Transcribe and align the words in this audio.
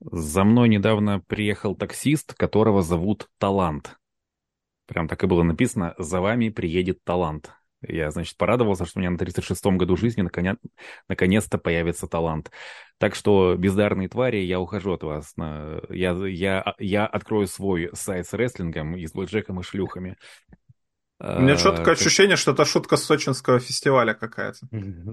За 0.00 0.44
мной 0.44 0.68
недавно 0.68 1.20
приехал 1.20 1.74
таксист, 1.74 2.34
которого 2.34 2.82
зовут 2.82 3.28
Талант. 3.38 3.96
Прям 4.86 5.06
так 5.06 5.22
и 5.22 5.26
было 5.26 5.42
написано 5.42 5.94
«За 5.98 6.20
вами 6.20 6.48
приедет 6.48 7.04
Талант». 7.04 7.52
Я, 7.82 8.10
значит, 8.10 8.36
порадовался, 8.36 8.84
что 8.84 8.98
у 8.98 9.00
меня 9.00 9.10
на 9.10 9.16
36-м 9.16 9.78
году 9.78 9.96
жизни 9.96 10.20
наконец- 10.20 10.58
наконец-то 11.08 11.56
появится 11.56 12.06
талант. 12.06 12.50
Так 12.98 13.14
что, 13.14 13.56
бездарные 13.56 14.08
твари, 14.08 14.38
я 14.38 14.60
ухожу 14.60 14.92
от 14.92 15.02
вас. 15.02 15.32
Я, 15.36 16.12
я, 16.26 16.74
я 16.78 17.06
открою 17.06 17.46
свой 17.46 17.90
сайт 17.94 18.26
с 18.26 18.34
рестлингом 18.34 18.96
и 18.96 19.06
с 19.06 19.12
блэкджеком 19.12 19.60
и 19.60 19.62
шлюхами. 19.62 20.16
У 21.22 21.42
меня 21.42 21.58
что 21.58 21.72
такое 21.72 21.94
ощущение, 21.94 22.36
что 22.36 22.52
это 22.52 22.64
шутка 22.64 22.96
с 22.96 23.04
сочинского 23.04 23.60
фестиваля 23.60 24.14
какая-то. 24.14 24.58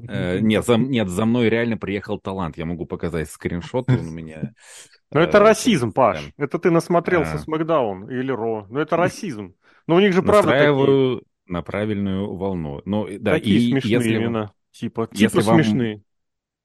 Э, 0.10 0.40
нет, 0.40 0.66
за, 0.66 0.78
нет, 0.78 1.10
за 1.10 1.26
мной 1.26 1.50
реально 1.50 1.78
приехал 1.78 2.18
талант. 2.18 2.58
Я 2.58 2.66
могу 2.66 2.86
показать 2.86 3.30
скриншот, 3.30 3.90
он 3.90 4.00
у 4.00 4.12
меня... 4.12 4.54
Ну 5.12 5.22
это 5.22 5.40
расизм, 5.40 5.94
Паш. 5.94 6.20
Это 6.38 6.60
ты 6.60 6.70
насмотрелся 6.70 7.38
с 7.38 7.48
Макдаун 7.48 8.10
или 8.10 8.32
Ро. 8.32 8.68
Ну 8.70 8.80
это 8.80 8.98
расизм. 8.98 9.54
Но 9.86 9.96
у 9.96 10.00
них 10.00 10.14
же 10.14 10.22
правда 10.22 10.52
такие... 10.52 11.22
на 11.46 11.62
правильную 11.62 12.36
волну. 12.36 12.82
Ну, 12.84 13.08
да, 13.20 13.34
Такие 13.34 13.58
и 13.58 13.72
смешные 13.72 13.92
если 13.94 14.18
имена. 14.18 14.52
Типа, 14.72 15.08
типа 15.08 15.38
если 15.38 15.42
смешные. 15.42 15.94
Вам, 15.94 16.04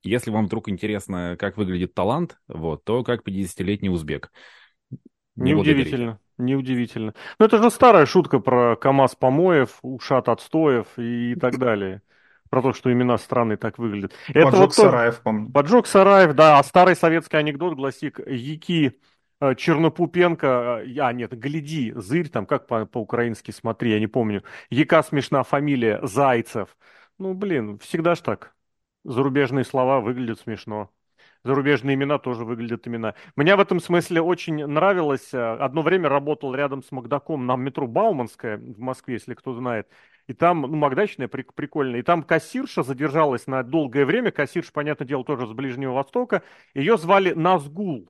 если 0.02 0.30
вам 0.30 0.46
вдруг 0.46 0.68
интересно, 0.68 1.36
как 1.38 1.56
выглядит 1.56 1.94
талант, 1.94 2.36
вот, 2.48 2.84
то 2.84 3.04
как 3.04 3.26
50-летний 3.26 3.90
узбек. 3.90 4.32
Неудивительно. 5.36 6.18
Неудивительно. 6.38 7.14
Ну, 7.38 7.46
это 7.46 7.62
же 7.62 7.70
старая 7.70 8.06
шутка 8.06 8.38
про 8.38 8.76
КАМАЗ 8.76 9.16
помоев, 9.16 9.78
ушат 9.82 10.28
отстоев 10.28 10.86
и 10.96 11.34
так 11.34 11.58
далее. 11.58 12.02
Про 12.50 12.62
то, 12.62 12.72
что 12.72 12.92
имена 12.92 13.16
страны 13.18 13.56
так 13.56 13.78
выглядят. 13.78 14.12
Это 14.28 14.44
Поджог 14.46 14.60
вот 14.60 14.74
Сараев, 14.74 15.20
помню. 15.20 15.50
Поджог 15.50 15.86
Сараев, 15.86 16.34
да. 16.34 16.58
А 16.58 16.62
старый 16.64 16.96
советский 16.96 17.36
анекдот 17.38 17.74
гласит, 17.74 18.18
Яки 18.26 18.98
э, 19.40 19.54
Чернопупенко, 19.54 20.82
э, 20.84 20.98
а 20.98 21.12
нет, 21.12 21.32
гляди, 21.38 21.92
зырь, 21.96 22.28
там 22.28 22.44
как 22.44 22.66
по- 22.66 22.84
по-украински, 22.84 23.50
смотри, 23.52 23.92
я 23.92 24.00
не 24.00 24.06
помню. 24.06 24.42
Яка 24.68 25.02
смешна 25.02 25.42
фамилия, 25.44 26.00
Зайцев. 26.02 26.76
Ну, 27.18 27.32
блин, 27.34 27.78
всегда 27.78 28.14
ж 28.14 28.20
так. 28.20 28.54
Зарубежные 29.04 29.64
слова 29.64 30.00
выглядят 30.00 30.40
смешно 30.40 30.90
зарубежные 31.44 31.94
имена 31.94 32.18
тоже 32.18 32.44
выглядят 32.44 32.86
имена. 32.86 33.14
Мне 33.36 33.56
в 33.56 33.60
этом 33.60 33.80
смысле 33.80 34.20
очень 34.20 34.66
нравилось. 34.66 35.32
Э, 35.32 35.56
одно 35.56 35.82
время 35.82 36.08
работал 36.08 36.54
рядом 36.54 36.82
с 36.82 36.92
Макдаком 36.92 37.46
на 37.46 37.56
метро 37.56 37.86
Бауманская 37.86 38.58
в 38.58 38.78
Москве, 38.78 39.14
если 39.14 39.34
кто 39.34 39.54
знает. 39.54 39.88
И 40.28 40.34
там, 40.34 40.62
ну, 40.62 40.76
Макдачная 40.76 41.28
прикольная. 41.28 42.00
И 42.00 42.02
там 42.02 42.22
кассирша 42.22 42.82
задержалась 42.82 43.46
на 43.46 43.62
долгое 43.62 44.04
время. 44.04 44.30
Кассирша, 44.30 44.72
понятное 44.72 45.06
дело, 45.06 45.24
тоже 45.24 45.46
с 45.46 45.52
Ближнего 45.52 45.92
Востока. 45.92 46.42
Ее 46.74 46.96
звали 46.96 47.32
Назгул. 47.32 48.08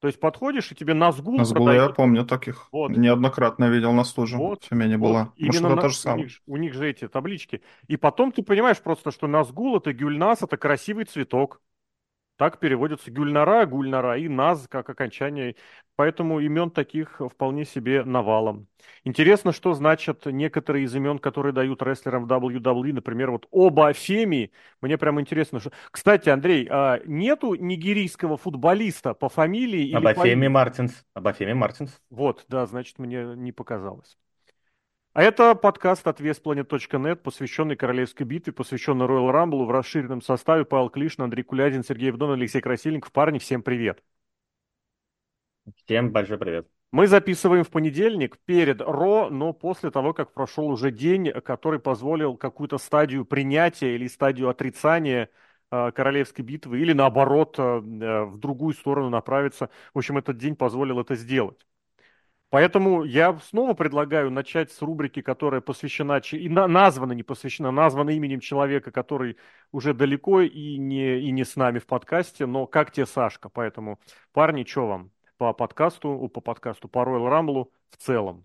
То 0.00 0.08
есть 0.08 0.18
подходишь, 0.18 0.72
и 0.72 0.74
тебе 0.74 0.94
Назгул 0.94 1.36
Назгул 1.36 1.64
продают. 1.66 1.90
я 1.90 1.94
помню 1.94 2.24
таких. 2.24 2.68
Вот. 2.72 2.90
Неоднократно 2.90 3.68
видел 3.68 3.92
на 3.92 4.02
стуже. 4.02 4.36
Вот. 4.36 4.64
В 4.64 4.68
Тюмени 4.68 4.96
вот. 4.96 5.08
была. 5.08 5.32
Именно 5.36 5.68
Может, 5.68 5.82
на... 5.82 5.88
же 5.90 5.96
самое. 5.96 6.22
У 6.22 6.26
них, 6.26 6.40
у 6.46 6.56
них 6.56 6.74
же 6.74 6.90
эти 6.90 7.06
таблички. 7.06 7.62
И 7.86 7.96
потом 7.96 8.32
ты 8.32 8.42
понимаешь 8.42 8.80
просто, 8.80 9.12
что 9.12 9.28
Назгул 9.28 9.76
это 9.76 9.92
Гюльнас, 9.92 10.42
это 10.42 10.56
красивый 10.56 11.04
цветок. 11.04 11.60
Так 12.42 12.58
переводится 12.58 13.08
Гюльнара, 13.12 13.64
Гульнара 13.66 14.18
и 14.18 14.26
Наз 14.26 14.66
как 14.68 14.90
окончание. 14.90 15.54
Поэтому 15.94 16.40
имен 16.40 16.72
таких 16.72 17.20
вполне 17.20 17.64
себе 17.64 18.02
навалом. 18.02 18.66
Интересно, 19.04 19.52
что 19.52 19.74
значат 19.74 20.26
некоторые 20.26 20.86
из 20.86 20.92
имен, 20.96 21.20
которые 21.20 21.52
дают 21.52 21.84
рестлерам 21.84 22.26
в 22.26 22.32
WWE. 22.32 22.94
Например, 22.94 23.30
вот 23.30 23.46
оба 23.52 23.92
Феми. 23.92 24.50
Мне 24.80 24.98
прям 24.98 25.20
интересно. 25.20 25.60
Что... 25.60 25.70
Кстати, 25.92 26.30
Андрей, 26.30 26.66
а 26.68 27.00
нету 27.04 27.54
нигерийского 27.54 28.36
футболиста 28.36 29.14
по 29.14 29.28
фамилии? 29.28 29.92
Абафеми 29.92 30.48
по... 30.48 30.52
Мартинс. 30.52 31.04
Абафеми 31.14 31.52
Мартинс. 31.52 32.00
Вот, 32.10 32.44
да, 32.48 32.66
значит, 32.66 32.98
мне 32.98 33.22
не 33.36 33.52
показалось. 33.52 34.18
А 35.14 35.22
это 35.22 35.54
подкаст 35.54 36.06
от 36.06 36.20
весplanet.net, 36.20 37.16
посвященный 37.16 37.76
Королевской 37.76 38.24
битве, 38.24 38.54
посвященный 38.54 39.04
Royal 39.04 39.30
Rumble 39.30 39.66
в 39.66 39.70
расширенном 39.70 40.22
составе. 40.22 40.64
Павел 40.64 40.88
Клишин, 40.88 41.24
Андрей 41.24 41.42
Кулядин, 41.42 41.84
Сергей 41.84 42.10
Вдон, 42.12 42.32
Алексей 42.32 42.62
Красильников. 42.62 43.12
Парни, 43.12 43.38
всем 43.38 43.62
привет. 43.62 44.02
Всем 45.84 46.12
большой 46.12 46.38
привет. 46.38 46.66
Мы 46.92 47.08
записываем 47.08 47.62
в 47.64 47.68
понедельник 47.70 48.38
перед 48.46 48.80
РО, 48.80 49.28
но 49.30 49.52
после 49.52 49.90
того, 49.90 50.14
как 50.14 50.32
прошел 50.32 50.68
уже 50.68 50.90
день, 50.90 51.30
который 51.44 51.78
позволил 51.78 52.38
какую-то 52.38 52.78
стадию 52.78 53.26
принятия 53.26 53.94
или 53.94 54.06
стадию 54.06 54.48
отрицания 54.48 55.28
э, 55.70 55.92
королевской 55.92 56.42
битвы, 56.42 56.80
или 56.80 56.94
наоборот, 56.94 57.56
э, 57.58 57.62
э, 57.62 58.24
в 58.24 58.38
другую 58.38 58.72
сторону 58.72 59.10
направиться. 59.10 59.68
В 59.92 59.98
общем, 59.98 60.16
этот 60.16 60.38
день 60.38 60.56
позволил 60.56 61.00
это 61.00 61.16
сделать. 61.16 61.66
Поэтому 62.52 63.04
я 63.04 63.38
снова 63.38 63.72
предлагаю 63.72 64.30
начать 64.30 64.70
с 64.70 64.82
рубрики, 64.82 65.22
которая 65.22 65.62
посвящена, 65.62 66.20
и 66.32 66.50
названа, 66.50 67.12
не 67.12 67.22
посвящена, 67.22 67.70
названа 67.70 68.10
именем 68.10 68.40
человека, 68.40 68.90
который 68.90 69.38
уже 69.70 69.94
далеко 69.94 70.42
и 70.42 70.76
не, 70.76 71.18
и 71.20 71.30
не 71.30 71.44
с 71.44 71.56
нами 71.56 71.78
в 71.78 71.86
подкасте, 71.86 72.44
но 72.44 72.66
как 72.66 72.90
тебе 72.90 73.06
Сашка. 73.06 73.48
Поэтому, 73.48 73.98
парни, 74.32 74.64
что 74.64 74.86
вам 74.86 75.12
по 75.38 75.54
подкасту, 75.54 76.28
по 76.28 76.42
подкасту, 76.42 76.88
по 76.88 76.98
Royal 76.98 77.30
Rumble 77.30 77.70
в 77.88 77.96
целом? 77.96 78.44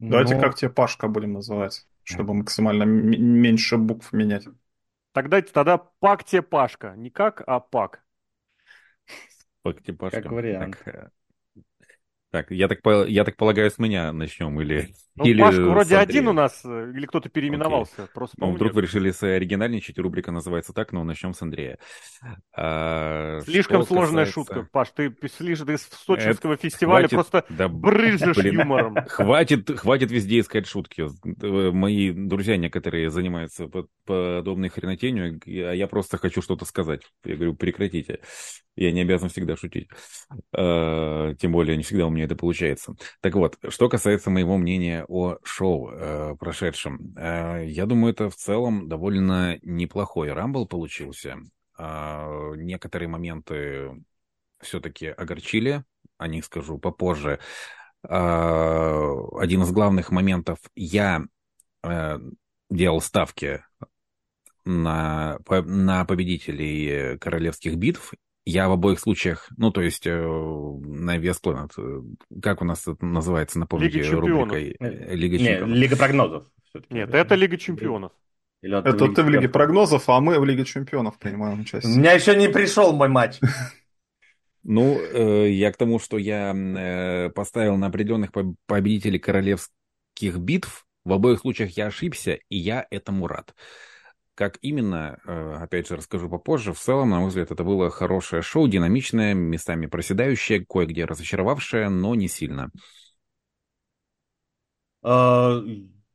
Давайте 0.00 0.34
но... 0.34 0.40
как 0.40 0.56
тебе 0.56 0.70
Пашка 0.72 1.06
будем 1.06 1.34
называть, 1.34 1.86
чтобы 2.02 2.34
максимально 2.34 2.82
меньше 2.82 3.76
букв 3.76 4.12
менять. 4.12 4.48
Тогда, 5.12 5.40
тогда 5.42 5.78
Пак 5.78 6.24
тебе 6.24 6.42
Пашка, 6.42 6.94
не 6.96 7.10
как, 7.10 7.44
а 7.46 7.60
Пак. 7.60 8.02
Пак 9.62 9.80
тебе 9.80 9.96
Пашка. 9.96 10.22
Как 10.22 10.32
вариант. 10.32 10.76
Так, 10.84 10.88
э, 10.92 11.10
так, 12.30 12.50
я 12.50 12.68
так, 12.68 12.80
я 13.08 13.24
так 13.24 13.36
полагаю, 13.36 13.70
с 13.70 13.78
меня 13.78 14.12
начнем 14.12 14.60
или... 14.60 14.88
Ну, 15.18 15.24
или 15.24 15.40
Пашка 15.40 15.62
вроде 15.62 15.96
один 15.96 16.28
у 16.28 16.32
нас, 16.32 16.64
или 16.64 17.04
кто-то 17.04 17.28
переименовался. 17.28 18.02
Okay. 18.02 18.08
Просто, 18.14 18.36
ну, 18.38 18.52
вдруг 18.52 18.74
вы 18.74 18.82
решили 18.82 19.12
оригинальничать, 19.26 19.98
рубрика 19.98 20.30
называется 20.30 20.72
так, 20.72 20.92
но 20.92 21.02
начнем 21.02 21.34
с 21.34 21.42
Андрея. 21.42 21.80
А, 22.56 23.40
Слишком 23.40 23.82
сложная 23.82 24.26
касается... 24.26 24.32
шутка, 24.32 24.68
Паш, 24.70 24.90
ты 24.90 25.12
слишком 25.36 25.74
из 25.74 25.88
Сочинского 26.06 26.52
Это... 26.52 26.62
фестиваля 26.62 27.08
хватит... 27.08 27.16
просто 27.16 27.44
да... 27.48 27.66
брызжешь 27.66 28.36
блин, 28.36 28.54
юмором. 28.60 28.96
Хватит, 29.08 29.76
хватит 29.76 30.12
везде 30.12 30.38
искать 30.38 30.68
шутки. 30.68 31.08
Мои 31.72 32.12
друзья 32.12 32.56
некоторые 32.56 33.10
занимаются 33.10 33.68
подобной 34.04 34.68
хренотенью, 34.68 35.40
а 35.68 35.72
я 35.72 35.88
просто 35.88 36.16
хочу 36.16 36.42
что-то 36.42 36.64
сказать. 36.64 37.02
Я 37.24 37.34
говорю, 37.34 37.54
прекратите. 37.54 38.20
Я 38.78 38.92
не 38.92 39.00
обязан 39.00 39.28
всегда 39.28 39.56
шутить. 39.56 39.88
А, 40.52 41.34
тем 41.34 41.50
более, 41.50 41.76
не 41.76 41.82
всегда 41.82 42.06
у 42.06 42.10
меня 42.10 42.17
это 42.24 42.36
получается. 42.36 42.94
Так 43.20 43.34
вот, 43.34 43.58
что 43.68 43.88
касается 43.88 44.30
моего 44.30 44.56
мнения 44.56 45.04
о 45.08 45.38
шоу 45.42 45.90
э, 45.90 46.36
прошедшем. 46.38 47.14
Э, 47.16 47.64
я 47.66 47.86
думаю, 47.86 48.12
это 48.12 48.30
в 48.30 48.36
целом 48.36 48.88
довольно 48.88 49.58
неплохой 49.62 50.32
рамбл 50.32 50.66
получился. 50.66 51.38
Э, 51.78 52.52
некоторые 52.56 53.08
моменты 53.08 54.04
все-таки 54.60 55.06
огорчили, 55.06 55.84
о 56.16 56.28
них 56.28 56.44
скажу 56.44 56.78
попозже. 56.78 57.38
Э, 58.02 59.14
один 59.38 59.62
из 59.62 59.70
главных 59.70 60.10
моментов, 60.10 60.58
я 60.74 61.22
э, 61.82 62.18
делал 62.70 63.00
ставки 63.00 63.64
на, 64.64 65.38
на 65.48 66.04
победителей 66.04 67.16
королевских 67.18 67.76
битв, 67.76 68.12
я 68.50 68.68
в 68.68 68.72
обоих 68.72 68.98
случаях, 68.98 69.50
ну, 69.58 69.70
то 69.70 69.82
есть 69.82 70.06
э, 70.06 70.10
на 70.10 71.18
вес 71.18 71.38
Planet, 71.44 71.70
э, 71.76 72.40
как 72.40 72.62
у 72.62 72.64
нас 72.64 72.88
это 72.88 73.04
называется, 73.04 73.58
напомните, 73.58 74.00
Лига 74.00 74.20
рубрикой 74.20 74.74
э, 74.80 75.14
Лига 75.14 75.36
Чемпионов. 75.38 75.68
Нет, 75.68 75.78
Лига 75.78 75.96
прогнозов. 75.96 76.46
Нет, 76.88 77.14
это 77.14 77.34
Лига 77.34 77.58
Чемпионов. 77.58 78.12
Или 78.62 78.78
это 78.78 79.08
ты 79.12 79.22
в 79.22 79.28
Лиге 79.28 79.50
прогнозов, 79.50 80.08
а 80.08 80.20
мы 80.20 80.40
в 80.40 80.46
Лиге 80.46 80.64
Чемпионов 80.64 81.18
принимаем 81.18 81.60
участие. 81.60 81.92
У 81.92 81.98
меня 81.98 82.12
еще 82.12 82.34
не 82.36 82.48
пришел 82.48 82.92
мой 82.92 83.08
матч. 83.08 83.38
Ну, 84.64 84.98
э, 85.00 85.50
я 85.50 85.72
к 85.72 85.78
тому, 85.78 85.98
что 85.98 86.18
я 86.18 86.52
э, 86.52 87.30
поставил 87.30 87.76
на 87.76 87.86
определенных 87.86 88.32
победителей 88.66 89.18
королевских 89.18 90.36
битв. 90.38 90.84
В 91.04 91.12
обоих 91.14 91.38
случаях 91.38 91.70
я 91.70 91.86
ошибся, 91.86 92.38
и 92.50 92.56
я 92.58 92.86
этому 92.90 93.28
рад. 93.28 93.54
Как 94.38 94.56
именно, 94.62 95.18
э, 95.26 95.56
опять 95.60 95.88
же, 95.88 95.96
расскажу 95.96 96.28
попозже. 96.28 96.72
В 96.72 96.78
целом, 96.78 97.10
на 97.10 97.18
мой 97.18 97.26
взгляд, 97.30 97.50
это 97.50 97.64
было 97.64 97.90
хорошее 97.90 98.40
шоу, 98.40 98.68
динамичное, 98.68 99.34
местами 99.34 99.86
проседающее, 99.86 100.64
кое-где 100.64 101.06
разочаровавшее, 101.06 101.88
но 101.88 102.14
не 102.14 102.28
сильно. 102.28 102.70
А, 105.02 105.60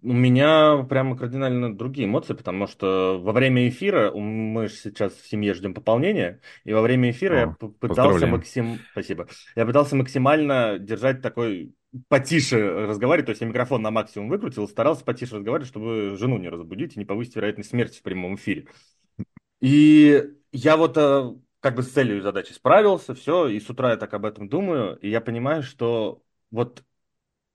у 0.03 0.13
меня 0.13 0.85
прямо 0.89 1.17
кардинально 1.17 1.75
другие 1.75 2.07
эмоции, 2.07 2.33
потому 2.33 2.67
что 2.67 3.19
во 3.21 3.31
время 3.31 3.69
эфира, 3.69 4.11
мы 4.11 4.67
же 4.67 4.75
сейчас 4.75 5.13
в 5.13 5.27
семье 5.27 5.53
ждем 5.53 5.73
пополнения, 5.73 6.41
и 6.65 6.73
во 6.73 6.81
время 6.81 7.11
эфира 7.11 7.35
О, 7.35 7.39
я 7.39 7.67
пытался 7.69 8.27
максим... 8.27 8.79
Спасибо. 8.91 9.27
Я 9.55 9.65
пытался 9.65 9.95
максимально 9.95 10.77
держать 10.77 11.21
такой 11.21 11.73
потише 12.09 12.85
разговаривать, 12.85 13.27
то 13.27 13.29
есть 13.31 13.41
я 13.41 13.47
микрофон 13.47 13.81
на 13.81 13.91
максимум 13.91 14.27
выкрутил, 14.27 14.67
старался 14.67 15.05
потише 15.05 15.35
разговаривать, 15.35 15.69
чтобы 15.69 16.15
жену 16.17 16.37
не 16.37 16.49
разбудить 16.49 16.95
и 16.95 16.99
не 16.99 17.05
повысить 17.05 17.35
вероятность 17.35 17.69
смерти 17.69 17.99
в 17.99 18.03
прямом 18.03 18.35
эфире. 18.35 18.67
И 19.61 20.21
я 20.51 20.75
вот 20.75 20.97
э, 20.97 21.33
как 21.61 21.75
бы 21.75 21.83
с 21.83 21.91
целью 21.91 22.17
и 22.17 22.21
задачей 22.21 22.53
справился, 22.53 23.15
все, 23.15 23.47
и 23.47 23.59
с 23.59 23.69
утра 23.69 23.91
я 23.91 23.97
так 23.97 24.13
об 24.13 24.25
этом 24.25 24.49
думаю, 24.49 24.97
и 24.97 25.09
я 25.09 25.21
понимаю, 25.21 25.63
что 25.63 26.21
вот 26.51 26.83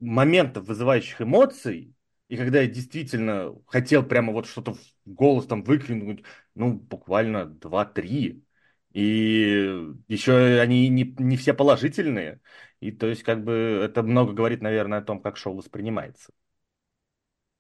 моментов, 0.01 0.67
вызывающих 0.67 1.21
эмоций, 1.21 1.95
и 2.29 2.37
когда 2.37 2.61
я 2.61 2.67
действительно 2.69 3.55
хотел 3.67 4.03
прямо 4.05 4.33
вот 4.33 4.47
что-то 4.47 4.75
в 4.75 4.81
голос 5.07 5.47
там 5.47 5.63
выкрикнуть, 5.65 6.25
ну, 6.55 6.75
буквально 6.75 7.47
два-три, 7.47 8.45
и 8.93 9.79
еще 10.09 10.61
они 10.61 10.89
не, 10.89 11.15
не 11.19 11.37
все 11.37 11.55
положительные, 11.55 12.41
и 12.81 12.93
то 12.93 13.07
есть 13.07 13.23
как 13.23 13.45
бы 13.45 13.81
это 13.85 14.03
много 14.03 14.33
говорит, 14.33 14.63
наверное, 14.63 14.99
о 14.99 15.03
том, 15.03 15.21
как 15.21 15.37
шоу 15.37 15.57
воспринимается. 15.57 16.33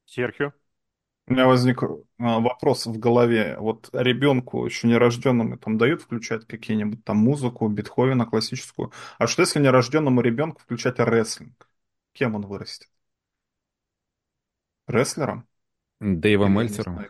Серхио? 0.04 0.52
У 1.26 1.32
меня 1.32 1.46
возник 1.46 1.82
а, 1.82 2.40
вопрос 2.40 2.86
в 2.86 2.98
голове. 2.98 3.56
Вот 3.58 3.90
ребенку 3.92 4.64
еще 4.64 4.88
нерожденному 4.88 5.58
там 5.58 5.76
дают 5.76 6.00
включать 6.02 6.46
какие-нибудь 6.46 7.04
там 7.04 7.18
музыку, 7.18 7.68
Бетховена 7.68 8.24
классическую. 8.24 8.92
А 9.18 9.26
что 9.26 9.42
если 9.42 9.60
нерожденному 9.60 10.22
ребенку 10.22 10.60
включать 10.62 10.98
рестлинг? 10.98 11.68
Кем 12.12 12.34
он 12.34 12.46
вырастет? 12.46 12.88
Рестлером? 14.88 15.46
Дэйвом 16.00 16.54
Мельцером. 16.54 17.04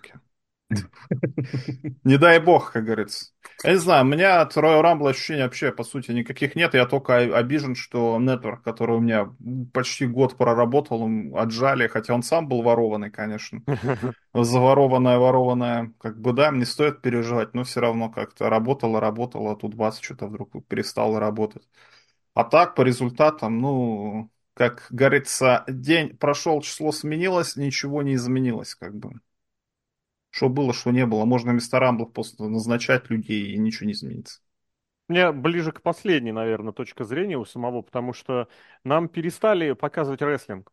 Не 2.05 2.19
дай 2.19 2.39
бог, 2.41 2.73
как 2.73 2.85
говорится. 2.85 3.27
Я 3.65 3.73
не 3.73 3.79
знаю, 3.79 4.05
у 4.05 4.09
меня 4.09 4.43
от 4.43 4.57
Royal 4.57 4.83
Rumble 4.83 5.11
ощущений 5.11 5.43
вообще, 5.43 5.73
по 5.73 5.83
сути, 5.83 6.13
никаких 6.13 6.55
нет. 6.55 6.75
Я 6.75 6.87
только 6.87 7.17
обижен, 7.17 7.75
что 7.75 8.19
Network, 8.21 8.63
который 8.63 8.97
у 8.97 9.01
меня 9.01 9.35
почти 9.73 10.07
год 10.07 10.37
проработал, 10.37 11.09
отжали, 11.35 11.89
хотя 11.89 12.15
он 12.15 12.23
сам 12.23 12.49
был 12.49 12.63
ворованный, 12.63 13.11
конечно. 13.11 13.63
Заворованная, 14.35 15.19
ворованная, 15.19 15.93
как 15.99 16.21
бы, 16.21 16.33
да, 16.33 16.51
не 16.51 16.65
стоит 16.65 17.01
переживать, 17.01 17.55
но 17.55 17.65
все 17.65 17.81
равно 17.81 18.11
как-то 18.11 18.51
работало, 18.51 19.01
работало, 19.01 19.53
а 19.53 19.57
тут 19.57 19.75
бац, 19.75 20.01
что-то 20.01 20.27
вдруг 20.27 20.51
перестало 20.69 21.19
работать. 21.19 21.67
А 22.35 22.45
так, 22.45 22.75
по 22.75 22.83
результатам, 22.83 23.59
ну, 23.59 24.31
как 24.59 24.89
говорится, 24.91 25.63
день 25.69 26.17
прошел, 26.17 26.61
число 26.63 26.91
сменилось, 26.91 27.55
ничего 27.55 28.03
не 28.03 28.15
изменилось, 28.15 28.75
как 28.75 28.93
бы. 28.93 29.13
Что 30.31 30.49
было, 30.49 30.75
что 30.75 30.91
не 30.91 31.07
было. 31.07 31.25
Можно 31.25 31.53
вместо 31.53 31.79
рамблов 31.79 32.13
просто 32.13 32.49
назначать 32.49 33.09
людей, 33.09 33.53
и 33.53 33.57
ничего 33.57 33.87
не 33.87 33.93
изменится. 33.93 34.41
Мне 35.07 35.31
ближе 35.31 35.71
к 35.71 35.81
последней, 35.81 36.33
наверное, 36.33 36.73
точка 36.73 37.05
зрения 37.05 37.39
у 37.39 37.45
самого, 37.45 37.83
потому 37.83 38.13
что 38.13 38.49
нам 38.83 39.09
перестали 39.09 39.75
показывать 39.75 40.23
рестлинг. 40.23 40.73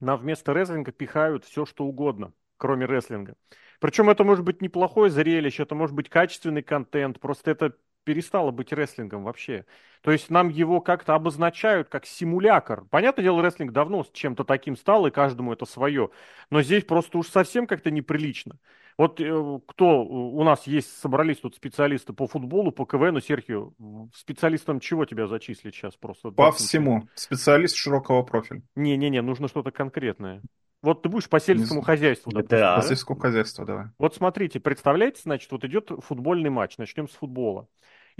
Нам 0.00 0.18
вместо 0.18 0.54
рестлинга 0.54 0.90
пихают 0.90 1.44
все, 1.44 1.66
что 1.66 1.84
угодно, 1.84 2.32
кроме 2.56 2.86
рестлинга. 2.86 3.36
Причем 3.78 4.08
это 4.08 4.24
может 4.24 4.42
быть 4.42 4.62
неплохое 4.62 5.10
зрелище, 5.10 5.64
это 5.64 5.74
может 5.74 5.94
быть 5.94 6.08
качественный 6.08 6.62
контент, 6.62 7.20
просто 7.20 7.50
это 7.50 7.76
перестало 8.04 8.50
быть 8.50 8.72
рестлингом 8.72 9.24
вообще. 9.24 9.64
То 10.02 10.10
есть 10.10 10.30
нам 10.30 10.48
его 10.48 10.80
как-то 10.80 11.14
обозначают 11.14 11.88
как 11.88 12.06
симулятор. 12.06 12.84
Понятное 12.90 13.22
дело, 13.22 13.42
рестлинг 13.42 13.72
давно 13.72 14.04
с 14.04 14.10
чем-то 14.10 14.44
таким 14.44 14.76
стал, 14.76 15.06
и 15.06 15.10
каждому 15.10 15.52
это 15.52 15.64
свое. 15.64 16.10
Но 16.50 16.62
здесь 16.62 16.84
просто 16.84 17.18
уж 17.18 17.28
совсем 17.28 17.66
как-то 17.66 17.90
неприлично. 17.90 18.58
Вот 18.98 19.20
э, 19.20 19.60
кто 19.66 20.04
у 20.04 20.42
нас 20.44 20.66
есть, 20.66 20.96
собрались 20.98 21.38
тут 21.38 21.54
специалисты 21.54 22.12
по 22.12 22.26
футболу, 22.26 22.72
по 22.72 22.84
КВНу, 22.84 23.20
Серхио, 23.20 23.72
специалистом 24.14 24.80
чего 24.80 25.04
тебя 25.04 25.26
зачислить 25.26 25.74
сейчас 25.74 25.96
просто? 25.96 26.30
По 26.30 26.52
всему. 26.52 27.08
Специалист 27.14 27.76
широкого 27.76 28.22
профиля. 28.22 28.62
Не-не-не, 28.74 29.22
нужно 29.22 29.48
что-то 29.48 29.70
конкретное. 29.70 30.42
Вот 30.82 31.02
ты 31.02 31.08
будешь 31.08 31.28
по 31.28 31.38
сельскому 31.38 31.80
не 31.80 31.86
хозяйству, 31.86 32.32
допустим. 32.32 32.58
Да, 32.58 32.76
по 32.76 32.82
сельскому 32.82 33.18
хозяйству, 33.18 33.64
давай. 33.64 33.86
Вот 33.98 34.16
смотрите, 34.16 34.58
представляете, 34.58 35.20
значит, 35.22 35.50
вот 35.52 35.64
идет 35.64 35.92
футбольный 36.00 36.50
матч, 36.50 36.76
начнем 36.76 37.08
с 37.08 37.12
футбола. 37.12 37.68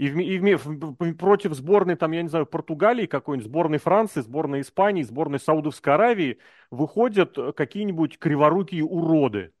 И, 0.03 0.09
в, 0.09 0.19
и 0.19 0.55
в, 0.55 1.13
против 1.15 1.53
сборной, 1.53 1.95
там, 1.95 2.11
я 2.11 2.21
не 2.23 2.27
знаю, 2.27 2.45
Португалии 2.45 3.05
какой-нибудь, 3.05 3.49
сборной 3.49 3.77
Франции, 3.77 4.19
сборной 4.19 4.59
Испании, 4.59 5.01
сборной 5.03 5.39
Саудовской 5.39 5.93
Аравии 5.93 6.39
выходят 6.71 7.37
какие-нибудь 7.55 8.19
криворукие 8.19 8.83
уроды. 8.83 9.53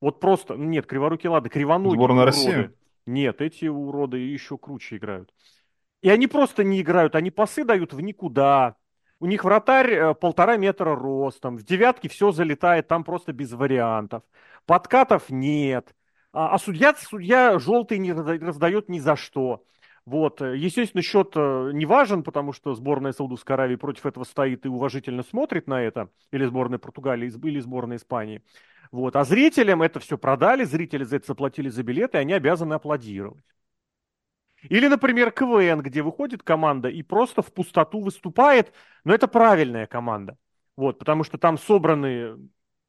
Вот 0.00 0.18
просто, 0.18 0.54
нет, 0.54 0.86
криворукие, 0.86 1.28
ладно, 1.28 1.50
кривоногие 1.50 1.96
Сборная 1.96 2.22
уроды. 2.22 2.36
России? 2.38 2.70
Нет, 3.04 3.42
эти 3.42 3.66
уроды 3.66 4.16
еще 4.16 4.56
круче 4.56 4.96
играют. 4.96 5.34
И 6.00 6.08
они 6.08 6.26
просто 6.28 6.64
не 6.64 6.80
играют, 6.80 7.14
они 7.14 7.30
пасы 7.30 7.64
дают 7.64 7.92
в 7.92 8.00
никуда. 8.00 8.76
У 9.18 9.26
них 9.26 9.44
вратарь 9.44 9.92
э, 9.92 10.14
полтора 10.14 10.56
метра 10.56 10.96
ростом, 10.96 11.58
в 11.58 11.62
девятке 11.62 12.08
все 12.08 12.32
залетает, 12.32 12.88
там 12.88 13.04
просто 13.04 13.34
без 13.34 13.52
вариантов. 13.52 14.22
Подкатов 14.64 15.28
нет. 15.28 15.94
А, 16.32 16.54
а 16.54 16.58
судья, 16.58 16.94
судья 16.94 17.58
желтый 17.58 17.98
не 17.98 18.12
раздает 18.12 18.88
ни 18.88 18.98
за 18.98 19.16
что. 19.16 19.62
Вот. 20.10 20.42
Э, 20.42 20.56
естественно, 20.56 21.02
счет 21.02 21.34
э, 21.36 21.70
не 21.72 21.86
важен, 21.86 22.24
потому 22.24 22.52
что 22.52 22.74
сборная 22.74 23.12
Саудовской 23.12 23.54
Аравии 23.54 23.76
против 23.76 24.06
этого 24.06 24.24
стоит 24.24 24.66
и 24.66 24.68
уважительно 24.68 25.22
смотрит 25.22 25.68
на 25.68 25.80
это, 25.80 26.10
или 26.32 26.44
сборная 26.46 26.80
Португалии, 26.80 27.32
или 27.44 27.60
сборная 27.60 27.96
Испании. 27.96 28.42
Вот. 28.90 29.14
А 29.14 29.22
зрителям 29.22 29.82
это 29.82 30.00
все 30.00 30.18
продали, 30.18 30.64
зрители 30.64 31.04
за 31.04 31.14
это 31.16 31.28
заплатили 31.28 31.68
за 31.68 31.84
билеты, 31.84 32.18
и 32.18 32.22
они 32.22 32.32
обязаны 32.32 32.74
аплодировать. 32.74 33.44
Или, 34.62 34.88
например, 34.88 35.30
КВН, 35.30 35.80
где 35.80 36.02
выходит 36.02 36.42
команда 36.42 36.88
и 36.88 37.04
просто 37.04 37.40
в 37.40 37.52
пустоту 37.52 38.00
выступает, 38.00 38.72
но 39.04 39.14
это 39.14 39.28
правильная 39.28 39.86
команда. 39.86 40.36
Вот, 40.74 40.98
потому 40.98 41.22
что 41.22 41.38
там 41.38 41.56
собраны... 41.56 42.36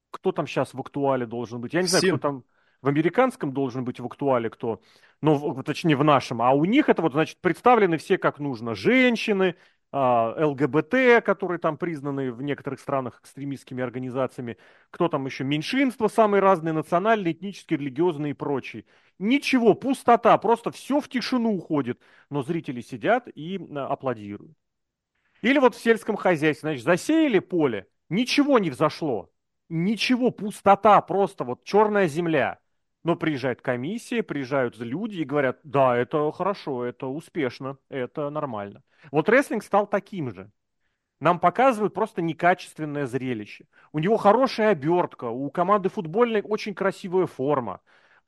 Кто 0.10 0.32
там 0.32 0.48
сейчас 0.48 0.74
в 0.74 0.80
актуале 0.80 1.28
должен 1.28 1.62
быть? 1.62 1.74
Я 1.76 1.84
не 1.84 1.88
знаю, 1.88 2.02
Сим. 2.02 2.18
кто 2.18 2.28
там 2.28 2.44
в 2.82 2.88
американском 2.88 3.54
должен 3.54 3.84
быть 3.84 4.00
в 4.00 4.06
актуале 4.06 4.50
кто, 4.50 4.82
ну, 5.22 5.62
точнее, 5.64 5.96
в 5.96 6.04
нашем, 6.04 6.42
а 6.42 6.52
у 6.52 6.66
них 6.66 6.90
это 6.90 7.02
вот, 7.02 7.14
значит, 7.14 7.40
представлены 7.42 7.98
все 7.98 8.18
как 8.18 8.40
нужно. 8.40 8.76
Женщины, 8.76 9.56
а, 9.92 10.34
ЛГБТ, 10.48 11.24
которые 11.24 11.60
там 11.60 11.78
признаны 11.78 12.32
в 12.32 12.42
некоторых 12.42 12.80
странах 12.80 13.20
экстремистскими 13.22 13.84
организациями, 13.84 14.58
кто 14.90 15.10
там 15.10 15.26
еще, 15.26 15.44
меньшинства 15.44 16.08
самые 16.08 16.42
разные, 16.42 16.74
национальные, 16.74 17.34
этнические, 17.34 17.78
религиозные 17.80 18.32
и 18.32 18.34
прочие. 18.34 18.86
Ничего, 19.20 19.74
пустота, 19.74 20.38
просто 20.38 20.72
все 20.72 21.02
в 21.02 21.10
тишину 21.10 21.56
уходит, 21.56 22.00
но 22.30 22.42
зрители 22.42 22.82
сидят 22.82 23.28
и 23.36 23.60
а, 23.76 23.88
аплодируют. 23.88 24.58
Или 25.42 25.60
вот 25.60 25.76
в 25.76 25.82
сельском 25.82 26.16
хозяйстве, 26.16 26.70
значит, 26.70 26.86
засеяли 26.86 27.40
поле, 27.40 27.88
ничего 28.10 28.60
не 28.60 28.70
взошло, 28.70 29.30
ничего, 29.70 30.32
пустота, 30.32 31.02
просто 31.02 31.44
вот 31.44 31.64
черная 31.66 32.08
земля. 32.08 32.61
Но 33.04 33.16
приезжает 33.16 33.62
комиссия, 33.62 34.22
приезжают 34.22 34.78
люди 34.78 35.18
и 35.18 35.24
говорят, 35.24 35.60
да, 35.64 35.98
это 35.98 36.32
хорошо, 36.32 36.86
это 36.86 37.08
успешно, 37.08 37.78
это 37.90 38.30
нормально. 38.30 38.84
Вот 39.12 39.28
рестлинг 39.28 39.64
стал 39.64 39.88
таким 39.88 40.32
же. 40.32 40.52
Нам 41.20 41.40
показывают 41.40 41.94
просто 41.94 42.22
некачественное 42.22 43.06
зрелище. 43.06 43.66
У 43.92 44.00
него 44.00 44.18
хорошая 44.18 44.70
обертка, 44.70 45.26
у 45.26 45.50
команды 45.50 45.90
футбольной 45.90 46.42
очень 46.44 46.74
красивая 46.74 47.28
форма. 47.28 47.82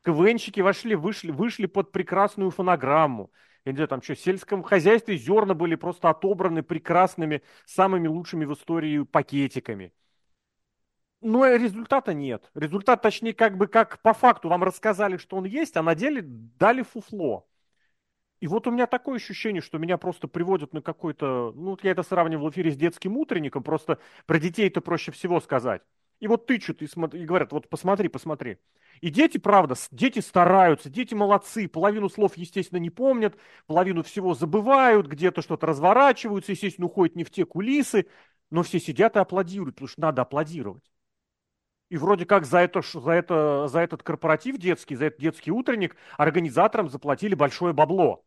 КВНщики 0.03 0.61
вошли, 0.61 0.95
вышли, 0.95 1.31
вышли 1.31 1.65
под 1.65 1.91
прекрасную 1.91 2.51
фонограмму. 2.51 3.31
Я 3.65 3.71
не 3.71 3.77
знаю, 3.77 3.87
там 3.87 4.01
что, 4.01 4.15
в 4.15 4.19
сельском 4.19 4.61
хозяйстве 4.61 5.17
зерна 5.17 5.53
были 5.53 5.75
просто 5.75 6.09
отобраны 6.09 6.63
прекрасными, 6.63 7.41
самыми 7.65 8.07
лучшими 8.07 8.45
в 8.45 8.53
истории 8.53 9.03
пакетиками. 9.03 9.93
Но 11.23 11.47
результата 11.47 12.13
нет. 12.13 12.51
Результат, 12.53 13.01
точнее, 13.01 13.33
как 13.33 13.57
бы 13.57 13.67
как 13.67 14.01
по 14.01 14.13
факту 14.13 14.49
вам 14.49 14.63
рассказали, 14.63 15.15
что 15.15 15.37
он 15.37 15.45
есть, 15.45 15.77
а 15.77 15.81
на 15.81 15.95
деле 15.95 16.21
дали 16.21 16.83
фуфло. 16.83 17.47
И 18.41 18.47
вот 18.47 18.67
у 18.67 18.71
меня 18.71 18.87
такое 18.87 19.15
ощущение, 19.15 19.61
что 19.61 19.77
меня 19.77 19.97
просто 19.97 20.27
приводят 20.27 20.73
на 20.73 20.81
какой-то... 20.81 21.53
Ну, 21.55 21.77
я 21.81 21.91
это 21.91 22.03
сравнивал 22.03 22.47
в 22.47 22.51
эфире 22.51 22.71
с 22.71 22.75
детским 22.75 23.15
утренником, 23.15 23.63
просто 23.63 23.99
про 24.25 24.37
детей 24.37 24.67
это 24.67 24.81
проще 24.81 25.13
всего 25.13 25.39
сказать. 25.39 25.81
И 26.19 26.27
вот 26.27 26.45
тычут 26.45 26.81
и, 26.81 26.87
смотри, 26.87 27.21
и 27.21 27.25
говорят, 27.25 27.53
вот 27.53 27.69
посмотри, 27.69 28.09
посмотри. 28.09 28.57
И 28.99 29.09
дети, 29.09 29.37
правда, 29.37 29.75
дети 29.91 30.19
стараются, 30.19 30.89
дети 30.89 31.13
молодцы, 31.13 31.69
половину 31.69 32.09
слов, 32.09 32.35
естественно, 32.35 32.79
не 32.79 32.89
помнят, 32.89 33.37
половину 33.65 34.03
всего 34.03 34.33
забывают, 34.33 35.07
где-то 35.07 35.41
что-то 35.41 35.67
разворачиваются, 35.67 36.51
естественно, 36.51 36.87
уходят 36.87 37.15
не 37.15 37.23
в 37.23 37.31
те 37.31 37.45
кулисы, 37.45 38.07
но 38.51 38.61
все 38.63 38.79
сидят 38.79 39.15
и 39.15 39.19
аплодируют, 39.19 39.75
потому 39.75 39.87
что 39.87 40.01
надо 40.01 40.21
аплодировать. 40.23 40.83
И 41.93 41.97
вроде 41.97 42.25
как 42.25 42.45
за, 42.45 42.59
это, 42.59 42.81
за, 42.81 43.11
это, 43.11 43.67
за 43.67 43.79
этот 43.81 44.03
корпоратив 44.03 44.57
детский, 44.57 44.95
за 44.95 45.05
этот 45.05 45.19
детский 45.21 45.51
утренник 45.51 45.95
организаторам 46.17 46.89
заплатили 46.89 47.35
большое 47.35 47.73
бабло. 47.73 48.25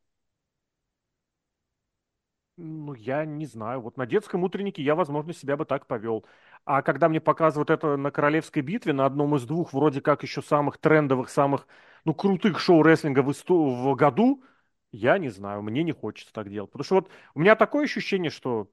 Ну, 2.58 2.94
я 2.94 3.24
не 3.26 3.44
знаю. 3.46 3.80
Вот 3.82 3.96
на 3.98 4.06
детском 4.06 4.42
утреннике 4.42 4.82
я, 4.82 4.94
возможно, 4.94 5.34
себя 5.34 5.56
бы 5.58 5.66
так 5.66 5.86
повел. 5.86 6.24
А 6.64 6.80
когда 6.82 7.08
мне 7.08 7.20
показывают 7.20 7.68
это 7.70 7.96
на 7.98 8.10
Королевской 8.10 8.62
битве, 8.62 8.92
на 8.94 9.04
одном 9.04 9.36
из 9.36 9.44
двух, 9.44 9.72
вроде 9.74 10.00
как 10.00 10.22
еще 10.22 10.40
самых 10.42 10.78
трендовых, 10.78 11.28
самых, 11.28 11.66
ну, 12.04 12.14
крутых 12.14 12.58
шоу 12.58 12.82
рестлинга 12.82 13.20
в, 13.22 13.30
исто- 13.30 13.54
в 13.92 13.94
году, 13.94 14.42
я 14.90 15.18
не 15.18 15.28
знаю, 15.28 15.62
мне 15.62 15.82
не 15.82 15.92
хочется 15.92 16.32
так 16.32 16.48
делать. 16.50 16.70
Потому 16.70 16.84
что 16.84 16.94
вот 16.96 17.10
у 17.34 17.40
меня 17.40 17.56
такое 17.56 17.84
ощущение, 17.84 18.30
что 18.30 18.70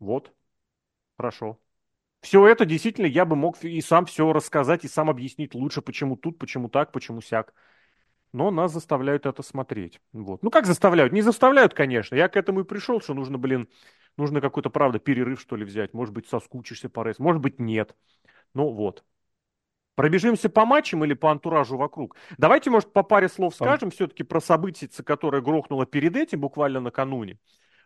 вот, 0.00 0.32
хорошо. 1.18 1.60
Все 2.22 2.46
это 2.46 2.64
действительно 2.64 3.06
я 3.06 3.24
бы 3.24 3.34
мог 3.36 3.62
и 3.64 3.80
сам 3.80 4.06
все 4.06 4.32
рассказать, 4.32 4.84
и 4.84 4.88
сам 4.88 5.10
объяснить 5.10 5.54
лучше, 5.54 5.82
почему 5.82 6.16
тут, 6.16 6.38
почему 6.38 6.68
так, 6.68 6.92
почему 6.92 7.20
сяк. 7.20 7.52
но 8.32 8.50
нас 8.50 8.72
заставляют 8.72 9.26
это 9.26 9.42
смотреть. 9.42 10.00
Вот. 10.12 10.42
Ну, 10.42 10.50
как 10.50 10.66
заставляют? 10.66 11.12
Не 11.12 11.22
заставляют, 11.22 11.74
конечно. 11.74 12.14
Я 12.14 12.28
к 12.28 12.36
этому 12.36 12.60
и 12.60 12.64
пришел, 12.64 13.00
что 13.00 13.14
нужно, 13.14 13.38
блин, 13.38 13.68
нужно 14.16 14.40
какой-то, 14.40 14.70
правда, 14.70 14.98
перерыв, 15.00 15.40
что 15.40 15.56
ли, 15.56 15.64
взять. 15.64 15.94
Может 15.94 16.14
быть, 16.14 16.28
соскучишься 16.28 16.88
по 16.88 17.04
рейс, 17.04 17.18
может 17.18 17.42
быть, 17.42 17.58
нет. 17.58 17.96
Ну, 18.54 18.70
вот. 18.70 19.04
Пробежимся 19.94 20.48
по 20.48 20.64
матчам 20.64 21.04
или 21.04 21.14
по 21.14 21.30
антуражу 21.30 21.76
вокруг? 21.76 22.16
Давайте, 22.38 22.70
может, 22.70 22.92
по 22.92 23.02
паре 23.02 23.28
слов 23.28 23.54
скажем 23.54 23.90
все-таки 23.90 24.22
про 24.22 24.40
события, 24.40 24.88
которое 25.02 25.42
грохнуло 25.42 25.86
перед 25.86 26.16
этим, 26.16 26.40
буквально 26.40 26.80
накануне. 26.80 27.38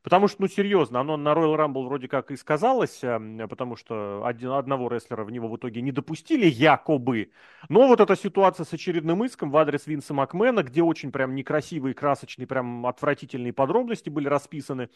Потому 0.06 0.28
что, 0.28 0.42
ну, 0.42 0.46
серьезно, 0.46 1.00
оно 1.00 1.16
на 1.16 1.30
Royal 1.30 1.56
Rumble 1.56 1.86
вроде 1.86 2.06
как 2.06 2.30
и 2.30 2.36
сказалось, 2.36 3.02
эм, 3.02 3.48
потому 3.48 3.74
что 3.74 4.24
один, 4.24 4.52
одного 4.52 4.88
рестлера 4.88 5.24
в 5.24 5.32
него 5.32 5.48
в 5.48 5.56
итоге 5.56 5.82
не 5.82 5.90
допустили, 5.90 6.46
якобы. 6.46 7.32
Но 7.68 7.88
вот 7.88 8.00
эта 8.00 8.14
ситуация 8.14 8.62
с 8.62 8.72
очередным 8.72 9.24
иском 9.24 9.50
в 9.50 9.56
адрес 9.56 9.88
Винса 9.88 10.14
Макмена, 10.14 10.62
где 10.62 10.80
очень 10.80 11.10
прям 11.10 11.34
некрасивые, 11.34 11.92
красочные, 11.92 12.46
прям 12.46 12.86
отвратительные 12.86 13.52
подробности 13.52 14.08
были 14.08 14.28
расписаны. 14.28 14.90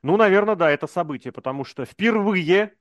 Ну, 0.00 0.16
наверное, 0.16 0.56
да, 0.56 0.70
это 0.70 0.86
событие, 0.86 1.30
потому 1.30 1.64
что 1.64 1.84
впервые, 1.84 2.72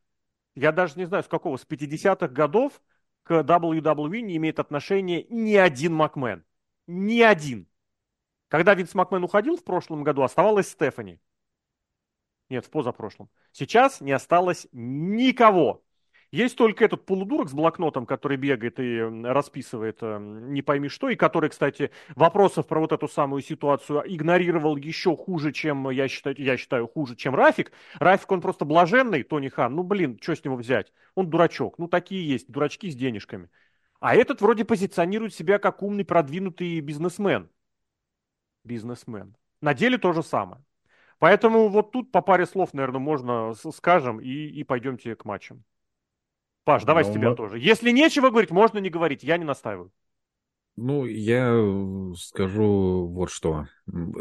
я 0.55 0.71
даже 0.71 0.93
не 0.95 1.03
знаю, 1.03 1.25
с 1.25 1.27
какого, 1.27 1.57
с 1.57 1.65
50-х 1.65 2.29
годов 2.29 2.81
к 3.23 3.41
WWE 3.41 4.21
не 4.21 4.37
имеет 4.37 4.59
отношения 4.59 5.25
ни 5.29 5.55
один 5.55 5.93
Макмен. 5.95 6.45
Ни 6.87 7.19
один. 7.19 7.67
Когда 8.47 8.73
Винс 8.73 8.95
Макмен 8.95 9.25
уходил 9.25 9.57
в 9.57 9.65
прошлом 9.65 10.05
году, 10.05 10.21
оставалась 10.21 10.69
Стефани. 10.69 11.19
Нет, 12.49 12.65
в 12.65 12.69
позапрошлом. 12.69 13.29
Сейчас 13.51 14.01
не 14.01 14.11
осталось 14.11 14.67
никого. 14.71 15.83
Есть 16.31 16.57
только 16.57 16.83
этот 16.83 17.05
полудурок 17.05 17.49
с 17.49 17.53
блокнотом, 17.53 18.05
который 18.05 18.35
бегает 18.35 18.79
и 18.79 18.99
расписывает 18.99 19.99
э, 20.01 20.17
не 20.19 20.61
пойми 20.61 20.89
что, 20.89 21.07
и 21.07 21.15
который, 21.15 21.49
кстати, 21.49 21.89
вопросов 22.15 22.67
про 22.67 22.81
вот 22.81 22.91
эту 22.91 23.07
самую 23.07 23.41
ситуацию 23.41 24.03
игнорировал 24.05 24.75
еще 24.75 25.15
хуже, 25.15 25.53
чем, 25.53 25.89
я 25.89 26.09
считаю, 26.09 26.35
я 26.37 26.57
считаю 26.57 26.87
хуже, 26.87 27.15
чем 27.15 27.33
Рафик. 27.33 27.71
Рафик, 27.95 28.29
он 28.29 28.41
просто 28.41 28.65
блаженный, 28.65 29.23
Тони 29.23 29.47
Хан, 29.47 29.73
ну 29.73 29.83
блин, 29.83 30.19
что 30.21 30.35
с 30.35 30.43
него 30.43 30.57
взять? 30.57 30.91
Он 31.15 31.29
дурачок, 31.29 31.77
ну 31.77 31.87
такие 31.87 32.27
есть, 32.27 32.51
дурачки 32.51 32.89
с 32.91 32.95
денежками. 32.95 33.49
А 34.01 34.13
этот 34.13 34.41
вроде 34.41 34.65
позиционирует 34.65 35.33
себя 35.33 35.59
как 35.59 35.81
умный, 35.81 36.03
продвинутый 36.03 36.81
бизнесмен. 36.81 37.49
Бизнесмен. 38.65 39.35
На 39.61 39.73
деле 39.73 39.97
то 39.97 40.11
же 40.11 40.23
самое. 40.23 40.61
Поэтому 41.19 41.67
вот 41.69 41.91
тут 41.91 42.11
по 42.11 42.21
паре 42.21 42.45
слов, 42.45 42.73
наверное, 42.73 42.99
можно 42.99 43.53
скажем 43.73 44.19
и, 44.19 44.29
и 44.29 44.63
пойдемте 44.63 45.15
к 45.15 45.25
матчам. 45.25 45.63
Паш, 46.63 46.83
давай 46.83 47.05
ну, 47.05 47.09
с 47.09 47.13
тебя 47.13 47.29
мы... 47.29 47.35
тоже. 47.35 47.59
Если 47.59 47.91
нечего 47.91 48.29
говорить, 48.29 48.51
можно 48.51 48.77
не 48.79 48.89
говорить, 48.89 49.23
я 49.23 49.37
не 49.37 49.45
настаиваю. 49.45 49.91
Ну, 50.75 51.05
я 51.05 51.57
скажу 52.17 53.07
вот 53.07 53.31
что. 53.31 53.67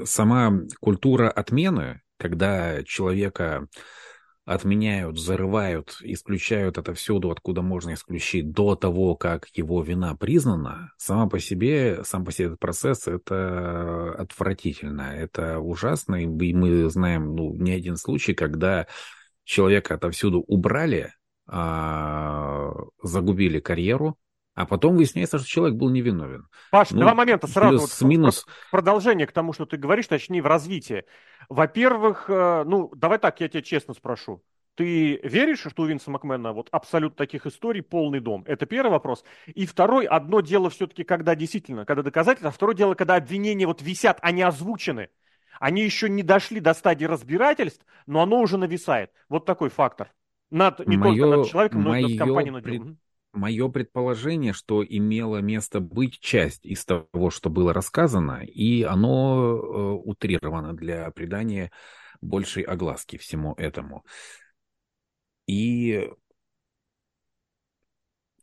Сама 0.04 0.60
культура 0.80 1.28
отмены, 1.28 2.00
когда 2.16 2.82
человека 2.84 3.68
отменяют, 4.46 5.16
взрывают, 5.16 5.98
исключают 6.02 6.78
отовсюду, 6.78 7.32
откуда 7.32 7.62
можно 7.62 7.94
исключить, 7.94 8.52
до 8.52 8.76
того, 8.76 9.16
как 9.16 9.48
его 9.54 9.82
вина 9.82 10.14
признана, 10.14 10.92
сама 10.96 11.28
по 11.28 11.40
себе, 11.40 12.04
сам 12.04 12.24
по 12.24 12.30
себе 12.30 12.46
этот 12.46 12.60
процесс, 12.60 13.08
это 13.08 14.14
отвратительно, 14.16 15.02
это 15.02 15.58
ужасно, 15.58 16.22
и 16.22 16.54
мы 16.54 16.88
знаем, 16.88 17.34
ну, 17.34 17.54
не 17.54 17.72
один 17.72 17.96
случай, 17.96 18.34
когда 18.34 18.86
человека 19.42 19.94
отовсюду 19.94 20.44
убрали, 20.46 21.12
а, 21.48 22.72
загубили 23.02 23.58
карьеру, 23.58 24.16
а 24.56 24.64
потом 24.64 24.96
выясняется, 24.96 25.38
что 25.38 25.46
человек 25.46 25.76
был 25.76 25.90
невиновен. 25.90 26.48
Паш, 26.70 26.90
ну, 26.90 27.00
два 27.02 27.14
момента 27.14 27.46
сразу. 27.46 27.76
Плюс, 27.78 28.00
вот, 28.00 28.08
минус. 28.08 28.46
Продолжение 28.70 29.26
к 29.26 29.32
тому, 29.32 29.52
что 29.52 29.66
ты 29.66 29.76
говоришь, 29.76 30.06
точнее, 30.06 30.40
в 30.40 30.46
развитии. 30.46 31.04
Во-первых, 31.50 32.24
э, 32.28 32.64
ну, 32.66 32.90
давай 32.96 33.18
так, 33.18 33.38
я 33.40 33.48
тебя 33.48 33.60
честно 33.60 33.92
спрошу. 33.92 34.42
Ты 34.74 35.20
веришь, 35.22 35.60
что 35.60 35.82
у 35.82 35.86
Винса 35.86 36.10
Макмена 36.10 36.54
вот 36.54 36.68
абсолютно 36.72 37.16
таких 37.16 37.46
историй 37.46 37.82
полный 37.82 38.20
дом? 38.20 38.44
Это 38.46 38.64
первый 38.64 38.92
вопрос. 38.92 39.24
И 39.46 39.66
второй, 39.66 40.06
одно 40.06 40.40
дело 40.40 40.70
все-таки, 40.70 41.04
когда 41.04 41.34
действительно, 41.34 41.84
когда 41.84 42.02
доказательства, 42.02 42.48
а 42.48 42.52
второе 42.52 42.74
дело, 42.74 42.94
когда 42.94 43.16
обвинения 43.16 43.66
вот 43.66 43.82
висят, 43.82 44.18
они 44.22 44.40
озвучены. 44.40 45.10
Они 45.60 45.82
еще 45.82 46.08
не 46.08 46.22
дошли 46.22 46.60
до 46.60 46.72
стадии 46.72 47.04
разбирательств, 47.04 47.84
но 48.06 48.22
оно 48.22 48.40
уже 48.40 48.56
нависает. 48.56 49.10
Вот 49.28 49.44
такой 49.44 49.68
фактор. 49.68 50.12
Над, 50.50 50.86
не 50.86 50.96
мое, 50.96 51.20
только 51.20 51.36
над 51.36 51.46
человеком, 51.48 51.82
но 51.82 51.96
и 51.96 52.02
над 52.02 52.18
компанией. 52.18 52.52
Над 52.52 52.64
пред 52.64 52.82
мое 53.36 53.68
предположение, 53.68 54.52
что 54.52 54.84
имело 54.84 55.38
место 55.38 55.80
быть 55.80 56.18
часть 56.20 56.64
из 56.64 56.84
того, 56.84 57.30
что 57.30 57.50
было 57.50 57.72
рассказано, 57.72 58.42
и 58.44 58.82
оно 58.82 59.56
э, 59.56 60.08
утрировано 60.08 60.74
для 60.74 61.10
придания 61.10 61.70
большей 62.20 62.62
огласки 62.62 63.16
всему 63.16 63.54
этому. 63.54 64.04
И 65.46 66.10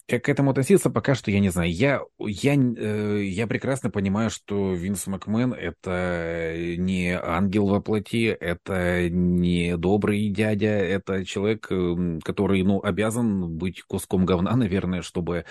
как 0.07 0.25
к 0.25 0.29
этому 0.29 0.51
относиться, 0.51 0.89
пока 0.89 1.15
что 1.15 1.31
я 1.31 1.39
не 1.39 1.49
знаю. 1.49 1.71
Я, 1.71 2.01
я, 2.19 2.55
э, 2.55 3.23
я 3.23 3.47
прекрасно 3.47 3.89
понимаю, 3.89 4.29
что 4.29 4.73
Винс 4.73 5.07
Макмен— 5.07 5.53
это 5.53 6.55
не 6.77 7.17
ангел 7.17 7.67
во 7.67 7.81
плоти, 7.81 8.25
это 8.27 9.09
не 9.09 9.77
добрый 9.77 10.29
дядя, 10.29 10.67
это 10.67 11.23
человек, 11.25 11.71
эм, 11.71 12.19
который, 12.21 12.61
ну, 12.63 12.81
обязан 12.83 13.49
быть 13.57 13.81
куском 13.83 14.25
говна, 14.25 14.55
наверное, 14.57 15.01
чтобы 15.01 15.45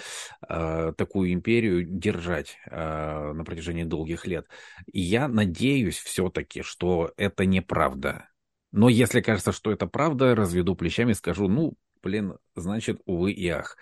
э, 0.47 0.93
такую 0.97 1.33
империю 1.33 1.85
держать 1.85 2.59
э, 2.71 3.33
на 3.33 3.45
протяжении 3.45 3.85
долгих 3.85 4.27
лет. 4.27 4.47
И 4.93 5.01
я 5.01 5.29
надеюсь 5.29 5.97
все-таки, 5.97 6.63
что 6.63 7.13
это 7.17 7.47
неправда. 7.47 8.29
Но 8.71 8.89
если 8.89 9.21
кажется, 9.21 9.53
что 9.53 9.71
это 9.71 9.87
правда, 9.87 10.35
разведу 10.35 10.75
плечами 10.75 11.13
и 11.13 11.15
скажу, 11.15 11.49
ну, 11.49 11.75
блин, 12.03 12.39
значит, 12.55 13.01
увы 13.07 13.33
и 13.33 13.49
ах. 13.49 13.77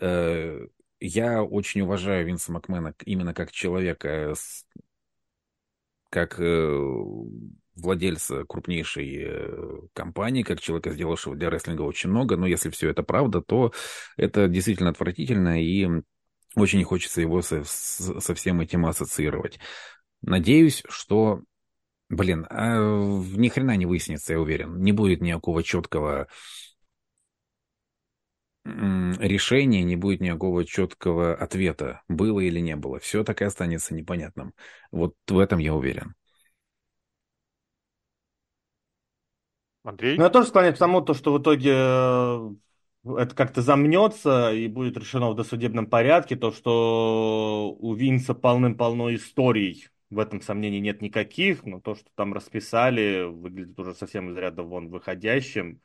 Э, 0.00 0.66
я 1.00 1.42
очень 1.42 1.82
уважаю 1.82 2.26
Винса 2.26 2.52
Макмена 2.52 2.94
именно 3.04 3.34
как 3.34 3.52
человека, 3.52 4.34
как 6.10 6.38
э, 6.38 6.80
владельца 7.74 8.44
крупнейшей 8.44 9.24
э, 9.26 9.78
компании, 9.92 10.42
как 10.42 10.60
человека, 10.60 10.92
сделавшего 10.92 11.34
для 11.34 11.50
рестлинга 11.50 11.82
очень 11.82 12.10
много, 12.10 12.36
но 12.36 12.46
если 12.46 12.70
все 12.70 12.88
это 12.90 13.02
правда, 13.02 13.40
то 13.42 13.72
это 14.16 14.48
действительно 14.48 14.90
отвратительно, 14.90 15.62
и 15.62 15.88
очень 16.54 16.78
не 16.78 16.84
хочется 16.84 17.20
его 17.20 17.42
со, 17.42 17.64
со 17.64 18.34
всем 18.34 18.60
этим 18.60 18.86
ассоциировать. 18.86 19.58
Надеюсь, 20.22 20.82
что, 20.88 21.42
блин, 22.08 22.46
а 22.48 22.78
ни 22.78 23.48
хрена 23.48 23.76
не 23.76 23.86
выяснится, 23.86 24.34
я 24.34 24.40
уверен. 24.40 24.80
Не 24.80 24.92
будет 24.92 25.20
никакого 25.20 25.62
четкого 25.62 26.28
решения, 28.64 29.82
не 29.82 29.96
будет 29.96 30.20
никакого 30.20 30.64
четкого 30.64 31.34
ответа, 31.34 32.02
было 32.08 32.40
или 32.40 32.60
не 32.60 32.76
было. 32.76 32.98
Все 32.98 33.24
так 33.24 33.42
и 33.42 33.44
останется 33.44 33.94
непонятным. 33.94 34.54
Вот 34.90 35.14
в 35.28 35.38
этом 35.38 35.58
я 35.58 35.74
уверен. 35.74 36.14
Андрей? 39.84 40.16
Ну, 40.16 40.24
я 40.24 40.30
тоже 40.30 40.48
склоняюсь 40.48 40.76
к 40.76 40.78
тому, 40.78 41.02
то, 41.02 41.12
что 41.12 41.34
в 41.34 41.42
итоге 41.42 41.72
э, 41.74 42.50
это 43.04 43.34
как-то 43.34 43.60
замнется 43.60 44.50
и 44.50 44.66
будет 44.66 44.96
решено 44.96 45.30
в 45.30 45.34
досудебном 45.34 45.86
порядке, 45.86 46.36
то, 46.36 46.50
что 46.52 47.76
у 47.78 47.94
Винса 47.94 48.32
полным-полно 48.34 49.14
историй, 49.14 49.88
в 50.08 50.18
этом 50.18 50.40
сомнений 50.40 50.80
нет 50.80 51.02
никаких, 51.02 51.64
но 51.64 51.80
то, 51.80 51.94
что 51.96 52.06
там 52.14 52.32
расписали, 52.32 53.24
выглядит 53.24 53.78
уже 53.78 53.94
совсем 53.94 54.30
из 54.30 54.36
ряда 54.38 54.62
вон 54.62 54.88
выходящим. 54.88 55.82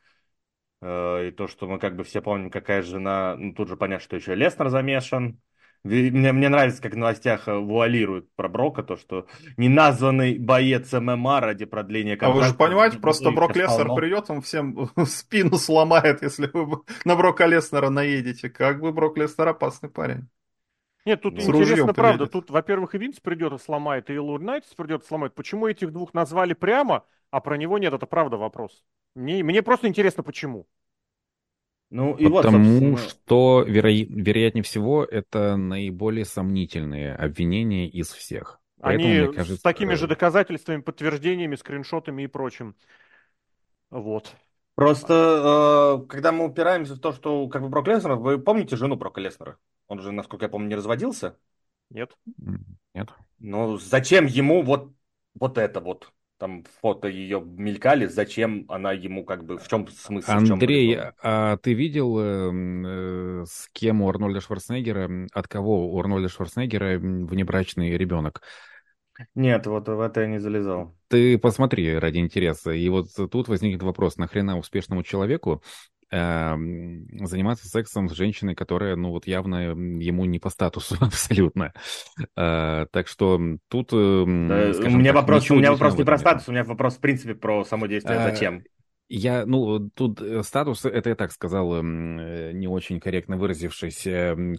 Э, 0.82 1.28
и 1.28 1.32
то, 1.32 1.48
что 1.48 1.68
мы 1.68 1.80
как 1.80 1.96
бы 1.96 2.04
все 2.04 2.22
помним, 2.22 2.50
какая 2.50 2.82
жена, 2.82 3.36
ну 3.38 3.54
тут 3.54 3.68
же 3.68 3.78
понятно, 3.78 4.04
что 4.04 4.16
еще 4.16 4.36
Леснер 4.36 4.70
замешан. 4.70 5.40
Мне, 5.84 6.34
мне 6.34 6.50
нравится, 6.50 6.82
как 6.82 6.94
в 6.94 6.98
новостях 6.98 7.48
э, 7.48 7.58
вуалируют 7.58 8.28
про 8.36 8.50
Брока, 8.50 8.84
то, 8.84 8.98
что 8.98 9.28
неназванный 9.56 10.38
боец 10.38 10.92
ММА 10.92 11.40
ради 11.40 11.66
продления 11.66 12.18
контракта. 12.18 12.40
А 12.40 12.44
вы 12.44 12.50
же 12.50 12.54
понимаете, 12.54 12.98
просто 13.00 13.32
Брок 13.32 13.56
Леснер 13.56 13.94
придет, 13.96 14.30
он 14.30 14.42
всем 14.42 14.90
спину 15.06 15.58
сломает, 15.58 16.22
если 16.22 16.50
вы 16.54 16.82
на 17.06 17.16
Брока 17.16 17.46
Леснера 17.46 17.90
наедете. 17.90 18.50
Как 18.50 18.82
бы 18.82 18.92
Брок 18.92 19.18
Леснер 19.18 19.48
опасный 19.48 19.90
парень. 19.90 20.28
Нет, 21.06 21.22
тут 21.22 21.42
С 21.42 21.48
интересно, 21.48 21.94
правда, 21.94 22.28
тут, 22.28 22.50
во-первых, 22.50 22.94
и 22.94 22.98
Винс 22.98 23.20
придет 23.20 23.54
и 23.54 23.58
сломает, 23.58 24.10
и 24.10 24.20
Лур 24.20 24.42
Найтс 24.42 24.74
придет 24.76 25.04
и 25.04 25.08
сломает. 25.08 25.34
Почему 25.34 25.68
этих 25.68 25.92
двух 25.92 26.14
назвали 26.14 26.54
прямо, 26.54 27.06
а 27.32 27.40
про 27.40 27.58
него 27.58 27.78
нет, 27.78 27.94
это 27.94 28.06
правда 28.06 28.38
вопрос. 28.38 28.84
Мне, 29.16 29.44
мне 29.44 29.62
просто 29.62 29.88
интересно, 29.88 30.24
почему. 30.24 30.68
Ну, 31.90 32.16
и 32.16 32.30
Потому 32.30 32.92
вот, 32.92 33.00
что, 33.00 33.64
веро... 33.68 33.90
вероятнее 33.90 34.64
всего, 34.64 35.04
это 35.04 35.56
наиболее 35.56 36.26
сомнительные 36.26 37.16
обвинения 37.16 37.88
из 37.90 38.10
всех. 38.10 38.60
Поэтому, 38.80 39.10
Они 39.10 39.34
кажется... 39.34 39.58
с 39.58 39.62
такими 39.62 39.96
же 39.96 40.08
доказательствами, 40.08 40.82
подтверждениями, 40.82 41.56
скриншотами 41.56 42.24
и 42.24 42.28
прочим. 42.28 42.76
Вот. 43.90 44.36
Просто, 44.76 45.98
э, 46.04 46.08
когда 46.08 46.32
мы 46.32 46.46
упираемся 46.46 46.94
в 46.94 47.00
то, 47.00 47.12
что 47.12 47.48
как 47.48 47.64
бы 47.64 47.70
Брок 47.70 47.88
Леснер, 47.88 48.16
вы 48.16 48.38
помните 48.38 48.78
жену 48.78 48.96
Брока 48.96 49.20
Леснера? 49.20 49.58
Он 49.90 50.00
же, 50.00 50.12
насколько 50.12 50.46
я 50.46 50.50
помню, 50.50 50.70
не 50.70 50.76
разводился. 50.76 51.36
Нет? 51.90 52.16
Нет. 52.94 53.10
Ну, 53.40 53.78
зачем 53.78 54.28
ему 54.28 54.62
вот, 54.62 54.94
вот 55.34 55.58
это 55.58 55.82
вот? 55.82 56.14
Там 56.38 56.64
фото 56.80 57.10
ее 57.10 57.42
мелькали, 57.42 58.06
зачем 58.06 58.66
она 58.70 58.94
ему 58.94 59.26
как 59.26 59.44
бы, 59.44 59.58
в 59.58 59.68
чем 59.68 59.88
смысл? 59.90 60.32
Андрей, 60.32 60.96
чем 60.96 61.14
а 61.22 61.58
ты 61.58 61.74
видел, 61.74 62.18
э, 62.18 63.46
с 63.46 63.68
кем 63.74 64.02
у 64.02 64.10
Арнольда 64.10 64.40
Шварценеггера, 64.40 65.28
от 65.34 65.48
кого 65.50 65.92
у 65.92 66.00
Арнольда 66.00 66.30
Шварценеггера 66.30 66.98
внебрачный 66.98 67.98
ребенок? 67.98 68.42
Нет, 69.36 69.68
вот 69.68 69.90
в 69.90 70.00
это 70.00 70.22
я 70.22 70.28
не 70.28 70.40
залезал. 70.40 70.96
Ты 71.10 71.38
посмотри 71.38 71.98
ради 71.98 72.20
интереса. 72.20 72.72
И 72.72 72.88
вот 72.88 73.08
тут 73.30 73.50
возникнет 73.50 73.84
вопрос, 73.84 74.16
нахрена 74.16 74.58
успешному 74.58 75.04
человеку 75.04 75.62
Эм, 75.62 75.99
заниматься 76.12 77.68
сексом 77.68 78.10
с 78.10 78.14
женщиной, 78.14 78.56
которая, 78.56 78.96
ну, 78.96 79.12
вот 79.12 79.28
явно 79.28 79.74
ему 79.74 80.26
не 80.26 80.40
по 80.40 80.50
статусу 80.50 80.96
абсолютно. 81.02 81.74
Э, 82.36 82.88
так 82.92 83.08
что 83.08 83.40
тут, 83.68 83.94
эм, 83.94 84.48
да, 84.48 84.72
у 84.86 84.98
меня 84.98 85.14
так, 85.14 85.22
вопрос, 85.22 85.52
у 85.52 85.56
меня 85.56 85.72
вопрос 85.72 85.98
не 85.98 86.04
про 86.04 86.18
статус, 86.18 86.48
у 86.48 86.52
меня 86.52 86.64
вопрос 86.64 86.98
в 86.98 87.00
принципе 87.00 87.36
про 87.36 87.64
само 87.64 87.86
действие. 87.88 88.18
А, 88.18 88.30
Зачем? 88.32 88.64
Я, 89.12 89.46
ну, 89.46 89.90
тут 89.90 90.22
э, 90.22 90.44
статус, 90.44 90.86
это 90.86 91.10
я 91.10 91.16
так 91.16 91.32
сказал, 91.32 91.76
эм, 91.78 92.20
э, 92.20 92.52
не 92.54 92.68
очень 92.68 93.00
корректно 93.00 93.38
выразившись, 93.38 94.08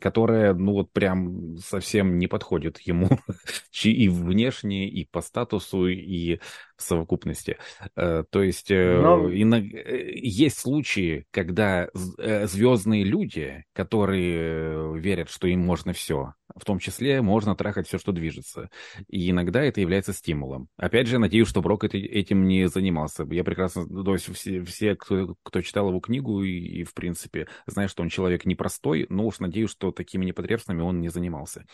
которая, 0.00 0.54
ну, 0.54 0.72
вот 0.72 0.92
прям 0.92 1.56
совсем 1.58 2.18
не 2.18 2.28
подходит 2.28 2.78
ему 2.80 3.08
и 3.82 4.08
внешне, 4.08 4.88
и 4.88 5.04
по 5.04 5.20
статусу, 5.20 5.86
и 5.88 6.40
в 6.80 6.84
совокупности. 6.84 7.58
Э, 7.96 8.24
то 8.28 8.42
есть 8.42 8.70
Но... 8.70 9.28
есть 9.28 10.58
случаи, 10.58 11.26
когда 11.30 11.88
звездные 11.94 13.04
люди, 13.04 13.64
которые 13.72 14.98
верят, 14.98 15.30
что 15.30 15.46
им 15.46 15.60
можно 15.60 15.92
все, 15.92 16.34
в 16.56 16.64
том 16.64 16.78
числе 16.78 17.22
можно 17.22 17.54
трахать 17.54 17.86
все, 17.86 17.98
что 17.98 18.12
движется. 18.12 18.70
И 19.08 19.30
иногда 19.30 19.62
это 19.62 19.80
является 19.80 20.12
стимулом. 20.12 20.68
Опять 20.76 21.06
же, 21.06 21.18
надеюсь, 21.18 21.48
что 21.48 21.62
Брок 21.62 21.84
этим 21.84 22.46
не 22.46 22.68
занимался. 22.68 23.26
Я 23.30 23.44
прекрасно, 23.44 23.86
то 23.86 24.12
есть 24.12 24.32
все, 24.34 24.62
все 24.64 24.96
кто, 24.96 25.36
кто 25.42 25.62
читал 25.62 25.88
его 25.88 26.00
книгу 26.00 26.42
и, 26.42 26.50
и, 26.50 26.84
в 26.84 26.94
принципе, 26.94 27.48
знает, 27.66 27.90
что 27.90 28.02
он 28.02 28.08
человек 28.08 28.44
непростой, 28.44 29.06
но 29.08 29.26
уж 29.26 29.38
надеюсь, 29.40 29.70
что 29.70 29.92
такими 29.92 30.24
непотребствами 30.24 30.82
он 30.82 31.00
не 31.00 31.08
занимался. 31.08 31.64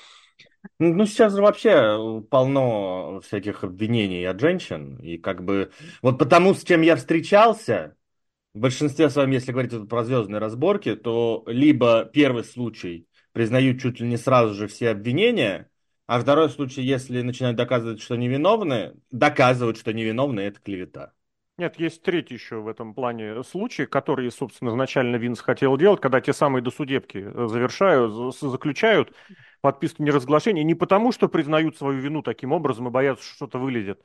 Ну, 0.78 1.06
сейчас 1.06 1.34
же 1.34 1.42
вообще 1.42 2.22
полно 2.30 3.20
всяких 3.20 3.64
обвинений 3.64 4.24
от 4.24 4.40
женщин, 4.40 4.98
и 4.98 5.16
как 5.16 5.44
бы, 5.44 5.70
вот 6.02 6.18
потому, 6.18 6.54
с 6.54 6.64
чем 6.64 6.82
я 6.82 6.96
встречался, 6.96 7.96
в 8.54 8.60
большинстве 8.60 9.10
своем, 9.10 9.30
если 9.30 9.52
говорить 9.52 9.88
про 9.88 10.04
звездные 10.04 10.40
разборки, 10.40 10.96
то 10.96 11.44
либо 11.46 12.04
первый 12.12 12.42
случай 12.42 13.06
признают 13.32 13.80
чуть 13.80 14.00
ли 14.00 14.08
не 14.08 14.16
сразу 14.16 14.54
же 14.54 14.66
все 14.66 14.90
обвинения, 14.90 15.70
а 16.06 16.20
второй 16.20 16.48
случай, 16.50 16.82
если 16.82 17.22
начинают 17.22 17.56
доказывать, 17.56 18.00
что 18.00 18.16
невиновны, 18.16 18.94
доказывают, 19.10 19.76
что 19.76 19.92
невиновны, 19.92 20.40
это 20.40 20.60
клевета. 20.60 21.12
Нет, 21.58 21.78
есть 21.78 22.02
третий 22.02 22.34
еще 22.34 22.56
в 22.56 22.68
этом 22.68 22.94
плане 22.94 23.42
случай, 23.42 23.86
который, 23.86 24.30
собственно, 24.30 24.70
изначально 24.70 25.16
Винс 25.16 25.40
хотел 25.40 25.76
делать, 25.78 26.00
когда 26.00 26.20
те 26.20 26.32
самые 26.32 26.62
досудебки 26.62 27.18
э, 27.18 27.46
завершают, 27.48 28.34
заключают 28.36 29.12
подписку 29.60 30.02
неразглашения 30.02 30.62
не 30.64 30.74
потому, 30.74 31.12
что 31.12 31.28
признают 31.28 31.76
свою 31.76 32.00
вину 32.00 32.22
таким 32.22 32.52
образом 32.52 32.88
и 32.88 32.90
боятся, 32.90 33.24
что 33.24 33.34
что-то 33.34 33.58
вылезет, 33.58 34.02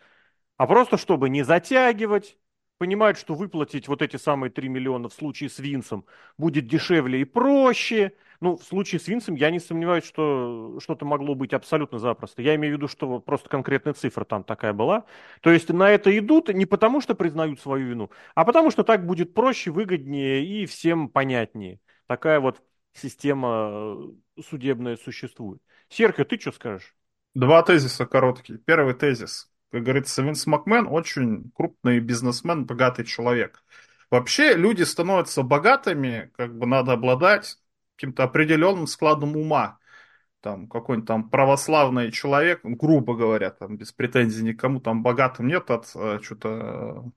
а 0.58 0.67
просто 0.67 0.98
чтобы 0.98 1.29
не 1.29 1.43
затягивать, 1.43 2.38
понимают, 2.81 3.20
что 3.20 3.36
выплатить 3.36 3.88
вот 3.88 4.01
эти 4.01 4.17
самые 4.17 4.50
3 4.50 4.67
миллиона 4.67 5.08
в 5.08 5.13
случае 5.13 5.51
с 5.51 5.60
Винсом 5.60 6.03
будет 6.39 6.65
дешевле 6.65 7.22
и 7.22 7.25
проще. 7.25 8.13
Ну, 8.39 8.58
в 8.58 8.63
случае 8.63 9.00
с 9.00 9.08
Винсом 9.08 9.36
я 9.36 9.51
не 9.51 9.60
сомневаюсь, 9.60 10.03
что 10.03 10.79
что-то 10.81 11.05
могло 11.05 11.36
быть 11.36 11.53
абсолютно 11.53 12.00
запросто. 12.00 12.41
Я 12.41 12.55
имею 12.55 12.74
в 12.74 12.77
виду, 12.77 12.88
что 12.88 13.20
просто 13.20 13.50
конкретная 13.50 13.93
цифра 13.93 14.24
там 14.24 14.43
такая 14.43 14.74
была. 14.74 15.05
То 15.41 15.51
есть 15.51 15.70
на 15.70 15.91
это 15.91 16.17
идут 16.17 16.50
не 16.50 16.65
потому, 16.65 17.01
что 17.01 17.13
признают 17.13 17.60
свою 17.60 17.88
вину, 17.88 18.10
а 18.34 18.46
потому, 18.46 18.72
что 18.72 18.84
так 18.84 19.05
будет 19.05 19.36
проще, 19.36 19.70
выгоднее 19.70 20.43
и 20.43 20.65
всем 20.65 21.08
понятнее. 21.08 21.79
Такая 22.07 22.40
вот 22.40 22.64
система 22.93 24.13
э, 24.37 24.41
судебная 24.41 24.97
существует. 24.97 25.61
Серхио, 25.89 26.25
ты 26.25 26.39
что 26.39 26.51
скажешь? 26.51 26.95
Два 27.33 27.63
тезиса 27.63 28.05
короткие. 28.05 28.59
Первый 28.59 28.93
тезис. 28.93 29.51
Как 29.71 29.83
говорится, 29.83 30.21
Винс 30.21 30.45
Макмен 30.47 30.87
очень 30.87 31.51
крупный 31.55 31.99
бизнесмен, 31.99 32.65
богатый 32.65 33.05
человек. 33.05 33.63
Вообще 34.09 34.55
люди 34.55 34.83
становятся 34.83 35.43
богатыми, 35.43 36.31
как 36.35 36.57
бы 36.57 36.65
надо 36.67 36.91
обладать 36.91 37.57
каким-то 37.95 38.23
определенным 38.23 38.87
складом 38.87 39.37
ума. 39.37 39.79
Там 40.41 40.67
какой-нибудь 40.67 41.07
там 41.07 41.29
православный 41.29 42.11
человек, 42.11 42.61
грубо 42.63 43.15
говоря, 43.15 43.51
там 43.51 43.77
без 43.77 43.93
претензий 43.93 44.43
никому, 44.43 44.81
там 44.81 45.03
богатым 45.03 45.47
нет 45.47 45.69
от 45.71 45.91
э, 45.95 46.19
что-то 46.21 47.11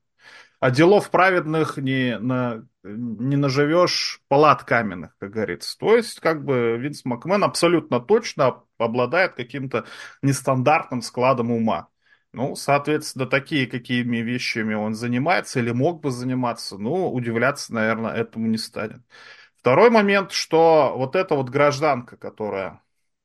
а 0.64 0.70
делов 0.70 1.10
праведных 1.10 1.76
не, 1.76 2.18
на, 2.18 2.66
не 2.82 3.36
наживешь 3.36 4.22
палат 4.28 4.64
каменных, 4.64 5.14
как 5.18 5.30
говорится. 5.30 5.76
То 5.76 5.94
есть, 5.94 6.20
как 6.20 6.42
бы, 6.42 6.78
Винс 6.78 7.04
Макмен 7.04 7.44
абсолютно 7.44 8.00
точно 8.00 8.62
обладает 8.78 9.34
каким-то 9.34 9.84
нестандартным 10.22 11.02
складом 11.02 11.50
ума. 11.50 11.88
Ну, 12.32 12.56
соответственно, 12.56 13.26
такие, 13.26 13.66
какими 13.66 14.16
вещами 14.22 14.72
он 14.72 14.94
занимается 14.94 15.60
или 15.60 15.70
мог 15.70 16.00
бы 16.00 16.10
заниматься, 16.10 16.78
ну, 16.78 17.12
удивляться, 17.12 17.74
наверное, 17.74 18.14
этому 18.14 18.46
не 18.46 18.56
станет. 18.56 19.02
Второй 19.58 19.90
момент, 19.90 20.32
что 20.32 20.94
вот 20.96 21.14
эта 21.14 21.34
вот 21.34 21.50
гражданка, 21.50 22.16
которая 22.16 22.80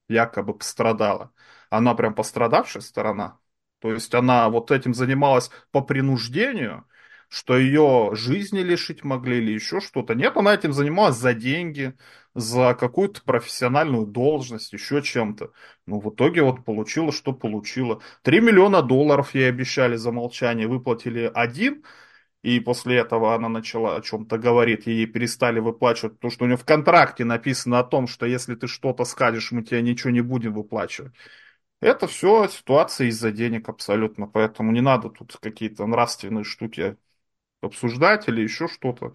якобы 0.09 0.55
пострадала, 0.55 1.31
она 1.69 1.95
прям 1.95 2.15
пострадавшая 2.15 2.81
сторона. 2.81 3.39
То 3.79 3.93
есть 3.93 4.13
она 4.13 4.49
вот 4.49 4.71
этим 4.71 4.93
занималась 4.93 5.49
по 5.71 5.79
принуждению– 5.79 6.83
что 7.29 7.57
ее 7.57 8.09
жизни 8.13 8.59
лишить 8.59 9.03
могли 9.03 9.37
или 9.37 9.51
еще 9.51 9.79
что-то. 9.79 10.15
Нет, 10.15 10.35
она 10.35 10.53
этим 10.53 10.73
занималась 10.73 11.15
за 11.15 11.33
деньги, 11.33 11.93
за 12.33 12.73
какую-то 12.73 13.21
профессиональную 13.23 14.07
должность, 14.07 14.73
еще 14.73 15.01
чем-то. 15.01 15.51
Ну, 15.85 15.99
в 15.99 16.09
итоге 16.09 16.41
вот 16.41 16.65
получила, 16.65 17.11
что 17.11 17.33
получила. 17.33 18.01
Три 18.23 18.41
миллиона 18.41 18.81
долларов 18.81 19.35
ей 19.35 19.47
обещали 19.47 19.95
за 19.95 20.11
молчание, 20.11 20.67
выплатили 20.67 21.31
один, 21.33 21.83
и 22.41 22.59
после 22.59 22.97
этого 22.97 23.35
она 23.35 23.49
начала 23.49 23.95
о 23.97 24.01
чем-то 24.01 24.37
говорить, 24.37 24.87
ей 24.87 25.05
перестали 25.05 25.59
выплачивать, 25.59 26.15
потому 26.15 26.31
что 26.31 26.45
у 26.45 26.47
нее 26.47 26.57
в 26.57 26.65
контракте 26.65 27.25
написано 27.25 27.79
о 27.79 27.83
том, 27.83 28.07
что 28.07 28.25
если 28.25 28.55
ты 28.55 28.67
что-то 28.67 29.05
скажешь, 29.05 29.51
мы 29.51 29.63
тебе 29.63 29.81
ничего 29.81 30.09
не 30.11 30.21
будем 30.21 30.53
выплачивать. 30.53 31.13
Это 31.81 32.07
все 32.07 32.47
ситуация 32.47 33.07
из-за 33.07 33.31
денег 33.31 33.69
абсолютно, 33.69 34.27
поэтому 34.27 34.71
не 34.71 34.81
надо 34.81 35.09
тут 35.09 35.37
какие-то 35.37 35.85
нравственные 35.85 36.43
штуки 36.43 36.97
обсуждать 37.61 38.27
или 38.27 38.41
еще 38.41 38.67
что-то. 38.67 39.13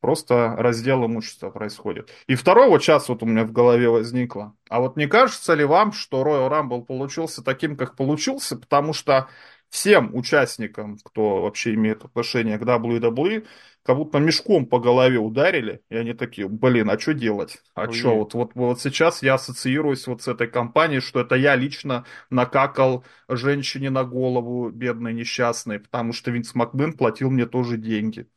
Просто 0.00 0.54
раздел 0.58 1.06
имущества 1.06 1.48
происходит. 1.48 2.10
И 2.26 2.34
второй 2.34 2.68
вот 2.68 2.82
сейчас 2.82 3.08
вот 3.08 3.22
у 3.22 3.26
меня 3.26 3.44
в 3.44 3.52
голове 3.52 3.88
возникло. 3.88 4.54
А 4.68 4.80
вот 4.80 4.96
не 4.96 5.06
кажется 5.06 5.54
ли 5.54 5.64
вам, 5.64 5.92
что 5.92 6.22
Royal 6.22 6.50
Rumble 6.50 6.84
получился 6.84 7.42
таким, 7.42 7.76
как 7.76 7.96
получился, 7.96 8.56
потому 8.56 8.92
что 8.92 9.28
всем 9.74 10.14
участникам, 10.14 10.98
кто 11.02 11.42
вообще 11.42 11.74
имеет 11.74 12.04
отношение 12.04 12.58
к 12.58 12.62
WWE, 12.62 13.44
как 13.82 13.96
будто 13.96 14.20
мешком 14.20 14.66
по 14.66 14.78
голове 14.78 15.18
ударили, 15.18 15.82
и 15.90 15.96
они 15.96 16.12
такие, 16.14 16.48
блин, 16.48 16.88
а 16.90 16.98
что 16.98 17.12
делать? 17.12 17.58
А 17.74 17.90
что, 17.90 18.14
вот, 18.14 18.34
вот, 18.34 18.52
вот 18.54 18.80
сейчас 18.80 19.20
я 19.20 19.34
ассоциируюсь 19.34 20.06
вот 20.06 20.22
с 20.22 20.28
этой 20.28 20.46
компанией, 20.46 21.00
что 21.00 21.18
это 21.20 21.34
я 21.34 21.56
лично 21.56 22.04
накакал 22.30 23.04
женщине 23.28 23.90
на 23.90 24.04
голову, 24.04 24.70
бедной, 24.70 25.12
несчастной, 25.12 25.80
потому 25.80 26.12
что 26.12 26.30
Винс 26.30 26.54
Макмен 26.54 26.92
платил 26.92 27.30
мне 27.30 27.44
тоже 27.44 27.76
деньги. 27.76 28.28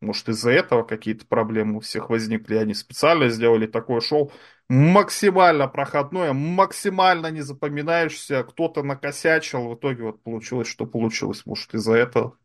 Может, 0.00 0.30
из-за 0.30 0.52
этого 0.52 0.84
какие-то 0.84 1.26
проблемы 1.26 1.76
у 1.76 1.80
всех 1.80 2.08
возникли. 2.08 2.54
Они 2.54 2.72
специально 2.72 3.28
сделали 3.28 3.66
такое 3.66 4.00
шоу 4.00 4.32
максимально 4.68 5.68
проходное, 5.68 6.32
максимально 6.32 7.30
не 7.30 7.40
запоминаешься. 7.40 8.44
Кто-то 8.44 8.82
накосячил, 8.82 9.68
в 9.68 9.74
итоге 9.74 10.04
вот 10.04 10.22
получилось, 10.22 10.68
что 10.68 10.86
получилось. 10.86 11.46
Может, 11.46 11.74
из-за 11.74 11.94
этого. 11.94 12.36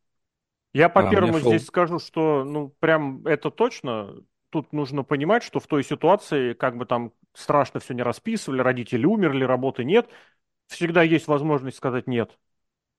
Я 0.73 0.89
по 0.89 1.07
а, 1.07 1.09
первому 1.09 1.39
шел... 1.39 1.49
здесь 1.49 1.65
скажу, 1.65 1.99
что 1.99 2.43
ну 2.43 2.69
прям 2.79 3.25
это 3.27 3.51
точно. 3.51 4.15
Тут 4.49 4.71
нужно 4.71 5.03
понимать, 5.03 5.43
что 5.43 5.59
в 5.59 5.67
той 5.67 5.83
ситуации, 5.83 6.53
как 6.53 6.77
бы 6.77 6.86
там 6.86 7.12
страшно 7.33 7.79
все 7.79 7.95
не 7.95 8.03
расписывали, 8.03 8.62
родители 8.62 9.05
умерли, 9.05 9.43
работы 9.43 9.83
нет, 9.83 10.07
всегда 10.67 11.01
есть 11.01 11.27
возможность 11.27 11.77
сказать 11.77 12.07
нет. 12.07 12.38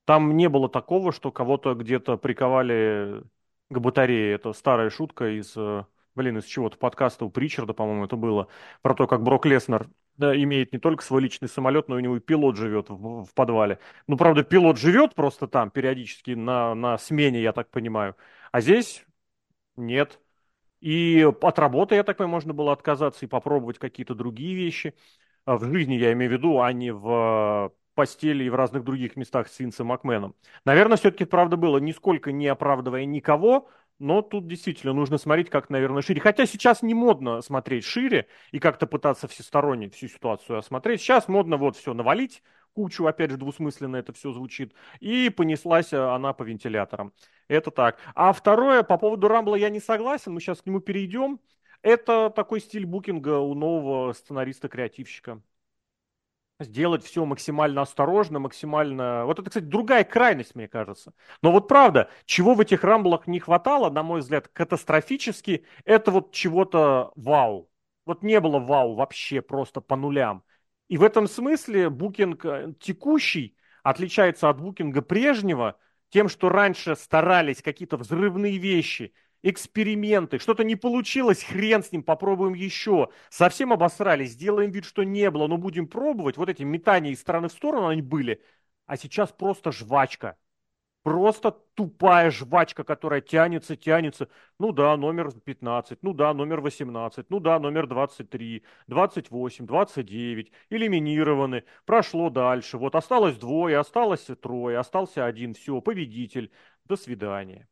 Там 0.04 0.36
не 0.36 0.48
было 0.48 0.68
такого, 0.68 1.12
что 1.12 1.30
кого-то 1.30 1.74
где-то 1.74 2.16
приковали 2.16 3.22
к 3.70 3.78
батарее. 3.78 4.34
Это 4.34 4.52
старая 4.52 4.90
шутка 4.90 5.38
из, 5.38 5.56
э, 5.56 5.84
блин, 6.14 6.38
из 6.38 6.44
чего-то 6.44 6.78
подкаста 6.78 7.24
у 7.24 7.30
Причарда, 7.30 7.72
по-моему, 7.72 8.04
это 8.04 8.16
было, 8.16 8.48
про 8.82 8.94
то, 8.94 9.06
как 9.06 9.22
Брок 9.22 9.46
Леснер 9.46 9.88
да, 10.16 10.36
имеет 10.36 10.72
не 10.72 10.78
только 10.78 11.02
свой 11.02 11.22
личный 11.22 11.48
самолет, 11.48 11.88
но 11.88 11.96
у 11.96 12.00
него 12.00 12.16
и 12.16 12.20
пилот 12.20 12.56
живет 12.56 12.88
в, 12.88 13.24
в 13.24 13.34
подвале. 13.34 13.78
Ну, 14.06 14.16
правда, 14.16 14.44
пилот 14.44 14.78
живет 14.78 15.14
просто 15.14 15.48
там 15.48 15.70
периодически 15.70 16.32
на, 16.32 16.74
на 16.74 16.98
смене, 16.98 17.42
я 17.42 17.52
так 17.52 17.70
понимаю. 17.70 18.16
А 18.52 18.60
здесь 18.60 19.04
нет. 19.76 20.20
И 20.80 21.26
от 21.40 21.58
работы, 21.58 21.94
я 21.96 22.04
так 22.04 22.18
понимаю, 22.18 22.32
можно 22.32 22.52
было 22.52 22.72
отказаться 22.72 23.24
и 23.24 23.28
попробовать 23.28 23.78
какие-то 23.78 24.14
другие 24.14 24.54
вещи. 24.54 24.94
в 25.46 25.64
жизни 25.64 25.94
я 25.94 26.12
имею 26.12 26.30
в 26.30 26.34
виду, 26.34 26.60
а 26.60 26.72
не 26.72 26.92
в 26.92 27.72
постели 27.94 28.44
и 28.44 28.50
в 28.50 28.54
разных 28.54 28.84
других 28.84 29.16
местах 29.16 29.48
с 29.48 29.58
Винсом 29.58 29.88
Макменом. 29.88 30.34
Наверное, 30.64 30.96
все-таки 30.96 31.24
правда 31.24 31.56
было, 31.56 31.78
нисколько 31.78 32.32
не 32.32 32.48
оправдывая 32.48 33.04
никого, 33.04 33.68
но 33.98 34.22
тут 34.22 34.46
действительно 34.46 34.92
нужно 34.92 35.18
смотреть 35.18 35.50
как, 35.50 35.70
наверное, 35.70 36.02
шире. 36.02 36.20
Хотя 36.20 36.46
сейчас 36.46 36.82
не 36.82 36.94
модно 36.94 37.40
смотреть 37.40 37.84
шире 37.84 38.26
и 38.50 38.58
как-то 38.58 38.86
пытаться 38.86 39.28
всесторонне 39.28 39.88
всю 39.90 40.08
ситуацию 40.08 40.58
осмотреть. 40.58 41.00
Сейчас 41.00 41.28
модно 41.28 41.56
вот 41.56 41.76
все 41.76 41.94
навалить, 41.94 42.42
кучу, 42.74 43.06
опять 43.06 43.30
же, 43.30 43.36
двусмысленно 43.36 43.96
это 43.96 44.12
все 44.12 44.32
звучит, 44.32 44.74
и 45.00 45.30
понеслась 45.30 45.92
э, 45.92 45.98
она 45.98 46.32
по 46.32 46.42
вентиляторам. 46.42 47.12
Это 47.48 47.70
так. 47.70 47.98
А 48.14 48.32
второе, 48.32 48.82
по 48.82 48.98
поводу 48.98 49.28
Рамбла 49.28 49.56
я 49.56 49.70
не 49.70 49.80
согласен, 49.80 50.32
мы 50.32 50.40
сейчас 50.40 50.62
к 50.62 50.66
нему 50.66 50.80
перейдем. 50.80 51.40
Это 51.82 52.30
такой 52.30 52.60
стиль 52.60 52.86
букинга 52.86 53.38
у 53.38 53.54
нового 53.54 54.12
сценариста-креативщика 54.12 55.42
сделать 56.60 57.04
все 57.04 57.24
максимально 57.24 57.82
осторожно, 57.82 58.38
максимально... 58.38 59.24
Вот 59.26 59.38
это, 59.38 59.50
кстати, 59.50 59.64
другая 59.64 60.04
крайность, 60.04 60.54
мне 60.54 60.68
кажется. 60.68 61.12
Но 61.42 61.52
вот 61.52 61.68
правда, 61.68 62.10
чего 62.24 62.54
в 62.54 62.60
этих 62.60 62.84
рамблах 62.84 63.26
не 63.26 63.40
хватало, 63.40 63.90
на 63.90 64.02
мой 64.02 64.20
взгляд, 64.20 64.48
катастрофически, 64.48 65.64
это 65.84 66.10
вот 66.10 66.32
чего-то 66.32 67.12
вау. 67.16 67.70
Вот 68.06 68.22
не 68.22 68.40
было 68.40 68.58
вау 68.58 68.94
вообще 68.94 69.40
просто 69.42 69.80
по 69.80 69.96
нулям. 69.96 70.44
И 70.88 70.98
в 70.98 71.02
этом 71.02 71.26
смысле 71.26 71.90
букинг 71.90 72.44
э, 72.44 72.74
текущий 72.78 73.56
отличается 73.82 74.48
от 74.48 74.60
букинга 74.60 75.02
прежнего 75.02 75.78
тем, 76.10 76.28
что 76.28 76.50
раньше 76.50 76.94
старались 76.94 77.62
какие-то 77.62 77.96
взрывные 77.96 78.58
вещи– 78.58 79.12
эксперименты, 79.44 80.38
что-то 80.38 80.64
не 80.64 80.74
получилось, 80.74 81.44
хрен 81.44 81.84
с 81.84 81.92
ним, 81.92 82.02
попробуем 82.02 82.54
еще. 82.54 83.10
Совсем 83.30 83.72
обосрались, 83.72 84.30
сделаем 84.32 84.70
вид, 84.70 84.84
что 84.86 85.04
не 85.04 85.30
было, 85.30 85.46
но 85.46 85.58
будем 85.58 85.86
пробовать. 85.86 86.36
Вот 86.38 86.48
эти 86.48 86.62
метания 86.62 87.12
из 87.12 87.20
стороны 87.20 87.48
в 87.48 87.52
сторону 87.52 87.88
они 87.88 88.02
были. 88.02 88.42
А 88.86 88.96
сейчас 88.96 89.32
просто 89.32 89.70
жвачка. 89.70 90.36
Просто 91.02 91.50
тупая 91.74 92.30
жвачка, 92.30 92.82
которая 92.82 93.20
тянется, 93.20 93.76
тянется. 93.76 94.30
Ну 94.58 94.72
да, 94.72 94.96
номер 94.96 95.32
15, 95.32 96.02
ну 96.02 96.14
да, 96.14 96.32
номер 96.32 96.62
18, 96.62 97.26
ну 97.28 97.40
да, 97.40 97.58
номер 97.58 97.86
23, 97.86 98.64
28, 98.86 99.66
29, 99.66 100.52
элиминированы, 100.70 101.64
прошло 101.84 102.30
дальше. 102.30 102.78
Вот 102.78 102.94
осталось 102.94 103.36
двое, 103.36 103.78
осталось 103.78 104.26
трое, 104.40 104.78
остался 104.78 105.26
один, 105.26 105.52
все, 105.52 105.82
победитель. 105.82 106.50
До 106.86 106.96
свидания. 106.96 107.68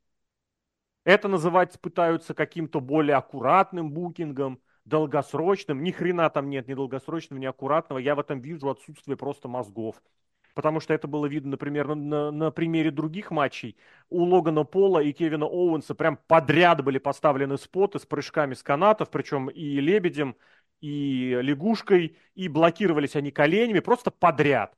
Это 1.05 1.29
называть 1.29 1.81
пытаются 1.81 2.35
каким-то 2.35 2.81
более 2.81 3.17
аккуратным 3.17 3.91
букингом, 3.91 4.61
долгосрочным. 4.85 5.83
Ни 5.83 5.91
хрена 5.91 6.31
там 6.31 6.49
нет 6.49 6.69
ни 6.69 6.75
долгосрочного, 6.75 7.41
ни 7.41 7.47
аккуратного. 7.47 7.99
Я 7.99 8.15
в 8.15 8.21
этом 8.21 8.41
вижу 8.41 8.71
отсутствие 8.71 9.17
просто 9.17 9.49
мозгов. 9.49 10.01
Потому 10.55 10.81
что 10.81 10.93
это 10.93 11.09
было 11.09 11.27
видно, 11.27 11.53
например, 11.53 11.89
на, 11.89 11.95
на, 11.95 12.31
на 12.31 12.51
примере 12.51 12.91
других 12.91 13.31
матчей. 13.31 13.77
У 14.11 14.23
Логана 14.23 14.65
Пола 14.65 15.01
и 15.01 15.13
Кевина 15.13 15.47
Оуэнса 15.47 15.95
прям 15.95 16.19
подряд 16.27 16.85
были 16.85 16.99
поставлены 16.99 17.57
споты 17.57 17.99
с 17.99 18.07
прыжками 18.07 18.55
с 18.55 18.63
канатов, 18.63 19.11
причем 19.11 19.49
и 19.49 19.81
лебедем, 19.81 20.37
и 20.81 21.39
лягушкой, 21.41 22.19
и 22.35 22.49
блокировались 22.49 23.17
они 23.17 23.31
коленями, 23.31 23.81
просто 23.81 24.11
подряд. 24.11 24.77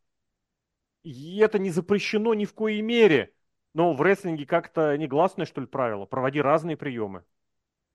И 1.03 1.39
это 1.39 1.59
не 1.59 1.71
запрещено 1.71 2.35
ни 2.35 2.45
в 2.45 2.55
коей 2.55 2.81
мере. 2.81 3.34
Но 3.75 3.93
в 3.93 4.01
рестлинге 4.01 4.47
как-то 4.47 4.97
негласное, 4.97 5.47
что 5.47 5.61
ли, 5.61 5.67
правило. 5.67 6.07
Проводи 6.07 6.41
разные 6.41 6.77
приемы. 6.77 7.25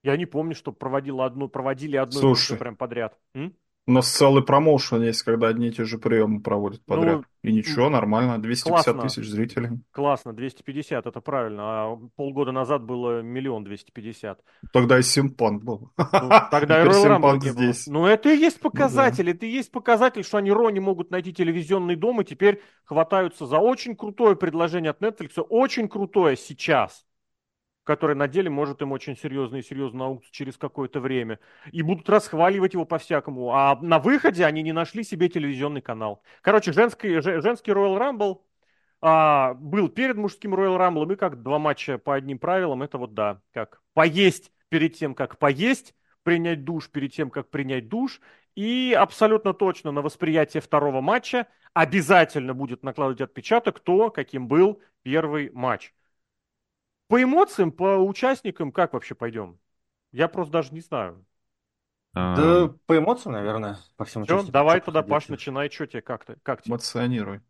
Я 0.02 0.16
не 0.16 0.26
помню, 0.26 0.54
что 0.54 0.72
проводила 0.72 1.24
одну, 1.24 1.48
проводили 1.48 1.96
одну 1.96 2.20
Слушай, 2.20 2.58
прям 2.58 2.76
подряд. 2.76 3.18
М? 3.34 3.54
У 3.90 3.92
нас 3.92 4.08
целый 4.08 4.44
промоушен 4.44 5.02
есть, 5.02 5.24
когда 5.24 5.48
одни 5.48 5.66
и 5.66 5.72
те 5.72 5.84
же 5.84 5.98
приемы 5.98 6.40
проводят 6.40 6.80
подряд. 6.86 7.16
Ну, 7.16 7.24
и 7.42 7.52
ничего, 7.52 7.90
нормально. 7.90 8.40
250 8.40 8.84
классно, 8.84 9.02
тысяч 9.02 9.28
зрителей. 9.28 9.80
Классно, 9.90 10.32
250, 10.32 11.06
это 11.06 11.20
правильно. 11.20 11.62
А 11.64 11.98
полгода 12.14 12.52
назад 12.52 12.84
было 12.84 13.20
миллион 13.20 13.64
250. 13.64 14.38
Тогда 14.72 14.96
и 14.96 15.02
Симпанк 15.02 15.64
был. 15.64 15.90
Ну, 15.98 16.30
тогда 16.52 16.84
и 16.84 16.86
Royal 16.86 17.40
здесь. 17.40 17.88
Ну, 17.88 18.06
это 18.06 18.32
и 18.32 18.38
есть 18.38 18.60
показатель. 18.60 19.24
Ну, 19.24 19.32
да. 19.32 19.36
Это 19.38 19.46
и 19.46 19.48
есть 19.48 19.72
показатель, 19.72 20.22
что 20.22 20.38
они 20.38 20.52
Ро 20.52 20.70
не 20.70 20.78
могут 20.78 21.10
найти 21.10 21.32
телевизионный 21.32 21.96
дом 21.96 22.20
и 22.20 22.24
теперь 22.24 22.62
хватаются 22.84 23.44
за 23.44 23.58
очень 23.58 23.96
крутое 23.96 24.36
предложение 24.36 24.90
от 24.90 25.02
Netflix. 25.02 25.40
Очень 25.48 25.88
крутое 25.88 26.36
сейчас 26.36 27.04
который 27.90 28.14
на 28.14 28.28
деле 28.28 28.48
может 28.50 28.82
им 28.82 28.92
очень 28.92 29.16
серьезно 29.16 29.56
и 29.56 29.62
серьезно 29.62 29.98
научиться 29.98 30.32
через 30.32 30.56
какое-то 30.56 31.00
время. 31.00 31.40
И 31.72 31.82
будут 31.82 32.08
расхваливать 32.08 32.74
его 32.74 32.84
по-всякому. 32.84 33.50
А 33.50 33.76
на 33.82 33.98
выходе 33.98 34.46
они 34.46 34.62
не 34.62 34.70
нашли 34.70 35.02
себе 35.02 35.28
телевизионный 35.28 35.80
канал. 35.80 36.22
Короче, 36.40 36.70
женский, 36.70 37.20
женский 37.20 37.72
Royal 37.72 37.98
Rumble 37.98 38.42
а, 39.00 39.54
был 39.54 39.88
перед 39.88 40.16
мужским 40.16 40.54
Royal 40.54 40.78
Rumble, 40.78 41.12
и 41.12 41.16
как 41.16 41.42
два 41.42 41.58
матча 41.58 41.98
по 41.98 42.14
одним 42.14 42.38
правилам, 42.38 42.84
это 42.84 42.96
вот 42.96 43.12
да, 43.12 43.42
как 43.52 43.82
поесть 43.92 44.52
перед 44.68 44.94
тем, 44.94 45.16
как 45.16 45.38
поесть, 45.38 45.96
принять 46.22 46.64
душ 46.64 46.90
перед 46.90 47.12
тем, 47.12 47.28
как 47.28 47.50
принять 47.50 47.88
душ, 47.88 48.20
и 48.54 48.96
абсолютно 48.96 49.52
точно 49.52 49.90
на 49.90 50.00
восприятие 50.00 50.60
второго 50.60 51.00
матча 51.00 51.48
обязательно 51.74 52.54
будет 52.54 52.84
накладывать 52.84 53.20
отпечаток 53.20 53.80
то, 53.80 54.12
каким 54.12 54.46
был 54.46 54.80
первый 55.02 55.50
матч. 55.50 55.92
По 57.10 57.20
эмоциям, 57.20 57.72
по 57.72 57.96
участникам, 57.96 58.70
как 58.70 58.92
вообще 58.92 59.16
пойдем? 59.16 59.58
Я 60.12 60.28
просто 60.28 60.52
даже 60.52 60.72
не 60.72 60.80
знаю. 60.80 61.26
А, 62.14 62.36
да, 62.36 62.74
по 62.86 62.96
эмоциям, 62.96 63.32
наверное, 63.32 63.78
по 63.96 64.04
всем 64.04 64.24
Все, 64.24 64.44
давай 64.44 64.80
тогда, 64.80 65.02
Паш, 65.02 65.26
начинай, 65.26 65.68
что 65.70 65.88
тебе, 65.88 66.02
как 66.02 66.24
ты? 66.24 66.36
Как 66.44 66.62
тебе? 66.62 66.70
Эмоционируй. 66.70 67.40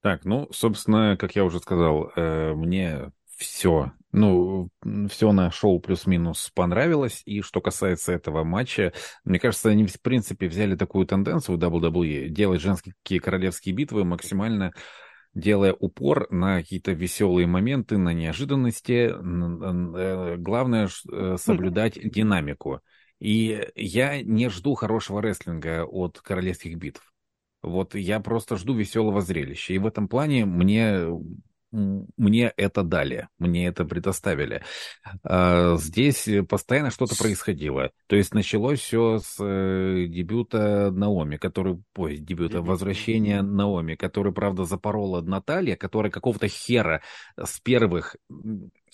Так, 0.00 0.24
ну, 0.24 0.48
собственно, 0.50 1.16
как 1.16 1.36
я 1.36 1.44
уже 1.44 1.60
сказал, 1.60 2.10
э, 2.16 2.54
мне 2.54 3.12
все, 3.36 3.92
ну, 4.10 4.68
все 5.08 5.30
на 5.30 5.52
шоу 5.52 5.78
плюс-минус 5.78 6.50
понравилось. 6.52 7.22
И 7.24 7.40
что 7.40 7.60
касается 7.60 8.12
этого 8.12 8.42
матча, 8.42 8.92
мне 9.24 9.38
кажется, 9.38 9.70
они, 9.70 9.86
в 9.86 10.02
принципе, 10.02 10.48
взяли 10.48 10.74
такую 10.74 11.06
тенденцию 11.06 11.56
в 11.56 11.60
WWE 11.60 12.30
делать 12.30 12.60
женские 12.60 13.20
королевские 13.20 13.76
битвы 13.76 14.04
максимально 14.04 14.72
делая 15.34 15.72
упор 15.72 16.30
на 16.30 16.58
какие-то 16.58 16.92
веселые 16.92 17.46
моменты, 17.46 17.98
на 17.98 18.12
неожиданности. 18.12 19.12
Э, 19.12 20.36
главное 20.36 20.88
э, 21.10 21.36
соблюдать 21.38 21.98
динамику. 22.02 22.80
И 23.20 23.68
я 23.74 24.22
не 24.22 24.48
жду 24.48 24.74
хорошего 24.74 25.22
рестлинга 25.22 25.84
от 25.84 26.20
королевских 26.20 26.76
битв. 26.76 27.12
Вот 27.62 27.94
я 27.94 28.20
просто 28.20 28.56
жду 28.56 28.74
веселого 28.74 29.22
зрелища. 29.22 29.72
И 29.72 29.78
в 29.78 29.86
этом 29.86 30.08
плане 30.08 30.44
мне 30.44 31.06
мне 31.74 32.52
это 32.56 32.82
дали, 32.82 33.28
мне 33.38 33.66
это 33.66 33.84
предоставили. 33.84 34.62
А, 35.24 35.76
здесь 35.76 36.28
постоянно 36.48 36.90
что-то 36.90 37.16
происходило. 37.16 37.90
То 38.06 38.16
есть 38.16 38.32
началось 38.32 38.80
все 38.80 39.18
с 39.18 39.36
э, 39.40 40.06
дебюта 40.08 40.90
Наоми, 40.92 41.36
который, 41.36 41.82
ой, 41.96 42.18
дебюта, 42.18 42.62
возвращения 42.62 43.42
Наоми, 43.42 43.96
который, 43.96 44.32
правда, 44.32 44.64
запорола 44.64 45.20
Наталья, 45.20 45.76
которая 45.76 46.12
какого-то 46.12 46.46
хера 46.46 47.02
с 47.36 47.58
первых 47.60 48.16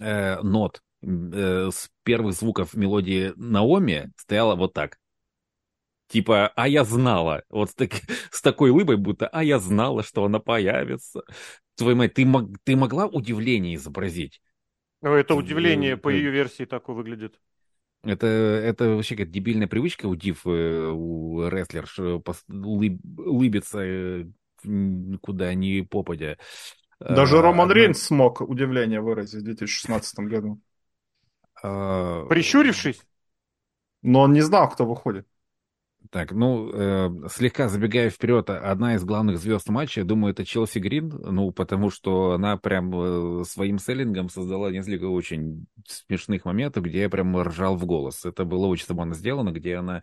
э, 0.01 0.41
нот, 0.41 0.81
э, 1.03 1.69
с 1.71 1.91
первых 2.03 2.35
звуков 2.35 2.75
мелодии 2.75 3.33
Наоми 3.37 4.11
стояла 4.17 4.57
вот 4.57 4.73
так. 4.73 4.97
Типа, 6.11 6.49
а 6.57 6.67
я 6.67 6.85
знала. 6.85 7.45
Вот 7.51 7.71
с, 7.71 7.75
так, 7.75 7.91
с 8.33 8.43
такой 8.43 8.71
улыбой, 8.71 8.97
будто, 8.97 9.29
а 9.29 9.45
я 9.45 9.59
знала, 9.59 10.03
что 10.03 10.25
она 10.25 10.41
появится. 10.41 11.23
Твою 11.81 11.97
мать, 11.97 12.13
ты, 12.13 12.27
мог, 12.27 12.51
ты 12.63 12.77
могла 12.77 13.07
удивление 13.07 13.75
изобразить? 13.75 14.43
Ну, 15.01 15.15
это 15.15 15.35
удивление 15.35 15.97
по 15.97 16.11
ее 16.11 16.31
версии 16.31 16.65
такое 16.67 16.95
выглядит. 16.95 17.41
Это, 18.03 18.27
это 18.27 18.97
вообще 18.97 19.17
как 19.17 19.31
дебильная 19.31 19.67
привычка 19.67 20.05
у 20.05 20.15
див, 20.15 20.47
э, 20.47 20.91
у 20.93 21.49
рестлерш 21.49 21.99
улыб, 21.99 23.01
улыбиться 23.17 23.79
э, 23.81 24.27
куда 25.23 25.55
ни 25.55 25.81
попадя. 25.81 26.37
Даже 26.99 27.39
а, 27.39 27.43
Роман 27.43 27.73
Рейнс 27.73 28.03
смог 28.03 28.43
удивление 28.43 29.01
выразить 29.01 29.41
в 29.41 29.45
2016 29.45 30.19
году. 30.21 30.61
А... 31.63 32.27
Прищурившись? 32.27 33.01
Но 34.03 34.21
он 34.21 34.35
не 34.35 34.43
знал, 34.43 34.69
кто 34.69 34.85
выходит. 34.85 35.27
Так, 36.11 36.33
ну, 36.33 36.71
э, 36.73 37.09
слегка 37.31 37.69
забегая 37.69 38.11
вперед, 38.11 38.51
одна 38.51 38.97
из 38.97 39.05
главных 39.05 39.39
звезд 39.39 39.69
матча, 39.69 40.03
думаю, 40.03 40.33
это 40.33 40.45
Челси 40.45 40.81
Грин, 40.81 41.09
ну, 41.09 41.53
потому 41.53 41.89
что 41.91 42.33
она 42.33 42.57
прям 42.57 42.91
э, 42.93 43.45
своим 43.45 43.79
селлингом 43.79 44.29
создала 44.29 44.73
несколько 44.73 45.05
очень 45.05 45.67
смешных 45.87 46.45
моментов, 46.45 46.83
где 46.83 47.03
я 47.03 47.09
прям 47.09 47.41
ржал 47.41 47.77
в 47.77 47.87
голос. 47.87 48.25
Это 48.25 48.45
было 48.45 48.67
очень 48.67 48.87
забавно 48.87 49.15
сделано, 49.15 49.51
где 49.53 49.77
она 49.77 50.03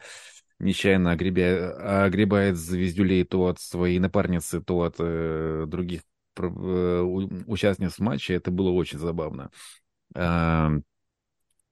нечаянно 0.60 1.12
огребя... 1.12 2.06
огребает 2.06 2.56
звездюлей 2.56 3.26
то 3.26 3.48
от 3.48 3.60
своей 3.60 4.00
напарницы, 4.00 4.62
то 4.62 4.84
от 4.84 4.96
э, 5.00 5.66
других 5.68 6.04
э, 6.38 7.02
участниц 7.48 8.00
матча. 8.00 8.34
Это 8.34 8.50
было 8.50 8.70
очень 8.70 8.98
забавно. 8.98 9.52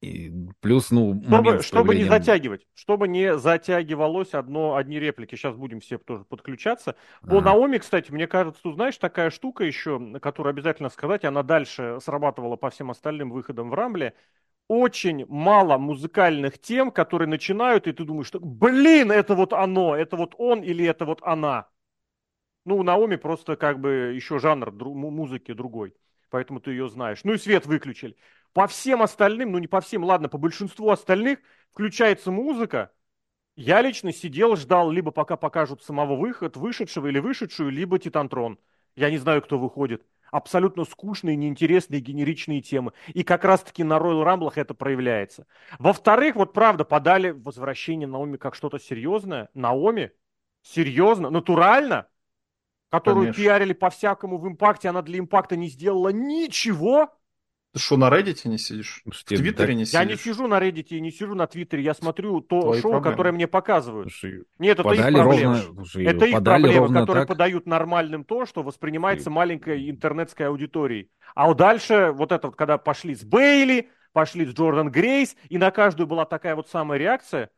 И 0.06 0.32
плюс, 0.60 0.92
ну, 0.92 1.20
чтобы, 1.26 1.64
чтобы 1.64 1.96
не 1.96 2.04
затягивать, 2.04 2.68
чтобы 2.76 3.08
не 3.08 3.38
затягивалось 3.38 4.34
одно, 4.34 4.76
одни 4.76 5.00
реплики. 5.00 5.36
Сейчас 5.36 5.56
будем 5.56 5.80
все 5.80 5.98
тоже 5.98 6.24
подключаться. 6.26 6.96
По 7.22 7.40
а. 7.40 7.42
Наоми, 7.42 7.80
кстати, 7.80 8.12
мне 8.12 8.28
кажется, 8.28 8.62
тут, 8.62 8.76
знаешь, 8.76 8.98
такая 8.98 9.32
штука 9.32 9.64
еще, 9.64 10.20
которую 10.20 10.52
обязательно 10.52 10.90
сказать, 10.90 11.26
она 11.26 11.42
дальше 11.42 11.98
срабатывала 12.02 12.56
по 12.56 12.70
всем 12.70 12.92
остальным 12.92 13.32
выходам 13.32 13.72
в 13.72 13.74
Рамбле. 13.74 14.14
Очень 14.68 15.26
мало 15.28 15.78
музыкальных 15.78 16.60
тем, 16.60 16.92
которые 16.92 17.28
начинают, 17.28 17.88
и 17.88 17.92
ты 17.92 18.04
думаешь, 18.04 18.28
что, 18.28 18.40
блин, 18.40 19.12
это 19.12 19.34
вот 19.34 19.54
оно, 19.54 19.96
это 19.96 20.18
вот 20.18 20.36
он 20.38 20.62
или 20.62 20.86
это 20.86 21.06
вот 21.06 21.20
она. 21.24 21.68
Ну, 22.66 22.78
у 22.78 22.84
Наоми 22.84 23.16
просто 23.16 23.56
как 23.56 23.80
бы 23.80 24.14
еще 24.16 24.40
жанр 24.40 24.72
музыки 24.72 25.54
другой, 25.54 25.96
поэтому 26.30 26.60
ты 26.60 26.72
ее 26.72 26.90
знаешь. 26.90 27.22
Ну 27.24 27.34
и 27.34 27.38
свет 27.38 27.66
выключили. 27.66 28.16
По 28.56 28.68
всем 28.68 29.02
остальным, 29.02 29.52
ну 29.52 29.58
не 29.58 29.68
по 29.68 29.82
всем, 29.82 30.06
ладно, 30.06 30.30
по 30.30 30.38
большинству 30.38 30.90
остальных 30.90 31.40
включается 31.74 32.32
музыка. 32.32 32.90
Я 33.58 33.82
лично 33.82 34.14
сидел, 34.14 34.56
ждал, 34.56 34.90
либо 34.92 35.12
пока 35.12 35.36
покажут 35.36 35.84
самого 35.84 36.16
выход, 36.16 36.56
вышедшего 36.56 37.08
или 37.08 37.20
вышедшую, 37.20 37.70
либо 37.70 38.00
Титантрон. 38.00 38.58
Я 38.96 39.12
не 39.12 39.18
знаю, 39.18 39.42
кто 39.42 39.60
выходит. 39.60 40.06
Абсолютно 40.32 40.86
скучные, 40.86 41.36
неинтересные, 41.36 42.00
генеричные 42.00 42.62
темы. 42.62 42.94
И 43.08 43.26
как 43.26 43.44
раз-таки 43.44 43.84
на 43.84 43.98
Royal 43.98 44.24
Rumble 44.24 44.54
это 44.56 44.74
проявляется. 44.74 45.48
Во-вторых, 45.78 46.38
вот 46.38 46.54
правда, 46.54 46.86
подали 46.86 47.32
возвращение 47.32 48.08
Наоми 48.08 48.38
как 48.38 48.56
что-то 48.56 48.80
серьезное. 48.80 49.50
Наоми? 49.54 50.14
Серьезно? 50.62 51.30
Натурально? 51.30 52.08
Которую 52.88 53.26
Конечно. 53.26 53.44
пиарили 53.44 53.74
по-всякому 53.74 54.38
в 54.38 54.48
импакте, 54.48 54.88
она 54.88 55.02
для 55.02 55.20
импакта 55.20 55.58
не 55.58 55.68
сделала 55.68 56.08
ничего? 56.08 57.15
Ты 57.76 57.82
что, 57.82 57.98
на 57.98 58.08
Reddit 58.08 58.48
не 58.48 58.58
сидишь? 58.58 59.02
В 59.06 59.26
Твиттере 59.26 59.54
да. 59.54 59.74
не 59.74 59.84
сидишь? 59.84 60.00
Я 60.00 60.06
не 60.06 60.16
сижу 60.16 60.48
на 60.48 60.60
Reddit 60.60 60.88
и 60.92 61.02
не 61.02 61.12
сижу 61.12 61.36
на 61.36 61.46
Твиттере. 61.46 61.84
Я 61.84 61.94
смотрю 61.94 62.40
то 62.40 62.62
Твои 62.62 62.80
шоу, 62.80 62.92
проблемы. 62.92 63.12
которое 63.12 63.32
мне 63.34 63.48
показывают. 63.48 64.14
Слушай, 64.14 64.46
Нет, 64.60 64.80
это 64.80 64.92
их 64.92 65.02
проблемы. 65.02 65.24
Ровно, 65.26 65.58
слушай, 65.58 66.06
это 66.06 66.26
их 66.26 66.42
проблемы, 66.42 66.88
которые 66.88 67.24
так... 67.24 67.28
подают 67.28 67.66
нормальным 67.66 68.24
то, 68.24 68.46
что 68.46 68.64
воспринимается 68.64 69.26
слушай. 69.26 69.36
маленькой 69.36 69.90
интернетской 69.90 70.48
аудиторией. 70.48 71.10
А 71.34 71.48
вот 71.48 71.58
дальше, 71.58 72.14
вот 72.16 72.32
это 72.32 72.48
вот, 72.48 72.56
когда 72.56 72.78
пошли 72.78 73.14
с 73.14 73.26
Бейли, 73.26 73.90
пошли 74.14 74.46
с 74.46 74.54
Джордан 74.54 74.90
Грейс, 74.90 75.36
и 75.50 75.58
на 75.58 75.70
каждую 75.72 76.08
была 76.08 76.24
такая 76.24 76.56
вот 76.56 76.70
самая 76.70 76.98
реакция, 76.98 77.50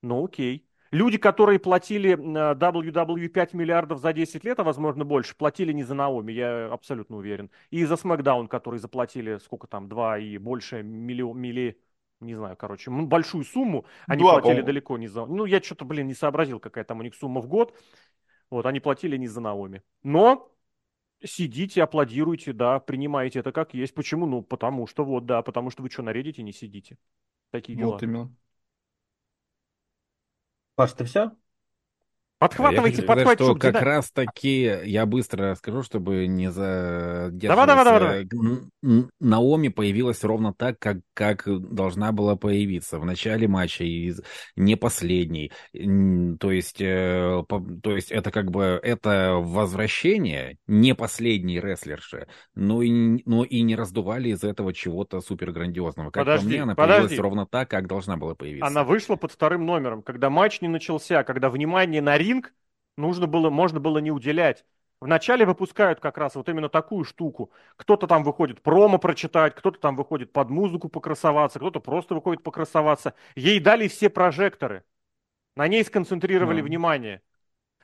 ну 0.00 0.24
окей. 0.24 0.66
Люди, 0.90 1.18
которые 1.18 1.58
платили 1.58 2.14
WWE 2.14 3.28
5 3.28 3.54
миллиардов 3.54 4.00
за 4.00 4.12
10 4.12 4.44
лет, 4.44 4.58
а 4.58 4.64
возможно 4.64 5.04
больше, 5.04 5.36
платили 5.36 5.72
не 5.72 5.84
за 5.84 5.94
Наоми, 5.94 6.32
я 6.32 6.72
абсолютно 6.72 7.16
уверен. 7.16 7.50
И 7.70 7.84
за 7.84 7.94
SmackDown, 7.94 8.48
которые 8.48 8.80
заплатили, 8.80 9.38
сколько 9.38 9.66
там, 9.66 9.88
2 9.88 10.18
и 10.18 10.38
больше 10.38 10.82
миллион, 10.82 11.38
милли, 11.38 11.78
не 12.20 12.34
знаю, 12.34 12.56
короче, 12.56 12.90
большую 12.90 13.44
сумму, 13.44 13.84
они 14.06 14.22
Два, 14.22 14.40
платили 14.40 14.62
далеко 14.62 14.96
не 14.98 15.08
за... 15.08 15.26
Ну, 15.26 15.44
я 15.44 15.60
что-то, 15.60 15.84
блин, 15.84 16.06
не 16.06 16.14
сообразил, 16.14 16.58
какая 16.58 16.84
там 16.84 17.00
у 17.00 17.02
них 17.02 17.14
сумма 17.14 17.40
в 17.40 17.46
год. 17.46 17.74
Вот, 18.50 18.64
они 18.64 18.80
платили 18.80 19.16
не 19.18 19.28
за 19.28 19.40
Наоми. 19.40 19.82
Но 20.02 20.50
сидите, 21.22 21.82
аплодируйте, 21.82 22.52
да, 22.52 22.80
принимаете 22.80 23.40
это 23.40 23.52
как 23.52 23.74
есть. 23.74 23.94
Почему? 23.94 24.24
Ну, 24.26 24.42
потому 24.42 24.86
что 24.86 25.04
вот, 25.04 25.26
да, 25.26 25.42
потому 25.42 25.70
что 25.70 25.82
вы 25.82 25.90
что, 25.90 26.02
наредите, 26.02 26.42
не 26.42 26.52
сидите. 26.52 26.96
Такие 27.50 27.76
дела. 27.76 27.92
Вот 27.92 28.02
именно. 28.02 28.34
Паш, 30.78 30.92
ты 30.92 31.04
все? 31.04 31.32
Подхватывайте, 32.38 33.02
я 33.02 33.06
подхватывайте. 33.08 33.44
Что 33.44 33.54
как 33.72 33.82
раз 33.82 34.12
таки 34.12 34.62
я 34.84 35.06
быстро 35.06 35.50
расскажу, 35.50 35.82
чтобы 35.82 36.28
не 36.28 36.52
задерживаться. 36.52 37.66
Давай, 37.66 37.66
давай, 37.66 38.24
давай, 38.24 39.08
Наоми 39.18 39.68
появилась 39.68 40.22
ровно 40.22 40.54
так, 40.54 40.78
как, 40.78 40.98
как 41.14 41.42
должна 41.46 42.12
была 42.12 42.36
появиться 42.36 43.00
в 43.00 43.04
начале 43.04 43.48
матча 43.48 43.82
и 43.82 44.14
не 44.54 44.76
последний. 44.76 45.50
То 45.72 46.52
есть, 46.52 46.80
э, 46.80 47.42
по, 47.48 47.60
то 47.82 47.96
есть 47.96 48.12
это 48.12 48.30
как 48.30 48.52
бы 48.52 48.78
это 48.84 49.38
возвращение 49.40 50.58
не 50.68 50.94
последней 50.94 51.58
рестлерши, 51.58 52.28
но 52.54 52.82
и, 52.82 53.20
но 53.24 53.42
и 53.42 53.62
не 53.62 53.74
раздували 53.74 54.28
из 54.28 54.44
этого 54.44 54.72
чего-то 54.72 55.20
супер 55.20 55.50
грандиозного. 55.50 56.12
Как 56.12 56.24
подожди, 56.24 56.44
по 56.44 56.50
мне, 56.50 56.62
она 56.62 56.74
подожди. 56.76 57.00
появилась 57.00 57.18
ровно 57.18 57.46
так, 57.46 57.68
как 57.68 57.88
должна 57.88 58.16
была 58.16 58.36
появиться. 58.36 58.66
Она 58.66 58.84
вышла 58.84 59.16
под 59.16 59.32
вторым 59.32 59.66
номером, 59.66 60.02
когда 60.02 60.30
матч 60.30 60.60
не 60.60 60.68
начался, 60.68 61.24
когда 61.24 61.50
внимание 61.50 62.00
на 62.00 62.16
ринг 62.16 62.27
нужно 62.96 63.26
было, 63.26 63.50
можно 63.50 63.80
было 63.80 63.98
не 63.98 64.10
уделять. 64.10 64.64
Вначале 65.00 65.46
выпускают 65.46 66.00
как 66.00 66.18
раз 66.18 66.34
вот 66.34 66.48
именно 66.48 66.68
такую 66.68 67.04
штуку. 67.04 67.52
Кто-то 67.76 68.08
там 68.08 68.24
выходит 68.24 68.62
промо 68.62 68.98
прочитать, 68.98 69.54
кто-то 69.54 69.78
там 69.78 69.94
выходит 69.94 70.32
под 70.32 70.50
музыку 70.50 70.88
покрасоваться, 70.88 71.60
кто-то 71.60 71.78
просто 71.78 72.14
выходит 72.14 72.42
покрасоваться. 72.42 73.14
Ей 73.36 73.60
дали 73.60 73.86
все 73.86 74.10
прожекторы. 74.10 74.84
На 75.54 75.68
ней 75.68 75.84
сконцентрировали 75.84 76.62
mm. 76.62 76.64
внимание. 76.64 77.22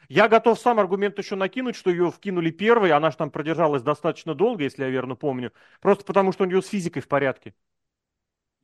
Я 0.08 0.28
готов 0.28 0.58
сам 0.58 0.80
аргумент 0.80 1.16
еще 1.18 1.34
накинуть, 1.36 1.76
что 1.76 1.90
ее 1.90 2.10
вкинули 2.10 2.50
первой, 2.50 2.90
она 2.90 3.10
же 3.10 3.16
там 3.16 3.30
продержалась 3.30 3.82
достаточно 3.82 4.34
долго, 4.34 4.64
если 4.64 4.82
я 4.82 4.90
верно 4.90 5.14
помню. 5.14 5.52
Просто 5.80 6.04
потому, 6.04 6.32
что 6.32 6.44
у 6.44 6.46
нее 6.46 6.62
с 6.62 6.68
физикой 6.68 7.00
в 7.00 7.08
порядке 7.08 7.54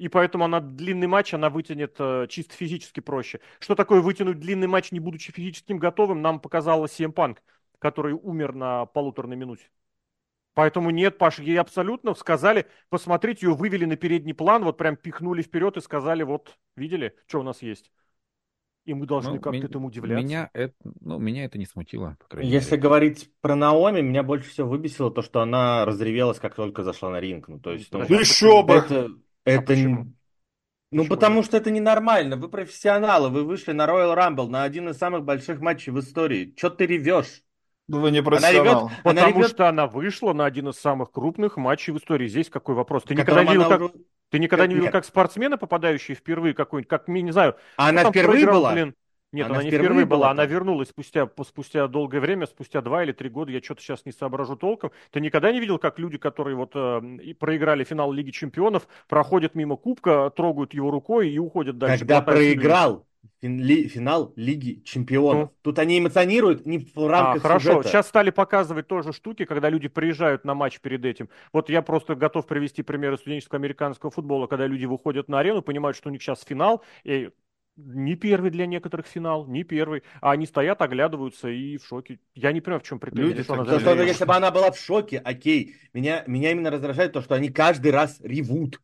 и 0.00 0.08
поэтому 0.08 0.44
она 0.44 0.60
длинный 0.60 1.06
матч 1.06 1.34
она 1.34 1.50
вытянет 1.50 1.94
э, 1.98 2.26
чисто 2.30 2.54
физически 2.54 3.00
проще. 3.00 3.40
Что 3.58 3.74
такое 3.74 4.00
вытянуть 4.00 4.40
длинный 4.40 4.66
матч, 4.66 4.92
не 4.92 4.98
будучи 4.98 5.30
физическим 5.30 5.76
готовым, 5.76 6.22
нам 6.22 6.40
показала 6.40 6.86
CM 6.86 7.12
Punk, 7.12 7.36
который 7.78 8.14
умер 8.14 8.54
на 8.54 8.86
полуторной 8.86 9.36
минуте. 9.36 9.70
Поэтому 10.54 10.88
нет, 10.88 11.18
Паш, 11.18 11.38
ей 11.38 11.60
абсолютно 11.60 12.14
сказали, 12.14 12.66
посмотрите, 12.88 13.46
ее 13.46 13.54
вывели 13.54 13.84
на 13.84 13.96
передний 13.96 14.32
план, 14.32 14.64
вот 14.64 14.78
прям 14.78 14.96
пихнули 14.96 15.42
вперед 15.42 15.76
и 15.76 15.82
сказали, 15.82 16.22
вот, 16.22 16.56
видели, 16.76 17.14
что 17.26 17.40
у 17.40 17.42
нас 17.42 17.60
есть. 17.60 17.92
И 18.86 18.94
мы 18.94 19.04
должны 19.04 19.34
ну, 19.34 19.40
как-то 19.40 19.66
этому 19.66 19.88
удивляться. 19.88 20.24
Меня 20.24 20.48
это, 20.54 20.74
ну, 21.00 21.18
меня 21.18 21.44
это 21.44 21.58
не 21.58 21.66
смутило. 21.66 22.16
Если 22.40 22.70
мере. 22.72 22.82
говорить 22.82 23.30
про 23.42 23.54
Наоми, 23.54 24.00
меня 24.00 24.22
больше 24.22 24.48
всего 24.48 24.66
выбесило 24.66 25.10
то, 25.10 25.20
что 25.20 25.42
она 25.42 25.84
разревелась, 25.84 26.38
как 26.38 26.54
только 26.54 26.84
зашла 26.84 27.10
на 27.10 27.20
ринг. 27.20 27.48
Ну, 27.48 27.60
то 27.60 27.72
есть, 27.72 27.92
ну, 27.92 28.00
еще 28.04 28.62
бы! 28.62 28.74
Это, 28.74 29.10
это... 29.50 29.72
А 29.72 29.76
ну, 30.92 31.02
почему 31.02 31.08
потому 31.08 31.42
что 31.44 31.56
это 31.56 31.70
ненормально. 31.70 32.36
Вы 32.36 32.48
профессионалы, 32.48 33.28
вы 33.28 33.44
вышли 33.44 33.72
на 33.72 33.86
Royal 33.86 34.16
Rumble, 34.16 34.48
на 34.48 34.64
один 34.64 34.88
из 34.88 34.98
самых 34.98 35.24
больших 35.24 35.60
матчей 35.60 35.92
в 35.92 36.00
истории. 36.00 36.52
Че 36.56 36.70
ты 36.70 36.86
ревешь? 36.86 37.42
Ну, 37.86 38.00
вы 38.00 38.10
не 38.10 38.22
профессионал. 38.22 38.62
Она 38.64 38.72
ревет, 38.72 38.96
потому 39.02 39.18
она 39.20 39.28
ревет... 39.28 39.50
что 39.50 39.66
она 39.68 39.86
вышла 39.86 40.32
на 40.32 40.44
один 40.46 40.68
из 40.68 40.76
самых 40.76 41.12
крупных 41.12 41.56
матчей 41.56 41.92
в 41.92 41.98
истории. 41.98 42.26
Здесь 42.26 42.50
какой 42.50 42.74
вопрос? 42.74 43.04
Ты 43.04 43.14
никогда 43.14 43.44
не 43.44 43.52
видел, 43.52 43.68
как... 43.68 43.80
Уже... 43.80 43.94
Ты 44.30 44.38
никогда 44.38 44.66
не 44.66 44.74
видел, 44.76 44.90
как 44.90 45.04
спортсмены, 45.04 45.56
попадающие 45.58 46.16
впервые 46.16 46.54
какой-нибудь, 46.54 46.88
как, 46.88 47.08
не 47.08 47.32
знаю... 47.32 47.56
А 47.76 47.88
она 47.88 48.10
впервые 48.10 48.46
была? 48.46 48.72
Блин, 48.72 48.94
нет, 49.32 49.46
она, 49.46 49.56
она 49.56 49.64
не 49.64 49.70
впервые 49.70 50.06
была, 50.06 50.18
была 50.18 50.30
она 50.30 50.44
вернулась 50.44 50.88
спустя, 50.88 51.28
спустя 51.46 51.86
долгое 51.86 52.20
время, 52.20 52.46
спустя 52.46 52.80
два 52.80 53.04
или 53.04 53.12
три 53.12 53.28
года, 53.28 53.52
я 53.52 53.60
что-то 53.60 53.80
сейчас 53.82 54.04
не 54.04 54.12
соображу 54.12 54.56
толком. 54.56 54.90
Ты 55.12 55.20
никогда 55.20 55.52
не 55.52 55.60
видел, 55.60 55.78
как 55.78 55.98
люди, 55.98 56.18
которые 56.18 56.56
вот 56.56 56.72
э, 56.74 57.34
проиграли 57.38 57.84
финал 57.84 58.12
Лиги 58.12 58.30
Чемпионов, 58.30 58.88
проходят 59.08 59.54
мимо 59.54 59.76
Кубка, 59.76 60.30
трогают 60.34 60.74
его 60.74 60.90
рукой 60.90 61.30
и 61.30 61.38
уходят 61.38 61.78
дальше? 61.78 62.00
Когда 62.00 62.22
проиграл 62.22 63.06
финал 63.40 64.32
Лиги 64.36 64.82
Чемпионов. 64.84 65.48
Ну. 65.48 65.56
Тут 65.62 65.78
они 65.78 65.98
эмоционируют 65.98 66.66
не 66.66 66.78
в 66.78 67.08
рамках 67.08 67.44
а, 67.44 67.48
Хорошо, 67.48 67.70
сюжета. 67.70 67.88
сейчас 67.88 68.08
стали 68.08 68.30
показывать 68.30 68.86
тоже 68.86 69.12
штуки, 69.12 69.44
когда 69.44 69.70
люди 69.70 69.88
приезжают 69.88 70.44
на 70.44 70.54
матч 70.54 70.80
перед 70.80 71.04
этим. 71.04 71.28
Вот 71.52 71.70
я 71.70 71.82
просто 71.82 72.14
готов 72.14 72.46
привести 72.46 72.82
примеры 72.82 73.16
студенческого 73.16 73.58
американского 73.58 74.10
футбола, 74.10 74.46
когда 74.46 74.66
люди 74.66 74.84
выходят 74.84 75.28
на 75.28 75.38
арену, 75.38 75.62
понимают, 75.62 75.96
что 75.96 76.08
у 76.08 76.12
них 76.12 76.22
сейчас 76.22 76.42
финал, 76.42 76.82
и 77.04 77.30
не 77.76 78.14
первый 78.14 78.50
для 78.50 78.66
некоторых 78.66 79.06
финал, 79.06 79.46
не 79.46 79.64
первый. 79.64 80.02
А 80.20 80.32
они 80.32 80.46
стоят, 80.46 80.82
оглядываются 80.82 81.48
и 81.48 81.78
в 81.78 81.86
шоке. 81.86 82.18
Я 82.34 82.52
не 82.52 82.60
понимаю, 82.60 82.80
в 82.80 82.84
чем 82.84 82.98
претензия. 82.98 83.28
Люди, 83.28 83.42
что 83.42 83.64
то, 83.64 83.80
что, 83.80 84.02
если 84.02 84.24
бы 84.24 84.34
она 84.34 84.50
была 84.50 84.70
в 84.70 84.78
шоке, 84.78 85.18
окей. 85.18 85.76
Меня, 85.92 86.24
меня 86.26 86.52
именно 86.52 86.70
раздражает 86.70 87.12
то, 87.12 87.22
что 87.22 87.34
они 87.34 87.48
каждый 87.48 87.90
раз 87.90 88.20
ревут. 88.20 88.80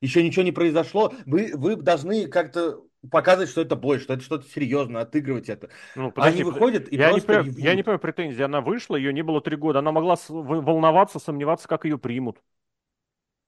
Еще 0.00 0.22
ничего 0.22 0.42
не 0.42 0.52
произошло. 0.52 1.14
Вы, 1.24 1.52
вы 1.54 1.76
должны 1.76 2.26
как-то 2.26 2.82
показывать, 3.10 3.50
что 3.50 3.62
это 3.62 3.76
бой, 3.76 3.98
что 3.98 4.14
это 4.14 4.22
что-то 4.22 4.46
серьезное, 4.48 5.02
отыгрывать 5.02 5.48
это. 5.48 5.70
Ну, 5.94 6.10
подожди, 6.10 6.42
Они 6.42 6.50
выходят 6.50 6.92
и 6.92 6.96
я 6.96 7.10
просто... 7.10 7.32
Не 7.32 7.38
понимаю, 7.38 7.64
я 7.64 7.74
не 7.74 7.82
понимаю 7.82 8.00
претензии. 8.00 8.42
Она 8.42 8.60
вышла, 8.60 8.96
ее 8.96 9.12
не 9.12 9.22
было 9.22 9.40
три 9.40 9.56
года. 9.56 9.78
Она 9.78 9.92
могла 9.92 10.16
волноваться, 10.28 11.18
сомневаться, 11.18 11.68
как 11.68 11.84
ее 11.84 11.98
примут. 11.98 12.40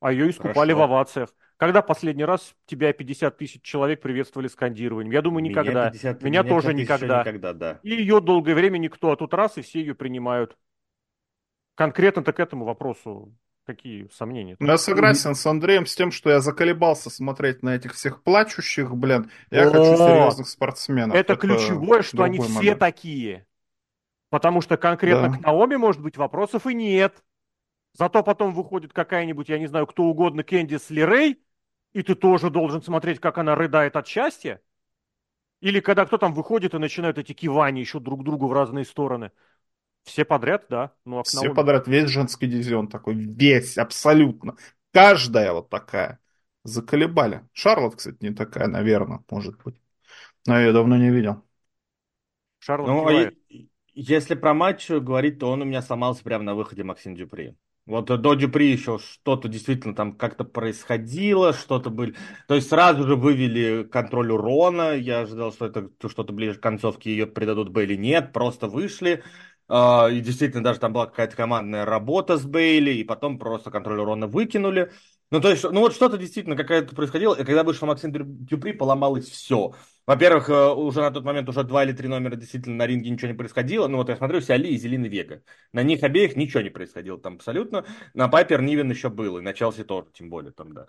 А 0.00 0.12
ее 0.12 0.30
искупали 0.30 0.72
Хорошо. 0.72 0.78
в 0.78 0.82
овациях. 0.82 1.34
Когда 1.56 1.80
последний 1.80 2.24
раз 2.24 2.54
тебя 2.66 2.92
50 2.92 3.38
тысяч 3.38 3.62
человек 3.62 4.02
приветствовали 4.02 4.48
скандированием? 4.48 5.10
Я 5.10 5.22
думаю, 5.22 5.42
никогда. 5.42 5.70
Меня, 5.70 5.90
50, 5.90 6.22
меня, 6.22 6.42
меня 6.42 6.48
тоже 6.48 6.74
никогда. 6.74 7.20
никогда 7.20 7.52
да. 7.54 7.80
И 7.82 7.90
ее 7.90 8.20
долгое 8.20 8.54
время 8.54 8.76
никто, 8.76 9.10
а 9.10 9.16
тут 9.16 9.32
раз, 9.32 9.56
и 9.56 9.62
все 9.62 9.80
ее 9.80 9.94
принимают. 9.94 10.56
Конкретно-то 11.74 12.32
к 12.32 12.40
этому 12.40 12.64
вопросу 12.66 13.34
какие 13.66 14.08
сомнения? 14.12 14.56
Ну, 14.58 14.66
я 14.66 14.78
согласен 14.78 15.34
с 15.34 15.44
Андреем 15.46 15.86
с 15.86 15.94
тем, 15.94 16.12
что 16.12 16.30
я 16.30 16.40
заколебался 16.40 17.10
смотреть 17.10 17.62
на 17.62 17.74
этих 17.74 17.94
всех 17.94 18.22
плачущих, 18.22 18.94
блин. 18.94 19.30
Я 19.50 19.64
хочу 19.64 19.96
серьезных 19.96 20.48
спортсменов. 20.48 21.16
Это, 21.16 21.32
Это 21.34 21.40
ключевое, 21.40 22.02
что 22.02 22.22
они 22.22 22.38
момент. 22.38 22.58
все 22.58 22.76
такие. 22.76 23.46
Потому 24.30 24.60
что 24.60 24.76
конкретно 24.76 25.30
да. 25.30 25.38
к 25.38 25.40
Наоми, 25.40 25.76
может 25.76 26.02
быть, 26.02 26.16
вопросов 26.16 26.66
и 26.66 26.74
нет. 26.74 27.22
Зато 27.98 28.22
потом 28.22 28.52
выходит 28.52 28.92
какая-нибудь, 28.92 29.48
я 29.48 29.58
не 29.58 29.66
знаю, 29.66 29.86
кто 29.86 30.04
угодно, 30.04 30.42
Кэндис 30.44 30.90
Лерей, 30.90 31.40
и 31.94 32.02
ты 32.02 32.14
тоже 32.14 32.50
должен 32.50 32.82
смотреть, 32.82 33.20
как 33.20 33.38
она 33.38 33.54
рыдает 33.54 33.96
от 33.96 34.06
счастья? 34.06 34.60
Или 35.62 35.80
когда 35.80 36.04
кто 36.04 36.18
там 36.18 36.34
выходит 36.34 36.74
и 36.74 36.78
начинают 36.78 37.16
эти 37.16 37.32
кивания 37.32 37.80
еще 37.80 37.98
друг 37.98 38.22
другу 38.22 38.48
в 38.48 38.52
разные 38.52 38.84
стороны? 38.84 39.30
Все 40.04 40.26
подряд, 40.26 40.66
да. 40.68 40.92
Ну, 41.06 41.20
а 41.20 41.22
Все 41.22 41.38
Наоми... 41.38 41.54
подряд, 41.54 41.88
весь 41.88 42.10
женский 42.10 42.46
дивизион 42.46 42.88
такой, 42.88 43.14
весь, 43.14 43.78
абсолютно. 43.78 44.56
Каждая 44.92 45.52
вот 45.52 45.70
такая. 45.70 46.20
Заколебали. 46.64 47.48
Шарлот, 47.54 47.96
кстати, 47.96 48.18
не 48.20 48.34
такая, 48.34 48.66
наверное, 48.66 49.24
может 49.30 49.56
быть. 49.62 49.80
Но 50.46 50.58
я 50.58 50.66
ее 50.66 50.72
давно 50.74 50.98
не 50.98 51.10
видел. 51.10 51.42
Шарлот 52.58 52.88
ну, 52.88 53.08
а 53.08 53.32
если 53.94 54.34
про 54.34 54.52
матч 54.52 54.90
говорить, 54.90 55.38
то 55.38 55.50
он 55.50 55.62
у 55.62 55.64
меня 55.64 55.80
сломался 55.80 56.22
прямо 56.22 56.44
на 56.44 56.54
выходе 56.54 56.84
Максим 56.84 57.14
Дюпри. 57.16 57.56
Вот 57.86 58.06
до 58.06 58.34
Дюпри 58.34 58.72
еще 58.72 58.98
что-то 58.98 59.46
действительно 59.48 59.94
там 59.94 60.16
как-то 60.16 60.42
происходило, 60.42 61.52
что-то 61.52 61.88
были... 61.88 62.16
То 62.48 62.56
есть 62.56 62.68
сразу 62.68 63.06
же 63.06 63.14
вывели 63.14 63.84
контроль 63.84 64.32
урона, 64.32 64.92
я 64.96 65.20
ожидал, 65.20 65.52
что 65.52 65.66
это 65.66 65.88
что-то 66.08 66.32
ближе 66.32 66.58
к 66.58 66.62
концовке 66.62 67.10
ее 67.12 67.28
придадут 67.28 67.68
Бейли, 67.68 67.94
нет, 67.94 68.32
просто 68.32 68.66
вышли, 68.66 69.22
Uh, 69.68 70.12
и 70.12 70.20
действительно, 70.20 70.62
даже 70.62 70.78
там 70.78 70.92
была 70.92 71.06
какая-то 71.06 71.34
командная 71.34 71.84
работа 71.84 72.36
с 72.36 72.44
Бейли, 72.44 72.92
и 72.92 73.02
потом 73.02 73.36
просто 73.36 73.72
контроль 73.72 73.98
урона 73.98 74.28
выкинули. 74.28 74.92
Ну, 75.32 75.40
то 75.40 75.50
есть, 75.50 75.64
ну 75.64 75.80
вот 75.80 75.92
что-то 75.92 76.18
действительно 76.18 76.54
какая-то 76.54 76.94
происходило, 76.94 77.34
и 77.34 77.44
когда 77.44 77.64
вышел 77.64 77.88
Максим 77.88 78.12
Дюпри, 78.12 78.72
поломалось 78.72 79.28
все. 79.28 79.74
Во-первых, 80.06 80.48
э, 80.48 80.68
уже 80.72 81.00
на 81.00 81.10
тот 81.10 81.24
момент 81.24 81.48
уже 81.48 81.64
два 81.64 81.84
или 81.84 81.92
три 81.92 82.06
номера 82.06 82.36
действительно 82.36 82.76
на 82.76 82.86
ринге 82.86 83.10
ничего 83.10 83.28
не 83.28 83.36
происходило. 83.36 83.88
Ну 83.88 83.98
вот 83.98 84.08
я 84.08 84.16
смотрю, 84.16 84.40
Сиали 84.40 84.68
и 84.68 84.76
Зелины 84.76 85.06
Вега. 85.06 85.42
На 85.72 85.82
них 85.82 86.02
обеих 86.04 86.36
ничего 86.36 86.62
не 86.62 86.70
происходило 86.70 87.18
там 87.18 87.34
абсолютно. 87.34 87.84
На 88.14 88.28
Пайпер 88.28 88.62
Нивен 88.62 88.90
еще 88.90 89.08
был, 89.10 89.38
и 89.38 89.42
на 89.42 89.52
Челси 89.52 89.84
тоже, 89.84 90.08
тем 90.12 90.30
более 90.30 90.52
там, 90.52 90.72
да. 90.72 90.86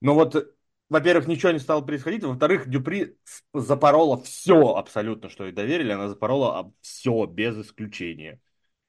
Но 0.00 0.14
вот, 0.14 0.52
во-первых, 0.88 1.28
ничего 1.28 1.52
не 1.52 1.60
стало 1.60 1.80
происходить. 1.80 2.24
Во-вторых, 2.24 2.68
Дюпри 2.68 3.16
запорола 3.54 4.20
все 4.22 4.74
абсолютно, 4.74 5.28
что 5.28 5.44
ей 5.44 5.52
доверили. 5.52 5.92
Она 5.92 6.08
запорола 6.08 6.72
все, 6.80 7.24
без 7.26 7.56
исключения. 7.58 8.40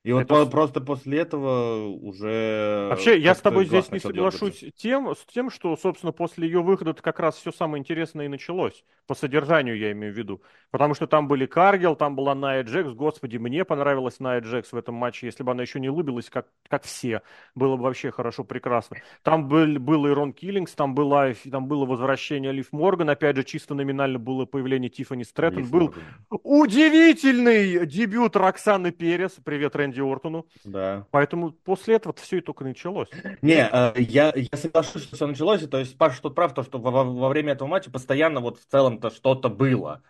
И 0.04 0.14
вот 0.14 0.22
это... 0.22 0.46
просто 0.46 0.80
после 0.80 1.20
этого 1.20 1.90
уже... 1.90 2.88
Вообще, 2.90 3.20
я 3.20 3.36
с 3.36 3.42
тобой 3.42 3.66
здесь 3.66 3.92
не 3.92 4.00
соглашусь 4.00 4.64
тем, 4.78 5.14
с 5.14 5.26
тем, 5.26 5.50
что, 5.50 5.76
собственно, 5.76 6.14
после 6.14 6.48
ее 6.48 6.62
выхода 6.62 6.94
как 6.94 7.20
раз 7.20 7.36
все 7.36 7.52
самое 7.52 7.82
интересное 7.82 8.26
и 8.26 8.30
началось. 8.30 8.86
По 9.06 9.16
содержанию 9.16 9.78
я 9.78 9.92
имею 9.92 10.14
в 10.14 10.18
виду. 10.18 10.42
Потому 10.72 10.94
что 10.94 11.08
там 11.08 11.28
были 11.28 11.46
Каргел, 11.46 11.96
там 11.96 12.16
была 12.16 12.36
Найя 12.36 12.64
Джекс. 12.64 12.92
Господи, 12.94 13.38
мне 13.38 13.66
понравилась 13.66 14.20
Найя 14.20 14.40
Джекс 14.40 14.72
в 14.72 14.78
этом 14.78 14.96
матче. 14.96 15.26
Если 15.26 15.44
бы 15.44 15.52
она 15.52 15.64
еще 15.64 15.80
не 15.80 15.90
улыбилась, 15.90 16.30
как, 16.30 16.48
как 16.70 16.84
все, 16.84 17.22
было 17.54 17.76
бы 17.76 17.84
вообще 17.84 18.12
хорошо, 18.12 18.46
прекрасно. 18.46 18.98
Там 19.24 19.50
был, 19.50 19.78
был 19.80 20.08
и 20.08 20.12
Рон 20.12 20.32
Киллингс, 20.32 20.72
там, 20.74 20.96
была, 20.96 21.34
там 21.52 21.68
было 21.68 21.86
возвращение 21.86 22.54
Лив 22.54 22.72
Морган. 22.72 23.10
Опять 23.10 23.36
же, 23.36 23.44
чисто 23.44 23.76
номинально 23.76 24.20
было 24.20 24.46
появление 24.46 24.90
Тиффани 24.90 25.24
Стрэттон. 25.24 25.64
Лив 25.64 25.72
был 25.72 25.82
Морган. 25.82 26.04
удивительный 26.30 27.86
дебют 27.86 28.38
Роксаны 28.38 28.92
Перес. 28.92 29.36
Привет, 29.44 29.76
Рэнди 29.76 29.97
Ортону. 30.04 30.48
Да. 30.66 31.06
Поэтому 31.12 31.52
после 31.52 31.96
этого 31.96 32.14
все 32.16 32.38
и 32.38 32.42
только 32.42 32.66
началось. 32.66 33.10
Не, 33.42 33.70
э, 33.72 33.94
я, 33.98 34.34
я 34.36 34.58
соглашусь, 34.58 35.04
что 35.04 35.16
все 35.16 35.28
началось. 35.28 35.66
То 35.68 35.78
есть 35.78 35.98
Паша 35.98 36.22
тут 36.22 36.36
прав, 36.36 36.54
то, 36.54 36.64
что 36.64 36.80
во, 36.80 36.92
во 36.92 37.30
время 37.30 37.54
этого 37.54 37.68
матча 37.68 37.90
постоянно 37.90 38.42
вот 38.42 38.60
в 38.60 38.66
целом 38.66 38.98
там-то 38.98 39.16
что-то 39.16 39.50
было. 39.50 40.02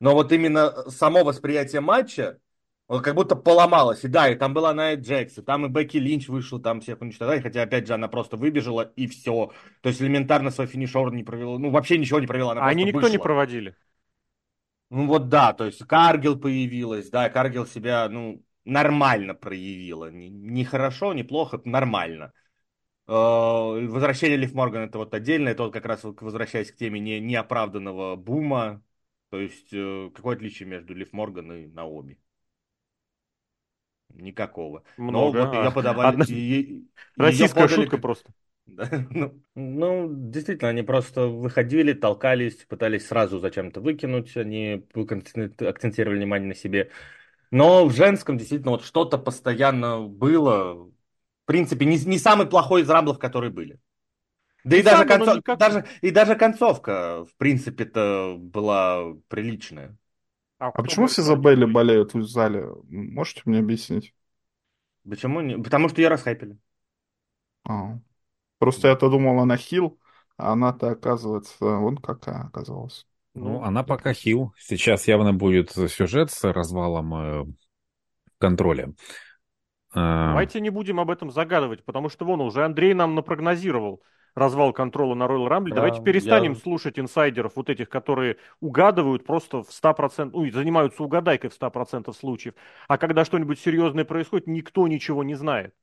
Но 0.00 0.12
вот 0.12 0.32
именно 0.32 0.90
само 0.90 1.24
восприятие 1.24 1.80
матча, 1.80 2.38
вот 2.88 3.02
как 3.02 3.14
будто 3.14 3.36
поломалось. 3.36 4.04
И 4.04 4.08
да, 4.08 4.28
и 4.28 4.34
там 4.34 4.52
была 4.52 4.74
Найт 4.74 5.00
Джекс, 5.00 5.38
и 5.38 5.42
там 5.42 5.66
и 5.66 5.68
Бекки 5.68 5.96
Линч 5.96 6.28
вышел, 6.28 6.60
там 6.60 6.80
всех 6.80 7.00
уничтожать, 7.00 7.42
хотя, 7.42 7.62
опять 7.62 7.86
же, 7.86 7.94
она 7.94 8.08
просто 8.08 8.36
выбежала, 8.36 8.82
и 8.96 9.06
все. 9.06 9.52
То 9.80 9.88
есть 9.88 10.02
элементарно 10.02 10.50
свой 10.50 10.66
финишор 10.66 11.12
не 11.12 11.24
провела, 11.24 11.58
ну, 11.58 11.70
вообще 11.70 11.96
ничего 11.96 12.20
не 12.20 12.26
провела. 12.26 12.52
Она 12.52 12.66
Они 12.66 12.84
никто 12.84 12.98
вышла. 12.98 13.12
не 13.12 13.18
проводили. 13.18 13.74
Ну, 14.90 15.06
вот 15.06 15.28
да, 15.28 15.52
то 15.54 15.64
есть 15.64 15.84
Каргил 15.86 16.38
появилась, 16.38 17.08
да, 17.08 17.30
Каргил 17.30 17.66
себя, 17.66 18.08
ну, 18.08 18.42
нормально 18.64 19.34
проявила. 19.34 20.10
Не, 20.10 20.64
хорошо, 20.64 21.12
не 21.14 21.22
плохо, 21.22 21.60
нормально. 21.64 22.32
Э, 23.06 23.12
возвращение 23.12 24.36
Лив 24.36 24.54
Морган 24.54 24.82
это 24.82 24.98
вот 24.98 25.14
отдельно, 25.14 25.48
это 25.48 25.64
вот 25.64 25.72
как 25.72 25.84
раз 25.84 26.04
возвращаясь 26.04 26.72
к 26.72 26.76
теме 26.76 27.00
не, 27.00 27.20
неоправданного 27.20 28.16
бума, 28.16 28.82
то 29.30 29.38
есть 29.38 29.72
э, 29.72 30.10
какое 30.14 30.36
отличие 30.36 30.68
между 30.68 30.94
Лив 30.94 31.12
Морган 31.12 31.52
и 31.52 31.66
Наоми? 31.66 32.18
Никакого. 34.14 34.84
Много. 34.96 35.38
Но 35.38 35.46
вот 35.46 35.54
ее 35.54 35.72
подавали... 35.72 36.08
Одна... 36.08 36.24
Ее, 36.28 36.84
Российская 37.16 37.62
подали... 37.62 37.74
шутка 37.74 37.98
просто. 37.98 38.32
ну, 38.66 39.42
ну, 39.54 40.08
действительно, 40.10 40.70
они 40.70 40.82
просто 40.82 41.26
выходили, 41.26 41.92
толкались, 41.92 42.56
пытались 42.64 43.06
сразу 43.06 43.38
зачем-то 43.38 43.80
выкинуть, 43.80 44.36
они 44.36 44.86
акцентировали 44.94 46.18
внимание 46.18 46.48
на 46.48 46.54
себе. 46.54 46.90
Но 47.50 47.86
в 47.86 47.92
женском 47.92 48.38
действительно 48.38 48.72
вот 48.72 48.84
что-то 48.84 49.18
постоянно 49.18 50.02
было, 50.02 50.74
в 50.74 50.92
принципе, 51.44 51.84
не, 51.84 51.98
не 52.04 52.18
самый 52.18 52.46
плохой 52.46 52.82
из 52.82 52.90
рамблов, 52.90 53.18
которые 53.18 53.50
были. 53.50 53.78
Да 54.64 54.76
и 54.76 54.82
даже, 54.82 55.04
концов... 55.04 55.36
никак... 55.36 55.58
даже, 55.58 55.84
и 56.00 56.10
даже 56.10 56.36
концовка, 56.36 57.26
в 57.26 57.36
принципе-то, 57.36 58.36
была 58.38 59.14
приличная. 59.28 59.96
А, 60.58 60.68
а 60.68 60.82
почему 60.82 61.06
все 61.06 61.22
за 61.22 61.36
Белли 61.36 61.66
болеют 61.66 62.14
в 62.14 62.22
зале? 62.22 62.66
Можете 62.88 63.42
мне 63.44 63.58
объяснить? 63.58 64.14
Почему? 65.08 65.40
Не... 65.42 65.58
Потому 65.58 65.88
что 65.88 66.00
ее 66.00 66.08
расхайпили. 66.08 66.56
А. 67.68 67.98
Просто 68.58 68.88
я-то 68.88 69.10
думал, 69.10 69.40
она 69.40 69.58
хил, 69.58 69.98
а 70.38 70.52
она-то, 70.52 70.90
оказывается, 70.90 71.56
вон 71.60 71.98
какая 71.98 72.44
оказалась. 72.44 73.06
Ну, 73.34 73.62
она 73.62 73.82
пока 73.82 74.12
хил. 74.12 74.54
Сейчас 74.58 75.08
явно 75.08 75.32
будет 75.32 75.70
сюжет 75.72 76.30
с 76.30 76.44
развалом 76.52 77.14
э, 77.14 77.44
контроля. 78.38 78.94
Давайте 79.92 80.60
не 80.60 80.70
будем 80.70 80.98
об 80.98 81.10
этом 81.10 81.30
загадывать, 81.30 81.84
потому 81.84 82.08
что 82.08 82.24
вон 82.24 82.40
уже 82.40 82.64
Андрей 82.64 82.94
нам 82.94 83.14
напрогнозировал 83.14 84.02
развал 84.34 84.72
контроля 84.72 85.14
на 85.14 85.24
Royal 85.24 85.48
Rumble. 85.48 85.70
Да, 85.70 85.76
Давайте 85.76 86.02
перестанем 86.02 86.52
я... 86.52 86.58
слушать 86.58 86.98
инсайдеров, 86.98 87.56
вот 87.56 87.70
этих, 87.70 87.88
которые 87.88 88.36
угадывают 88.60 89.24
просто 89.24 89.62
в 89.62 89.70
100%, 89.70 90.30
ну, 90.32 90.50
занимаются 90.50 91.02
угадайкой 91.02 91.50
в 91.50 91.52
100% 91.54 92.12
случаев. 92.12 92.54
А 92.88 92.98
когда 92.98 93.24
что-нибудь 93.24 93.60
серьезное 93.60 94.04
происходит, 94.04 94.46
никто 94.46 94.86
ничего 94.88 95.22
не 95.24 95.34
знает. 95.34 95.74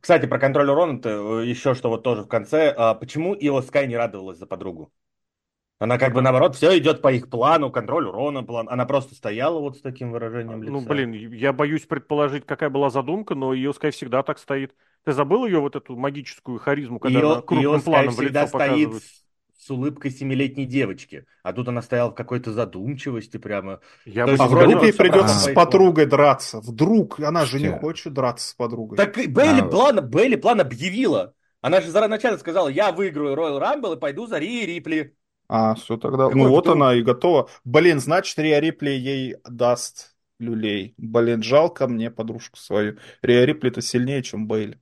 Кстати, 0.00 0.26
про 0.26 0.38
контроль 0.38 0.70
урона 0.70 1.00
э, 1.04 1.44
еще 1.46 1.74
что 1.74 1.90
вот 1.90 2.02
тоже 2.02 2.22
в 2.22 2.28
конце. 2.28 2.74
А 2.76 2.94
почему 2.94 3.34
Ио 3.34 3.62
Скай 3.62 3.86
не 3.86 3.96
радовалась 3.96 4.38
за 4.38 4.46
подругу? 4.46 4.92
Она 5.80 5.96
как 5.96 6.12
бы 6.12 6.20
наоборот, 6.20 6.56
все 6.56 6.76
идет 6.76 7.00
по 7.00 7.10
их 7.10 7.30
плану, 7.30 7.70
контроль 7.70 8.06
урона, 8.06 8.42
план. 8.42 8.68
Она 8.70 8.84
просто 8.84 9.14
стояла 9.14 9.60
вот 9.60 9.78
с 9.78 9.80
таким 9.80 10.12
выражением 10.12 10.62
лица. 10.62 10.72
Ну, 10.72 10.82
блин, 10.82 11.12
я 11.14 11.54
боюсь 11.54 11.86
предположить, 11.86 12.44
какая 12.44 12.68
была 12.68 12.90
задумка, 12.90 13.34
но 13.34 13.54
ее 13.54 13.72
Скай 13.72 13.90
всегда 13.90 14.22
так 14.22 14.38
стоит. 14.38 14.74
Ты 15.06 15.14
забыл 15.14 15.46
ее 15.46 15.58
вот 15.60 15.76
эту 15.76 15.96
магическую 15.96 16.58
харизму, 16.58 16.98
когда 16.98 17.18
ее, 17.18 17.32
она 17.32 17.40
крупным 17.40 17.72
ее 17.72 17.80
планом 17.80 18.14
в 18.14 18.20
лицо 18.20 18.46
стоит 18.46 19.02
с 19.58 19.70
улыбкой 19.70 20.10
семилетней 20.10 20.66
девочки, 20.66 21.24
а 21.42 21.52
тут 21.54 21.68
она 21.68 21.80
стояла 21.80 22.10
в 22.10 22.14
какой-то 22.14 22.52
задумчивости 22.52 23.38
прямо. 23.38 23.80
Я 24.04 24.26
бы 24.26 24.34
а 24.38 24.48
вдруг 24.48 24.82
ей 24.82 24.92
придется 24.92 25.34
с 25.34 25.52
подругой 25.52 26.06
драться? 26.06 26.60
Вдруг 26.60 27.20
она 27.20 27.46
же 27.46 27.58
не 27.58 27.70
хочет 27.70 28.12
драться 28.12 28.50
с 28.50 28.54
подругой. 28.54 28.98
Так 28.98 29.16
Бейли, 29.16 29.60
а... 29.60 29.64
план, 29.64 30.06
Бейли 30.08 30.36
план 30.36 30.60
объявила. 30.60 31.32
Она 31.62 31.80
же 31.80 31.90
заранее 31.90 32.38
сказала, 32.38 32.68
я 32.68 32.92
выиграю 32.92 33.34
Royal 33.34 33.60
Rumble 33.60 33.96
и 33.96 34.00
пойду 34.00 34.26
за 34.26 34.38
Ри 34.38 34.66
Рипли. 34.66 35.14
А, 35.52 35.74
все 35.74 35.96
тогда. 35.96 36.30
Ну 36.30 36.48
вот 36.48 36.66
вдруг? 36.66 36.76
она 36.76 36.94
и 36.94 37.02
готова. 37.02 37.48
Блин, 37.64 37.98
значит, 37.98 38.38
Риа 38.38 38.60
Рипли 38.60 38.90
ей 38.90 39.34
даст 39.44 40.14
люлей. 40.38 40.94
Блин, 40.96 41.42
жалко 41.42 41.88
мне 41.88 42.08
подружку 42.08 42.56
свою. 42.56 42.98
Риа 43.20 43.44
Рипли-то 43.46 43.82
сильнее, 43.82 44.22
чем 44.22 44.46
Бейли. 44.46 44.80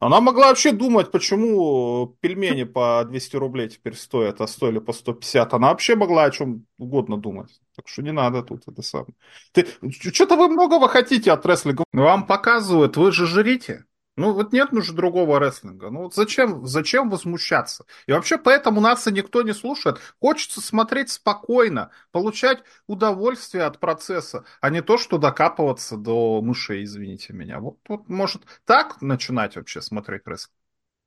Она 0.00 0.22
могла 0.22 0.48
вообще 0.48 0.72
думать, 0.72 1.10
почему 1.10 2.16
пельмени 2.20 2.64
по 2.64 3.04
200 3.04 3.36
рублей 3.36 3.68
теперь 3.68 3.94
стоят, 3.94 4.40
а 4.40 4.46
стоили 4.46 4.78
по 4.78 4.94
150. 4.94 5.52
Она 5.52 5.68
вообще 5.68 5.94
могла 5.94 6.24
о 6.24 6.30
чем 6.30 6.64
угодно 6.78 7.18
думать. 7.18 7.60
Так 7.76 7.88
что 7.88 8.00
не 8.00 8.12
надо 8.12 8.42
тут 8.42 8.62
это 8.66 8.80
самое. 8.80 9.12
Ты, 9.52 9.66
что-то 9.90 10.36
вы 10.36 10.48
многого 10.48 10.88
хотите 10.88 11.30
от 11.32 11.44
рестлинга. 11.44 11.84
Вам 11.92 12.26
показывают, 12.26 12.96
вы 12.96 13.12
же 13.12 13.26
жрите. 13.26 13.84
Ну 14.16 14.34
вот 14.34 14.52
нет 14.52 14.72
уже 14.72 14.92
другого 14.92 15.40
рестлинга. 15.40 15.90
Ну 15.90 16.02
вот 16.02 16.14
зачем, 16.14 16.66
зачем 16.66 17.08
возмущаться? 17.08 17.86
И 18.06 18.12
вообще 18.12 18.36
поэтому 18.36 18.80
нас 18.80 19.06
и 19.06 19.12
никто 19.12 19.42
не 19.42 19.54
слушает. 19.54 19.98
Хочется 20.20 20.60
смотреть 20.60 21.10
спокойно, 21.10 21.90
получать 22.10 22.62
удовольствие 22.86 23.64
от 23.64 23.80
процесса, 23.80 24.44
а 24.60 24.68
не 24.68 24.82
то, 24.82 24.98
что 24.98 25.16
докапываться 25.16 25.96
до 25.96 26.42
мышей, 26.42 26.84
извините 26.84 27.32
меня. 27.32 27.58
Вот, 27.58 27.78
вот 27.88 28.08
может 28.08 28.42
так 28.66 29.00
начинать 29.00 29.56
вообще 29.56 29.80
смотреть 29.80 30.26
рестлинг? 30.26 30.54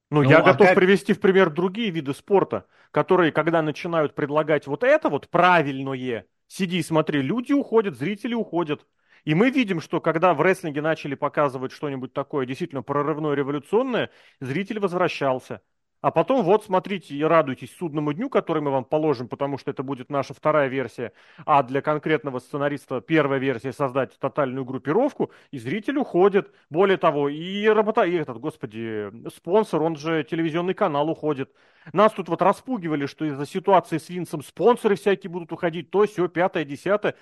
Ну, 0.09 0.23
ну 0.23 0.29
я 0.29 0.39
а 0.39 0.43
готов 0.43 0.67
как... 0.67 0.75
привести 0.75 1.13
в 1.13 1.19
пример 1.19 1.51
другие 1.51 1.91
виды 1.91 2.13
спорта, 2.13 2.65
которые, 2.89 3.31
когда 3.31 3.61
начинают 3.61 4.15
предлагать 4.15 4.65
вот 4.65 4.83
это 4.83 5.09
вот 5.09 5.29
правильное, 5.29 6.25
сиди 6.47 6.77
и 6.77 6.83
смотри, 6.83 7.21
люди 7.21 7.53
уходят, 7.53 7.97
зрители 7.97 8.33
уходят. 8.33 8.85
И 9.25 9.33
мы 9.33 9.49
видим, 9.49 9.81
что 9.81 9.99
когда 9.99 10.33
в 10.33 10.41
рестлинге 10.41 10.81
начали 10.81 11.15
показывать 11.15 11.71
что-нибудь 11.71 12.13
такое 12.13 12.45
действительно 12.45 12.83
прорывное, 12.83 13.33
революционное, 13.33 14.11
зритель 14.39 14.79
возвращался. 14.79 15.61
А 16.01 16.11
потом 16.11 16.43
вот 16.43 16.63
смотрите 16.63 17.15
и 17.15 17.23
радуйтесь 17.23 17.75
судному 17.75 18.13
дню, 18.13 18.29
который 18.29 18.61
мы 18.61 18.69
вам 18.69 18.85
положим, 18.85 19.27
потому 19.27 19.57
что 19.57 19.71
это 19.71 19.81
будет 19.81 20.11
наша 20.11 20.35
вторая 20.35 20.67
версия, 20.67 21.13
а 21.47 21.63
для 21.63 21.81
конкретного 21.81 22.37
сценариста 22.37 23.01
первая 23.01 23.39
версия 23.39 23.73
создать 23.73 24.15
тотальную 24.19 24.65
группировку, 24.65 25.31
и 25.49 25.57
зритель 25.57 25.97
уходит. 25.97 26.53
Более 26.69 26.97
того, 26.97 27.27
и 27.27 27.65
работа, 27.65 28.03
и 28.03 28.13
этот, 28.13 28.37
господи, 28.37 29.11
спонсор, 29.35 29.81
он 29.81 29.95
же 29.95 30.23
телевизионный 30.23 30.75
канал 30.75 31.09
уходит. 31.09 31.51
Нас 31.91 32.11
тут 32.13 32.29
вот 32.29 32.43
распугивали, 32.43 33.07
что 33.07 33.25
из-за 33.25 33.47
ситуации 33.47 33.97
с 33.97 34.07
Винсом 34.07 34.43
спонсоры 34.43 34.95
всякие 34.95 35.31
будут 35.31 35.51
уходить, 35.51 35.89
то, 35.89 36.05
все, 36.05 36.27
пятое, 36.27 36.65
десятое. 36.65 37.15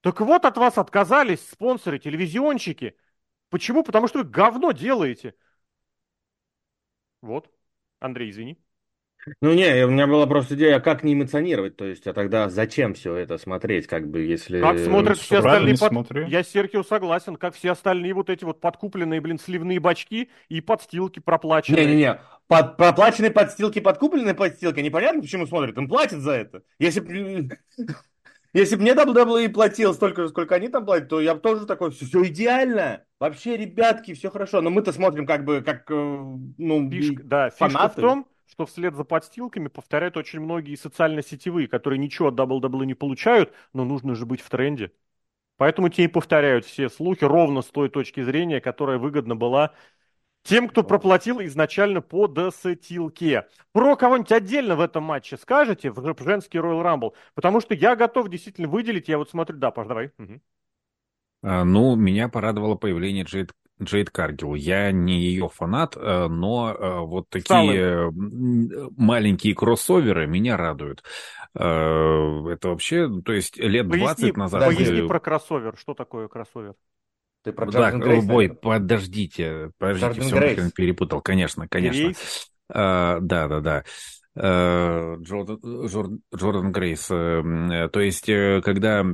Так 0.00 0.20
вот 0.20 0.44
от 0.44 0.56
вас 0.56 0.78
отказались 0.78 1.40
спонсоры, 1.48 1.98
телевизионщики. 1.98 2.96
Почему? 3.50 3.82
Потому 3.82 4.08
что 4.08 4.18
вы 4.18 4.24
говно 4.24 4.72
делаете. 4.72 5.34
Вот. 7.20 7.50
Андрей, 8.00 8.30
извини. 8.30 8.58
Ну 9.40 9.52
не, 9.52 9.84
у 9.84 9.90
меня 9.90 10.06
была 10.06 10.26
просто 10.26 10.54
идея, 10.54 10.80
как 10.80 11.02
не 11.02 11.12
эмоционировать, 11.12 11.76
то 11.76 11.84
есть, 11.84 12.06
а 12.06 12.12
тогда 12.12 12.48
зачем 12.48 12.94
все 12.94 13.16
это 13.16 13.36
смотреть, 13.36 13.86
как 13.86 14.08
бы, 14.08 14.22
если... 14.22 14.60
Как 14.60 14.78
смотрят 14.78 15.18
все 15.18 15.38
остальные... 15.38 15.76
Под... 15.76 16.28
Я 16.28 16.44
с 16.44 16.48
Серхио 16.48 16.82
согласен, 16.82 17.36
как 17.36 17.54
все 17.54 17.72
остальные 17.72 18.14
вот 18.14 18.30
эти 18.30 18.44
вот 18.44 18.60
подкупленные, 18.60 19.20
блин, 19.20 19.38
сливные 19.38 19.80
бачки 19.80 20.30
и 20.48 20.60
подстилки 20.60 21.18
проплаченные. 21.18 21.84
Не-не-не, 21.84 22.20
под, 22.46 22.76
проплаченные 22.76 23.32
подстилки, 23.32 23.80
подкупленные 23.80 24.34
подстилки, 24.34 24.80
непонятно, 24.80 25.20
почему 25.20 25.46
смотрят, 25.46 25.76
им 25.76 25.88
платят 25.88 26.20
за 26.20 26.32
это. 26.32 26.62
Если 26.78 27.00
Если 28.58 28.76
бы 28.76 28.82
мне 28.82 28.92
WWE 28.92 29.48
платил 29.50 29.94
столько 29.94 30.22
же, 30.22 30.28
сколько 30.30 30.54
они 30.54 30.68
там 30.68 30.84
платят, 30.84 31.08
то 31.08 31.20
я 31.20 31.34
бы 31.34 31.40
тоже 31.40 31.64
такой, 31.64 31.90
все, 31.92 32.06
все 32.06 32.24
идеально. 32.24 33.04
Вообще, 33.20 33.56
ребятки, 33.56 34.14
все 34.14 34.30
хорошо. 34.30 34.60
Но 34.60 34.70
мы-то 34.70 34.92
смотрим 34.92 35.26
как 35.26 35.44
бы, 35.44 35.62
как, 35.62 35.90
э, 35.90 35.94
ну, 35.94 36.90
фишка, 36.90 37.22
да, 37.22 37.50
фишка 37.50 37.88
в 37.88 37.94
том, 37.94 38.26
что 38.50 38.66
вслед 38.66 38.96
за 38.96 39.04
подстилками 39.04 39.68
повторяют 39.68 40.16
очень 40.16 40.40
многие 40.40 40.74
социально-сетевые, 40.74 41.68
которые 41.68 41.98
ничего 41.98 42.28
от 42.28 42.34
WWE 42.34 42.86
не 42.86 42.94
получают, 42.94 43.52
но 43.72 43.84
нужно 43.84 44.14
же 44.14 44.26
быть 44.26 44.40
в 44.40 44.50
тренде. 44.50 44.90
Поэтому 45.56 45.88
те 45.88 46.04
и 46.04 46.08
повторяют 46.08 46.64
все 46.64 46.88
слухи 46.88 47.24
ровно 47.24 47.62
с 47.62 47.66
той 47.66 47.88
точки 47.88 48.22
зрения, 48.22 48.60
которая 48.60 48.98
выгодна 48.98 49.36
была 49.36 49.74
тем, 50.42 50.68
кто 50.68 50.82
проплатил 50.82 51.40
изначально 51.42 52.00
по 52.00 52.26
досетилке. 52.26 53.46
Про 53.72 53.96
кого-нибудь 53.96 54.32
отдельно 54.32 54.76
в 54.76 54.80
этом 54.80 55.04
матче 55.04 55.36
скажете, 55.36 55.90
в 55.90 56.22
женский 56.22 56.58
Royal 56.58 56.82
Rumble? 56.82 57.12
Потому 57.34 57.60
что 57.60 57.74
я 57.74 57.96
готов 57.96 58.28
действительно 58.28 58.68
выделить, 58.68 59.08
я 59.08 59.18
вот 59.18 59.30
смотрю, 59.30 59.58
да, 59.58 59.70
Паш, 59.70 59.86
давай. 59.86 60.10
Угу. 60.18 60.40
А, 61.42 61.64
ну, 61.64 61.94
меня 61.94 62.28
порадовало 62.28 62.74
появление 62.74 63.24
Джейд, 63.24 63.52
Джейд 63.80 64.10
Каргил. 64.10 64.54
Я 64.54 64.90
не 64.90 65.20
ее 65.20 65.48
фанат, 65.48 65.96
а, 65.96 66.28
но 66.28 66.74
а, 66.76 67.00
вот 67.02 67.28
такие 67.28 67.44
Сталин. 68.10 68.92
маленькие 68.96 69.54
кроссоверы 69.54 70.26
меня 70.26 70.56
радуют. 70.56 71.04
А, 71.54 72.48
это 72.48 72.70
вообще, 72.70 73.08
то 73.22 73.32
есть 73.32 73.56
лет 73.56 73.88
поясни, 73.88 74.32
20 74.32 74.36
назад... 74.36 74.64
Поясни 74.64 75.06
про 75.06 75.20
кроссовер. 75.20 75.76
Что 75.76 75.94
такое 75.94 76.28
кроссовер? 76.28 76.74
Ты 77.44 77.52
про 77.52 77.70
да, 77.70 77.92
Грейс, 77.92 78.24
бой, 78.24 78.48
подождите, 78.50 79.70
подождите, 79.78 80.20
все, 80.20 80.36
Грейс. 80.36 80.72
перепутал, 80.72 81.20
конечно, 81.20 81.68
конечно. 81.68 82.12
А, 82.70 83.18
да, 83.20 83.48
да, 83.48 83.60
да. 83.60 83.84
А, 84.34 85.16
Джордан, 85.20 86.20
Джордан 86.34 86.72
Грейс. 86.72 87.08
Э, 87.10 87.88
то 87.92 88.00
есть, 88.00 88.28
э, 88.28 88.60
когда 88.64 89.04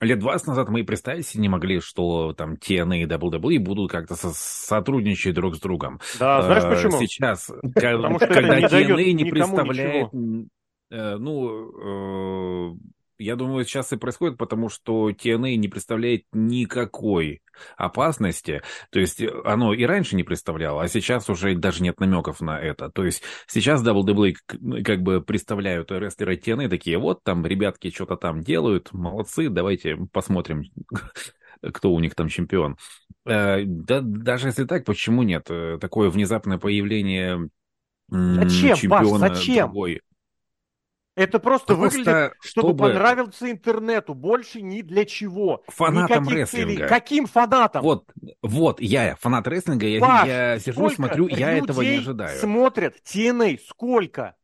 лет 0.00 0.18
20 0.18 0.46
назад 0.46 0.68
мы 0.68 0.80
и 0.80 0.84
представить 0.84 1.26
себе 1.26 1.42
не 1.42 1.48
могли, 1.48 1.80
что 1.80 2.32
там 2.32 2.54
TNA 2.54 3.02
и 3.02 3.06
WWE 3.06 3.58
будут 3.58 3.90
как-то 3.90 4.14
со 4.14 4.30
сотрудничать 4.32 5.34
друг 5.34 5.56
с 5.56 5.60
другом. 5.60 6.00
Да, 6.18 6.42
знаешь 6.42 6.64
а, 6.64 6.70
почему? 6.70 6.98
Сейчас, 7.00 7.50
когда 7.74 8.08
TNA 8.08 9.12
не 9.12 9.24
представляет... 9.30 10.08
Э, 10.90 11.16
ну, 11.16 12.78
я 13.18 13.36
думаю, 13.36 13.64
сейчас 13.64 13.92
и 13.92 13.96
происходит, 13.96 14.38
потому 14.38 14.68
что 14.68 15.10
TNA 15.10 15.56
не 15.56 15.68
представляет 15.68 16.24
никакой 16.32 17.42
опасности. 17.76 18.62
То 18.90 19.00
есть 19.00 19.20
э, 19.20 19.30
оно 19.44 19.74
и 19.74 19.84
раньше 19.84 20.16
не 20.16 20.22
представляло, 20.24 20.82
а 20.82 20.88
сейчас 20.88 21.28
уже 21.28 21.54
даже 21.54 21.82
нет 21.82 22.00
намеков 22.00 22.40
на 22.40 22.60
это. 22.60 22.90
То 22.90 23.04
есть 23.04 23.22
сейчас 23.46 23.84
WWE 23.84 24.34
как 24.84 25.02
бы 25.02 25.20
представляют 25.20 25.90
рестлеры 25.90 26.36
TNA 26.36 26.68
такие, 26.68 26.98
вот 26.98 27.22
там 27.24 27.44
ребятки 27.44 27.90
что-то 27.90 28.16
там 28.16 28.42
делают, 28.42 28.92
молодцы, 28.92 29.48
давайте 29.48 29.96
посмотрим, 30.12 30.64
кто 31.72 31.92
у 31.92 32.00
них 32.00 32.14
там 32.14 32.28
чемпион. 32.28 32.76
Э, 33.26 33.62
да, 33.64 34.00
даже 34.00 34.48
если 34.48 34.64
так, 34.64 34.84
почему 34.84 35.22
нет? 35.22 35.46
Э, 35.50 35.78
такое 35.80 36.10
внезапное 36.10 36.58
появление 36.58 37.48
Зачем, 38.10 38.76
чемпиона 38.76 39.28
Паш, 39.28 39.38
зачем? 39.38 39.66
другой. 39.66 40.00
Это 41.18 41.40
просто, 41.40 41.74
просто 41.74 41.98
выглядит, 41.98 42.32
чтобы, 42.40 42.68
чтобы 42.68 42.78
понравился 42.78 43.50
интернету, 43.50 44.14
больше 44.14 44.62
ни 44.62 44.82
для 44.82 45.04
чего. 45.04 45.64
Фанатам 45.66 46.22
Никаких 46.22 46.38
рестлинга. 46.38 46.74
Целей. 46.74 46.88
Каким 46.88 47.26
фанатам? 47.26 47.82
Вот, 47.82 48.04
вот, 48.40 48.80
я 48.80 49.16
фанат 49.16 49.48
рестлинга, 49.48 49.86
я, 49.86 50.00
Паш, 50.00 50.28
я 50.28 50.58
сижу, 50.60 50.88
смотрю, 50.90 51.26
я 51.26 51.58
этого 51.58 51.82
не 51.82 51.96
ожидаю. 51.96 52.38
смотрят 52.38 52.94
TNA, 53.04 53.58
сколько? 53.68 54.36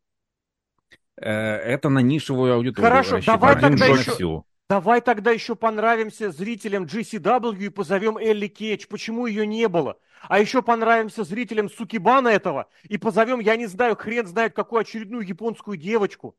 Э, 1.17 1.31
это 1.31 1.91
на 1.91 2.01
нишевую 2.01 2.55
аудиторию. 2.55 2.91
Хорошо, 2.91 3.21
давай 3.25 3.61
тогда 3.61 3.87
еще... 3.87 4.11
Всю. 4.11 4.45
Давай 4.69 5.01
тогда 5.01 5.31
еще 5.31 5.55
понравимся 5.55 6.33
зрителям 6.33 6.87
GCW 6.87 7.57
и 7.57 7.69
позовем 7.69 8.17
Элли 8.17 8.49
Кейдж. 8.49 8.87
Почему 8.89 9.27
ее 9.27 9.47
не 9.47 9.69
было? 9.69 9.99
А 10.29 10.41
еще 10.41 10.63
понравимся 10.63 11.23
зрителям 11.23 11.71
Сукибана 11.71 12.29
этого 12.29 12.67
и 12.85 12.97
позовем, 12.97 13.39
я 13.39 13.57
не 13.57 13.67
знаю, 13.67 13.95
хрен 13.95 14.27
знает 14.27 14.55
какую 14.55 14.81
очередную 14.81 15.25
японскую 15.25 15.77
девочку. 15.77 16.35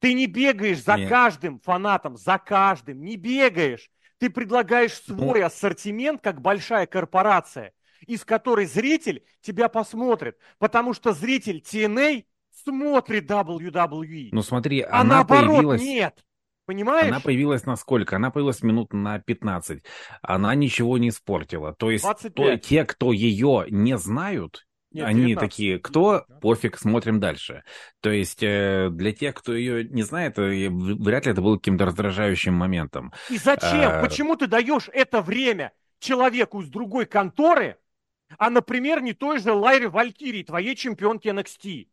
Ты 0.00 0.14
не 0.14 0.26
бегаешь 0.26 0.82
за 0.82 0.96
Нет. 0.96 1.08
каждым 1.08 1.60
фанатом, 1.60 2.16
за 2.16 2.38
каждым, 2.38 3.02
не 3.02 3.16
бегаешь. 3.16 3.90
Ты 4.18 4.28
предлагаешь 4.30 4.94
свой 4.94 5.42
ассортимент, 5.42 6.20
как 6.20 6.40
большая 6.40 6.86
корпорация, 6.86 7.72
из 8.06 8.24
которой 8.24 8.66
зритель 8.66 9.22
тебя 9.40 9.68
посмотрит. 9.68 10.36
Потому 10.58 10.92
что 10.94 11.12
зритель 11.12 11.62
TNA 11.64 12.24
смотрит 12.64 13.30
WWE. 13.30 14.28
Ну 14.32 14.42
смотри, 14.42 14.80
а 14.80 15.00
она 15.00 15.16
наоборот 15.16 15.56
появилась... 15.56 15.82
нет. 15.82 16.24
Понимаешь? 16.66 17.08
Она 17.08 17.20
появилась 17.20 17.64
на 17.66 17.76
сколько? 17.76 18.16
Она 18.16 18.30
появилась 18.30 18.62
минут 18.62 18.92
на 18.92 19.18
15. 19.18 19.82
Она 20.22 20.54
ничего 20.54 20.98
не 20.98 21.08
испортила. 21.08 21.74
То 21.74 21.90
есть 21.90 22.06
то, 22.34 22.56
те, 22.58 22.84
кто 22.84 23.12
ее 23.12 23.66
не 23.70 23.98
знают, 23.98 24.68
нет, 24.92 25.06
Они 25.06 25.20
19. 25.22 25.38
такие, 25.38 25.78
кто? 25.78 26.26
Пофиг, 26.40 26.76
смотрим 26.76 27.20
дальше. 27.20 27.62
То 28.00 28.10
есть 28.10 28.42
э, 28.42 28.88
для 28.90 29.12
тех, 29.12 29.34
кто 29.34 29.54
ее 29.54 29.84
не 29.84 30.02
знает, 30.02 30.38
э, 30.38 30.68
вряд 30.68 31.26
ли 31.26 31.32
это 31.32 31.40
было 31.40 31.56
каким-то 31.56 31.84
раздражающим 31.84 32.54
моментом. 32.54 33.12
И 33.28 33.38
зачем? 33.38 33.90
А... 33.90 34.02
Почему 34.02 34.36
ты 34.36 34.48
даешь 34.48 34.88
это 34.92 35.22
время 35.22 35.72
человеку 36.00 36.60
из 36.60 36.68
другой 36.68 37.06
конторы, 37.06 37.78
а, 38.36 38.50
например, 38.50 39.00
не 39.00 39.12
той 39.12 39.38
же 39.38 39.52
Лайре 39.52 39.88
Валькирии, 39.88 40.42
твоей 40.42 40.74
чемпионке 40.74 41.30
NXT? 41.30 41.86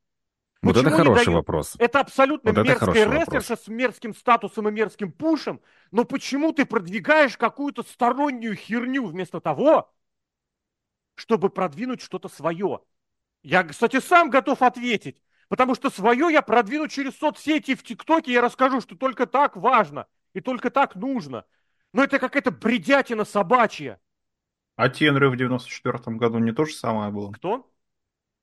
Вот 0.64 0.74
Почему 0.74 0.90
это 0.90 0.98
хороший 0.98 1.34
вопрос. 1.34 1.76
Это 1.78 2.00
абсолютно 2.00 2.52
вот 2.52 2.66
мерзкая 2.66 3.10
рестлерша 3.12 3.56
с 3.58 3.68
мерзким 3.68 4.16
статусом 4.16 4.68
и 4.68 4.72
мерзким 4.72 5.12
пушем, 5.12 5.62
но 5.92 6.04
почему 6.04 6.52
ты 6.52 6.66
продвигаешь 6.66 7.38
какую-то 7.38 7.84
стороннюю 7.84 8.56
херню 8.56 9.06
вместо 9.06 9.40
того, 9.40 9.92
чтобы 11.18 11.50
продвинуть 11.50 12.02
что-то 12.02 12.30
свое. 12.30 12.80
Я, 13.42 13.64
кстати, 13.64 14.00
сам 14.00 14.30
готов 14.30 14.62
ответить, 14.62 15.22
потому 15.50 15.76
что 15.76 15.90
свое 15.90 16.32
я 16.32 16.42
продвину 16.42 16.88
через 16.88 17.18
соцсети 17.18 17.76
в 17.76 17.84
ТикТоке, 17.84 18.32
я 18.32 18.42
расскажу, 18.42 18.82
что 18.82 18.96
только 18.96 19.26
так 19.26 19.58
важно 19.58 20.08
и 20.34 20.42
только 20.42 20.70
так 20.70 20.96
нужно. 20.96 21.46
Но 21.92 22.04
это 22.04 22.20
какая-то 22.20 22.52
бредятина 22.52 23.26
собачья. 23.26 24.00
А 24.76 24.90
Тенры 24.90 25.30
в 25.30 25.36
94 25.36 26.18
году 26.18 26.38
не 26.38 26.52
то 26.52 26.66
же 26.66 26.74
самое 26.74 27.12
было? 27.12 27.32
Кто? 27.32 27.68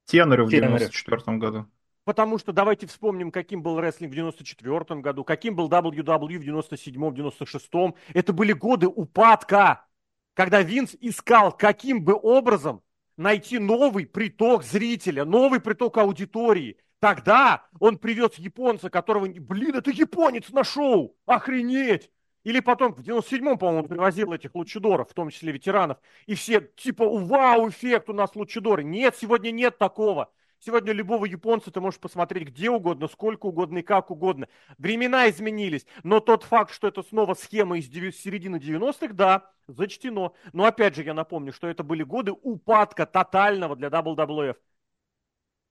Тенры 0.06 0.44
в 0.44 0.50
94 0.50 1.38
году. 1.38 1.66
Потому 2.02 2.38
что 2.38 2.52
давайте 2.52 2.86
вспомним, 2.86 3.30
каким 3.30 3.62
был 3.62 3.80
рестлинг 3.80 4.12
в 4.12 4.14
94 4.16 5.00
году, 5.00 5.22
каким 5.22 5.54
был 5.54 5.68
WWE 5.70 6.38
в 6.38 6.44
97 6.44 7.14
96 7.14 7.70
Это 8.12 8.32
были 8.32 8.52
годы 8.52 8.88
упадка 8.88 9.86
когда 10.34 10.62
Винс 10.62 10.96
искал, 11.00 11.52
каким 11.56 12.04
бы 12.04 12.18
образом 12.20 12.82
найти 13.16 13.58
новый 13.58 14.06
приток 14.06 14.64
зрителя, 14.64 15.24
новый 15.24 15.60
приток 15.60 15.96
аудитории. 15.98 16.76
Тогда 16.98 17.66
он 17.80 17.98
привез 17.98 18.34
японца, 18.36 18.90
которого, 18.90 19.26
блин, 19.26 19.76
это 19.76 19.90
японец 19.90 20.50
на 20.50 20.64
шоу, 20.64 21.16
охренеть! 21.26 22.10
Или 22.44 22.60
потом, 22.60 22.94
в 22.94 23.00
97-м, 23.00 23.58
по-моему, 23.58 23.88
привозил 23.88 24.32
этих 24.32 24.54
лучидоров, 24.54 25.10
в 25.10 25.14
том 25.14 25.30
числе 25.30 25.52
ветеранов, 25.52 25.98
и 26.26 26.34
все, 26.34 26.60
типа, 26.60 27.08
вау, 27.08 27.70
эффект 27.70 28.10
у 28.10 28.12
нас 28.12 28.34
лучидоры. 28.34 28.84
Нет, 28.84 29.16
сегодня 29.16 29.50
нет 29.50 29.78
такого. 29.78 30.30
Сегодня 30.64 30.92
любого 30.94 31.26
японца 31.26 31.70
ты 31.70 31.78
можешь 31.78 32.00
посмотреть 32.00 32.48
где 32.48 32.70
угодно, 32.70 33.06
сколько 33.08 33.44
угодно 33.46 33.78
и 33.78 33.82
как 33.82 34.10
угодно. 34.10 34.48
Времена 34.78 35.28
изменились, 35.28 35.84
но 36.04 36.20
тот 36.20 36.42
факт, 36.44 36.72
что 36.72 36.88
это 36.88 37.02
снова 37.02 37.34
схема 37.34 37.76
из 37.76 37.90
середины 37.90 38.56
90-х, 38.56 39.12
да, 39.12 39.50
зачтено. 39.66 40.34
Но 40.54 40.64
опять 40.64 40.94
же 40.94 41.02
я 41.02 41.12
напомню, 41.12 41.52
что 41.52 41.66
это 41.66 41.82
были 41.82 42.02
годы 42.02 42.32
упадка 42.32 43.04
тотального 43.04 43.76
для 43.76 43.88
WWF. 43.88 44.56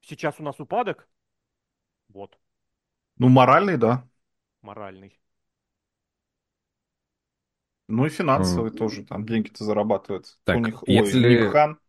Сейчас 0.02 0.36
у 0.38 0.44
нас 0.44 0.60
упадок. 0.60 1.08
Вот. 2.10 2.38
Ну, 3.18 3.30
моральный, 3.30 3.78
да. 3.78 4.08
Моральный. 4.62 5.20
Ну 7.88 8.06
и 8.06 8.10
финансовый 8.10 8.70
mm. 8.70 8.78
тоже, 8.78 9.06
там 9.06 9.26
деньги-то 9.26 9.64
зарабатывают. 9.64 10.38
Так, 10.44 10.58
у 10.58 10.60
них, 10.60 10.84
если... 10.86 11.46
ой, 11.46 11.50
Хан. 11.50 11.80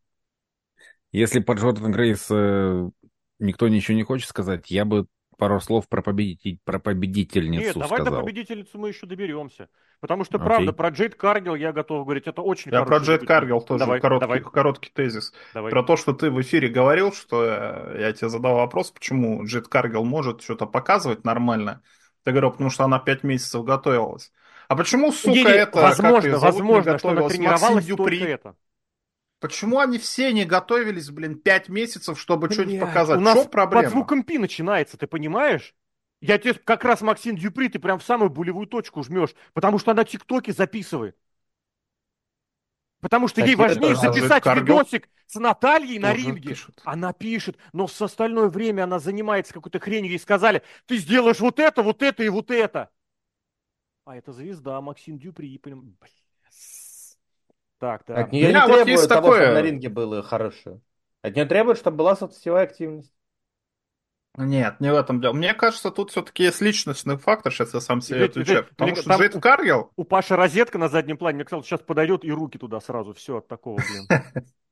Если 1.15 1.39
по 1.39 1.53
Джордан 1.53 1.93
Грейс 1.93 2.27
э, 2.29 2.91
никто 3.39 3.69
ничего 3.69 3.97
не 3.97 4.03
хочет 4.03 4.29
сказать, 4.29 4.69
я 4.73 4.85
бы 4.85 5.07
пару 5.39 5.61
слов 5.61 5.89
про, 5.89 6.03
победитель, 6.03 6.59
про 6.65 6.81
победительницу 6.81 7.67
Нет, 7.67 7.75
давай 7.75 8.01
сказал. 8.01 8.15
до 8.15 8.21
победительницы 8.21 8.79
мы 8.79 8.89
еще 8.89 9.07
доберемся. 9.07 9.69
Потому 10.01 10.25
что, 10.25 10.39
Окей. 10.39 10.47
правда, 10.47 10.73
про 10.73 10.89
Джейд 10.89 11.15
Каргил 11.15 11.55
я 11.55 11.73
готов 11.73 12.05
говорить, 12.05 12.27
это 12.27 12.43
очень 12.43 12.73
Я 12.73 12.83
про 12.83 12.99
Джейд 12.99 13.25
Каргил 13.29 13.61
тоже 13.61 13.85
давай, 13.85 14.01
короткий, 14.01 14.27
давай. 14.27 14.41
короткий 14.41 14.91
тезис. 14.93 15.33
Давай. 15.55 15.71
Про 15.71 15.85
то, 15.85 15.97
что 15.97 16.15
ты 16.15 16.33
в 16.33 16.41
эфире 16.41 16.69
говорил, 16.69 17.13
что 17.13 17.45
я, 17.45 17.93
я 17.97 18.13
тебе 18.13 18.29
задал 18.29 18.57
вопрос, 18.57 18.91
почему 18.91 19.47
Джейд 19.47 19.69
Каргил 19.69 20.03
может 20.03 20.43
что-то 20.43 20.67
показывать 20.67 21.25
нормально. 21.25 21.81
Ты 22.25 22.33
говорил, 22.33 22.51
потому 22.51 22.71
что 22.71 22.83
она 22.83 22.99
пять 22.99 23.23
месяцев 23.23 23.63
готовилась. 23.63 24.33
А 24.67 24.75
почему, 24.75 25.13
сука, 25.13 25.31
не, 25.31 25.45
не, 25.45 25.51
это... 25.51 25.81
Возможно, 25.81 26.31
как 26.31 26.41
зовут, 26.41 26.55
возможно, 26.55 26.99
что 26.99 27.11
она 27.11 27.29
тренировалась 27.29 27.87
только 27.87 28.25
это. 28.25 28.57
Почему 29.41 29.79
они 29.79 29.99
все 29.99 30.33
не 30.33 30.45
готовились, 30.45 31.11
блин, 31.11 31.39
пять 31.39 31.69
месяцев, 31.69 32.19
чтобы 32.19 32.51
что-нибудь 32.51 32.81
показать? 32.81 33.19
У 33.19 33.21
нас 33.21 33.39
Что 33.39 33.49
проблема? 33.49 33.83
под 33.85 33.93
звуком 33.93 34.23
пи 34.23 34.39
начинается, 34.39 34.97
ты 34.97 35.07
понимаешь? 35.07 35.75
Я 36.21 36.39
тебе 36.39 36.55
как 36.55 36.85
раз 36.85 37.03
Максим 37.03 37.37
Дюпри, 37.37 37.69
ты 37.69 37.79
прям 37.79 37.99
в 37.99 38.03
самую 38.05 38.31
болевую 38.31 38.67
точку 38.67 39.03
жмешь, 39.03 39.35
потому 39.53 39.79
что 39.79 39.91
она 39.91 40.05
тиктоки 40.05 40.51
записывает. 40.53 41.17
Потому 43.05 43.29
что 43.29 43.43
так 43.43 43.49
ей 43.49 43.55
важнее 43.55 43.95
записать 43.95 44.47
видосик 44.47 45.11
с 45.27 45.39
Натальей 45.39 45.99
на 45.99 46.15
ринге. 46.15 46.49
Пишет. 46.49 46.81
Она 46.85 47.13
пишет, 47.13 47.59
но 47.75 47.87
в 47.87 48.01
остальное 48.01 48.49
время 48.49 48.85
она 48.85 48.99
занимается 48.99 49.53
какой-то 49.53 49.79
хренью. 49.79 50.13
Ей 50.13 50.19
сказали, 50.19 50.63
ты 50.87 50.97
сделаешь 50.97 51.41
вот 51.41 51.59
это, 51.59 51.83
вот 51.83 52.03
это 52.03 52.23
и 52.23 52.31
вот 52.31 52.51
это. 52.51 52.89
А 54.07 54.17
это 54.17 54.33
звезда 54.33 54.81
Максим 54.81 55.19
Дюпри. 55.19 55.61
Блин. 55.63 55.99
Так, 57.85 58.03
да. 58.07 58.15
От 58.15 58.33
нее 58.33 58.51
не 58.51 58.67
вот 58.67 58.87
того, 58.87 59.07
такое... 59.07 59.41
чтобы 59.43 59.53
на 59.53 59.61
ринге 59.61 59.91
было 59.91 60.23
хорошее. 60.23 60.81
От 61.21 61.37
нее 61.37 61.45
требует, 61.45 61.77
чтобы 61.77 61.99
была 61.99 62.17
соцсетевая 62.17 62.65
активность. 62.65 63.13
Нет, 64.39 64.81
не 64.81 64.91
в 64.91 64.97
этом 64.97 65.21
дело. 65.21 65.35
Мне 65.35 65.53
кажется, 65.53 65.91
тут 65.91 66.11
все-таки 66.11 66.45
есть 66.45 66.63
личностный 66.63 67.19
фактор, 67.19 67.53
сейчас 67.53 67.75
я 67.75 67.81
сам 67.83 68.01
себе 68.01 68.25
отвечаю. 68.25 68.65
Потому 68.65 68.97
что 68.97 69.17
Джейд 69.19 69.39
Каргил... 69.39 69.93
У 69.97 70.05
Паши 70.05 70.35
розетка 70.35 70.79
на 70.79 70.89
заднем 70.89 71.19
плане, 71.19 71.37
мне 71.37 71.45
казалось, 71.45 71.67
сейчас 71.67 71.81
подойдет 71.81 72.25
и 72.25 72.33
руки 72.33 72.57
туда 72.57 72.81
сразу. 72.81 73.13
Все 73.13 73.37
от 73.37 73.49
такого, 73.49 73.77
блин. 73.77 74.09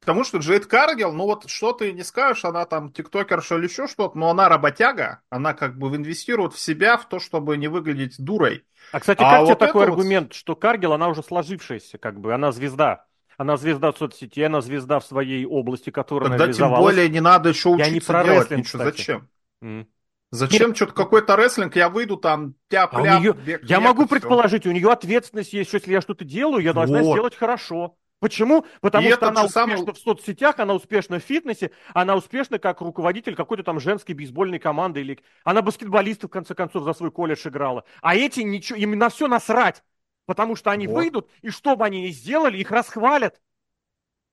Потому 0.00 0.24
что 0.24 0.38
Джейд 0.38 0.66
Каргил, 0.66 1.12
ну 1.12 1.24
вот 1.24 1.48
что 1.48 1.72
ты 1.72 1.92
не 1.92 2.02
скажешь, 2.02 2.46
она 2.46 2.64
там 2.64 2.90
тиктокерша 2.90 3.56
или 3.56 3.64
еще 3.64 3.86
что-то, 3.86 4.16
но 4.16 4.30
она 4.30 4.48
работяга, 4.48 5.20
она 5.28 5.52
как 5.52 5.76
бы 5.78 5.94
инвестирует 5.94 6.54
в 6.54 6.58
себя, 6.58 6.96
в 6.96 7.06
то, 7.06 7.20
чтобы 7.20 7.58
не 7.58 7.68
выглядеть 7.68 8.16
дурой. 8.18 8.64
А, 8.92 9.00
кстати, 9.00 9.20
а 9.20 9.24
как 9.24 9.32
а 9.32 9.36
тебе 9.42 9.48
вот 9.50 9.58
такой 9.58 9.84
аргумент, 9.84 10.28
вот... 10.28 10.34
что 10.34 10.56
Каргил, 10.56 10.94
она 10.94 11.08
уже 11.08 11.22
сложившаяся, 11.22 11.98
как 11.98 12.18
бы, 12.18 12.32
она 12.32 12.50
звезда? 12.50 13.04
Она 13.36 13.56
звезда 13.56 13.92
в 13.92 13.98
соцсети, 13.98 14.40
она 14.42 14.60
звезда 14.62 15.00
в 15.00 15.04
своей 15.04 15.44
области, 15.46 15.90
которая 15.90 16.30
Тогда 16.30 16.52
тем 16.52 16.70
более 16.70 17.08
не 17.08 17.20
надо 17.20 17.50
еще 17.50 17.70
учиться 17.70 17.88
я 17.88 17.94
не 17.94 18.00
про 18.00 18.24
делать 18.24 18.50
рестлинг, 18.50 18.60
ничего. 18.60 18.78
Кстати. 18.80 18.96
Зачем? 18.96 19.28
Mm. 19.62 19.86
Зачем 20.30 20.68
Нет. 20.68 20.76
что-то 20.76 20.92
какой-то 20.92 21.36
рестлинг? 21.36 21.74
Я 21.74 21.88
выйду 21.88 22.16
там 22.16 22.54
тяп 22.68 22.94
а 22.96 23.18
нее... 23.18 23.32
бег, 23.32 23.64
Я 23.64 23.80
могу 23.80 24.06
предположить, 24.06 24.66
у 24.66 24.70
нее 24.70 24.90
ответственность 24.92 25.52
есть, 25.52 25.68
что 25.68 25.78
если 25.78 25.92
я 25.92 26.00
что-то 26.00 26.24
делаю, 26.24 26.62
я 26.62 26.72
должна 26.72 27.00
вот. 27.00 27.14
сделать 27.14 27.34
хорошо. 27.34 27.96
Почему? 28.20 28.66
Потому 28.82 29.08
и 29.08 29.12
что 29.12 29.28
она 29.28 29.44
успешна 29.44 29.76
самый... 29.76 29.92
в 29.94 29.98
соцсетях, 29.98 30.58
она 30.58 30.74
успешна 30.74 31.18
в 31.18 31.22
фитнесе, 31.22 31.70
она 31.94 32.14
успешна 32.14 32.58
как 32.58 32.82
руководитель 32.82 33.34
какой-то 33.34 33.62
там 33.64 33.80
женской 33.80 34.14
бейсбольной 34.14 34.58
команды. 34.58 35.00
Или... 35.00 35.18
Она 35.42 35.62
баскетболиста, 35.62 36.28
в 36.28 36.30
конце 36.30 36.54
концов, 36.54 36.84
за 36.84 36.92
свой 36.92 37.10
колледж 37.10 37.48
играла. 37.48 37.84
А 38.02 38.14
эти 38.14 38.40
ничего, 38.40 38.78
им 38.78 38.96
на 38.98 39.08
все 39.08 39.26
насрать. 39.26 39.82
Потому 40.26 40.54
что 40.54 40.70
они 40.70 40.86
вот. 40.86 40.96
выйдут, 40.96 41.30
и 41.40 41.48
что 41.48 41.74
бы 41.76 41.84
они 41.84 42.02
ни 42.02 42.10
сделали, 42.10 42.58
их 42.58 42.70
расхвалят. 42.70 43.40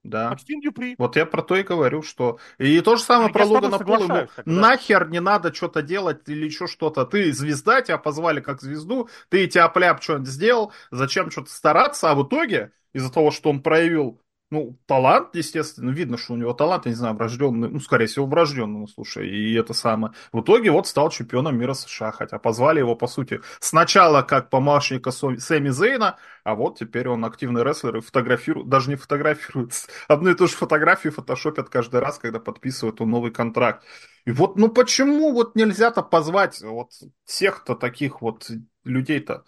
Да. 0.04 0.30
Максим 0.30 0.62
Дюпри. 0.62 0.96
Вот 0.98 1.16
я 1.16 1.26
про 1.26 1.42
то 1.42 1.56
и 1.56 1.64
говорю, 1.64 2.02
что... 2.02 2.40
И 2.58 2.80
то 2.82 2.98
же 2.98 3.04
самое 3.04 3.28
я 3.28 3.34
про 3.34 3.46
Логана 3.46 3.80
Пола. 3.80 4.04
Ему 4.04 4.28
нахер 4.46 5.10
не 5.10 5.20
надо 5.20 5.54
что-то 5.54 5.82
делать 5.82 6.28
или 6.28 6.46
еще 6.46 6.68
что-то. 6.68 7.06
Ты 7.06 7.34
звезда, 7.34 7.82
тебя 7.82 7.98
позвали 7.98 8.42
как 8.42 8.62
звезду, 8.62 9.10
ты 9.30 9.48
тебя 9.48 9.68
пляп 9.70 10.02
что-нибудь 10.02 10.28
сделал, 10.28 10.72
зачем 10.92 11.32
что-то 11.32 11.52
стараться, 11.52 12.12
а 12.12 12.16
в 12.16 12.26
итоге 12.26 12.72
из-за 12.98 13.12
того, 13.12 13.32
что 13.32 13.50
он 13.50 13.62
проявил 13.62 14.20
ну, 14.50 14.80
талант, 14.86 15.36
естественно, 15.36 15.90
видно, 15.90 16.18
что 16.18 16.34
у 16.34 16.38
него 16.38 16.54
талант, 16.54 16.86
я 16.86 16.92
не 16.92 16.96
знаю, 16.96 17.16
врожденный, 17.16 17.70
ну, 17.70 17.80
скорее 17.82 18.06
всего, 18.06 18.26
врожденный, 18.26 18.80
ну, 18.80 18.88
слушай, 18.88 19.28
и 19.28 19.54
это 19.56 19.74
самое. 19.74 20.14
В 20.32 20.40
итоге 20.40 20.72
вот 20.72 20.88
стал 20.88 21.10
чемпионом 21.10 21.58
мира 21.58 21.74
США, 21.74 22.12
хотя 22.14 22.40
позвали 22.40 22.80
его, 22.80 22.96
по 22.96 23.08
сути, 23.08 23.42
сначала 23.60 24.22
как 24.22 24.50
помощника 24.50 25.12
Сэмми 25.12 25.70
Зейна, 25.70 26.18
а 26.46 26.56
вот 26.56 26.80
теперь 26.80 27.10
он 27.10 27.26
активный 27.26 27.64
рестлер 27.64 27.98
и 27.98 28.02
фотографирует, 28.02 28.70
даже 28.70 28.90
не 28.90 28.96
фотографирует, 28.96 29.74
одну 30.08 30.30
и 30.30 30.36
ту 30.36 30.48
же 30.48 30.56
фотографию 30.56 31.12
фотошопят 31.12 31.68
каждый 31.68 32.00
раз, 32.00 32.18
когда 32.18 32.40
подписывают 32.40 33.02
он 33.02 33.10
новый 33.10 33.32
контракт. 33.32 33.84
И 34.26 34.32
вот, 34.32 34.56
ну, 34.56 34.70
почему 34.70 35.34
вот 35.34 35.56
нельзя-то 35.56 36.04
позвать 36.04 36.62
вот 36.62 36.92
всех-то 37.26 37.76
таких 37.76 38.22
вот 38.22 38.50
людей-то? 38.86 39.44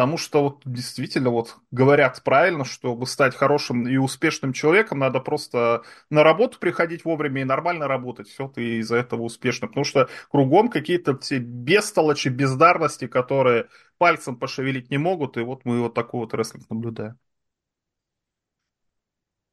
Потому 0.00 0.16
что 0.16 0.42
вот 0.42 0.62
действительно 0.64 1.28
вот 1.28 1.58
говорят 1.70 2.22
правильно, 2.24 2.64
чтобы 2.64 3.06
стать 3.06 3.34
хорошим 3.34 3.86
и 3.86 3.98
успешным 3.98 4.54
человеком, 4.54 4.98
надо 4.98 5.20
просто 5.20 5.82
на 6.08 6.22
работу 6.24 6.58
приходить 6.58 7.04
вовремя 7.04 7.42
и 7.42 7.44
нормально 7.44 7.86
работать. 7.86 8.26
Все, 8.26 8.48
ты 8.48 8.78
из-за 8.78 8.96
этого 8.96 9.20
успешно. 9.20 9.68
Потому 9.68 9.84
что 9.84 10.08
кругом 10.30 10.70
какие-то 10.70 11.18
все 11.18 11.38
бестолочи, 11.38 12.28
бездарности, 12.28 13.08
которые 13.08 13.68
пальцем 13.98 14.36
пошевелить 14.36 14.90
не 14.90 14.96
могут. 14.96 15.36
И 15.36 15.40
вот 15.40 15.66
мы 15.66 15.82
вот 15.82 15.92
такой 15.92 16.20
вот 16.20 16.32
рестлинг 16.32 16.70
наблюдаем. 16.70 17.18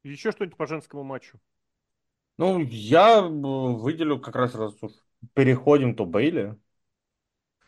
Еще 0.04 0.32
что-нибудь 0.32 0.56
по 0.56 0.66
женскому 0.66 1.04
матчу? 1.04 1.41
Ну, 2.38 2.60
я 2.62 3.20
выделю 3.22 4.18
как 4.22 4.38
раз 4.38 4.56
раз 4.56 4.82
уж 4.82 4.93
переходим, 5.34 5.93
то 5.93 6.06
Бейли 6.06 6.56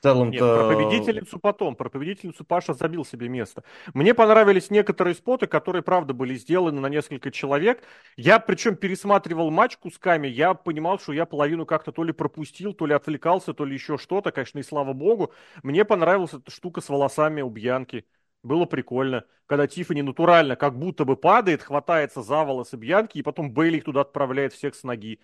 целом 0.01 0.31
Нет, 0.31 0.39
про 0.39 0.67
победительницу 0.67 1.39
потом. 1.39 1.75
Про 1.75 1.89
победительницу 1.89 2.43
Паша 2.45 2.73
забил 2.73 3.05
себе 3.05 3.29
место. 3.29 3.63
Мне 3.93 4.13
понравились 4.13 4.69
некоторые 4.69 5.15
споты, 5.15 5.47
которые, 5.47 5.81
правда, 5.81 6.13
были 6.13 6.35
сделаны 6.35 6.79
на 6.79 6.87
несколько 6.87 7.31
человек. 7.31 7.83
Я, 8.15 8.39
причем, 8.39 8.75
пересматривал 8.75 9.51
матч 9.51 9.77
кусками. 9.77 10.27
Я 10.27 10.53
понимал, 10.53 10.99
что 10.99 11.13
я 11.13 11.25
половину 11.25 11.65
как-то 11.65 11.91
то 11.91 12.03
ли 12.03 12.13
пропустил, 12.13 12.73
то 12.73 12.85
ли 12.85 12.93
отвлекался, 12.93 13.53
то 13.53 13.65
ли 13.65 13.73
еще 13.73 13.97
что-то. 13.97 14.31
Конечно, 14.31 14.59
и 14.59 14.63
слава 14.63 14.93
богу. 14.93 15.33
Мне 15.63 15.85
понравилась 15.85 16.33
эта 16.33 16.51
штука 16.51 16.81
с 16.81 16.89
волосами 16.89 17.41
у 17.41 17.49
Бьянки. 17.49 18.05
Было 18.41 18.65
прикольно, 18.65 19.25
когда 19.47 19.67
Тиффани 19.67 20.01
натурально 20.01 20.55
как 20.55 20.77
будто 20.79 21.03
бы 21.03 21.17
падает, 21.17 21.61
хватается 21.61 22.21
за 22.21 22.43
волосы 22.45 22.77
Бьянки, 22.77 23.17
и 23.17 23.21
потом 23.21 23.51
Бейли 23.51 23.77
их 23.77 23.83
туда 23.83 24.01
отправляет 24.01 24.53
всех 24.53 24.75
с 24.75 24.83
ноги. 24.83 25.19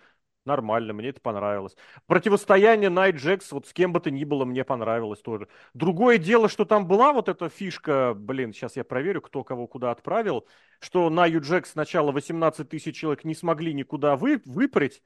Нормально, 0.46 0.92
мне 0.92 1.08
это 1.08 1.20
понравилось. 1.20 1.76
Противостояние 2.06 2.88
Найт 2.88 3.16
Джекс, 3.16 3.50
вот 3.50 3.66
с 3.66 3.72
кем 3.72 3.92
бы 3.92 3.98
то 4.00 4.12
ни 4.12 4.22
было, 4.24 4.44
мне 4.44 4.64
понравилось 4.64 5.20
тоже. 5.20 5.48
Другое 5.74 6.18
дело, 6.18 6.48
что 6.48 6.64
там 6.64 6.86
была 6.86 7.12
вот 7.12 7.28
эта 7.28 7.48
фишка, 7.48 8.14
блин, 8.14 8.52
сейчас 8.52 8.76
я 8.76 8.84
проверю, 8.84 9.20
кто 9.22 9.42
кого 9.42 9.66
куда 9.66 9.90
отправил, 9.90 10.46
что 10.78 11.10
на 11.10 11.26
Джекс 11.28 11.72
сначала 11.72 12.12
18 12.12 12.68
тысяч 12.68 12.96
человек 12.96 13.24
не 13.24 13.34
смогли 13.34 13.74
никуда 13.74 14.16
вы, 14.16 14.40
выпрыть, 14.44 15.02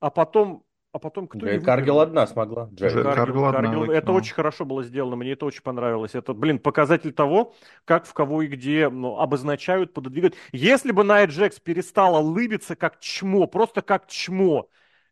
а 0.00 0.10
потом 0.10 0.64
а 0.96 0.98
потом 0.98 1.28
кто 1.28 1.38
Джей 1.38 1.60
Каргил 1.60 2.00
одна 2.00 2.26
смогла. 2.26 2.70
Джей 2.72 2.88
Каргил, 2.88 3.12
Каргил, 3.12 3.42
Каргил. 3.52 3.82
Одна, 3.82 3.94
это 3.94 4.12
очень 4.12 4.32
хорошо 4.32 4.64
было 4.64 4.82
сделано, 4.82 5.14
мне 5.16 5.32
это 5.32 5.44
очень 5.44 5.60
понравилось. 5.60 6.14
Это, 6.14 6.32
блин, 6.32 6.58
показатель 6.58 7.12
того, 7.12 7.54
как 7.84 8.06
в 8.06 8.14
кого 8.14 8.40
и 8.40 8.46
где 8.46 8.88
ну, 8.88 9.18
обозначают, 9.18 9.92
пододвигают. 9.92 10.36
Если 10.52 10.92
бы 10.92 11.04
Найя 11.04 11.26
Джекс 11.26 11.60
перестала 11.60 12.18
лыбиться 12.18 12.76
как 12.76 12.98
чмо, 12.98 13.46
просто 13.46 13.82
как 13.82 14.06
чмо, 14.06 14.70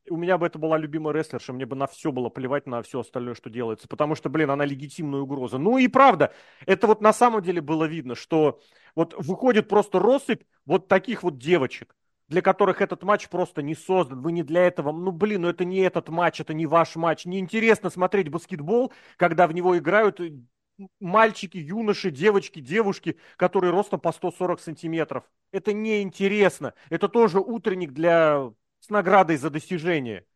у 0.08 0.16
меня 0.16 0.38
бы 0.38 0.46
это 0.46 0.58
была 0.58 0.78
любимая 0.78 1.14
рестлерша, 1.14 1.52
мне 1.52 1.66
бы 1.66 1.76
на 1.76 1.86
все 1.86 2.10
было 2.10 2.30
плевать, 2.30 2.66
на 2.66 2.80
все 2.80 3.00
остальное, 3.00 3.34
что 3.34 3.50
делается, 3.50 3.86
потому 3.86 4.14
что, 4.14 4.30
блин, 4.30 4.50
она 4.50 4.64
легитимная 4.64 5.20
угроза. 5.20 5.58
Ну 5.58 5.76
и 5.76 5.86
правда, 5.86 6.32
это 6.64 6.86
вот 6.86 7.02
на 7.02 7.12
самом 7.12 7.42
деле 7.42 7.60
было 7.60 7.84
видно, 7.84 8.14
что 8.14 8.58
вот 8.94 9.14
выходит 9.18 9.68
просто 9.68 9.98
россыпь 9.98 10.44
вот 10.64 10.88
таких 10.88 11.22
вот 11.22 11.36
девочек, 11.36 11.94
для 12.28 12.42
которых 12.42 12.80
этот 12.80 13.02
матч 13.02 13.28
просто 13.28 13.62
не 13.62 13.74
создан. 13.74 14.22
Вы 14.22 14.32
не 14.32 14.42
для 14.42 14.62
этого. 14.66 14.92
Ну, 14.92 15.12
блин, 15.12 15.42
ну 15.42 15.48
это 15.48 15.64
не 15.64 15.78
этот 15.78 16.08
матч, 16.08 16.40
это 16.40 16.54
не 16.54 16.66
ваш 16.66 16.96
матч. 16.96 17.24
Неинтересно 17.26 17.90
смотреть 17.90 18.28
баскетбол, 18.28 18.92
когда 19.16 19.46
в 19.46 19.52
него 19.52 19.76
играют 19.76 20.20
э, 20.20 20.32
мальчики, 21.00 21.58
юноши, 21.58 22.10
девочки, 22.10 22.60
девушки, 22.60 23.18
которые 23.36 23.70
ростом 23.72 24.00
по 24.00 24.12
140 24.12 24.60
сантиметров. 24.60 25.24
Это 25.52 25.72
неинтересно. 25.72 26.74
Это 26.90 27.08
тоже 27.08 27.40
утренник 27.40 27.92
для 27.92 28.50
с 28.80 28.90
наградой 28.90 29.36
за 29.36 29.50
достижение. 29.50 30.26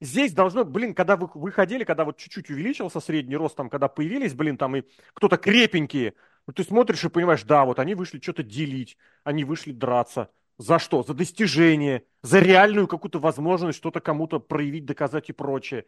Здесь 0.00 0.32
должно, 0.32 0.64
блин, 0.64 0.94
когда 0.94 1.16
вы 1.16 1.28
выходили, 1.34 1.84
когда 1.84 2.04
вот 2.06 2.16
чуть-чуть 2.16 2.48
увеличился 2.48 3.00
средний 3.00 3.36
рост, 3.36 3.56
там, 3.56 3.68
когда 3.68 3.86
появились, 3.88 4.32
блин, 4.32 4.56
там 4.56 4.76
и 4.76 4.82
кто-то 5.12 5.36
крепенькие, 5.36 6.14
ну, 6.46 6.54
ты 6.54 6.64
смотришь 6.64 7.04
и 7.04 7.10
понимаешь, 7.10 7.42
да, 7.42 7.66
вот 7.66 7.78
они 7.78 7.94
вышли 7.94 8.18
что-то 8.18 8.42
делить, 8.42 8.96
они 9.24 9.44
вышли 9.44 9.72
драться. 9.72 10.30
За 10.60 10.78
что? 10.78 11.02
За 11.02 11.14
достижение, 11.14 12.04
за 12.22 12.38
реальную 12.38 12.86
какую-то 12.86 13.18
возможность 13.18 13.78
что-то 13.78 14.00
кому-то 14.00 14.40
проявить, 14.40 14.84
доказать 14.84 15.30
и 15.30 15.32
прочее. 15.32 15.86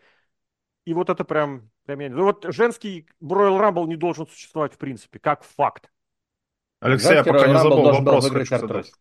И 0.86 0.94
вот 0.94 1.10
это 1.10 1.24
прям, 1.24 1.70
прям 1.84 2.00
я... 2.00 2.08
Ну 2.08 2.24
вот 2.24 2.46
женский 2.48 3.06
Royal 3.22 3.60
Rumble 3.60 3.86
не 3.86 3.96
должен 3.96 4.26
существовать 4.26 4.72
в 4.72 4.78
принципе, 4.78 5.18
как 5.18 5.44
факт. 5.44 5.92
Алексей, 6.80 7.12
я 7.12 7.22
пока 7.22 7.48
не 7.48 7.58
забыл 7.58 7.92
вопрос 7.92 8.30
хочу 8.30 8.56
задать. 8.56 8.92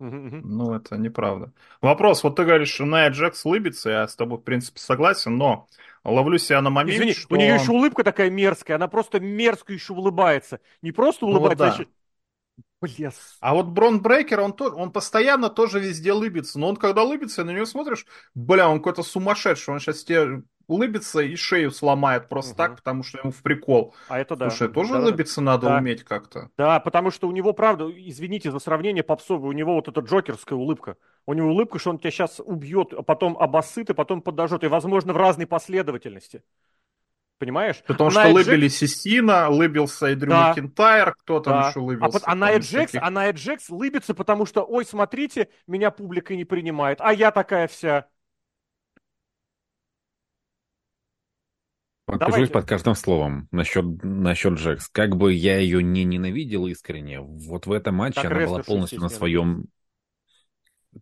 Ну, 0.00 0.74
это 0.74 0.96
неправда. 0.96 1.52
Вопрос, 1.80 2.24
вот 2.24 2.34
ты 2.34 2.44
говоришь, 2.44 2.72
что 2.72 2.84
Найя 2.84 3.10
Джекс 3.10 3.46
улыбится, 3.46 3.90
я 3.90 4.08
с 4.08 4.16
тобой, 4.16 4.38
в 4.38 4.42
принципе, 4.42 4.80
согласен, 4.80 5.36
но 5.36 5.68
ловлю 6.02 6.38
себя 6.38 6.60
на 6.60 6.70
моменте, 6.70 6.96
Извини, 6.96 7.14
что... 7.14 7.32
у 7.32 7.38
нее 7.38 7.54
еще 7.54 7.70
улыбка 7.70 8.02
такая 8.02 8.30
мерзкая, 8.30 8.78
она 8.78 8.88
просто 8.88 9.20
мерзко 9.20 9.72
еще 9.72 9.92
улыбается. 9.92 10.58
Не 10.82 10.90
просто 10.90 11.24
улыбается, 11.24 11.64
ну, 11.64 11.70
вот 11.70 11.76
да. 11.76 11.78
а 11.78 11.82
еще 11.82 11.88
Блес. 12.84 13.36
А 13.40 13.54
вот 13.54 13.66
Брон 13.66 14.00
Брейкер, 14.00 14.40
он, 14.40 14.52
то, 14.52 14.70
он 14.70 14.90
постоянно 14.90 15.48
тоже 15.48 15.80
везде 15.80 16.12
лыбится. 16.12 16.58
Но 16.58 16.68
он 16.68 16.76
когда 16.76 17.02
лыбится, 17.02 17.44
на 17.44 17.50
него 17.50 17.64
смотришь, 17.64 18.06
бля, 18.34 18.68
он 18.68 18.78
какой-то 18.78 19.02
сумасшедший. 19.02 19.72
Он 19.72 19.80
сейчас 19.80 20.04
тебе 20.04 20.42
улыбится 20.66 21.20
и 21.20 21.34
шею 21.36 21.70
сломает 21.70 22.28
просто 22.28 22.52
угу. 22.52 22.58
так, 22.58 22.76
потому 22.76 23.02
что 23.02 23.18
ему 23.18 23.30
в 23.30 23.42
прикол. 23.42 23.94
А 24.08 24.18
это 24.18 24.36
да. 24.36 24.50
Слушай, 24.50 24.72
тоже 24.72 24.94
да, 24.94 25.00
улыбиться 25.00 25.36
да. 25.36 25.42
надо 25.42 25.66
да. 25.68 25.78
уметь 25.78 26.04
как-то. 26.04 26.50
Да, 26.56 26.80
потому 26.80 27.10
что 27.10 27.28
у 27.28 27.32
него, 27.32 27.52
правда, 27.52 27.90
извините 27.90 28.50
за 28.50 28.58
сравнение 28.58 29.02
попсовое, 29.02 29.48
у 29.48 29.52
него 29.52 29.74
вот 29.74 29.88
эта 29.88 30.00
джокерская 30.00 30.58
улыбка. 30.58 30.96
У 31.26 31.32
него 31.32 31.48
улыбка, 31.48 31.78
что 31.78 31.90
он 31.90 31.98
тебя 31.98 32.10
сейчас 32.10 32.40
убьет, 32.40 32.92
а 32.92 33.02
потом 33.02 33.36
обоссыт, 33.38 33.90
и 33.90 33.94
потом 33.94 34.20
подожжет. 34.20 34.64
И, 34.64 34.68
возможно, 34.68 35.12
в 35.12 35.16
разной 35.16 35.46
последовательности. 35.46 36.42
Понимаешь? 37.38 37.82
Потому 37.86 38.10
что 38.10 38.20
Найя 38.20 38.34
лыбили. 38.34 38.68
Сисина, 38.68 39.48
лыбился 39.48 40.10
и 40.10 40.14
Дрю 40.14 40.30
да. 40.30 40.48
Макинтайр, 40.50 41.14
кто 41.14 41.40
там 41.40 41.62
да. 41.62 41.68
еще 41.68 41.80
лыбился. 41.80 42.18
А, 42.24 42.32
а 42.32 42.34
Найя 42.34 42.58
Джекс, 42.58 42.94
а 42.94 43.10
Найя 43.10 43.32
Джекс 43.32 43.70
лыбится, 43.70 44.14
потому 44.14 44.46
что, 44.46 44.62
ой, 44.62 44.84
смотрите, 44.84 45.48
меня 45.66 45.90
публика 45.90 46.36
не 46.36 46.44
принимает, 46.44 47.00
а 47.00 47.12
я 47.12 47.32
такая 47.32 47.66
вся. 47.66 48.06
Подпишусь 52.06 52.50
под 52.50 52.66
каждым 52.66 52.94
словом 52.94 53.48
насчет, 53.50 53.84
насчет 54.02 54.54
Джекс. 54.54 54.88
Как 54.88 55.16
бы 55.16 55.32
я 55.32 55.58
ее 55.58 55.82
не 55.82 56.04
ненавидел 56.04 56.66
искренне, 56.66 57.20
вот 57.20 57.66
в 57.66 57.72
этом 57.72 57.96
матче 57.96 58.22
так 58.22 58.32
она 58.32 58.46
была 58.46 58.62
полностью 58.62 59.00
на 59.00 59.08
своем 59.08 59.66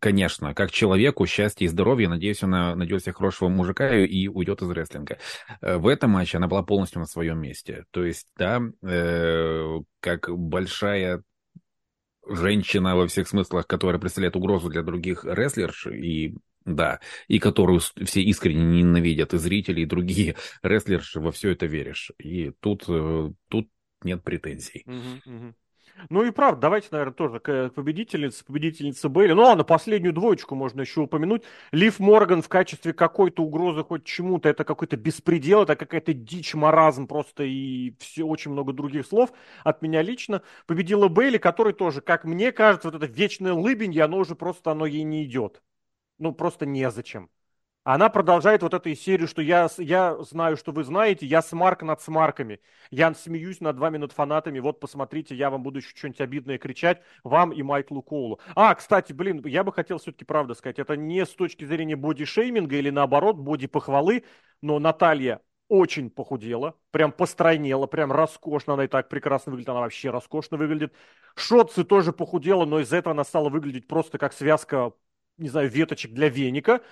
конечно, 0.00 0.54
как 0.54 0.70
человеку 0.70 1.26
счастье 1.26 1.66
и 1.66 1.68
здоровье. 1.68 2.08
Надеюсь, 2.08 2.42
она 2.42 2.74
найдет 2.74 3.02
себе 3.02 3.12
хорошего 3.12 3.48
мужика 3.48 3.94
и 3.94 4.28
уйдет 4.28 4.62
из 4.62 4.70
рестлинга. 4.70 5.18
Э, 5.60 5.76
в 5.76 5.86
этом 5.86 6.10
матче 6.10 6.38
она 6.38 6.48
была 6.48 6.62
полностью 6.62 7.00
на 7.00 7.06
своем 7.06 7.40
месте. 7.40 7.84
То 7.90 8.04
есть, 8.04 8.26
да, 8.36 8.60
э, 8.82 9.80
как 10.00 10.28
большая 10.30 11.22
женщина 12.26 12.96
во 12.96 13.06
всех 13.06 13.28
смыслах, 13.28 13.66
которая 13.66 14.00
представляет 14.00 14.36
угрозу 14.36 14.68
для 14.68 14.82
других 14.82 15.24
рестлерш, 15.24 15.88
и 15.88 16.36
да, 16.64 17.00
и 17.26 17.38
которую 17.38 17.80
все 17.80 18.22
искренне 18.22 18.82
ненавидят, 18.82 19.34
и 19.34 19.38
зрители, 19.38 19.80
и 19.80 19.86
другие 19.86 20.36
рестлерши, 20.62 21.20
во 21.20 21.32
все 21.32 21.50
это 21.50 21.66
веришь. 21.66 22.12
И 22.18 22.52
тут, 22.60 22.84
э, 22.88 23.32
тут 23.48 23.68
нет 24.04 24.22
претензий. 24.22 24.84
Uh-huh, 24.86 25.22
uh-huh. 25.26 25.54
Ну 26.08 26.24
и 26.24 26.30
правда, 26.30 26.62
давайте, 26.62 26.88
наверное, 26.90 27.14
тоже 27.14 27.40
к 27.40 27.70
победительнице, 27.70 28.44
победительнице 28.44 29.08
Бейли. 29.08 29.32
Ну, 29.32 29.54
на 29.54 29.64
последнюю 29.64 30.12
двоечку 30.12 30.54
можно 30.54 30.80
еще 30.80 31.00
упомянуть. 31.02 31.42
Лив 31.70 32.00
Морган 32.00 32.42
в 32.42 32.48
качестве 32.48 32.92
какой-то 32.92 33.42
угрозы 33.42 33.82
хоть 33.84 34.04
чему-то, 34.04 34.48
это 34.48 34.64
какой-то 34.64 34.96
беспредел, 34.96 35.62
это 35.62 35.76
какая-то 35.76 36.12
дичь, 36.12 36.54
маразм 36.54 37.06
просто 37.06 37.44
и 37.44 37.94
все, 37.98 38.24
очень 38.24 38.50
много 38.52 38.72
других 38.72 39.06
слов 39.06 39.32
от 39.64 39.82
меня 39.82 40.02
лично. 40.02 40.42
Победила 40.66 41.08
Бейли, 41.08 41.38
который 41.38 41.72
тоже, 41.72 42.00
как 42.00 42.24
мне 42.24 42.52
кажется, 42.52 42.90
вот 42.90 43.02
это 43.02 43.06
вечное 43.12 43.52
лыбенье, 43.52 44.04
оно 44.04 44.18
уже 44.18 44.34
просто, 44.34 44.70
оно 44.72 44.86
ей 44.86 45.02
не 45.02 45.24
идет. 45.24 45.62
Ну, 46.18 46.32
просто 46.32 46.66
незачем. 46.66 47.30
Она 47.84 48.10
продолжает 48.10 48.62
вот 48.62 48.74
эту 48.74 48.94
серию, 48.94 49.26
что 49.26 49.42
я, 49.42 49.68
я 49.78 50.16
знаю, 50.22 50.56
что 50.56 50.70
вы 50.70 50.84
знаете, 50.84 51.26
я 51.26 51.42
смарк 51.42 51.82
над 51.82 52.00
смарками. 52.00 52.60
Я 52.90 53.12
смеюсь 53.12 53.60
над 53.60 53.76
вами, 53.76 53.96
над 53.96 54.12
фанатами. 54.12 54.60
Вот, 54.60 54.78
посмотрите, 54.78 55.34
я 55.34 55.50
вам 55.50 55.64
буду 55.64 55.80
еще 55.80 55.90
что-нибудь 55.96 56.20
обидное 56.20 56.58
кричать, 56.58 57.02
вам 57.24 57.52
и 57.52 57.60
Майклу 57.62 58.00
Коулу. 58.00 58.38
А, 58.54 58.72
кстати, 58.76 59.12
блин, 59.12 59.44
я 59.46 59.64
бы 59.64 59.72
хотел 59.72 59.98
все-таки 59.98 60.24
правда 60.24 60.54
сказать, 60.54 60.78
это 60.78 60.96
не 60.96 61.26
с 61.26 61.30
точки 61.30 61.64
зрения 61.64 61.96
боди-шейминга 61.96 62.76
или 62.76 62.90
наоборот, 62.90 63.36
боди-похвалы, 63.36 64.24
но 64.60 64.78
Наталья 64.78 65.40
очень 65.66 66.08
похудела, 66.10 66.76
прям 66.92 67.10
постройнела, 67.10 67.86
прям 67.88 68.12
роскошно, 68.12 68.74
она 68.74 68.84
и 68.84 68.88
так 68.88 69.08
прекрасно 69.08 69.50
выглядит, 69.50 69.70
она 69.70 69.80
вообще 69.80 70.10
роскошно 70.10 70.56
выглядит. 70.56 70.94
Шотцы 71.34 71.82
тоже 71.82 72.12
похудела, 72.12 72.64
но 72.64 72.78
из 72.78 72.92
этого 72.92 73.12
она 73.12 73.24
стала 73.24 73.48
выглядеть 73.48 73.88
просто 73.88 74.18
как 74.18 74.34
связка 74.34 74.92
не 75.38 75.48
знаю, 75.48 75.68
веточек 75.68 76.12
для 76.12 76.28
веника. 76.28 76.82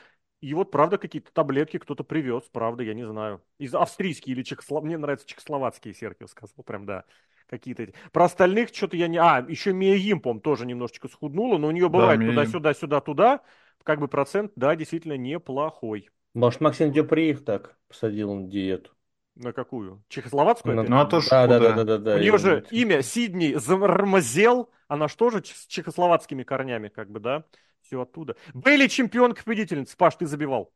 И 0.41 0.55
вот, 0.55 0.71
правда, 0.71 0.97
какие-то 0.97 1.33
таблетки 1.33 1.79
кто-то 1.79 2.03
привез, 2.03 2.45
правда, 2.51 2.83
я 2.83 2.95
не 2.95 3.07
знаю. 3.07 3.43
Из 3.59 3.75
австрийские 3.75 4.35
или 4.35 4.43
чехослов... 4.43 4.85
Мне 4.85 4.97
нравятся 4.97 5.27
чехословацкие, 5.27 5.95
Серхио 5.95 6.27
сказал, 6.27 6.65
прям, 6.65 6.87
да. 6.87 7.05
Какие-то 7.47 7.83
эти. 7.83 7.95
Про 8.13 8.25
остальных 8.25 8.71
что-то 8.73 8.97
я 8.97 9.09
не... 9.09 9.19
А, 9.19 9.45
еще 9.47 9.73
Мия 9.73 9.97
Импом 9.97 10.41
тоже 10.41 10.67
немножечко 10.67 11.09
схуднула, 11.09 11.59
но 11.59 11.69
у 11.69 11.71
нее 11.73 11.89
бывает 11.89 12.21
да, 12.21 12.27
туда-сюда, 12.27 12.75
сюда-туда. 12.75 13.41
Как 13.83 13.99
бы 13.99 14.09
процент, 14.09 14.53
да, 14.57 14.77
действительно 14.77 15.17
неплохой. 15.17 16.09
Может, 16.33 16.61
Максим 16.61 16.93
Дюпри 16.93 17.31
их 17.31 17.45
так 17.45 17.77
посадил 17.89 18.33
на 18.35 18.47
диету? 18.47 18.93
На 19.35 19.53
какую? 19.53 20.03
Чехословацкую? 20.09 20.77
Ну, 20.77 20.83
ну 20.85 21.01
а 21.01 21.07
то 21.07 21.21
да, 21.29 21.47
да, 21.47 21.59
да, 21.59 21.73
да, 21.73 21.85
да, 21.85 21.99
да. 21.99 22.15
У 22.17 22.19
нее 22.19 22.39
же 22.39 22.65
имя 22.71 23.03
Сидни 23.03 23.55
Замармазел, 23.55 24.71
она 24.87 25.09
же 25.09 25.17
тоже 25.17 25.43
с 25.45 25.67
чехословацкими 25.67 26.43
корнями, 26.43 26.89
как 26.89 27.11
бы, 27.11 27.21
да? 27.21 27.45
Все 27.91 28.03
оттуда. 28.03 28.37
Бейли 28.55 28.87
чемпионка 28.87 29.43
победительница. 29.43 29.97
Паш, 29.97 30.15
ты 30.15 30.27
забивал. 30.27 30.73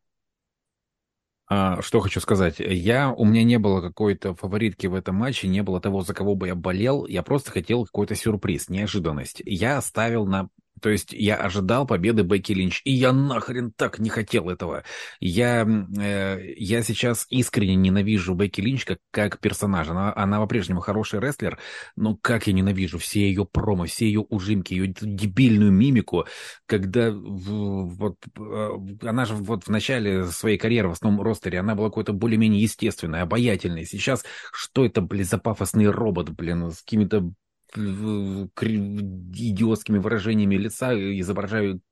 А, 1.46 1.80
что 1.80 2.00
хочу 2.00 2.18
сказать. 2.20 2.56
Я, 2.58 3.12
у 3.12 3.24
меня 3.24 3.44
не 3.44 3.58
было 3.58 3.80
какой-то 3.80 4.34
фаворитки 4.34 4.88
в 4.88 4.94
этом 4.94 5.14
матче, 5.14 5.46
не 5.46 5.62
было 5.62 5.80
того, 5.80 6.02
за 6.02 6.12
кого 6.12 6.34
бы 6.34 6.48
я 6.48 6.56
болел. 6.56 7.06
Я 7.06 7.22
просто 7.22 7.52
хотел 7.52 7.84
какой-то 7.84 8.16
сюрприз, 8.16 8.68
неожиданность. 8.68 9.42
Я 9.44 9.80
ставил 9.80 10.26
на 10.26 10.48
то 10.80 10.88
есть 10.90 11.12
я 11.12 11.36
ожидал 11.36 11.86
победы 11.86 12.22
Бекки 12.22 12.52
Линч, 12.52 12.82
и 12.84 12.92
я 12.92 13.12
нахрен 13.12 13.72
так 13.72 13.98
не 13.98 14.10
хотел 14.10 14.50
этого. 14.50 14.84
Я, 15.20 15.66
э, 15.98 16.54
я 16.56 16.82
сейчас 16.82 17.26
искренне 17.30 17.76
ненавижу 17.76 18.34
Бекки 18.34 18.60
Линч 18.60 18.84
как, 18.84 18.98
как 19.10 19.38
персонажа. 19.40 19.92
Она, 19.92 20.12
она 20.14 20.40
по-прежнему 20.40 20.80
хороший 20.80 21.20
рестлер, 21.20 21.58
но 21.96 22.16
как 22.16 22.46
я 22.46 22.52
ненавижу 22.52 22.98
все 22.98 23.20
ее 23.20 23.44
промо, 23.44 23.86
все 23.86 24.06
ее 24.06 24.20
ужимки, 24.20 24.74
ее 24.74 24.88
дебильную 24.88 25.70
мимику, 25.70 26.26
когда 26.66 27.10
вот, 27.12 28.16
э, 28.38 28.70
она 29.02 29.24
же 29.24 29.34
вот 29.34 29.64
в 29.64 29.68
начале 29.68 30.26
своей 30.26 30.58
карьеры 30.58 30.88
в 30.88 30.92
основном 30.92 31.22
ростере, 31.22 31.60
она 31.60 31.74
была 31.74 31.88
какой-то 31.88 32.12
более-менее 32.12 32.62
естественной, 32.62 33.22
обаятельной. 33.22 33.86
Сейчас 33.86 34.24
что 34.52 34.84
это, 34.84 35.00
блин, 35.00 35.24
за 35.24 35.38
пафосный 35.38 35.86
робот, 35.86 36.30
блин, 36.30 36.70
с 36.70 36.82
какими-то 36.82 37.32
идиотскими 37.76 39.98
выражениями 39.98 40.56
лица 40.56 40.94
изображают 40.94 41.82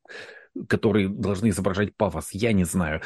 которые 0.69 1.09
должны 1.09 1.49
изображать 1.49 1.97
пафос, 1.97 2.31
я 2.33 2.53
не 2.53 2.65
знаю. 2.65 3.01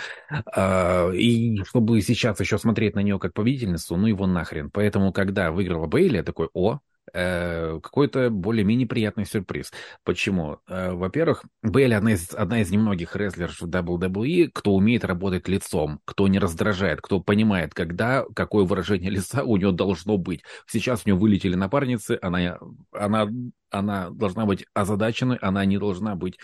А, 0.52 1.10
и 1.12 1.62
чтобы 1.64 2.00
сейчас 2.02 2.40
еще 2.40 2.58
смотреть 2.58 2.96
на 2.96 3.00
нее 3.00 3.18
как 3.18 3.34
победительницу, 3.34 3.96
ну 3.96 4.08
его 4.08 4.26
нахрен. 4.26 4.70
Поэтому, 4.70 5.12
когда 5.12 5.52
выиграла 5.52 5.86
Бейли, 5.86 6.16
я 6.16 6.22
такой, 6.24 6.48
о, 6.54 6.80
какой-то 7.12 8.30
более-менее 8.30 8.86
приятный 8.86 9.26
сюрприз. 9.26 9.72
Почему? 10.04 10.59
Э, 10.68 10.92
во-первых, 10.92 11.44
Бейли 11.62 11.94
одна 11.94 12.12
из, 12.12 12.32
одна 12.34 12.61
из 12.61 12.70
немногих 12.70 13.14
рестлеров 13.16 13.61
в 13.61 13.68
WWE, 13.68 14.50
кто 14.52 14.74
умеет 14.74 15.04
работать 15.04 15.48
лицом, 15.48 16.00
кто 16.04 16.28
не 16.28 16.38
раздражает, 16.38 17.00
кто 17.00 17.20
понимает, 17.20 17.74
когда, 17.74 18.24
какое 18.34 18.64
выражение 18.64 19.11
лица 19.16 19.44
у 19.44 19.57
нее 19.57 19.72
должно 19.72 20.18
быть. 20.18 20.42
Сейчас 20.66 21.02
у 21.04 21.09
нее 21.09 21.18
вылетели 21.18 21.54
напарницы, 21.54 22.18
она, 22.22 22.59
она, 22.92 23.28
она 23.70 24.11
должна 24.11 24.46
быть 24.46 24.66
озадачена, 24.74 25.38
она 25.40 25.64
не 25.64 25.78
должна 25.78 26.16
быть 26.16 26.38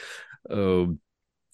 э, 0.48 0.86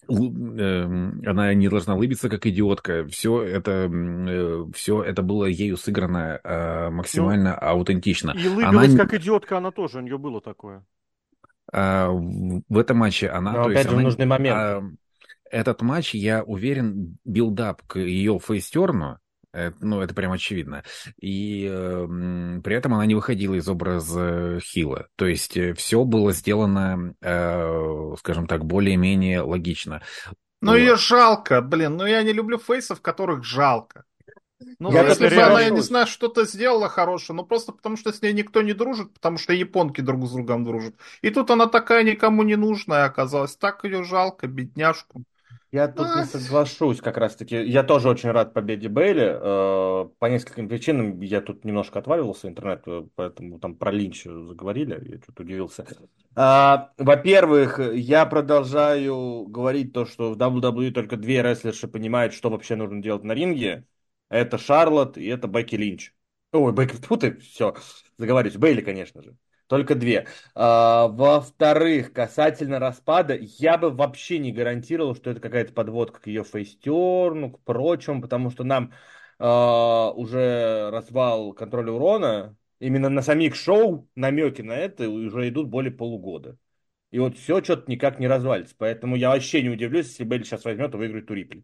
она 0.09 1.53
не 1.53 1.69
должна 1.69 1.95
улыбиться 1.95 2.29
как 2.29 2.45
идиотка. 2.45 3.07
Все 3.07 3.43
это, 3.43 3.89
э, 3.91 4.65
все 4.73 5.03
это 5.03 5.21
было 5.21 5.45
ею 5.45 5.77
сыграно 5.77 6.39
э, 6.43 6.89
максимально 6.89 7.57
ну, 7.61 7.67
аутентично. 7.67 8.31
И 8.31 8.47
улыбилась 8.47 8.93
она... 8.93 8.97
как 8.97 9.13
идиотка 9.13 9.57
она 9.57 9.71
тоже, 9.71 9.99
у 9.99 10.01
нее 10.01 10.17
было 10.17 10.41
такое. 10.41 10.83
А, 11.71 12.09
в 12.09 12.77
этом 12.77 12.97
матче 12.97 13.29
она... 13.29 13.51
Но, 13.51 13.63
то 13.63 13.69
опять 13.69 13.77
есть, 13.77 13.89
же, 13.89 13.95
она, 13.95 14.03
нужный 14.03 14.25
момент. 14.25 14.57
А, 14.57 14.83
этот 15.51 15.81
матч, 15.81 16.13
я 16.15 16.43
уверен, 16.43 17.17
build-up 17.25 17.81
к 17.87 17.99
ее 17.99 18.39
фейстерну, 18.39 19.19
ну, 19.53 20.01
это 20.01 20.13
прям 20.13 20.31
очевидно. 20.31 20.83
И 21.19 21.67
э, 21.69 22.07
при 22.63 22.75
этом 22.75 22.93
она 22.93 23.05
не 23.05 23.15
выходила 23.15 23.55
из 23.55 23.67
образа 23.67 24.59
Хила. 24.61 25.07
То 25.15 25.25
есть 25.25 25.57
э, 25.57 25.73
все 25.73 26.03
было 26.03 26.31
сделано, 26.33 27.15
э, 27.21 28.15
скажем 28.19 28.47
так, 28.47 28.65
более-менее 28.65 29.41
логично. 29.41 30.01
Ну, 30.61 30.75
ее 30.75 30.95
жалко, 30.95 31.61
блин. 31.61 31.97
Ну, 31.97 32.05
я 32.05 32.21
не 32.23 32.33
люблю 32.33 32.57
фейсов, 32.57 33.01
которых 33.01 33.43
жалко. 33.43 34.03
Ну, 34.77 34.91
я 34.91 35.07
если 35.07 35.29
бы 35.29 35.41
она, 35.41 35.61
я 35.61 35.69
не 35.69 35.81
знаю, 35.81 36.05
что-то 36.05 36.45
сделала 36.45 36.89
хорошее, 36.89 37.35
но 37.37 37.45
просто 37.45 37.71
потому 37.71 37.95
что 37.95 38.11
с 38.11 38.21
ней 38.21 38.33
никто 38.33 38.61
не 38.61 38.73
дружит, 38.73 39.13
потому 39.13 39.37
что 39.37 39.53
японки 39.53 40.01
друг 40.01 40.27
с 40.27 40.31
другом 40.31 40.65
дружат. 40.65 40.95
И 41.21 41.29
тут 41.29 41.49
она 41.49 41.67
такая 41.67 42.03
никому 42.03 42.43
не 42.43 42.57
нужная 42.57 43.05
оказалась. 43.05 43.55
Так 43.55 43.85
ее 43.85 44.03
жалко, 44.03 44.47
бедняжку. 44.47 45.23
Я 45.71 45.87
тут 45.87 46.07
не 46.15 46.25
соглашусь 46.25 46.99
как 46.99 47.17
раз-таки. 47.17 47.55
Я 47.63 47.83
тоже 47.83 48.09
очень 48.09 48.31
рад 48.31 48.53
победе 48.53 48.89
Бейли. 48.89 49.37
Э, 49.39 50.09
по 50.17 50.25
нескольким 50.25 50.67
причинам 50.67 51.19
я 51.21 51.41
тут 51.41 51.63
немножко 51.63 51.99
отваливался 51.99 52.47
интернет, 52.47 52.81
э, 52.87 53.05
поэтому 53.15 53.59
там 53.59 53.75
про 53.75 53.91
Линч 53.91 54.23
заговорили, 54.23 54.99
я 55.07 55.17
что-то 55.21 55.43
удивился. 55.43 55.85
А, 56.35 56.91
во-первых, 56.97 57.79
я 57.93 58.25
продолжаю 58.25 59.45
говорить 59.47 59.93
то, 59.93 60.05
что 60.05 60.33
в 60.33 60.37
WWE 60.37 60.91
только 60.91 61.17
две 61.17 61.43
рестлерши 61.43 61.87
понимают, 61.87 62.33
что 62.33 62.49
вообще 62.49 62.75
нужно 62.75 63.01
делать 63.01 63.23
на 63.23 63.33
ринге. 63.33 63.85
Это 64.29 64.57
Шарлот 64.57 65.17
и 65.17 65.25
это 65.27 65.47
Бекки 65.47 65.75
Линч. 65.75 66.13
Ой, 66.51 66.73
Бекки, 66.73 66.97
тут 66.97 67.23
и 67.23 67.31
все, 67.37 67.75
заговорюсь. 68.17 68.57
Бейли, 68.57 68.81
конечно 68.81 69.21
же. 69.21 69.35
Только 69.69 69.93
две. 69.93 70.25
А, 70.55 71.07
во-вторых, 71.09 72.11
касательно 72.11 72.79
распада, 72.79 73.37
я 73.39 73.77
бы 73.77 73.91
вообще 73.91 74.39
не 74.39 74.51
гарантировал, 74.51 75.15
что 75.15 75.29
это 75.29 75.39
какая-то 75.39 75.73
подводка 75.73 76.19
к 76.21 76.27
ее 76.27 76.43
фейстерну, 76.43 77.51
к 77.51 77.59
прочему, 77.63 78.19
потому 78.19 78.49
что 78.49 78.63
нам 78.63 78.91
а, 79.37 80.09
уже 80.15 80.89
развал 80.89 81.53
контроля 81.53 81.91
урона, 81.91 82.57
именно 82.79 83.09
на 83.09 83.21
самих 83.21 83.53
шоу 83.55 84.09
намеки 84.15 84.63
на 84.63 84.73
это 84.75 85.07
уже 85.07 85.47
идут 85.49 85.67
более 85.67 85.91
полугода. 85.91 86.57
И 87.11 87.19
вот 87.19 87.37
все 87.37 87.63
что-то 87.63 87.91
никак 87.91 88.19
не 88.19 88.27
развалится. 88.27 88.73
Поэтому 88.75 89.15
я 89.15 89.29
вообще 89.29 89.61
не 89.61 89.69
удивлюсь, 89.69 90.07
если 90.07 90.23
Белли 90.23 90.43
сейчас 90.43 90.65
возьмет 90.65 90.95
и 90.95 90.97
выиграет 90.97 91.27
Турипли. 91.27 91.63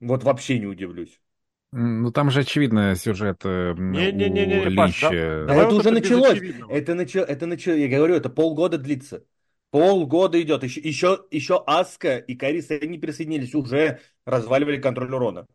Вот 0.00 0.24
вообще 0.24 0.58
не 0.58 0.66
удивлюсь. 0.66 1.20
Ну, 1.72 2.10
там 2.10 2.30
же 2.30 2.40
очевидно 2.40 2.96
сюжет 2.96 3.42
э, 3.44 3.74
не, 3.78 4.10
не, 4.10 4.28
не, 4.28 4.44
не, 4.44 4.64
Линча. 4.64 5.10
Да, 5.10 5.54
да 5.54 5.54
это 5.54 5.74
уже 5.74 5.90
началось. 5.90 6.40
Это, 6.68 6.94
начало, 6.94 7.24
это 7.24 7.46
начало, 7.46 7.74
я 7.74 7.96
говорю, 7.96 8.14
это 8.16 8.28
полгода 8.28 8.76
длится. 8.76 9.24
Полгода 9.70 10.40
идет. 10.42 10.64
Еще, 10.64 10.80
еще, 10.80 11.24
еще 11.30 11.62
Аска 11.64 12.16
и 12.16 12.34
Кариса 12.34 12.84
не 12.84 12.98
присоединились, 12.98 13.54
уже 13.54 14.00
разваливали 14.26 14.80
контроль 14.80 15.14
урона. 15.14 15.46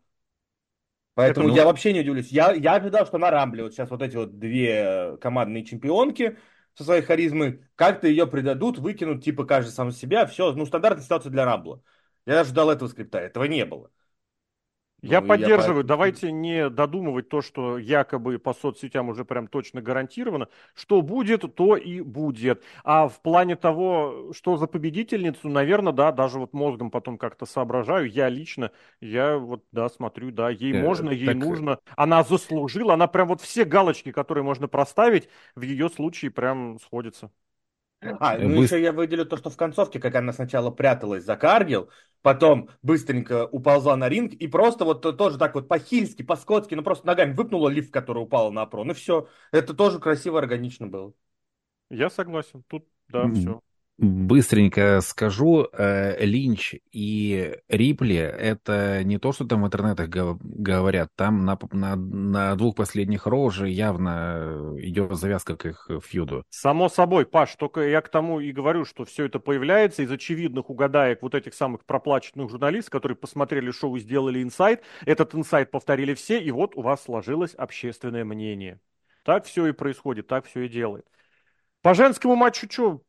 Поэтому 1.16 1.48
это, 1.48 1.54
ну... 1.54 1.60
я 1.60 1.66
вообще 1.66 1.92
не 1.92 2.00
удивлюсь. 2.00 2.28
Я, 2.28 2.52
я 2.52 2.76
ожидал, 2.76 3.06
что 3.06 3.18
на 3.18 3.30
Рамбле 3.30 3.64
вот 3.64 3.72
сейчас 3.72 3.90
вот 3.90 4.00
эти 4.00 4.16
вот 4.16 4.38
две 4.38 5.18
командные 5.20 5.64
чемпионки 5.64 6.38
со 6.74 6.84
своей 6.84 7.02
харизмой 7.02 7.60
как-то 7.74 8.06
ее 8.06 8.26
предадут, 8.26 8.78
выкинут, 8.78 9.22
типа, 9.22 9.44
каждый 9.44 9.70
сам 9.70 9.92
себя. 9.92 10.26
Все, 10.26 10.52
ну, 10.52 10.64
стандартная 10.64 11.04
ситуация 11.04 11.30
для 11.30 11.44
Рамбла. 11.44 11.82
Я 12.26 12.40
ожидал 12.40 12.70
этого 12.70 12.88
скрипта, 12.88 13.18
этого 13.18 13.44
не 13.44 13.64
было. 13.66 13.90
Я 15.02 15.20
ну, 15.20 15.28
поддерживаю. 15.28 15.78
Я... 15.78 15.84
Давайте 15.84 16.32
не 16.32 16.70
додумывать 16.70 17.28
то, 17.28 17.42
что 17.42 17.78
якобы 17.78 18.38
по 18.38 18.54
соцсетям 18.54 19.08
уже 19.08 19.24
прям 19.24 19.46
точно 19.46 19.82
гарантировано. 19.82 20.48
Что 20.74 21.02
будет, 21.02 21.54
то 21.54 21.76
и 21.76 22.00
будет. 22.00 22.62
А 22.82 23.08
в 23.08 23.20
плане 23.20 23.56
того, 23.56 24.32
что 24.32 24.56
за 24.56 24.66
победительницу, 24.66 25.48
наверное, 25.48 25.92
да, 25.92 26.12
даже 26.12 26.38
вот 26.38 26.52
мозгом 26.52 26.90
потом 26.90 27.18
как-то 27.18 27.46
соображаю. 27.46 28.10
Я 28.10 28.28
лично, 28.28 28.70
я 29.00 29.36
вот, 29.36 29.64
да, 29.70 29.88
смотрю, 29.88 30.30
да, 30.30 30.50
ей 30.50 30.72
э, 30.72 30.82
можно, 30.82 31.10
ей 31.10 31.26
так... 31.26 31.36
нужно. 31.36 31.78
Она 31.96 32.22
заслужила, 32.22 32.94
она 32.94 33.06
прям 33.06 33.28
вот 33.28 33.40
все 33.40 33.64
галочки, 33.64 34.12
которые 34.12 34.44
можно 34.44 34.66
проставить, 34.66 35.28
в 35.54 35.62
ее 35.62 35.88
случае 35.90 36.30
прям 36.30 36.78
сходятся. 36.80 37.30
А, 38.00 38.36
ну 38.38 38.56
Быстр... 38.56 38.76
еще 38.76 38.82
я 38.82 38.92
выделю 38.92 39.24
то, 39.24 39.36
что 39.36 39.50
в 39.50 39.56
концовке, 39.56 39.98
как 39.98 40.14
она 40.14 40.32
сначала 40.32 40.70
пряталась 40.70 41.24
за 41.24 41.36
Каргил, 41.36 41.90
потом 42.22 42.68
быстренько 42.82 43.46
уползла 43.46 43.96
на 43.96 44.08
ринг 44.08 44.32
и 44.34 44.46
просто 44.46 44.84
вот 44.84 45.00
тоже 45.16 45.38
так 45.38 45.54
вот 45.54 45.66
по-хильски, 45.66 46.22
по-скотски, 46.22 46.74
ну 46.74 46.82
просто 46.82 47.06
ногами 47.06 47.32
выпнула 47.32 47.68
лифт, 47.68 47.92
который 47.92 48.22
упал 48.22 48.52
на 48.52 48.62
опрон, 48.62 48.90
и 48.90 48.94
все. 48.94 49.28
Это 49.50 49.74
тоже 49.74 49.98
красиво, 49.98 50.38
органично 50.38 50.86
было. 50.86 51.12
Я 51.90 52.10
согласен, 52.10 52.62
тут, 52.68 52.86
да, 53.08 53.24
mm-hmm. 53.24 53.34
все. 53.34 53.60
Быстренько 53.98 55.00
скажу, 55.00 55.68
э, 55.72 56.22
Линч 56.24 56.74
и 56.92 57.56
Рипли 57.68 58.16
это 58.16 59.02
не 59.04 59.18
то, 59.18 59.32
что 59.32 59.46
там 59.46 59.62
в 59.62 59.66
интернетах 59.66 60.10
говорят, 60.10 61.10
там 61.16 61.46
на, 61.46 61.58
на, 61.72 61.96
на 61.96 62.56
двух 62.56 62.76
последних 62.76 63.26
Ро 63.26 63.44
уже 63.44 63.70
явно 63.70 64.74
идет 64.78 65.16
завязка 65.16 65.56
к 65.56 65.64
их 65.64 65.88
фьюду. 66.04 66.44
Само 66.50 66.90
собой, 66.90 67.24
Паш, 67.24 67.56
только 67.56 67.88
я 67.88 68.02
к 68.02 68.10
тому 68.10 68.40
и 68.40 68.52
говорю, 68.52 68.84
что 68.84 69.06
все 69.06 69.24
это 69.24 69.38
появляется 69.38 70.02
из 70.02 70.12
очевидных 70.12 70.68
угадаек 70.68 71.22
вот 71.22 71.34
этих 71.34 71.54
самых 71.54 71.86
проплаченных 71.86 72.50
журналистов, 72.50 72.92
которые 72.92 73.16
посмотрели 73.16 73.70
шоу 73.70 73.96
и 73.96 74.00
сделали 74.00 74.42
инсайт. 74.42 74.82
Этот 75.06 75.34
инсайт 75.34 75.70
повторили 75.70 76.12
все, 76.12 76.38
и 76.38 76.50
вот 76.50 76.76
у 76.76 76.82
вас 76.82 77.02
сложилось 77.02 77.54
общественное 77.54 78.26
мнение. 78.26 78.78
Так 79.24 79.46
все 79.46 79.66
и 79.66 79.72
происходит, 79.72 80.26
так 80.26 80.44
все 80.44 80.62
и 80.62 80.68
делает. 80.68 81.06
По 81.86 81.94
женскому 81.94 82.34
матчу 82.34 82.66
что? 82.68 83.00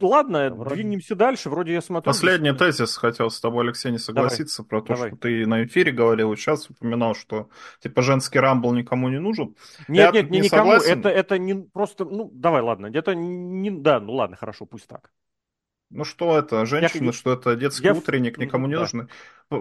Ладно, 0.00 0.48
Вроде... 0.54 0.76
двинемся 0.76 1.14
дальше. 1.14 1.50
Вроде 1.50 1.74
я 1.74 1.82
смотрю. 1.82 2.10
Последний 2.10 2.52
тезис 2.54 2.96
хотел 2.96 3.28
с 3.28 3.38
тобой, 3.38 3.66
Алексей, 3.66 3.92
не 3.92 3.98
согласиться 3.98 4.62
Давай. 4.62 4.68
про 4.68 4.80
то, 4.80 4.94
Давай. 4.94 5.10
что 5.10 5.18
ты 5.18 5.46
на 5.46 5.64
эфире 5.64 5.92
говорил, 5.92 6.34
сейчас 6.34 6.70
упоминал, 6.70 7.14
что 7.14 7.50
типа 7.82 8.00
женский 8.00 8.38
рамбл 8.38 8.72
никому 8.72 9.10
не 9.10 9.20
нужен. 9.20 9.54
Нет, 9.86 10.14
я 10.14 10.22
нет, 10.22 10.30
не 10.30 10.40
никому. 10.40 10.70
Согласен. 10.72 11.00
Это, 11.00 11.10
это 11.10 11.36
не 11.36 11.54
просто. 11.56 12.06
Ну, 12.06 12.30
давай, 12.32 12.62
ладно. 12.62 12.86
Это 12.86 13.14
не. 13.14 13.70
Да, 13.70 14.00
ну 14.00 14.14
ладно, 14.14 14.34
хорошо, 14.34 14.64
пусть 14.64 14.86
так. 14.86 15.10
Ну 15.90 16.04
что 16.04 16.38
это, 16.38 16.64
женщина, 16.66 17.06
я... 17.06 17.12
что 17.12 17.32
это 17.32 17.56
детский 17.56 17.86
я... 17.86 17.94
утренник, 17.94 18.38
никому 18.38 18.68
не 18.68 18.74
да. 18.74 18.80
нужны. 18.80 19.08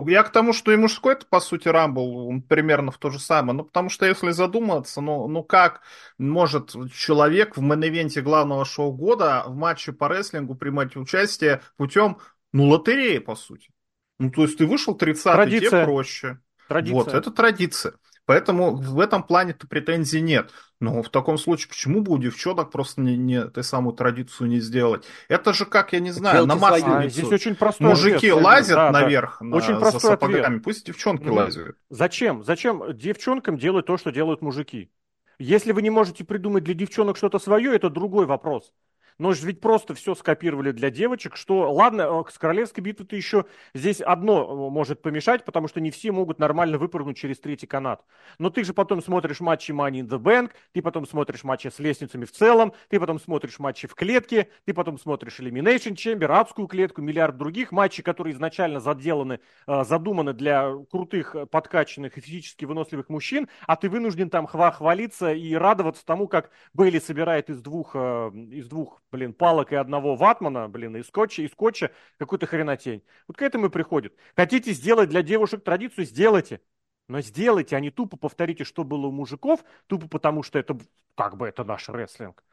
Я 0.07 0.21
к 0.21 0.31
тому, 0.31 0.53
что 0.53 0.71
и 0.71 0.75
мужской 0.75 1.13
это, 1.13 1.25
по 1.25 1.39
сути, 1.39 1.67
Рамбл, 1.67 2.27
он 2.27 2.43
примерно 2.43 2.91
в 2.91 2.99
то 2.99 3.09
же 3.09 3.19
самое. 3.19 3.57
Ну, 3.57 3.63
потому 3.63 3.89
что, 3.89 4.05
если 4.05 4.29
задуматься, 4.29 5.01
ну, 5.01 5.27
ну 5.27 5.43
как 5.43 5.81
может 6.19 6.75
человек 6.93 7.57
в 7.57 7.61
мейн 7.61 8.09
главного 8.23 8.65
шоу 8.65 8.91
года 8.93 9.43
в 9.47 9.55
матче 9.55 9.91
по 9.91 10.07
рестлингу 10.07 10.53
принимать 10.53 10.95
участие 10.95 11.61
путем, 11.77 12.17
ну, 12.53 12.67
лотереи, 12.67 13.17
по 13.17 13.35
сути. 13.35 13.71
Ну, 14.19 14.29
то 14.29 14.43
есть 14.43 14.57
ты 14.59 14.67
вышел 14.67 14.95
30-й, 14.95 15.59
тебе 15.59 15.83
проще. 15.83 16.39
Традиция. 16.67 16.93
Вот, 16.93 17.13
это 17.13 17.31
традиция. 17.31 17.93
Поэтому 18.29 18.75
в 18.75 18.99
этом 18.99 19.23
плане-то 19.23 19.65
претензий 19.65 20.21
нет. 20.21 20.51
Но 20.79 21.01
в 21.01 21.09
таком 21.09 21.39
случае, 21.39 21.69
почему 21.69 22.01
бы 22.01 22.11
у 22.11 22.19
девчонок 22.19 22.69
просто 22.69 23.01
не, 23.01 23.17
не 23.17 23.39
этой 23.39 23.63
самую 23.63 23.95
традицию 23.95 24.51
не 24.51 24.59
сделать? 24.59 25.03
Это 25.29 25.51
же 25.51 25.65
как, 25.65 25.93
я 25.93 25.99
не 25.99 26.11
знаю, 26.11 26.45
Делайте 26.45 26.53
на 26.53 26.69
масленицу. 26.69 27.07
А, 27.07 27.09
здесь 27.09 27.31
очень 27.31 27.55
простой 27.55 27.87
Мужики 27.87 28.29
ответ, 28.29 28.35
лазят 28.35 28.75
да, 28.75 28.91
наверх 28.91 29.37
да. 29.39 29.47
На, 29.47 29.55
очень 29.55 29.79
простой 29.79 30.01
за 30.01 30.07
сапогами, 30.09 30.43
ответ. 30.43 30.63
пусть 30.63 30.85
девчонки 30.85 31.23
ну, 31.23 31.33
лазят. 31.33 31.75
Зачем? 31.89 32.43
Зачем 32.43 32.95
девчонкам 32.95 33.57
делать 33.57 33.87
то, 33.87 33.97
что 33.97 34.11
делают 34.11 34.43
мужики? 34.43 34.91
Если 35.39 35.71
вы 35.71 35.81
не 35.81 35.89
можете 35.89 36.23
придумать 36.23 36.63
для 36.63 36.75
девчонок 36.75 37.17
что-то 37.17 37.39
свое, 37.39 37.75
это 37.75 37.89
другой 37.89 38.27
вопрос. 38.27 38.71
Но 39.19 39.33
же 39.33 39.45
ведь 39.45 39.59
просто 39.59 39.93
все 39.93 40.15
скопировали 40.15 40.71
для 40.71 40.89
девочек, 40.89 41.35
что, 41.35 41.71
ладно, 41.71 42.23
э, 42.27 42.31
с 42.31 42.37
королевской 42.37 42.81
битвы-то 42.81 43.17
еще 43.17 43.45
здесь 43.73 43.99
одно 43.99 44.43
э, 44.43 44.71
может 44.71 45.01
помешать, 45.01 45.43
потому 45.43 45.67
что 45.67 45.81
не 45.81 45.91
все 45.91 46.13
могут 46.13 46.39
нормально 46.39 46.77
выпрыгнуть 46.77 47.17
через 47.17 47.37
третий 47.37 47.67
канат. 47.67 48.03
Но 48.39 48.49
ты 48.49 48.63
же 48.63 48.73
потом 48.73 49.03
смотришь 49.03 49.41
матчи 49.41 49.71
Money 49.73 50.01
in 50.01 50.07
the 50.07 50.19
Bank, 50.19 50.51
ты 50.71 50.81
потом 50.81 51.05
смотришь 51.05 51.43
матчи 51.43 51.67
с 51.67 51.79
лестницами 51.79 52.23
в 52.23 52.31
целом, 52.31 52.73
ты 52.87 52.97
потом 52.97 53.19
смотришь 53.19 53.59
матчи 53.59 53.87
в 53.89 53.93
клетке, 53.93 54.49
ты 54.65 54.73
потом 54.73 54.97
смотришь 54.97 55.39
Elimination 55.41 55.95
Chamber, 55.95 56.27
адскую 56.27 56.69
клетку, 56.69 57.01
миллиард 57.01 57.35
других 57.35 57.73
матчей, 57.73 58.03
которые 58.03 58.33
изначально 58.33 58.79
заделаны, 58.79 59.41
э, 59.67 59.83
задуманы 59.83 60.31
для 60.31 60.73
крутых, 60.89 61.35
подкачанных 61.51 62.17
и 62.17 62.21
физически 62.21 62.63
выносливых 62.63 63.09
мужчин, 63.09 63.49
а 63.67 63.75
ты 63.75 63.89
вынужден 63.89 64.29
там 64.29 64.47
хвалиться 64.47 65.33
и 65.33 65.53
радоваться 65.55 66.05
тому, 66.05 66.29
как 66.29 66.51
Бейли 66.73 66.99
собирает 66.99 67.49
из 67.49 67.61
двух, 67.61 67.95
из 67.95 68.69
двух 68.69 69.01
блин, 69.11 69.33
палок 69.33 69.71
и 69.71 69.75
одного 69.75 70.15
ватмана, 70.15 70.67
блин, 70.67 70.95
и 70.97 71.03
скотча, 71.03 71.41
и 71.41 71.47
скотча 71.47 71.91
какую-то 72.17 72.45
хренотень. 72.45 73.03
Вот 73.27 73.37
к 73.37 73.41
этому 73.41 73.67
и 73.67 73.69
приходит. 73.69 74.15
Хотите 74.35 74.71
сделать 74.73 75.09
для 75.09 75.21
девушек 75.21 75.63
традицию, 75.63 76.05
сделайте. 76.05 76.61
Но 77.07 77.21
сделайте, 77.21 77.75
а 77.75 77.79
не 77.79 77.89
тупо 77.89 78.17
повторите, 78.17 78.63
что 78.63 78.83
было 78.83 79.07
у 79.07 79.11
мужиков, 79.11 79.63
тупо 79.87 80.07
потому, 80.07 80.43
что 80.43 80.59
это 80.59 80.77
как 81.15 81.37
бы 81.37 81.47
это 81.47 81.63
наш 81.63 81.89
рестлинг. 81.89 82.43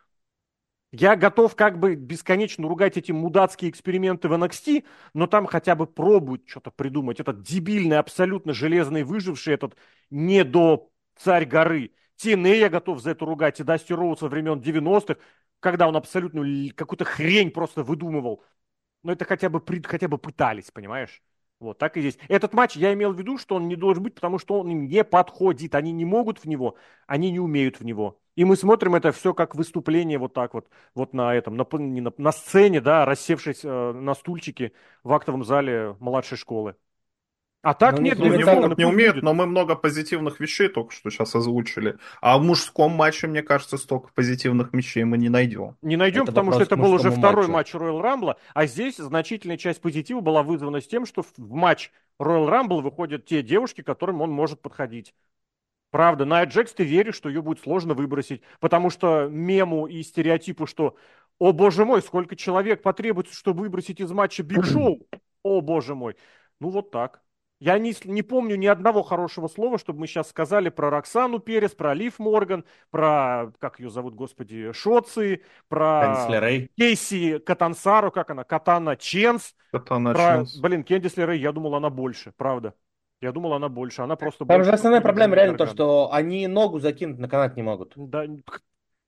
Я 0.93 1.15
готов 1.17 1.55
как 1.57 1.79
бы 1.79 1.95
бесконечно 1.95 2.67
ругать 2.67 2.97
эти 2.97 3.13
мудацкие 3.13 3.71
эксперименты 3.71 4.29
в 4.29 4.33
NXT, 4.33 4.85
но 5.15 5.27
там 5.27 5.45
хотя 5.47 5.75
бы 5.75 5.87
пробуют 5.87 6.49
что-то 6.49 6.71
придумать. 6.71 7.21
Этот 7.21 7.43
дебильный, 7.43 7.99
абсолютно 7.99 8.55
железный 8.55 9.03
выживший, 9.03 9.53
этот 9.53 9.77
не 10.11 10.43
до 10.43 10.91
царь 11.17 11.45
горы. 11.45 11.93
Тине 12.17 12.59
я 12.59 12.69
готов 12.69 13.01
за 13.01 13.11
это 13.11 13.25
ругать, 13.25 13.61
и 13.61 13.65
Дасти 13.65 13.95
со 13.95 14.29
времен 14.29 14.61
90-х 14.61 15.21
когда 15.61 15.89
он 15.89 15.97
абсолютно 15.97 16.45
какую-то 16.75 17.05
хрень 17.05 17.51
просто 17.51 17.83
выдумывал. 17.83 18.45
Но 19.03 19.13
это 19.13 19.25
хотя 19.25 19.49
бы, 19.49 19.63
хотя 19.85 20.09
бы 20.09 20.19
пытались, 20.19 20.71
понимаешь? 20.71 21.23
Вот 21.59 21.79
так 21.79 21.97
и 21.97 22.01
здесь. 22.01 22.19
Этот 22.29 22.53
матч 22.53 22.77
я 22.77 22.93
имел 22.93 23.13
в 23.13 23.19
виду, 23.19 23.39
что 23.39 23.57
он 23.57 23.67
не 23.69 23.77
должен 23.77 24.03
быть, 24.03 24.15
потому 24.15 24.39
что 24.39 24.61
он 24.61 24.71
им 24.71 24.89
не 24.89 25.05
подходит. 25.05 25.75
Они 25.75 25.93
не 25.93 26.05
могут 26.05 26.39
в 26.39 26.45
него, 26.45 26.77
они 27.07 27.31
не 27.31 27.41
умеют 27.41 27.81
в 27.81 27.85
него. 27.85 28.21
И 28.35 28.45
мы 28.45 28.57
смотрим 28.57 28.95
это 28.95 29.13
все 29.13 29.33
как 29.33 29.55
выступление 29.55 30.19
вот 30.19 30.35
так 30.35 30.53
вот, 30.53 30.69
вот 30.95 31.15
на 31.15 31.35
этом, 31.35 31.57
на, 31.57 31.67
на, 31.73 32.13
на 32.19 32.33
сцене, 32.33 32.83
да, 32.83 33.07
рассевшись 33.07 33.65
э, 33.65 33.93
на 33.93 34.15
стульчике 34.15 34.73
в 35.03 35.13
актовом 35.15 35.45
зале 35.45 35.97
младшей 35.99 36.37
школы. 36.37 36.77
А 37.63 37.75
так 37.75 37.97
ну, 37.97 38.03
нет, 38.03 38.19
безусловно, 38.19 38.75
не 38.77 38.85
умеют, 38.85 39.23
но 39.23 39.35
мы 39.35 39.47
много 39.47 39.75
позитивных 39.75 40.39
вещей 40.39 40.69
только 40.69 40.93
что 40.93 41.11
сейчас 41.11 41.35
озвучили. 41.35 41.99
А 42.21 42.39
в 42.39 42.43
мужском 42.43 42.93
матче, 42.93 43.27
мне 43.27 43.43
кажется, 43.43 43.77
столько 43.77 44.11
позитивных 44.15 44.73
вещей 44.73 45.03
мы 45.05 45.19
не 45.19 45.29
найдем. 45.29 45.77
Не 45.83 45.97
найдем, 45.97 46.23
это 46.23 46.33
потому 46.33 46.53
что 46.53 46.63
это 46.63 46.77
был 46.77 46.93
уже 46.93 47.11
второй 47.11 47.49
матч 47.49 47.75
Royal 47.75 48.01
Rumble, 48.01 48.37
а 48.55 48.67
здесь 48.67 48.97
значительная 48.97 49.57
часть 49.57 49.81
позитива 49.81 50.21
была 50.21 50.43
вызвана 50.43 50.81
с 50.81 50.87
тем, 50.87 51.07
что 51.07 51.23
в 51.23 51.33
матч 51.39 51.91
Royal 52.21 52.49
Rumble 52.49 52.83
выходят 52.83 53.27
те 53.27 53.43
девушки, 53.43 53.83
к 53.83 53.87
которым 53.87 54.21
он 54.21 54.31
может 54.31 54.61
подходить. 54.61 55.13
Правда, 55.91 56.25
Ная 56.25 56.45
Джекс 56.45 56.73
ты 56.73 56.85
веришь, 56.85 57.15
что 57.15 57.29
ее 57.29 57.43
будет 57.43 57.61
сложно 57.61 57.95
выбросить, 57.95 58.43
потому 58.61 58.91
что 58.91 59.29
мему 59.31 59.87
и 59.87 60.03
стереотипу, 60.03 60.67
что 60.67 60.97
«О, 61.39 61.53
боже 61.53 61.85
мой, 61.85 62.03
сколько 62.03 62.37
человек 62.37 62.83
потребуется, 62.83 63.35
чтобы 63.35 63.61
выбросить 63.61 64.01
из 64.01 64.11
матча 64.11 64.43
Биг 64.43 64.65
Шоу!» 64.65 65.07
О, 65.43 65.61
боже 65.61 65.95
мой. 65.95 66.17
Ну, 66.61 66.71
вот 66.71 66.91
так. 66.91 67.23
Я 67.59 67.79
не, 67.79 67.95
не 68.05 68.23
помню 68.23 68.57
ни 68.57 68.67
одного 68.67 69.03
хорошего 69.03 69.49
слова, 69.49 69.79
чтобы 69.79 70.01
мы 70.01 70.07
сейчас 70.07 70.29
сказали 70.29 70.69
про 70.69 70.91
Роксану 70.91 71.39
Перес, 71.39 71.73
про 71.73 71.95
Лив 71.95 72.19
Морган, 72.19 72.65
про, 72.91 73.53
как 73.59 73.81
ее 73.81 73.89
зовут, 73.89 74.15
господи, 74.15 74.73
Шоци, 74.73 75.43
про 75.69 76.29
Кейси 76.77 77.39
Катансару, 77.39 78.11
как 78.11 78.31
она, 78.31 78.45
Катана 78.45 78.97
Ченс. 78.97 79.55
Катана 79.73 80.13
про, 80.13 80.37
Ченс. 80.37 80.57
Блин, 80.59 80.85
Кендис 80.85 81.17
Лерей, 81.17 81.41
я 81.41 81.53
думал, 81.53 81.75
она 81.75 81.89
больше, 81.89 82.33
правда. 82.37 82.75
Я 83.23 83.33
думал, 83.33 83.55
она 83.55 83.71
больше, 83.71 84.03
она 84.03 84.17
просто 84.17 84.45
Там 84.45 84.59
больше. 84.59 84.65
же 84.71 84.75
основная 84.75 85.01
проблема 85.01 85.35
реально 85.35 85.57
то, 85.57 85.67
что 85.67 86.13
они 86.13 86.47
ногу 86.47 86.79
закинуть 86.79 87.19
на 87.19 87.29
канат 87.29 87.57
не 87.57 87.63
могут. 87.63 87.95
Да, 87.97 88.27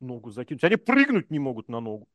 ногу 0.01 0.31
закинуть. 0.31 0.65
Они 0.65 0.77
прыгнуть 0.77 1.31
не 1.31 1.39
могут 1.39 1.69
на 1.69 1.81
ногу. 1.81 2.09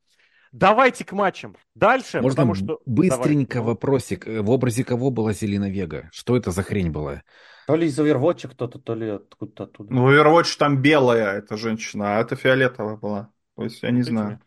Давайте 0.53 1.03
к 1.03 1.11
матчам. 1.13 1.57
Дальше, 1.73 2.21
Можно 2.21 2.35
потому 2.35 2.53
что... 2.53 2.79
быстренько 2.85 3.55
Давай. 3.55 3.69
вопросик. 3.69 4.27
В 4.27 4.51
образе 4.51 4.83
кого 4.83 5.09
была 5.09 5.33
Зелена 5.33 5.69
Вега? 5.69 6.09
Что 6.13 6.37
это 6.37 6.51
за 6.51 6.61
хрень 6.61 6.91
была? 6.91 7.23
То 7.65 7.75
ли 7.75 7.87
из 7.87 7.99
Overwatch 7.99 8.47
кто-то, 8.49 8.77
то 8.77 8.93
ли 8.93 9.09
откуда-то 9.09 9.63
оттуда. 9.63 9.91
Ну, 9.91 10.13
Overwatch 10.13 10.57
там 10.59 10.79
белая 10.79 11.39
эта 11.39 11.57
женщина, 11.57 12.17
а 12.17 12.21
это 12.21 12.35
фиолетовая 12.35 12.97
была. 12.97 13.31
То 13.57 13.63
есть 13.63 13.81
я 13.81 13.89
не 13.89 14.03
знаю. 14.03 14.39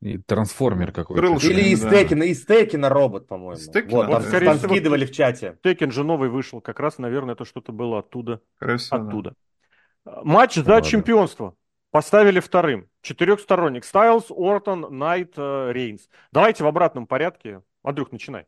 И 0.00 0.18
трансформер 0.18 0.92
какой-то. 0.92 1.46
Или 1.46 1.70
из 1.70 1.82
да. 1.82 1.90
Текина, 1.90 2.24
из 2.24 2.44
Текина 2.44 2.88
робот, 2.88 3.28
по-моему. 3.28 3.60
Текина, 3.60 3.96
вот, 3.96 4.10
там, 4.10 4.22
да. 4.30 4.40
там 4.40 4.58
скидывали 4.58 5.06
в 5.06 5.12
чате. 5.12 5.58
Текен 5.62 5.92
же 5.92 6.02
новый 6.02 6.30
вышел, 6.30 6.60
как 6.60 6.80
раз, 6.80 6.98
наверное, 6.98 7.34
это 7.34 7.44
что-то 7.44 7.72
было 7.72 8.00
оттуда. 8.00 8.40
Красиво, 8.58 9.06
оттуда. 9.06 9.34
Да. 10.04 10.20
Матч 10.24 10.54
за 10.54 10.70
Ладно. 10.70 10.88
чемпионство. 10.88 11.54
Поставили 11.98 12.38
вторым. 12.38 12.88
Четырехсторонник. 13.02 13.84
Стайлз, 13.84 14.26
Ортон, 14.30 14.86
Найт, 14.96 15.32
э, 15.36 15.72
Рейнс. 15.72 16.08
Давайте 16.30 16.62
в 16.62 16.68
обратном 16.68 17.08
порядке. 17.08 17.60
Андрюх, 17.82 18.12
начинай. 18.12 18.46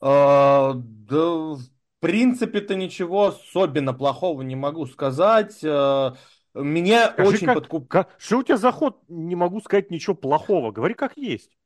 А, 0.00 0.72
да, 0.74 1.24
в 1.54 1.60
принципе-то 2.00 2.74
ничего 2.74 3.26
особенно 3.26 3.94
плохого 3.94 4.42
не 4.42 4.56
могу 4.56 4.86
сказать. 4.86 5.60
А, 5.64 6.16
меня 6.52 7.12
Скажи, 7.12 7.28
очень 7.28 7.46
как, 7.46 7.54
подкуп... 7.54 7.94
Что 8.18 8.38
у 8.38 8.42
тебя 8.42 8.56
за 8.56 8.72
ход? 8.72 8.98
Не 9.06 9.36
могу 9.36 9.60
сказать 9.60 9.92
ничего 9.92 10.16
плохого. 10.16 10.72
Говори 10.72 10.94
как 10.94 11.16
есть. 11.16 11.56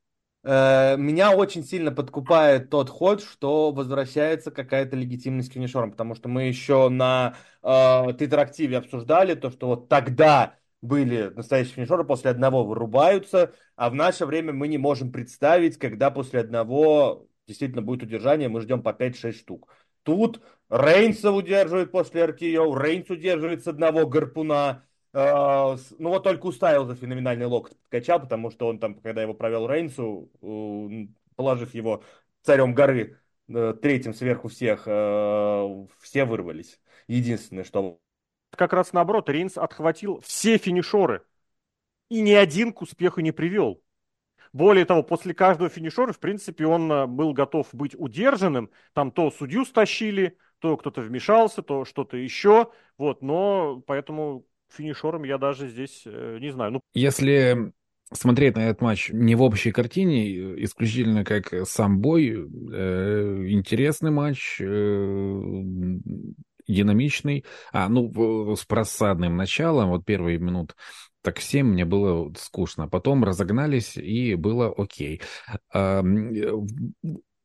Э, 0.43 0.95
меня 0.95 1.31
очень 1.31 1.63
сильно 1.63 1.91
подкупает 1.91 2.69
тот 2.69 2.91
ход, 2.91 3.23
что 3.23 3.71
возвращается 3.71 4.51
какая-то 4.51 4.95
легитимность 4.95 5.51
финишерам, 5.51 5.89
потому 5.89 6.13
что 6.13 6.29
мы 6.29 6.43
еще 6.43 6.89
на 6.89 7.35
э, 7.63 8.13
Твиттер-активе 8.13 8.77
обсуждали 8.77 9.33
то, 9.33 9.49
что 9.49 9.69
вот 9.69 9.89
тогда 9.89 10.53
были 10.81 11.31
настоящие 11.35 11.75
финишеры, 11.75 12.03
после 12.03 12.31
одного 12.31 12.63
вырубаются, 12.63 13.53
а 13.75 13.89
в 13.89 13.95
наше 13.95 14.25
время 14.25 14.53
мы 14.53 14.67
не 14.67 14.77
можем 14.77 15.11
представить, 15.11 15.77
когда 15.77 16.11
после 16.11 16.41
одного 16.41 17.27
действительно 17.47 17.81
будет 17.81 18.03
удержание, 18.03 18.49
мы 18.49 18.61
ждем 18.61 18.83
по 18.83 18.89
5-6 18.93 19.31
штук. 19.33 19.69
Тут 20.03 20.41
Рейнса 20.69 21.31
удерживает 21.31 21.91
после 21.91 22.25
РТО, 22.25 22.75
Рейнс 22.77 23.09
удерживает 23.09 23.63
с 23.63 23.67
одного 23.67 24.05
гарпуна, 24.05 24.83
э, 25.13 25.19
ну 25.97 26.09
вот 26.09 26.23
только 26.23 26.45
у 26.45 26.51
Стайлза 26.51 26.95
феноменальный 26.95 27.45
локоть 27.45 27.77
качал, 27.89 28.19
потому 28.19 28.51
что 28.51 28.67
он 28.67 28.79
там, 28.79 28.95
когда 28.95 29.21
его 29.21 29.33
провел 29.33 29.67
Рейнсу, 29.67 30.29
положив 31.35 31.73
его 31.73 32.03
царем 32.41 32.73
горы, 32.73 33.17
э, 33.49 33.73
третьим 33.81 34.13
сверху 34.13 34.49
всех, 34.49 34.83
э, 34.85 35.85
все 35.99 36.25
вырвались. 36.25 36.79
Единственное, 37.07 37.63
что 37.63 37.99
как 38.55 38.73
раз 38.73 38.93
наоборот, 38.93 39.29
Рейнс 39.29 39.57
отхватил 39.57 40.21
все 40.21 40.57
финишеры 40.57 41.23
и 42.09 42.21
ни 42.21 42.31
один 42.31 42.73
к 42.73 42.81
успеху 42.81 43.21
не 43.21 43.31
привел. 43.31 43.81
Более 44.53 44.85
того, 44.85 45.03
после 45.03 45.33
каждого 45.33 45.69
финишера, 45.69 46.13
в 46.13 46.19
принципе, 46.19 46.65
он 46.65 46.91
э, 46.91 47.05
был 47.05 47.33
готов 47.33 47.67
быть 47.73 47.95
удержанным. 47.97 48.69
Там 48.93 49.11
то 49.11 49.29
судью 49.29 49.65
стащили, 49.65 50.37
то 50.59 50.77
кто-то 50.77 51.01
вмешался, 51.01 51.61
то 51.61 51.85
что-то 51.85 52.17
еще. 52.17 52.71
Вот, 52.97 53.21
но 53.21 53.83
поэтому 53.85 54.45
финишером 54.69 55.23
я 55.23 55.37
даже 55.37 55.67
здесь 55.67 56.03
э, 56.05 56.39
не 56.39 56.49
знаю. 56.51 56.71
Ну... 56.71 56.81
Если 56.93 57.71
смотреть 58.11 58.55
на 58.55 58.69
этот 58.69 58.81
матч 58.81 59.09
не 59.11 59.35
в 59.35 59.41
общей 59.41 59.71
картине, 59.71 60.63
исключительно 60.63 61.25
как 61.25 61.53
сам 61.67 61.99
бой, 61.99 62.29
э, 62.29 63.45
интересный 63.49 64.11
матч, 64.11 64.61
э, 64.61 65.41
динамичный. 66.67 67.45
А, 67.71 67.89
ну, 67.89 68.55
с 68.55 68.65
просадным 68.65 69.37
началом, 69.37 69.89
вот 69.89 70.05
первые 70.05 70.37
минут 70.39 70.75
так 71.21 71.39
7 71.39 71.67
мне 71.67 71.85
было 71.85 72.31
скучно. 72.37 72.87
Потом 72.87 73.23
разогнались, 73.23 73.97
и 73.97 74.35
было 74.35 74.73
окей. 74.75 75.21
А, 75.73 76.01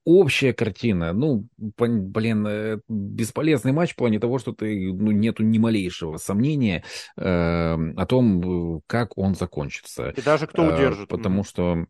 общая 0.04 0.52
картина, 0.52 1.12
ну, 1.12 1.46
блин, 1.56 2.46
э, 2.46 2.80
бесполезный 2.88 3.72
матч 3.72 3.92
в 3.92 3.96
плане 3.96 4.18
того, 4.18 4.38
что 4.38 4.52
ты, 4.52 4.92
ну, 4.92 5.10
нету 5.10 5.42
ни 5.42 5.58
малейшего 5.58 6.16
сомнения 6.16 6.84
э, 7.16 7.22
о 7.24 8.06
том, 8.06 8.82
как 8.86 9.16
он 9.16 9.34
закончится. 9.34 10.10
И 10.10 10.22
даже 10.22 10.46
кто 10.46 10.66
удержит. 10.66 11.06
Э, 11.06 11.06
потому 11.08 11.44
что 11.44 11.86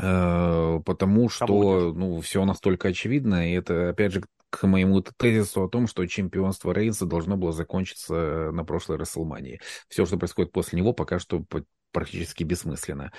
э, 0.00 0.80
потому 0.84 1.28
что, 1.28 1.92
ну, 1.92 2.20
все 2.20 2.44
настолько 2.44 2.88
очевидно, 2.88 3.50
и 3.50 3.54
это, 3.54 3.90
опять 3.90 4.12
же, 4.12 4.22
к 4.54 4.66
моему 4.66 5.00
тезису 5.02 5.64
о 5.64 5.68
том, 5.68 5.88
что 5.88 6.06
чемпионство 6.06 6.72
Рейнса 6.72 7.06
должно 7.06 7.36
было 7.36 7.52
закончиться 7.52 8.50
на 8.52 8.64
прошлой 8.64 8.98
Расселмании. 8.98 9.60
Все, 9.88 10.06
что 10.06 10.16
происходит 10.16 10.52
после 10.52 10.78
него, 10.78 10.92
пока 10.92 11.18
что 11.18 11.44
практически 11.90 12.44
бессмысленно. 12.44 13.12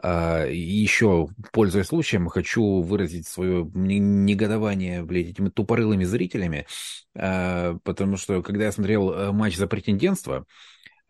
А, 0.00 0.46
еще, 0.46 1.28
пользуясь 1.52 1.86
случаем, 1.86 2.28
хочу 2.28 2.80
выразить 2.80 3.26
свое 3.26 3.68
негодование, 3.74 5.02
блядь, 5.02 5.30
этими 5.30 5.48
тупорылыми 5.48 6.04
зрителями, 6.04 6.66
а, 7.16 7.76
потому 7.84 8.16
что, 8.16 8.42
когда 8.42 8.64
я 8.64 8.72
смотрел 8.72 9.10
э, 9.10 9.32
матч 9.32 9.56
за 9.56 9.66
претендентство, 9.66 10.46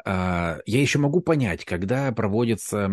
я 0.04 0.60
еще 0.66 0.98
могу 0.98 1.20
понять, 1.20 1.64
когда 1.64 2.10
проводится 2.12 2.78
э, 2.78 2.88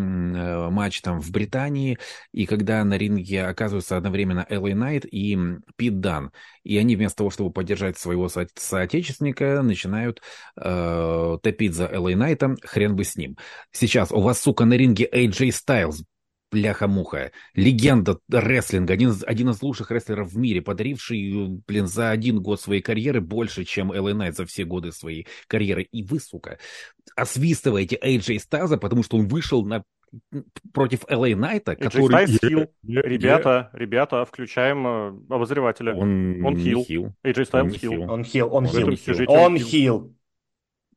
матч 0.69 1.01
там 1.01 1.19
в 1.21 1.31
Британии, 1.31 1.97
и 2.33 2.45
когда 2.45 2.83
на 2.83 2.97
ринге 2.97 3.45
оказываются 3.45 3.97
одновременно 3.97 4.45
Элли 4.49 4.73
Найт 4.73 5.05
и 5.05 5.37
Пит 5.75 5.99
Дан, 5.99 6.31
и 6.63 6.77
они 6.77 6.95
вместо 6.95 7.17
того, 7.17 7.29
чтобы 7.29 7.51
поддержать 7.51 7.97
своего 7.97 8.29
со- 8.29 8.47
соотечественника, 8.55 9.61
начинают 9.61 10.21
э, 10.59 11.37
топить 11.41 11.73
за 11.73 11.87
Элли 11.87 12.13
Найтом, 12.13 12.57
хрен 12.63 12.95
бы 12.95 13.03
с 13.03 13.15
ним. 13.15 13.37
Сейчас 13.71 14.11
у 14.11 14.19
вас, 14.19 14.41
сука, 14.41 14.65
на 14.65 14.73
ринге 14.73 15.09
AJ 15.11 15.49
Styles, 15.49 16.03
бляха-муха, 16.51 17.31
легенда 17.53 18.19
рестлинга, 18.29 18.93
один, 18.93 19.13
один 19.25 19.49
из 19.49 19.61
лучших 19.61 19.91
рестлеров 19.91 20.31
в 20.31 20.37
мире, 20.37 20.61
подаривший, 20.61 21.61
блин, 21.67 21.87
за 21.87 22.11
один 22.11 22.41
год 22.41 22.61
своей 22.61 22.81
карьеры 22.81 23.21
больше, 23.21 23.65
чем 23.65 23.91
Элли 23.91 24.13
Найт 24.13 24.35
за 24.35 24.45
все 24.45 24.63
годы 24.63 24.91
своей 24.91 25.27
карьеры. 25.47 25.83
И 25.83 26.03
вы, 26.03 26.19
сука, 26.19 26.57
освистываете 27.15 27.97
AJ 28.01 28.39
Стаза, 28.39 28.77
потому 28.77 29.03
что 29.03 29.17
он 29.17 29.27
вышел 29.27 29.65
на 29.65 29.83
против 30.73 31.01
Элли 31.09 31.33
Найта, 31.33 31.75
который... 31.75 32.25
AJ 32.25 32.47
хил. 32.47 32.67
Ребята, 32.83 33.69
ребята, 33.73 34.23
включаем 34.25 34.87
э, 34.87 35.33
обозревателя. 35.33 35.93
Он, 35.93 36.45
он 36.45 36.57
хил. 36.57 36.83
хил. 36.85 37.13
AJ 37.25 37.49
Styles 37.49 37.77
хил. 37.77 38.09
Он 38.09 38.23
хил, 38.23 38.53
он 38.53 38.65
хил. 38.65 38.87
Он 39.27 39.57
хил. 39.57 40.13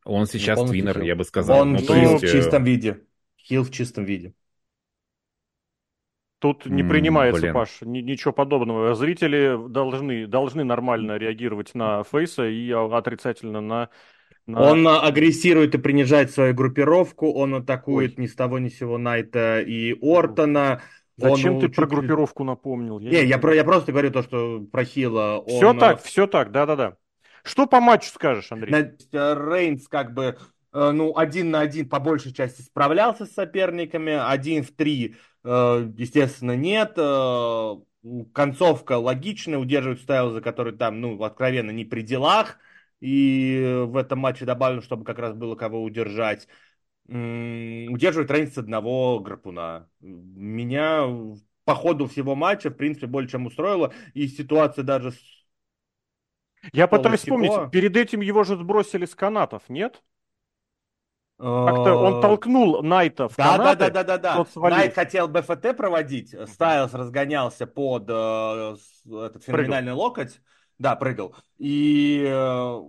Он 0.04 0.26
сейчас 0.26 0.62
твиннер, 0.68 1.02
я 1.02 1.14
бы 1.14 1.24
сказал. 1.24 1.60
Он 1.60 1.72
ну, 1.72 1.78
хил 1.78 2.18
в 2.18 2.22
э, 2.22 2.26
чистом 2.26 2.64
виде. 2.64 3.00
Хил 3.36 3.64
в 3.64 3.70
чистом 3.70 4.04
виде. 4.04 4.34
Тут 6.40 6.64
не 6.64 6.82
принимается, 6.82 7.42
Блин. 7.42 7.52
Паш, 7.52 7.82
ни, 7.82 7.98
ничего 7.98 8.32
подобного. 8.32 8.94
Зрители 8.94 9.58
должны, 9.68 10.26
должны 10.26 10.64
нормально 10.64 11.18
реагировать 11.18 11.74
на 11.74 12.02
Фейса 12.02 12.48
и 12.48 12.72
отрицательно 12.72 13.60
на... 13.60 13.90
на... 14.46 14.60
Он 14.70 14.88
агрессирует 14.88 15.74
и 15.74 15.78
принижает 15.78 16.30
свою 16.30 16.54
группировку, 16.54 17.30
он 17.30 17.56
атакует 17.56 18.14
Ой. 18.16 18.22
ни 18.22 18.26
с 18.26 18.34
того 18.34 18.58
ни 18.58 18.68
с 18.70 18.78
сего 18.78 18.96
Найта 18.96 19.60
и 19.60 19.94
Ортона. 20.00 20.80
Зачем 21.18 21.56
он 21.56 21.60
ты 21.60 21.68
про 21.68 21.86
группировку 21.86 22.42
напомнил? 22.44 22.98
Я 23.00 23.10
не, 23.10 23.22
не 23.24 23.28
я, 23.28 23.38
про, 23.38 23.54
я 23.54 23.62
просто 23.62 23.92
говорю 23.92 24.10
то, 24.10 24.22
что 24.22 24.60
про 24.60 24.84
Хила. 24.84 25.40
Он... 25.40 25.46
Все 25.46 25.74
так, 25.74 26.02
все 26.02 26.26
так, 26.26 26.52
да-да-да. 26.52 26.96
Что 27.42 27.66
по 27.66 27.80
матчу 27.80 28.08
скажешь, 28.08 28.50
Андрей? 28.50 28.92
Рейнс 29.12 29.88
как 29.88 30.14
бы 30.14 30.24
э, 30.24 30.34
ну, 30.72 31.16
один 31.16 31.50
на 31.50 31.60
один 31.60 31.88
по 31.88 31.98
большей 31.98 32.32
части 32.32 32.62
справлялся 32.62 33.26
с 33.26 33.32
соперниками, 33.32 34.12
один 34.12 34.62
в 34.62 34.70
три 34.70 35.16
Э, 35.44 35.90
естественно, 35.96 36.56
нет. 36.56 36.94
Э, 36.96 37.76
концовка 38.32 38.98
логичная, 38.98 39.58
удерживает 39.58 40.00
Стайлза, 40.00 40.40
который 40.40 40.76
там, 40.76 41.00
ну, 41.00 41.22
откровенно 41.22 41.70
не 41.70 41.84
при 41.84 42.02
делах, 42.02 42.58
и 43.00 43.84
в 43.86 43.96
этом 43.96 44.18
матче 44.18 44.44
добавлено, 44.44 44.82
чтобы 44.82 45.04
как 45.04 45.18
раз 45.18 45.34
было 45.34 45.54
кого 45.54 45.82
удержать. 45.82 46.48
Удерживает 47.06 48.30
Рейнс 48.30 48.56
одного 48.56 49.18
гарпуна. 49.18 49.88
Меня 50.00 51.04
по 51.64 51.74
ходу 51.74 52.06
всего 52.06 52.34
матча, 52.34 52.70
в 52.70 52.74
принципе, 52.74 53.06
более 53.06 53.28
чем 53.28 53.46
устроило, 53.46 53.92
и 54.14 54.28
ситуация 54.28 54.84
даже 54.84 55.12
с 55.12 55.18
я 56.74 56.86
пытаюсь 56.86 57.20
вспомнить, 57.20 57.70
перед 57.70 57.96
этим 57.96 58.20
его 58.20 58.44
же 58.44 58.54
сбросили 58.54 59.06
с 59.06 59.14
канатов, 59.14 59.62
нет? 59.68 60.02
Как-то 61.40 61.94
он 61.94 62.18
э, 62.18 62.20
толкнул 62.20 62.82
Найта 62.82 63.30
в 63.30 63.36
да, 63.36 63.56
канаты. 63.56 63.90
Да, 63.90 64.04
да, 64.04 64.18
да, 64.18 64.44
да. 64.44 64.68
Найт 64.68 64.94
хотел 64.94 65.26
БФТ 65.26 65.74
проводить, 65.74 66.34
Стайлс 66.48 66.92
разгонялся 66.92 67.66
под 67.66 68.04
э, 68.10 68.76
этот 69.06 69.42
феноменальный 69.44 69.92
прыгал. 69.92 70.04
локоть. 70.04 70.40
Да, 70.78 70.96
прыгал. 70.96 71.34
И 71.56 72.26
э, 72.28 72.80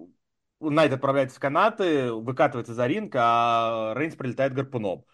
Найт 0.60 0.92
отправляется 0.92 1.38
в 1.38 1.40
канаты, 1.40 2.12
выкатывается 2.12 2.74
за 2.74 2.88
ринг, 2.88 3.14
а 3.16 3.94
Рейнс 3.96 4.16
прилетает 4.16 4.54
гарпуном. 4.54 5.06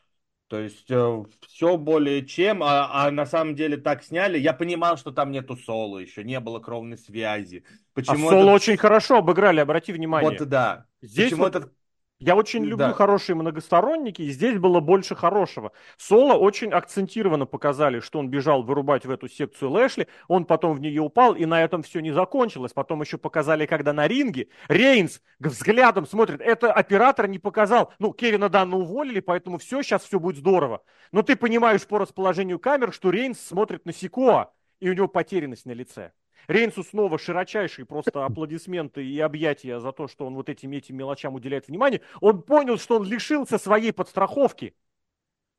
То 0.47 0.59
есть 0.59 0.89
э, 0.89 1.23
все 1.47 1.77
более 1.77 2.25
чем, 2.25 2.63
а, 2.63 2.89
а 2.91 3.11
на 3.11 3.27
самом 3.27 3.53
деле 3.53 3.77
так 3.77 4.03
сняли. 4.03 4.39
Я 4.39 4.53
понимал, 4.53 4.97
что 4.97 5.11
там 5.11 5.29
нету 5.29 5.57
соло 5.57 5.99
еще, 5.99 6.23
не 6.23 6.39
было 6.39 6.59
кровной 6.59 6.97
связи. 6.97 7.65
Почему 7.93 8.29
а 8.29 8.31
соло 8.31 8.43
это... 8.43 8.51
очень 8.53 8.77
хорошо 8.77 9.17
обыграли, 9.17 9.59
обрати 9.59 9.91
внимание. 9.91 10.39
Вот 10.39 10.47
да. 10.47 10.85
Здесь 11.01 11.25
Почему 11.25 11.43
вот... 11.43 11.55
этот 11.55 11.73
я 12.19 12.35
очень 12.35 12.63
люблю 12.63 12.87
да. 12.87 12.93
хорошие 12.93 13.35
многосторонники, 13.35 14.23
и 14.23 14.31
здесь 14.31 14.57
было 14.57 14.79
больше 14.79 15.15
хорошего. 15.15 15.71
Соло 15.97 16.33
очень 16.33 16.71
акцентированно 16.71 17.45
показали, 17.45 17.99
что 17.99 18.17
он 18.17 18.29
бежал 18.29 18.63
вырубать 18.63 19.05
в 19.05 19.11
эту 19.11 19.27
секцию 19.27 19.69
Лэшли, 19.71 20.07
он 20.27 20.45
потом 20.45 20.73
в 20.73 20.81
нее 20.81 21.01
упал, 21.01 21.35
и 21.35 21.45
на 21.45 21.63
этом 21.63 21.83
все 21.83 21.99
не 21.99 22.11
закончилось. 22.11 22.73
Потом 22.73 23.01
еще 23.01 23.19
показали, 23.19 23.67
когда 23.67 23.93
на 23.93 24.07
ринге 24.07 24.47
Рейнс 24.67 25.21
взглядом 25.39 26.07
смотрит, 26.07 26.41
это 26.41 26.73
оператор 26.73 27.27
не 27.27 27.37
показал. 27.37 27.93
Ну, 27.99 28.13
Кевина 28.13 28.49
Данна 28.49 28.77
уволили, 28.77 29.19
поэтому 29.19 29.59
все, 29.59 29.83
сейчас 29.83 30.03
все 30.03 30.19
будет 30.19 30.37
здорово. 30.37 30.81
Но 31.11 31.21
ты 31.21 31.35
понимаешь 31.35 31.85
по 31.85 31.99
расположению 31.99 32.57
камер, 32.57 32.93
что 32.93 33.11
Рейнс 33.11 33.39
смотрит 33.39 33.85
на 33.85 33.93
Сикоа, 33.93 34.51
и 34.79 34.89
у 34.89 34.93
него 34.93 35.07
потерянность 35.07 35.65
на 35.67 35.71
лице. 35.71 36.11
Рейнсу 36.47 36.83
снова 36.83 37.17
широчайшие 37.17 37.85
просто 37.85 38.11
аплодисменты 38.25 39.05
и 39.05 39.19
объятия 39.19 39.79
за 39.79 39.91
то, 39.91 40.07
что 40.07 40.25
он 40.25 40.35
вот 40.35 40.49
этим 40.49 40.71
этим 40.71 40.97
мелочам 40.97 41.35
уделяет 41.35 41.67
внимание. 41.67 42.01
Он 42.21 42.41
понял, 42.41 42.77
что 42.77 42.97
он 42.97 43.05
лишился 43.05 43.57
своей 43.57 43.91
подстраховки. 43.91 44.75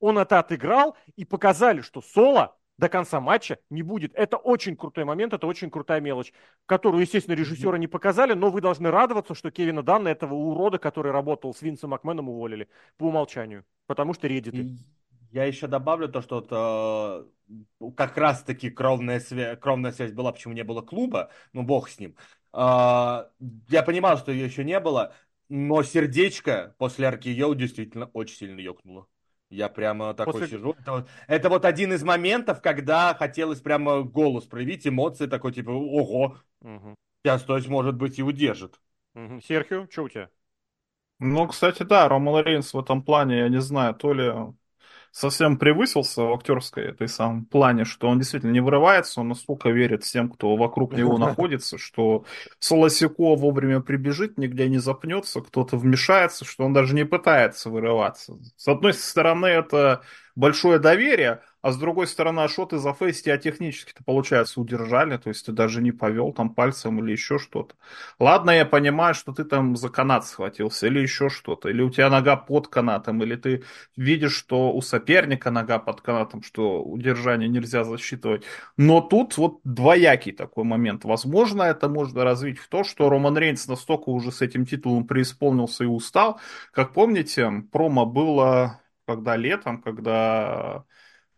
Он 0.00 0.18
это 0.18 0.38
отыграл 0.38 0.96
и 1.16 1.24
показали, 1.24 1.80
что 1.80 2.00
Соло 2.00 2.56
до 2.78 2.88
конца 2.88 3.20
матча 3.20 3.58
не 3.70 3.82
будет. 3.82 4.14
Это 4.14 4.36
очень 4.36 4.76
крутой 4.76 5.04
момент, 5.04 5.32
это 5.32 5.46
очень 5.46 5.70
крутая 5.70 6.00
мелочь, 6.00 6.32
которую, 6.64 7.02
естественно, 7.02 7.34
режиссеры 7.34 7.78
не 7.78 7.88
показали, 7.88 8.34
но 8.34 8.50
вы 8.50 8.60
должны 8.60 8.90
радоваться, 8.90 9.34
что 9.34 9.50
Кевина 9.50 9.82
Данна, 9.82 10.08
этого 10.08 10.34
урода, 10.34 10.78
который 10.78 11.10
работал 11.10 11.52
с 11.52 11.60
Винсом 11.60 11.90
Макменом, 11.90 12.28
уволили 12.28 12.68
по 12.96 13.04
умолчанию, 13.04 13.64
потому 13.86 14.14
что 14.14 14.28
реддиты. 14.28 14.78
Я 15.30 15.44
еще 15.44 15.66
добавлю 15.66 16.08
то, 16.08 16.22
что 16.22 16.36
вот, 16.36 16.48
э, 17.80 17.90
как 17.96 18.16
раз-таки 18.16 18.70
кровная, 18.70 19.20
свя- 19.20 19.56
кровная 19.56 19.92
связь 19.92 20.12
была, 20.12 20.32
почему 20.32 20.54
не 20.54 20.64
было 20.64 20.82
клуба, 20.82 21.30
ну 21.52 21.62
бог 21.62 21.88
с 21.88 21.98
ним. 21.98 22.16
Э, 22.52 23.26
я 23.68 23.82
понимал, 23.84 24.18
что 24.18 24.32
ее 24.32 24.46
еще 24.46 24.64
не 24.64 24.80
было, 24.80 25.14
но 25.48 25.82
сердечко 25.82 26.74
после 26.78 27.06
арки 27.06 27.28
Йоу 27.28 27.54
действительно 27.54 28.06
очень 28.12 28.36
сильно 28.36 28.60
ёкнуло. 28.60 29.06
Я 29.50 29.68
прямо 29.68 30.12
такой 30.12 30.34
После... 30.34 30.58
сижу. 30.58 30.76
Это 30.78 30.92
вот, 30.92 31.08
это 31.26 31.48
вот 31.48 31.64
один 31.64 31.92
из 31.92 32.02
моментов, 32.02 32.60
когда 32.60 33.14
хотелось 33.14 33.60
прямо 33.60 34.02
голос 34.02 34.44
проявить, 34.44 34.86
эмоции 34.86 35.26
такой, 35.26 35.52
типа, 35.52 35.70
ого, 35.70 36.36
угу. 36.60 36.94
сейчас, 37.22 37.42
то 37.44 37.56
есть, 37.56 37.68
может 37.68 37.96
быть, 37.96 38.18
и 38.18 38.22
удержит. 38.22 38.78
Угу. 39.14 39.40
Серхио, 39.40 39.86
что 39.90 40.04
у 40.04 40.08
тебя? 40.08 40.28
Ну, 41.18 41.48
кстати, 41.48 41.82
да, 41.82 42.08
Роман 42.08 42.44
Рейнс 42.44 42.74
в 42.74 42.78
этом 42.78 43.02
плане, 43.02 43.38
я 43.38 43.48
не 43.48 43.60
знаю, 43.60 43.94
то 43.94 44.12
ли 44.12 44.32
совсем 45.10 45.56
превысился 45.56 46.22
в 46.22 46.32
актерской 46.32 46.84
этой 46.84 47.08
самом 47.08 47.44
плане, 47.44 47.84
что 47.84 48.08
он 48.08 48.18
действительно 48.18 48.52
не 48.52 48.60
вырывается, 48.60 49.20
он 49.20 49.28
настолько 49.28 49.70
верит 49.70 50.04
всем, 50.04 50.28
кто 50.28 50.56
вокруг 50.56 50.92
него 50.92 51.18
находится, 51.18 51.78
что 51.78 52.24
Солосико 52.58 53.36
вовремя 53.36 53.80
прибежит, 53.80 54.38
нигде 54.38 54.68
не 54.68 54.78
запнется, 54.78 55.40
кто-то 55.40 55.76
вмешается, 55.76 56.44
что 56.44 56.64
он 56.64 56.72
даже 56.72 56.94
не 56.94 57.04
пытается 57.04 57.70
вырываться. 57.70 58.38
С 58.56 58.68
одной 58.68 58.94
стороны, 58.94 59.46
это 59.46 60.02
большое 60.36 60.78
доверие, 60.78 61.40
а 61.60 61.72
с 61.72 61.76
другой 61.76 62.06
стороны, 62.06 62.40
а 62.40 62.48
что 62.48 62.66
ты 62.66 62.78
за 62.78 62.92
фейс 62.92 63.20
тебя 63.22 63.36
технически-то, 63.36 64.04
получается, 64.04 64.60
удержали, 64.60 65.16
то 65.16 65.28
есть 65.28 65.44
ты 65.46 65.52
даже 65.52 65.82
не 65.82 65.92
повел 65.92 66.32
там 66.32 66.50
пальцем 66.50 67.02
или 67.02 67.12
еще 67.12 67.38
что-то. 67.38 67.74
Ладно, 68.18 68.50
я 68.50 68.64
понимаю, 68.64 69.14
что 69.14 69.32
ты 69.32 69.44
там 69.44 69.76
за 69.76 69.88
канат 69.88 70.26
схватился 70.26 70.86
или 70.86 71.00
еще 71.00 71.28
что-то, 71.28 71.68
или 71.68 71.82
у 71.82 71.90
тебя 71.90 72.10
нога 72.10 72.36
под 72.36 72.68
канатом, 72.68 73.22
или 73.22 73.36
ты 73.36 73.64
видишь, 73.96 74.36
что 74.36 74.72
у 74.72 74.80
соперника 74.82 75.50
нога 75.50 75.78
под 75.78 76.00
канатом, 76.00 76.42
что 76.42 76.82
удержание 76.82 77.48
нельзя 77.48 77.84
засчитывать. 77.84 78.44
Но 78.76 79.00
тут 79.00 79.36
вот 79.36 79.60
двоякий 79.64 80.32
такой 80.32 80.64
момент. 80.64 81.04
Возможно, 81.04 81.62
это 81.62 81.88
можно 81.88 82.24
развить 82.24 82.58
в 82.58 82.68
то, 82.68 82.84
что 82.84 83.08
Роман 83.08 83.36
Рейнс 83.36 83.66
настолько 83.66 84.10
уже 84.10 84.30
с 84.32 84.42
этим 84.42 84.64
титулом 84.64 85.06
преисполнился 85.06 85.84
и 85.84 85.86
устал. 85.88 86.40
Как 86.72 86.92
помните, 86.92 87.50
промо 87.72 88.06
было 88.06 88.80
когда 89.08 89.36
летом, 89.36 89.80
когда 89.80 90.84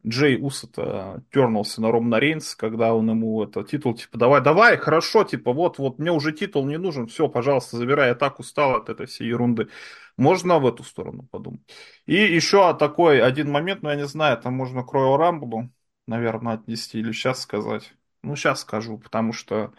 Джей 0.06 0.38
Усата 0.40 1.22
тернулся 1.30 1.82
на 1.82 1.90
Ромна 1.90 2.18
Рейнс, 2.18 2.54
когда 2.54 2.94
он 2.94 3.10
ему 3.10 3.42
это 3.42 3.62
титул, 3.64 3.94
типа, 3.94 4.16
давай, 4.18 4.40
давай, 4.40 4.78
хорошо, 4.78 5.24
типа, 5.24 5.52
вот, 5.52 5.78
вот, 5.78 5.98
мне 5.98 6.10
уже 6.10 6.32
титул 6.32 6.66
не 6.66 6.78
нужен, 6.78 7.06
все, 7.06 7.28
пожалуйста, 7.28 7.76
забирай, 7.76 8.08
я 8.08 8.14
так 8.14 8.38
устал 8.40 8.76
от 8.76 8.88
этой 8.88 9.06
всей 9.06 9.28
ерунды. 9.28 9.68
Можно 10.16 10.58
в 10.58 10.66
эту 10.66 10.84
сторону 10.84 11.26
подумать. 11.30 11.60
И 12.06 12.14
еще 12.14 12.76
такой 12.76 13.22
один 13.22 13.50
момент, 13.50 13.82
ну, 13.82 13.90
я 13.90 13.96
не 13.96 14.06
знаю, 14.06 14.38
там 14.40 14.54
можно 14.54 14.82
к 14.82 14.94
Royal 14.94 15.18
Rumble, 15.18 15.68
наверное, 16.06 16.54
отнести 16.54 16.98
или 16.98 17.12
сейчас 17.12 17.40
сказать. 17.40 17.94
Ну, 18.22 18.36
сейчас 18.36 18.60
скажу, 18.60 18.98
потому 18.98 19.32
что, 19.32 19.72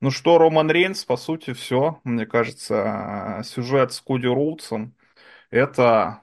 ну 0.00 0.10
что, 0.10 0.38
Роман 0.38 0.70
Рейнс, 0.70 1.04
по 1.04 1.16
сути, 1.16 1.52
все, 1.52 2.00
мне 2.04 2.26
кажется, 2.26 3.40
сюжет 3.44 3.92
с 3.92 4.00
Коди 4.00 4.26
Роудсом, 4.26 4.94
это 5.50 6.22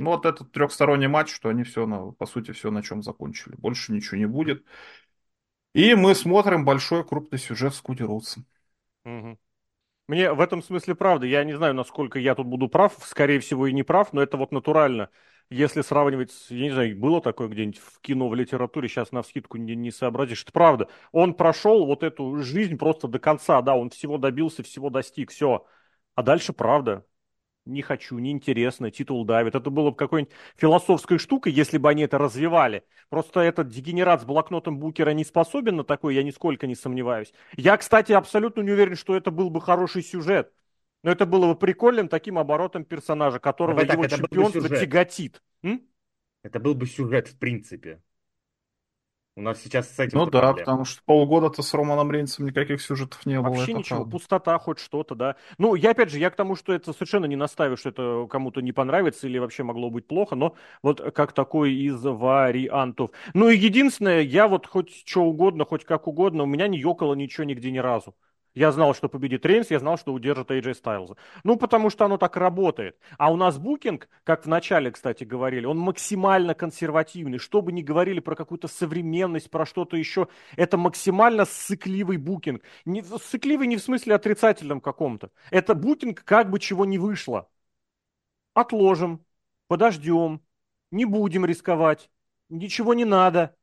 ну, 0.00 0.12
вот 0.12 0.24
этот 0.24 0.50
трехсторонний 0.50 1.08
матч, 1.08 1.30
что 1.30 1.50
они 1.50 1.62
все, 1.62 1.86
на, 1.86 2.12
по 2.12 2.24
сути, 2.24 2.52
все 2.52 2.70
на 2.70 2.82
чем 2.82 3.02
закончили. 3.02 3.54
Больше 3.56 3.92
ничего 3.92 4.16
не 4.16 4.26
будет. 4.26 4.64
И 5.74 5.94
мы 5.94 6.14
смотрим 6.14 6.64
большой 6.64 7.06
крупный 7.06 7.38
сюжет 7.38 7.74
с 7.74 7.80
Куди 7.82 8.02
Роудсом. 8.02 8.46
Мне 10.08 10.32
в 10.32 10.40
этом 10.40 10.62
смысле 10.62 10.94
правда. 10.94 11.26
Я 11.26 11.44
не 11.44 11.54
знаю, 11.54 11.74
насколько 11.74 12.18
я 12.18 12.34
тут 12.34 12.46
буду 12.46 12.68
прав. 12.68 12.96
Скорее 13.04 13.40
всего, 13.40 13.66
и 13.66 13.72
не 13.72 13.82
прав, 13.82 14.12
но 14.14 14.22
это 14.22 14.38
вот 14.38 14.52
натурально. 14.52 15.10
Если 15.50 15.82
сравнивать, 15.82 16.32
я 16.48 16.62
не 16.62 16.70
знаю, 16.70 16.96
было 16.98 17.20
такое 17.20 17.48
где-нибудь 17.48 17.78
в 17.78 18.00
кино, 18.00 18.28
в 18.28 18.34
литературе, 18.34 18.88
сейчас 18.88 19.12
на 19.12 19.22
вскидку 19.22 19.58
не, 19.58 19.76
не 19.76 19.90
сообразишь. 19.90 20.42
Это 20.44 20.52
правда. 20.52 20.88
Он 21.12 21.34
прошел 21.34 21.84
вот 21.86 22.02
эту 22.04 22.38
жизнь 22.38 22.78
просто 22.78 23.06
до 23.06 23.18
конца, 23.18 23.60
да, 23.60 23.76
он 23.76 23.90
всего 23.90 24.16
добился, 24.16 24.62
всего 24.62 24.88
достиг, 24.90 25.30
все. 25.30 25.66
А 26.14 26.22
дальше 26.22 26.52
правда 26.54 27.04
не 27.72 27.82
хочу, 27.82 28.18
неинтересно, 28.18 28.90
титул 28.90 29.24
давит. 29.24 29.54
Это 29.54 29.70
было 29.70 29.90
бы 29.90 29.96
какой-нибудь 29.96 30.32
философской 30.56 31.18
штукой, 31.18 31.52
если 31.52 31.78
бы 31.78 31.88
они 31.88 32.02
это 32.02 32.18
развивали. 32.18 32.84
Просто 33.08 33.40
этот 33.40 33.68
дегенерат 33.68 34.22
с 34.22 34.24
блокнотом 34.24 34.78
Букера 34.78 35.10
не 35.10 35.24
способен 35.24 35.76
на 35.76 35.84
такое, 35.84 36.14
я 36.14 36.22
нисколько 36.22 36.66
не 36.66 36.74
сомневаюсь. 36.74 37.32
Я, 37.56 37.76
кстати, 37.76 38.12
абсолютно 38.12 38.60
не 38.62 38.72
уверен, 38.72 38.96
что 38.96 39.16
это 39.16 39.30
был 39.30 39.50
бы 39.50 39.60
хороший 39.60 40.02
сюжет. 40.02 40.52
Но 41.02 41.10
это 41.10 41.24
было 41.24 41.46
бы 41.46 41.58
прикольным 41.58 42.08
таким 42.08 42.38
оборотом 42.38 42.84
персонажа, 42.84 43.38
которого 43.38 43.80
Давай 43.80 43.94
его 43.96 44.02
так, 44.06 44.20
чемпионство 44.20 44.68
тяготит. 44.68 45.42
М? 45.62 45.82
Это 46.42 46.60
был 46.60 46.74
бы 46.74 46.86
сюжет 46.86 47.28
в 47.28 47.38
принципе. 47.38 48.02
У 49.40 49.42
нас 49.42 49.62
сейчас 49.62 49.90
с 49.96 49.98
этим 49.98 50.18
Ну 50.18 50.26
да, 50.26 50.52
потому 50.52 50.84
что 50.84 51.00
полгода-то 51.06 51.62
с 51.62 51.72
Романом 51.72 52.12
Рейнсом 52.12 52.44
никаких 52.44 52.82
сюжетов 52.82 53.24
не 53.24 53.40
было. 53.40 53.54
Вообще 53.54 53.72
ничего, 53.72 54.00
правда. 54.00 54.12
пустота, 54.12 54.58
хоть 54.58 54.78
что-то, 54.78 55.14
да. 55.14 55.36
Ну, 55.56 55.74
я 55.74 55.92
опять 55.92 56.10
же, 56.10 56.18
я 56.18 56.28
к 56.28 56.36
тому, 56.36 56.56
что 56.56 56.74
это 56.74 56.92
совершенно 56.92 57.24
не 57.24 57.36
наставил, 57.36 57.78
что 57.78 57.88
это 57.88 58.26
кому-то 58.28 58.60
не 58.60 58.72
понравится 58.72 59.26
или 59.26 59.38
вообще 59.38 59.62
могло 59.62 59.88
быть 59.88 60.06
плохо, 60.06 60.36
но 60.36 60.56
вот 60.82 61.00
как 61.14 61.32
такой 61.32 61.72
из 61.72 62.02
вариантов. 62.04 63.12
Ну 63.32 63.48
и 63.48 63.56
единственное, 63.56 64.20
я 64.20 64.46
вот 64.46 64.66
хоть 64.66 65.08
что 65.08 65.22
угодно, 65.22 65.64
хоть 65.64 65.86
как 65.86 66.06
угодно, 66.06 66.42
у 66.42 66.46
меня 66.46 66.68
не 66.68 66.78
ёкало 66.78 67.14
ничего 67.14 67.44
нигде 67.44 67.70
ни 67.70 67.78
разу. 67.78 68.14
Я 68.54 68.72
знал, 68.72 68.94
что 68.94 69.08
победит 69.08 69.46
Рейнс, 69.46 69.70
я 69.70 69.78
знал, 69.78 69.96
что 69.96 70.12
удержит 70.12 70.50
AJ 70.50 70.74
Стайлза. 70.74 71.16
Ну, 71.44 71.56
потому 71.56 71.88
что 71.88 72.04
оно 72.04 72.18
так 72.18 72.36
работает. 72.36 72.98
А 73.16 73.32
у 73.32 73.36
нас 73.36 73.58
букинг, 73.58 74.08
как 74.24 74.44
в 74.44 74.48
начале, 74.48 74.90
кстати, 74.90 75.22
говорили, 75.24 75.66
он 75.66 75.78
максимально 75.78 76.54
консервативный. 76.54 77.38
Что 77.38 77.62
бы 77.62 77.72
ни 77.72 77.82
говорили 77.82 78.18
про 78.20 78.34
какую-то 78.34 78.66
современность, 78.66 79.50
про 79.50 79.64
что-то 79.66 79.96
еще, 79.96 80.28
это 80.56 80.76
максимально 80.76 81.44
сыкливый 81.44 82.16
букинг. 82.16 82.62
Не, 82.84 83.02
сыкливый 83.02 83.68
не 83.68 83.76
в 83.76 83.82
смысле 83.82 84.16
отрицательном 84.16 84.80
каком-то. 84.80 85.30
Это 85.50 85.74
букинг 85.74 86.24
как 86.24 86.50
бы 86.50 86.58
чего 86.58 86.84
не 86.84 86.98
вышло. 86.98 87.48
Отложим, 88.54 89.24
подождем, 89.68 90.42
не 90.90 91.04
будем 91.04 91.44
рисковать, 91.46 92.10
ничего 92.48 92.94
не 92.94 93.04
надо. 93.04 93.56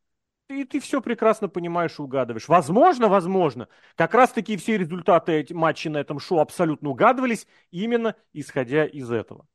И 0.50 0.64
ты 0.64 0.80
все 0.80 1.02
прекрасно 1.02 1.50
понимаешь 1.50 2.00
и 2.00 2.02
угадываешь. 2.02 2.48
Возможно, 2.48 3.08
возможно, 3.08 3.68
как 3.95 4.14
раз-таки 4.14 4.58
все 4.58 4.78
результаты 4.78 5.45
матчей 5.52 5.89
на 5.89 5.98
этом 5.98 6.20
шоу 6.20 6.39
абсолютно 6.39 6.89
угадывались 6.89 7.48
именно 7.72 8.16
исходя 8.34 8.86
из 8.86 9.12
этого. 9.12 9.45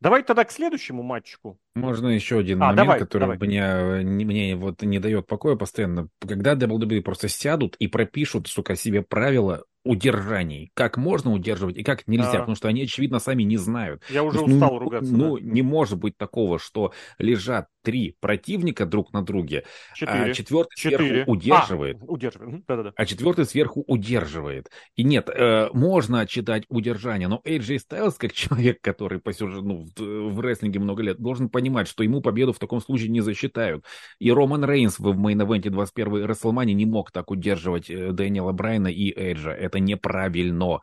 Давайте 0.00 0.26
тогда 0.26 0.44
к 0.44 0.50
следующему 0.50 1.02
матчику. 1.02 1.58
Можно 1.74 2.08
еще 2.08 2.38
один 2.38 2.62
а, 2.62 2.66
момент, 2.66 2.76
давай, 2.76 2.98
который 2.98 3.20
давай. 3.20 3.38
Мне, 3.38 4.24
мне 4.24 4.56
вот 4.56 4.82
не 4.82 4.98
дает 4.98 5.26
покоя 5.26 5.56
постоянно. 5.56 6.08
Когда 6.20 6.54
WWE 6.54 7.00
просто 7.00 7.28
сядут 7.28 7.76
и 7.76 7.86
пропишут, 7.86 8.48
сука, 8.48 8.76
себе 8.76 9.02
правила 9.02 9.64
удержаний. 9.84 10.70
Как 10.74 10.96
можно 10.96 11.32
удерживать 11.32 11.76
и 11.76 11.82
как 11.82 12.06
нельзя, 12.06 12.30
а. 12.30 12.38
потому 12.38 12.56
что 12.56 12.68
они, 12.68 12.82
очевидно, 12.82 13.18
сами 13.18 13.42
не 13.42 13.56
знают. 13.56 14.02
Я 14.08 14.24
уже 14.24 14.38
есть, 14.40 14.52
устал 14.52 14.72
ну, 14.72 14.78
ругаться. 14.78 15.12
Ну, 15.12 15.38
да. 15.38 15.44
не 15.44 15.62
может 15.62 15.98
быть 15.98 16.16
такого, 16.16 16.58
что 16.58 16.92
лежат 17.18 17.68
три 17.84 18.16
противника 18.18 18.86
друг 18.86 19.12
на 19.12 19.22
друге, 19.22 19.64
а 19.92 19.94
Четыре. 19.94 20.18
а 20.24 20.32
четвертый 20.32 20.76
Четыре. 20.76 21.08
сверху 21.08 21.30
удерживает. 21.32 21.98
А, 22.00 22.04
удерживает. 22.06 22.64
Да-да-да. 22.66 22.92
А 22.96 23.06
четвертый 23.06 23.44
сверху 23.44 23.84
удерживает. 23.86 24.70
И 24.96 25.04
нет, 25.04 25.28
э, 25.28 25.68
можно 25.74 26.26
читать 26.26 26.64
удержание, 26.68 27.28
но 27.28 27.42
AJ 27.44 27.78
Styles, 27.88 28.14
как 28.16 28.32
человек, 28.32 28.80
который 28.80 29.20
по 29.20 29.32
сюжету, 29.32 29.62
ну, 29.62 29.86
в, 29.96 30.34
в 30.34 30.40
рестлинге 30.40 30.80
много 30.80 31.02
лет, 31.02 31.18
должен 31.18 31.50
понимать, 31.50 31.86
что 31.86 32.02
ему 32.02 32.22
победу 32.22 32.54
в 32.54 32.58
таком 32.58 32.80
случае 32.80 33.10
не 33.10 33.20
засчитают. 33.20 33.84
И 34.18 34.32
Роман 34.32 34.64
Рейнс 34.64 34.98
в 34.98 35.06
мейн-эвенте 35.08 35.68
21-й 35.68 36.24
WrestleMania 36.24 36.72
не 36.72 36.86
мог 36.86 37.10
так 37.10 37.30
удерживать 37.30 37.90
э, 37.90 38.12
Дэниела 38.12 38.52
Брайана 38.52 38.88
и 38.88 39.12
Эйджа. 39.14 39.50
Это 39.50 39.73
неправильно. 39.78 40.80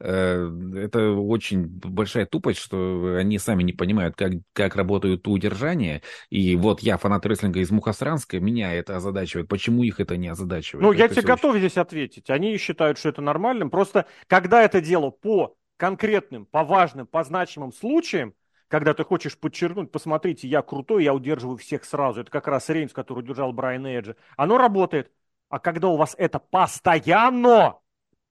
Э, 0.00 0.48
это 0.76 1.10
очень 1.12 1.66
большая 1.66 2.26
тупость, 2.26 2.60
что 2.60 3.16
они 3.18 3.38
сами 3.38 3.62
не 3.62 3.72
понимают, 3.72 4.16
как, 4.16 4.32
как 4.52 4.76
работают 4.76 5.26
удержания. 5.26 6.02
И 6.30 6.54
вот 6.56 6.80
я, 6.80 6.96
фанат 6.98 7.26
рестлинга 7.26 7.60
из 7.60 7.70
Мухасранска, 7.70 8.38
меня 8.38 8.72
это 8.72 8.96
озадачивает. 8.96 9.48
Почему 9.48 9.82
их 9.82 10.00
это 10.00 10.16
не 10.16 10.28
озадачивает? 10.28 10.82
Ну, 10.82 10.92
это 10.92 11.02
я 11.02 11.08
тебе 11.08 11.22
готов 11.22 11.52
очень... 11.52 11.60
здесь 11.60 11.76
ответить. 11.76 12.30
Они 12.30 12.56
считают, 12.58 12.98
что 12.98 13.08
это 13.08 13.22
нормальным. 13.22 13.70
Просто 13.70 14.06
когда 14.26 14.62
это 14.62 14.80
дело 14.80 15.10
по 15.10 15.56
конкретным, 15.76 16.46
по 16.46 16.64
важным, 16.64 17.06
по 17.06 17.24
значимым 17.24 17.72
случаям, 17.72 18.34
когда 18.68 18.92
ты 18.94 19.02
хочешь 19.02 19.36
подчеркнуть, 19.38 19.90
посмотрите, 19.90 20.46
я 20.46 20.62
крутой, 20.62 21.04
я 21.04 21.14
удерживаю 21.14 21.56
всех 21.56 21.84
сразу. 21.84 22.20
Это 22.20 22.30
как 22.30 22.46
раз 22.46 22.68
Рейнс, 22.68 22.92
который 22.92 23.20
удержал 23.20 23.52
Брайан 23.52 23.86
Эджи. 23.86 24.16
Оно 24.36 24.58
работает. 24.58 25.10
А 25.48 25.58
когда 25.58 25.88
у 25.88 25.96
вас 25.96 26.14
это 26.18 26.38
постоянно, 26.38 27.76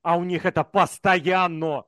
а 0.07 0.15
у 0.15 0.23
них 0.23 0.45
это 0.45 0.63
постоянно. 0.63 1.83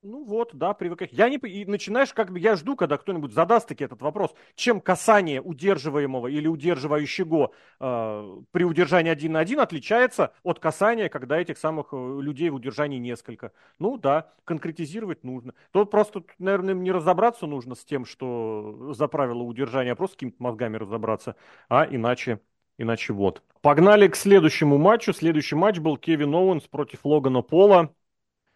Ну 0.00 0.24
вот, 0.24 0.54
да, 0.54 0.72
привыкай. 0.72 1.10
Я 1.12 1.28
не... 1.28 1.36
И 1.36 1.66
начинаешь, 1.66 2.14
как 2.14 2.30
бы, 2.30 2.38
я 2.38 2.56
жду, 2.56 2.76
когда 2.76 2.96
кто-нибудь 2.96 3.34
задаст 3.34 3.68
таки 3.68 3.84
этот 3.84 4.00
вопрос. 4.00 4.34
Чем 4.54 4.80
касание 4.80 5.42
удерживаемого 5.42 6.28
или 6.28 6.46
удерживающего 6.46 7.52
э, 7.78 8.42
при 8.52 8.64
удержании 8.64 9.10
один 9.10 9.32
на 9.32 9.40
один 9.40 9.60
отличается 9.60 10.32
от 10.44 10.60
касания, 10.60 11.10
когда 11.10 11.38
этих 11.38 11.58
самых 11.58 11.88
э, 11.92 12.18
людей 12.22 12.48
в 12.48 12.54
удержании 12.54 12.98
несколько? 12.98 13.52
Ну 13.78 13.98
да, 13.98 14.32
конкретизировать 14.44 15.24
нужно. 15.24 15.52
Тут 15.72 15.90
просто, 15.90 16.24
наверное, 16.38 16.72
не 16.72 16.90
разобраться 16.90 17.46
нужно 17.46 17.74
с 17.74 17.84
тем, 17.84 18.06
что 18.06 18.94
за 18.94 19.08
правило 19.08 19.42
удержания, 19.42 19.92
а 19.92 19.96
просто 19.96 20.16
какими-то 20.16 20.42
мозгами 20.42 20.78
разобраться. 20.78 21.36
А 21.68 21.84
иначе 21.84 22.40
Иначе 22.78 23.12
вот. 23.12 23.42
Погнали 23.64 24.08
к 24.08 24.16
следующему 24.16 24.76
матчу. 24.76 25.14
Следующий 25.14 25.54
матч 25.54 25.78
был 25.78 25.96
Кевин 25.96 26.34
Оуэнс 26.34 26.64
против 26.64 26.98
Логана 27.02 27.40
Пола. 27.40 27.94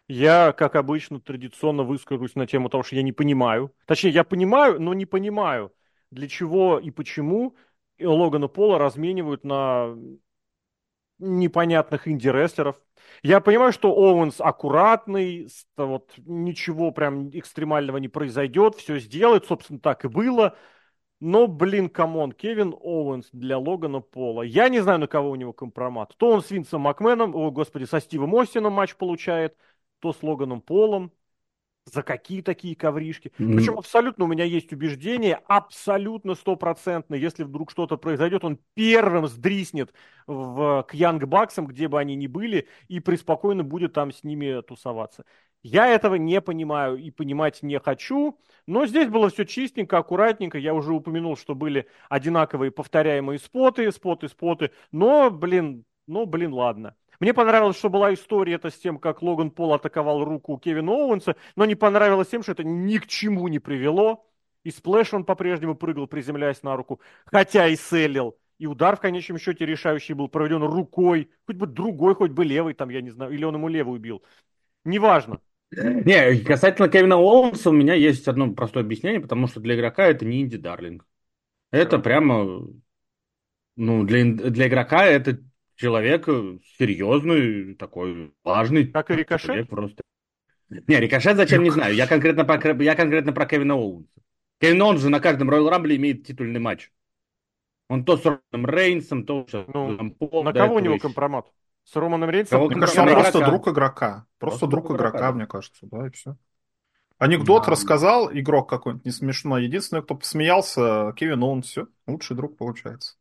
Я, 0.07 0.51
как 0.51 0.75
обычно, 0.75 1.19
традиционно 1.19 1.81
выскажусь 1.81 2.35
на 2.35 2.45
тему 2.45 2.69
того, 2.69 2.83
что 2.83 2.95
я 2.95 3.01
не 3.01 3.11
понимаю. 3.11 3.73
Точнее, 3.87 4.11
я 4.11 4.23
понимаю, 4.23 4.79
но 4.79 4.93
не 4.93 5.07
понимаю, 5.07 5.73
для 6.11 6.27
чего 6.27 6.77
и 6.77 6.91
почему 6.91 7.55
Логана 7.99 8.47
Пола 8.47 8.77
разменивают 8.77 9.43
на 9.43 9.97
непонятных 11.17 12.07
инди-рестлеров. 12.07 12.79
Я 13.23 13.39
понимаю, 13.39 13.73
что 13.73 13.91
Оуэнс 13.91 14.39
аккуратный, 14.39 15.49
вот 15.75 16.13
ничего 16.17 16.91
прям 16.91 17.29
экстремального 17.29 17.97
не 17.97 18.09
произойдет, 18.09 18.75
все 18.75 18.99
сделает, 18.99 19.47
собственно, 19.47 19.79
так 19.79 20.05
и 20.05 20.07
было. 20.07 20.55
Но, 21.19 21.47
блин, 21.47 21.89
come 21.89 22.13
on, 22.13 22.31
Кевин 22.31 22.73
Оуэнс 22.79 23.29
для 23.33 23.57
Логана 23.57 23.99
Пола. 23.99 24.41
Я 24.43 24.69
не 24.69 24.79
знаю, 24.79 24.99
на 24.99 25.07
кого 25.07 25.31
у 25.31 25.35
него 25.35 25.51
компромат. 25.51 26.15
То 26.17 26.29
он 26.29 26.41
с 26.41 26.49
Винсом 26.49 26.81
Макменом, 26.81 27.35
о, 27.35 27.51
господи, 27.51 27.83
со 27.83 27.99
Стивом 27.99 28.35
Остином 28.35 28.73
матч 28.73 28.95
получает, 28.95 29.57
то 29.99 30.13
с 30.13 30.23
Логаном 30.23 30.61
Полом. 30.61 31.11
За 31.85 32.03
какие 32.03 32.41
такие 32.41 32.75
ковришки? 32.75 33.31
Mm. 33.39 33.55
Причем 33.55 33.77
абсолютно 33.79 34.25
у 34.25 34.27
меня 34.27 34.43
есть 34.43 34.71
убеждение, 34.71 35.41
абсолютно 35.47 36.35
стопроцентно, 36.35 37.15
если 37.15 37.43
вдруг 37.43 37.71
что-то 37.71 37.97
произойдет, 37.97 38.43
он 38.43 38.59
первым 38.75 39.27
сдриснет 39.27 39.91
в, 40.27 40.85
к 40.87 40.93
Янг 40.93 41.23
Баксам, 41.23 41.65
где 41.65 41.87
бы 41.87 41.99
они 41.99 42.15
ни 42.15 42.27
были, 42.27 42.67
и 42.89 42.99
преспокойно 42.99 43.63
будет 43.63 43.93
там 43.93 44.11
с 44.11 44.23
ними 44.23 44.61
тусоваться. 44.61 45.25
Я 45.61 45.87
этого 45.87 46.15
не 46.15 46.39
понимаю 46.39 46.97
и 46.97 47.11
понимать 47.11 47.61
не 47.63 47.79
хочу, 47.79 48.39
но 48.65 48.85
здесь 48.85 49.09
было 49.09 49.29
все 49.29 49.45
чистенько, 49.45 49.97
аккуратненько. 49.97 50.57
Я 50.57 50.73
уже 50.73 50.93
упомянул, 50.93 51.35
что 51.35 51.53
были 51.53 51.87
одинаковые 52.09 52.71
повторяемые 52.71 53.39
споты, 53.39 53.91
споты, 53.91 54.29
споты. 54.29 54.71
Но, 54.91 55.29
блин, 55.29 55.83
ну, 56.07 56.25
блин, 56.25 56.53
ладно. 56.53 56.95
Мне 57.19 57.33
понравилось, 57.33 57.77
что 57.77 57.89
была 57.89 58.13
история 58.13 58.53
это 58.53 58.69
с 58.69 58.77
тем, 58.77 58.97
как 58.97 59.21
Логан 59.21 59.51
Пол 59.51 59.73
атаковал 59.73 60.23
руку 60.23 60.57
Кевина 60.57 60.93
Оуэнса, 60.93 61.35
но 61.57 61.65
не 61.65 61.75
понравилось 61.75 62.29
тем, 62.29 62.41
что 62.41 62.53
это 62.53 62.63
ни 62.63 62.97
к 62.97 63.07
чему 63.07 63.49
не 63.49 63.59
привело. 63.59 64.25
И 64.63 64.71
splash 64.71 65.13
он 65.13 65.25
по-прежнему 65.25 65.75
прыгал, 65.75 66.07
приземляясь 66.07 66.63
на 66.63 66.75
руку, 66.75 67.01
хотя 67.25 67.67
и 67.67 67.75
селил. 67.75 68.37
И 68.57 68.67
удар 68.67 68.95
в 68.95 69.01
конечном 69.01 69.37
счете 69.37 69.65
решающий 69.65 70.13
был 70.13 70.29
проведен 70.29 70.63
рукой, 70.63 71.29
хоть 71.45 71.55
бы 71.55 71.65
другой, 71.67 72.15
хоть 72.15 72.31
бы 72.31 72.45
левый, 72.45 72.73
там, 72.73 72.89
я 72.89 73.01
не 73.01 73.09
знаю, 73.09 73.33
или 73.33 73.43
он 73.43 73.55
ему 73.55 73.67
левый 73.67 73.95
убил. 73.95 74.23
Неважно. 74.85 75.41
Не, 75.71 76.39
касательно 76.39 76.89
Кевина 76.89 77.17
Оуэнса 77.17 77.69
у 77.69 77.73
меня 77.73 77.93
есть 77.93 78.27
одно 78.27 78.51
простое 78.53 78.83
объяснение, 78.83 79.21
потому 79.21 79.47
что 79.47 79.59
для 79.59 79.75
Игрока 79.75 80.07
это 80.07 80.25
не 80.25 80.41
indie 80.41 80.66
darling. 80.66 81.05
Это 81.71 81.99
прямо, 81.99 82.67
ну, 83.75 84.03
для, 84.03 84.25
для 84.25 84.67
Игрока 84.67 85.05
это 85.05 85.39
человек 85.75 86.25
серьезный, 86.77 87.75
такой 87.75 88.33
важный. 88.43 88.87
Как 88.87 89.11
и 89.11 89.15
Рикошет? 89.15 89.69
Просто. 89.69 90.01
Не, 90.69 90.99
Рикошет 90.99 91.37
зачем, 91.37 91.63
не 91.63 91.69
знаю. 91.69 91.95
Я 91.95 92.07
конкретно, 92.07 92.45
про, 92.45 92.83
я 92.83 92.95
конкретно 92.95 93.31
про 93.31 93.45
Кевина 93.45 93.75
Оуэнса. 93.75 94.09
Кевин 94.59 94.81
он 94.81 94.97
же 94.97 95.09
на 95.09 95.19
каждом 95.19 95.49
Royal 95.49 95.71
Rumble 95.71 95.95
имеет 95.95 96.25
титульный 96.25 96.59
матч. 96.59 96.91
Он 97.87 98.05
то 98.05 98.17
с 98.17 98.25
Романом 98.25 98.69
Рейнсом, 98.69 99.25
то 99.25 99.47
с 99.49 99.65
ну, 99.73 100.43
На 100.43 100.53
кого 100.53 100.75
у 100.75 100.79
него 100.79 100.97
компромат? 100.97 101.47
С 101.89 101.95
Романом 101.95 102.29
Рейнсом? 102.29 102.67
Мне 102.67 102.75
кажется, 102.75 103.01
он 103.01 103.09
просто 103.09 103.45
друг 103.45 103.67
игрока. 103.67 104.27
Просто, 104.37 104.59
просто 104.59 104.67
друг 104.67 104.91
игрока, 104.91 105.09
игрока, 105.09 105.31
мне 105.31 105.47
кажется, 105.47 105.87
да, 105.87 106.05
и 106.05 106.11
все. 106.11 106.35
Анекдот 107.17 107.65
да. 107.65 107.71
рассказал, 107.71 108.31
игрок 108.31 108.69
какой-нибудь 108.69 109.05
не 109.05 109.11
смешно. 109.11 109.57
Единственный, 109.57 110.03
кто 110.03 110.13
посмеялся, 110.13 111.13
Кевин 111.15 111.41
он 111.41 111.63
все, 111.63 111.87
лучший 112.05 112.35
друг 112.35 112.57
получается. 112.57 113.15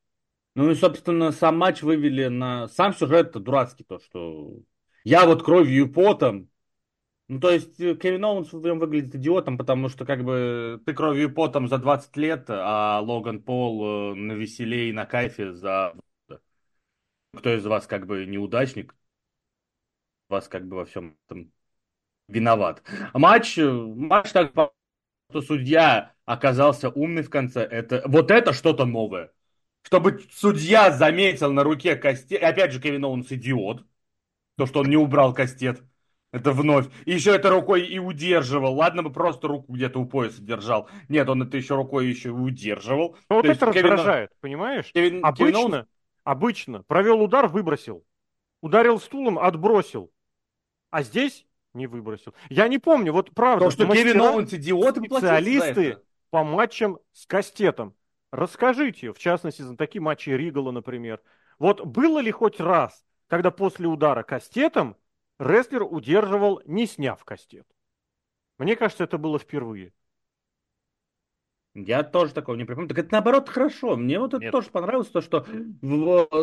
Ну 0.54 0.70
и, 0.70 0.74
собственно, 0.74 1.32
сам 1.32 1.56
матч 1.56 1.80
вывели 1.80 2.26
на... 2.26 2.68
Сам 2.68 2.92
сюжет 2.92 3.32
дурацкий, 3.32 3.84
то, 3.84 4.00
что 4.00 4.50
я 5.02 5.24
вот 5.24 5.42
кровью 5.42 5.86
и 5.86 5.88
потом. 5.88 6.50
Ну, 7.28 7.40
то 7.40 7.50
есть, 7.50 7.80
э, 7.80 7.94
Кевин 7.94 8.24
Оуэнс 8.24 8.52
выглядит 8.52 9.14
идиотом, 9.14 9.56
потому 9.56 9.88
что, 9.88 10.04
как 10.04 10.24
бы, 10.24 10.82
ты 10.84 10.92
кровью 10.92 11.30
и 11.30 11.32
потом 11.32 11.68
за 11.68 11.78
20 11.78 12.16
лет, 12.18 12.44
а 12.48 13.00
Логан 13.00 13.42
Пол 13.42 14.12
э, 14.12 14.14
навеселе 14.14 14.90
и 14.90 14.92
на 14.92 15.06
кайфе 15.06 15.54
за 15.54 15.94
кто 17.36 17.54
из 17.54 17.64
вас 17.66 17.86
как 17.86 18.06
бы 18.06 18.26
неудачник, 18.26 18.94
вас 20.28 20.48
как 20.48 20.66
бы 20.66 20.76
во 20.76 20.84
всем 20.84 21.16
этом 21.26 21.52
виноват. 22.28 22.82
Матч, 23.14 23.58
матч 23.58 24.30
так, 24.32 24.52
что 25.30 25.42
судья 25.42 26.14
оказался 26.24 26.90
умный 26.90 27.22
в 27.22 27.30
конце, 27.30 27.62
это, 27.62 28.02
вот 28.06 28.30
это 28.30 28.52
что-то 28.52 28.84
новое. 28.84 29.32
Чтобы 29.82 30.20
судья 30.32 30.90
заметил 30.90 31.52
на 31.52 31.64
руке 31.64 31.96
кастет, 31.96 32.42
опять 32.42 32.72
же, 32.72 32.80
Кевин 32.80 33.04
Оуэнс 33.04 33.30
идиот, 33.32 33.84
то, 34.56 34.66
что 34.66 34.80
он 34.80 34.88
не 34.88 34.96
убрал 34.96 35.32
кастет. 35.32 35.82
Это 36.30 36.52
вновь. 36.52 36.88
И 37.06 37.12
еще 37.12 37.34
это 37.34 37.48
рукой 37.48 37.86
и 37.86 37.98
удерживал. 37.98 38.74
Ладно 38.74 39.02
бы 39.02 39.10
просто 39.10 39.48
руку 39.48 39.72
где-то 39.72 39.98
у 39.98 40.04
пояса 40.04 40.42
держал. 40.42 40.90
Нет, 41.08 41.26
он 41.28 41.42
это 41.42 41.56
еще 41.56 41.74
рукой 41.74 42.08
еще 42.08 42.28
и 42.28 42.32
удерживал. 42.32 43.16
Ну, 43.30 43.36
вот 43.36 43.46
это 43.46 43.72
Кевин... 43.72 43.92
раздражает, 43.92 44.30
понимаешь? 44.40 44.92
Кевин... 44.92 45.24
Обычно, 45.24 45.46
Кевин 45.46 45.56
Оуэнс... 45.56 45.86
Обычно. 46.28 46.82
Провел 46.82 47.22
удар, 47.22 47.48
выбросил. 47.48 48.04
Ударил 48.60 49.00
стулом, 49.00 49.38
отбросил. 49.38 50.12
А 50.90 51.02
здесь 51.02 51.46
не 51.72 51.86
выбросил. 51.86 52.34
Я 52.50 52.68
не 52.68 52.76
помню, 52.76 53.14
вот 53.14 53.34
правда. 53.34 53.64
То, 53.64 53.70
что 53.70 53.86
Кевин 53.86 54.20
Оуэнс 54.20 54.52
идиот, 54.52 54.98
специалисты 54.98 56.02
по 56.28 56.44
матчам 56.44 56.98
с 57.12 57.24
кастетом. 57.24 57.94
Расскажите, 58.30 59.14
в 59.14 59.18
частности, 59.18 59.62
за 59.62 59.74
такие 59.74 60.02
матчи 60.02 60.28
Ригала, 60.28 60.70
например. 60.70 61.22
Вот 61.58 61.86
было 61.86 62.18
ли 62.18 62.30
хоть 62.30 62.60
раз, 62.60 63.06
когда 63.28 63.50
после 63.50 63.88
удара 63.88 64.22
кастетом 64.22 64.98
рестлер 65.38 65.82
удерживал, 65.82 66.60
не 66.66 66.84
сняв 66.86 67.24
кастет? 67.24 67.66
Мне 68.58 68.76
кажется, 68.76 69.04
это 69.04 69.16
было 69.16 69.38
впервые. 69.38 69.94
Я 71.86 72.02
тоже 72.02 72.32
такого 72.32 72.56
не 72.56 72.64
припомню. 72.64 72.88
Так 72.88 72.98
это 72.98 73.08
наоборот 73.12 73.48
хорошо. 73.48 73.96
Мне 73.96 74.18
вот 74.18 74.34
это 74.34 74.44
Нет. 74.44 74.52
тоже 74.52 74.70
понравилось, 74.70 75.08
то 75.08 75.20
что, 75.20 75.46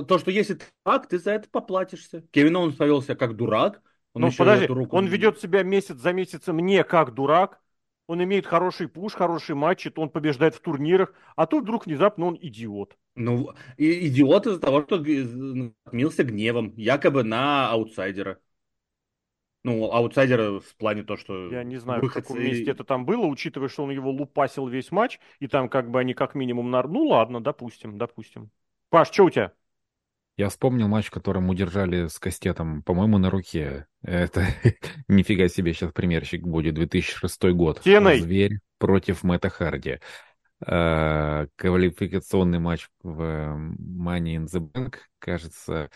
то, 0.03 0.17
что 0.19 0.31
если 0.31 0.55
ты 0.55 0.65
дурак, 0.83 1.07
ты 1.07 1.19
за 1.19 1.31
это 1.31 1.49
поплатишься. 1.49 2.23
Кевин 2.31 2.55
он 2.55 2.73
повел 2.73 3.01
себя 3.01 3.15
как 3.15 3.35
дурак. 3.35 3.81
Он 4.13 4.21
ну, 4.21 4.31
подожди, 4.31 4.65
руку... 4.67 4.95
он 4.95 5.07
ведет 5.07 5.39
себя 5.41 5.63
месяц 5.63 5.97
за 5.97 6.13
месяцем 6.13 6.57
не 6.59 6.83
как 6.85 7.13
дурак, 7.13 7.59
он 8.07 8.23
имеет 8.23 8.45
хороший 8.45 8.87
пуш, 8.87 9.13
хороший 9.13 9.55
матчи, 9.55 9.89
то 9.89 10.01
он 10.01 10.09
побеждает 10.09 10.55
в 10.55 10.61
турнирах, 10.61 11.13
а 11.35 11.47
тут 11.47 11.63
вдруг 11.63 11.85
внезапно 11.85 12.27
он 12.27 12.37
идиот. 12.39 12.95
Ну, 13.15 13.51
и 13.77 14.07
идиот 14.07 14.47
из-за 14.47 14.59
того, 14.59 14.83
что 14.83 14.95
отмился 14.95 16.23
гневом, 16.23 16.73
якобы 16.77 17.23
на 17.23 17.69
аутсайдера. 17.69 18.39
Ну, 19.65 19.91
аутсайдера 19.91 20.59
в 20.59 20.75
плане 20.77 21.01
то, 21.01 21.17
что... 21.17 21.49
Я 21.49 21.63
не 21.63 21.77
знаю, 21.77 21.99
выходцы... 21.99 22.27
в 22.27 22.35
каком 22.35 22.43
месте 22.43 22.69
это 22.69 22.83
там 22.83 23.03
было, 23.03 23.25
учитывая, 23.25 23.67
что 23.67 23.83
он 23.83 23.89
его 23.89 24.11
лупасил 24.11 24.67
весь 24.67 24.91
матч, 24.91 25.19
и 25.39 25.47
там 25.47 25.69
как 25.69 25.89
бы 25.89 25.99
они 25.99 26.13
как 26.13 26.35
минимум... 26.35 26.69
На... 26.69 26.83
Ну, 26.83 27.07
ладно, 27.07 27.41
допустим, 27.41 27.97
допустим. 27.97 28.51
Паш, 28.91 29.11
что 29.11 29.23
у 29.23 29.29
тебя? 29.31 29.53
Я 30.37 30.49
вспомнил 30.49 30.87
матч, 30.87 31.07
в 31.07 31.11
котором 31.11 31.49
удержали 31.49 32.05
с 32.05 32.19
кастетом, 32.19 32.83
по-моему, 32.83 33.17
на 33.17 33.31
руке. 33.31 33.87
Это 34.03 34.45
нифига 35.07 35.47
себе 35.47 35.73
сейчас 35.73 35.91
примерщик 35.91 36.43
будет, 36.43 36.75
2006 36.75 37.45
год. 37.45 37.81
Теной. 37.81 38.19
Зверь 38.19 38.59
против 38.77 39.23
Мэтта 39.23 39.49
Харди. 39.49 39.97
А, 40.63 41.47
квалификационный 41.55 42.59
матч 42.59 42.87
в 43.01 43.19
Money 43.19 44.35
in 44.35 44.45
the 44.45 44.59
Bank, 44.59 44.97
кажется, 45.17 45.89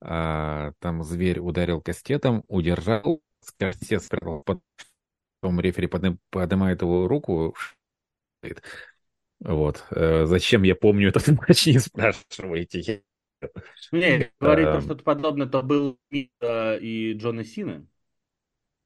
а, 0.00 0.72
там 0.78 1.02
зверь 1.02 1.40
ударил 1.40 1.80
кастетом, 1.80 2.44
удержал, 2.48 3.22
кастет 3.58 4.02
спрятал, 4.02 4.44
потом 4.44 5.60
рефери 5.60 5.86
поднимает 5.86 6.82
его 6.82 7.08
руку, 7.08 7.54
вот. 9.40 9.84
Э, 9.90 10.26
зачем 10.26 10.62
я 10.62 10.74
помню 10.74 11.08
этот 11.08 11.28
матч, 11.48 11.66
не 11.66 11.78
спрашивайте. 11.78 13.02
Не, 13.90 14.30
говорит, 14.38 14.66
то, 14.66 14.80
что-то 14.82 15.02
подобное, 15.02 15.46
то 15.46 15.62
был 15.62 15.98
и 16.10 17.14
Джона 17.16 17.44
Сина. 17.44 17.86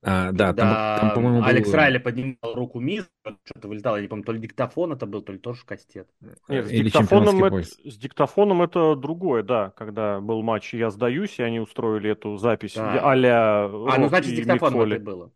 А, 0.07 0.33
да, 0.33 0.53
там, 0.53 1.01
там 1.01 1.15
по-моему, 1.15 1.43
Алекс 1.43 1.69
был... 1.69 1.77
Райли 1.77 1.97
поднимал 1.97 2.55
руку 2.55 2.79
Миз, 2.79 3.09
что-то 3.45 3.69
вылетало, 3.69 3.97
я 3.97 4.03
не 4.03 4.09
помню, 4.09 4.23
то 4.23 4.33
ли 4.33 4.39
диктофон 4.39 4.93
это 4.93 5.07
был, 5.07 5.23
то 5.23 5.33
ли 5.33 5.39
тоже 5.39 5.65
кастет. 5.65 6.09
Нет, 6.21 6.67
с, 6.67 6.71
Или 6.71 6.85
диктофоном 6.85 7.43
это, 7.43 7.63
с 7.63 7.97
диктофоном 7.97 8.63
это 8.63 8.97
другое, 8.97 9.43
да, 9.43 9.71
когда 9.71 10.21
был 10.21 10.43
матч 10.43 10.75
«Я 10.75 10.91
сдаюсь», 10.91 11.39
и 11.39 11.43
они 11.43 11.59
устроили 11.59 12.11
эту 12.11 12.37
запись 12.37 12.75
да. 12.75 13.01
а-ля 13.11 13.65
А, 13.65 13.99
ну 13.99 14.09
значит, 14.09 14.35
с 14.35 14.37
диктофоном 14.37 14.93
это 14.93 15.01
было. 15.01 15.31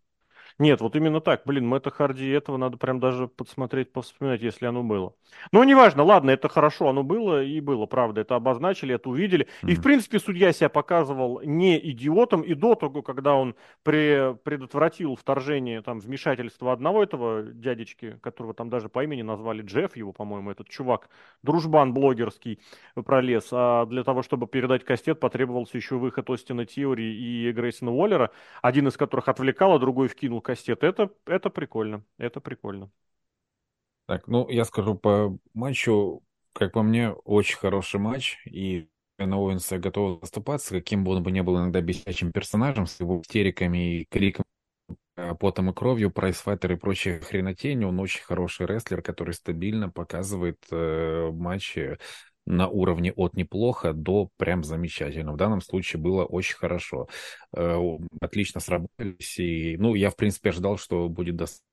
Нет, 0.59 0.81
вот 0.81 0.97
именно 0.97 1.21
так. 1.21 1.43
Блин, 1.45 1.69
Мэтта 1.69 1.91
Харди 1.91 2.29
этого 2.29 2.57
надо 2.57 2.79
прям 2.79 2.99
даже 2.99 3.29
подсмотреть, 3.29 3.93
повспоминать, 3.93 4.43
если 4.43 4.67
оно 4.67 4.83
было. 4.83 5.15
Но 5.53 5.63
неважно, 5.63 6.03
ладно, 6.03 6.31
это 6.31 6.49
хорошо, 6.49 6.89
оно 6.89 7.05
было 7.05 7.45
и 7.45 7.61
было, 7.61 7.87
правда. 7.87 8.23
Это 8.23 8.35
обозначили, 8.35 8.97
это 8.97 9.09
увидели. 9.09 9.47
Mm-hmm. 9.47 9.71
И, 9.71 9.75
в 9.77 9.83
принципе, 9.83 10.19
судья 10.19 10.53
себя 10.53 10.69
показывал 10.69 11.41
не 11.45 11.79
идиотом 11.91 12.43
и 12.43 12.55
до 12.55 12.75
того, 12.75 13.03
когда 13.03 13.35
он 13.35 13.55
при, 13.85 14.35
предотвратил 14.43 15.15
вторжение, 15.15 15.81
там, 15.81 16.01
вмешательство 16.01 16.73
одного 16.73 17.05
этого 17.05 17.43
дядечки, 17.43 18.19
которого 18.21 18.53
там 18.53 18.69
даже 18.69 18.89
по 18.89 19.05
имени 19.05 19.23
назвали 19.23 19.63
Джефф, 19.63 19.97
его, 19.97 20.13
по-моему, 20.13 20.51
этот 20.51 20.69
чувак, 20.69 21.09
дружбан 21.45 21.95
блогерский 21.95 22.59
пролез. 23.07 23.49
А 23.53 23.87
для 23.87 24.03
того, 24.03 24.23
чтобы 24.23 24.49
передать 24.49 24.85
кастет, 24.85 25.21
потребовался 25.21 25.77
еще 25.77 25.99
выход 25.99 26.29
Остина 26.31 26.67
Тиори 26.67 27.05
и 27.05 27.53
Грейсона 27.53 27.93
Уоллера, 27.93 28.33
один 28.61 28.89
из 28.89 28.97
которых 28.97 29.29
отвлекал, 29.29 29.75
а 29.75 29.79
другой 29.79 30.09
вкинул 30.09 30.41
кастет. 30.49 30.83
Это, 30.83 31.11
это 31.27 31.51
прикольно. 31.51 32.03
Это 32.17 32.41
прикольно. 32.41 32.91
Так, 34.07 34.27
ну, 34.29 34.49
я 34.49 34.65
скажу 34.65 34.95
по 34.95 35.37
матчу, 35.53 36.23
как 36.55 36.73
по 36.73 36.83
мне, 36.83 37.11
очень 37.11 37.59
хороший 37.59 38.01
матч, 38.01 38.39
и 38.47 38.89
на 39.19 39.37
Оуэнса 39.37 39.77
готов 39.77 40.21
заступаться, 40.23 40.71
каким 40.71 41.05
бы 41.05 41.13
он 41.13 41.23
бы 41.23 41.31
ни 41.33 41.43
был 41.43 41.59
иногда 41.59 41.83
бесячим 41.83 42.33
персонажем, 42.33 42.87
с 42.87 42.99
его 42.99 43.21
истериками 43.21 43.99
и 43.99 44.05
криком 44.07 44.47
э, 45.17 45.35
потом 45.35 45.69
и 45.69 45.75
кровью, 45.75 46.11
прайсфайтер 46.11 46.73
и 46.73 46.77
прочие 46.77 47.21
хренотень. 47.21 47.85
Он 47.85 48.01
очень 48.01 48.23
хороший 48.23 48.65
рестлер, 48.65 49.03
который 49.03 49.35
стабильно 49.35 49.91
показывает 49.91 50.65
э, 50.71 51.31
матчи 51.31 51.99
на 52.49 52.69
уровне 52.69 53.13
от 53.13 53.35
неплохо 53.37 53.93
до 53.93 54.31
прям 54.39 54.65
замечательно. 54.65 55.33
В 55.33 55.37
данном 55.37 55.61
случае 55.61 56.01
было 56.01 56.25
очень 56.25 56.57
хорошо. 56.57 57.09
Э, 57.55 57.79
отлично 58.21 58.61
сработались. 58.61 59.39
И, 59.39 59.77
ну, 59.79 59.95
я, 59.95 60.11
в 60.11 60.17
принципе, 60.17 60.51
ожидал, 60.51 60.79
что 60.79 61.09
будет 61.09 61.37
достаточно 61.37 61.65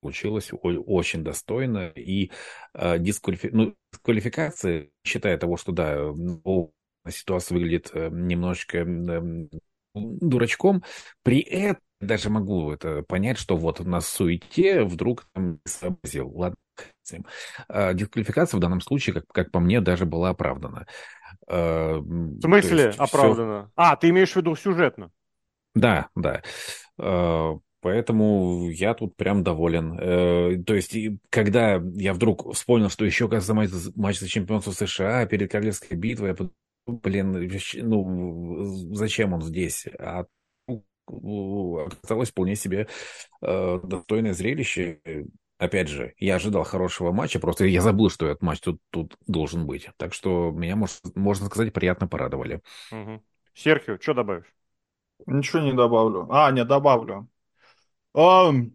получилось 0.00 0.50
очень 0.52 1.22
достойно. 1.22 1.92
И 1.94 2.30
э, 2.74 2.98
дисквалифи... 2.98 3.50
ну, 3.52 3.74
дисквалификация, 3.92 4.88
считая 5.04 5.38
того, 5.38 5.56
что 5.56 5.72
да, 5.72 6.12
ситуация 7.08 7.56
выглядит 7.56 7.90
э, 7.92 8.08
немножечко 8.10 8.84
дурачком, 9.94 10.82
при 11.22 11.40
этом 11.40 11.82
даже 12.00 12.30
могу 12.30 12.72
это 12.72 13.02
понять, 13.02 13.38
что 13.38 13.56
вот 13.56 13.80
на 13.80 14.00
суете 14.00 14.82
вдруг 14.84 15.26
там 15.32 15.60
сообразил. 15.64 16.30
Ладно, 16.34 16.56
а, 17.68 17.92
дисквалификация 17.92 18.58
в 18.58 18.60
данном 18.60 18.80
случае, 18.80 19.14
как, 19.14 19.26
как 19.28 19.50
по 19.50 19.60
мне, 19.60 19.80
даже 19.80 20.06
была 20.06 20.30
оправдана. 20.30 20.86
А, 21.48 21.98
в 21.98 22.40
смысле 22.40 22.94
оправдана? 22.96 23.64
Все... 23.64 23.72
А, 23.76 23.96
ты 23.96 24.08
имеешь 24.10 24.32
в 24.32 24.36
виду 24.36 24.54
сюжетно? 24.56 25.10
Да, 25.74 26.08
да. 26.14 26.42
А, 26.98 27.54
поэтому 27.80 28.68
я 28.70 28.94
тут 28.94 29.16
прям 29.16 29.42
доволен. 29.42 29.98
Э, 29.98 30.62
то 30.64 30.74
есть, 30.74 30.96
когда 31.30 31.82
я 31.94 32.14
вдруг 32.14 32.52
вспомнил, 32.54 32.88
что 32.88 33.04
еще, 33.04 33.26
оказывается, 33.26 33.76
матч, 33.76 33.96
матч 33.96 34.18
за 34.20 34.28
чемпионство 34.28 34.72
США 34.72 35.26
перед 35.26 35.50
Королевской 35.50 35.96
битвой, 35.96 36.28
я 36.28 36.34
подумал, 36.34 36.54
блин, 36.86 37.50
ну, 37.82 38.94
зачем 38.94 39.32
он 39.32 39.42
здесь? 39.42 39.86
А 39.98 40.24
оказалось 41.06 42.30
вполне 42.30 42.54
себе 42.54 42.88
э, 43.40 43.80
достойное 43.82 44.32
зрелище. 44.32 45.00
Опять 45.62 45.86
же, 45.86 46.12
я 46.18 46.34
ожидал 46.34 46.64
хорошего 46.64 47.12
матча, 47.12 47.38
просто 47.38 47.66
я 47.66 47.82
забыл, 47.82 48.10
что 48.10 48.26
этот 48.26 48.42
матч 48.42 48.58
тут, 48.58 48.80
тут 48.90 49.16
должен 49.28 49.64
быть. 49.64 49.88
Так 49.96 50.12
что 50.12 50.50
меня, 50.50 50.74
может, 50.74 51.14
можно 51.14 51.46
сказать, 51.46 51.72
приятно 51.72 52.08
порадовали. 52.08 52.62
Угу. 52.90 53.22
Серхио, 53.54 53.96
что 54.00 54.14
добавишь? 54.14 54.52
Ничего 55.24 55.62
не 55.62 55.72
добавлю. 55.72 56.26
А, 56.32 56.50
не 56.50 56.64
добавлю. 56.64 57.28
Um, 58.12 58.72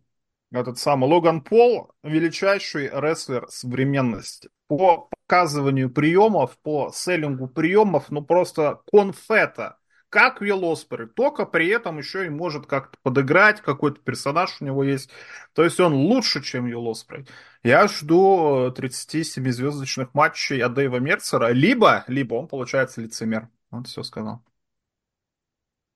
этот 0.50 0.80
самый 0.80 1.10
Логан 1.10 1.42
Пол 1.42 1.92
величайший 2.04 2.88
рестлер 2.88 3.50
современности. 3.50 4.48
По 4.68 5.10
показыванию 5.28 5.90
приемов, 5.90 6.58
по 6.60 6.94
селлингу 6.94 7.50
приемов, 7.50 8.10
ну 8.12 8.24
просто 8.24 8.80
конфета 8.90 9.78
как 10.18 10.42
Велоспер, 10.42 11.08
только 11.10 11.46
при 11.46 11.68
этом 11.68 12.00
еще 12.00 12.26
и 12.26 12.30
может 12.30 12.66
как-то 12.66 12.98
подыграть, 13.04 13.62
какой-то 13.62 14.00
персонаж 14.00 14.58
у 14.60 14.66
него 14.66 14.84
есть. 14.84 15.12
То 15.54 15.64
есть 15.64 15.80
он 15.80 15.94
лучше, 15.94 16.42
чем 16.42 16.66
Велоспер. 16.66 17.28
Я 17.62 17.88
жду 17.88 18.74
37-звездочных 18.76 20.10
матчей 20.14 20.64
от 20.64 20.74
Дэйва 20.74 20.98
Мерцера, 20.98 21.52
либо, 21.52 22.04
либо 22.08 22.34
он 22.34 22.48
получается 22.48 23.00
лицемер. 23.00 23.48
Вот 23.70 23.86
все 23.86 24.02
сказал. 24.02 24.44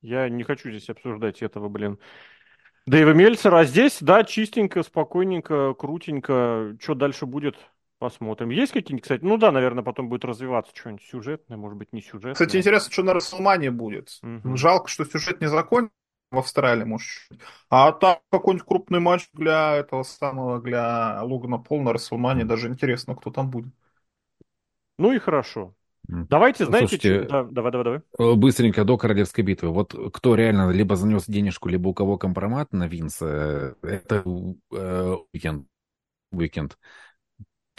Я 0.02 0.30
не 0.30 0.44
хочу 0.44 0.70
здесь 0.70 0.92
обсуждать 0.92 1.42
этого, 1.42 1.68
блин. 1.68 1.98
Дэйва 2.86 3.14
Мельцера, 3.14 3.62
а 3.62 3.66
здесь, 3.66 3.98
да, 4.02 4.24
чистенько, 4.24 4.84
спокойненько, 4.84 5.74
крутенько. 5.74 6.78
Что 6.80 6.94
дальше 6.94 7.26
будет, 7.26 7.56
Посмотрим. 8.02 8.50
Есть 8.50 8.72
какие-нибудь, 8.72 9.04
кстати, 9.04 9.24
ну 9.24 9.38
да, 9.38 9.52
наверное, 9.52 9.84
потом 9.84 10.10
будет 10.10 10.26
развиваться 10.26 10.74
что-нибудь 10.76 11.04
сюжетное, 11.04 11.56
может 11.56 11.78
быть, 11.78 11.94
не 11.94 12.02
сюжетное. 12.02 12.34
Кстати, 12.34 12.58
интересно, 12.58 12.92
что 12.92 13.04
на 13.04 13.14
Расселмане 13.14 13.70
будет. 13.70 14.18
Угу. 14.24 14.58
Жалко, 14.58 14.88
что 14.88 15.06
сюжет 15.06 15.40
не 15.40 15.48
закончен 15.48 15.92
в 16.32 16.40
Австралии, 16.40 16.84
может. 16.84 17.30
А 17.70 17.92
там 17.92 18.18
какой-нибудь 18.32 18.66
крупный 18.66 19.00
матч 19.00 19.30
для 19.34 19.76
этого 19.76 20.02
самого, 20.02 20.60
для 20.60 21.22
Логана 21.22 21.60
Пол 21.60 21.84
на 21.84 21.94
Расселмане, 21.94 22.44
даже 22.44 22.70
интересно, 22.70 23.16
кто 23.16 23.30
там 23.30 23.52
будет. 23.52 23.72
Ну 24.98 25.12
и 25.12 25.20
хорошо. 25.20 25.76
Давайте, 26.08 26.66
знаете, 26.66 26.88
Слушайте, 26.88 27.26
что... 27.26 27.30
да, 27.30 27.44
давай, 27.52 27.72
давай, 27.72 27.86
давай. 27.86 28.02
Э, 28.18 28.36
быстренько 28.36 28.84
до 28.84 28.98
королевской 28.98 29.44
битвы. 29.44 29.70
Вот 29.70 29.94
кто 30.12 30.34
реально 30.34 30.72
либо 30.72 30.96
занес 30.96 31.26
денежку, 31.28 31.70
либо 31.70 31.90
у 31.90 31.94
кого 31.94 32.18
компромат 32.18 32.74
на 32.74 32.88
Винса, 32.88 33.76
это 33.84 34.24
э, 34.72 35.16
уикенд. 35.32 35.68
Уикенд 36.32 36.80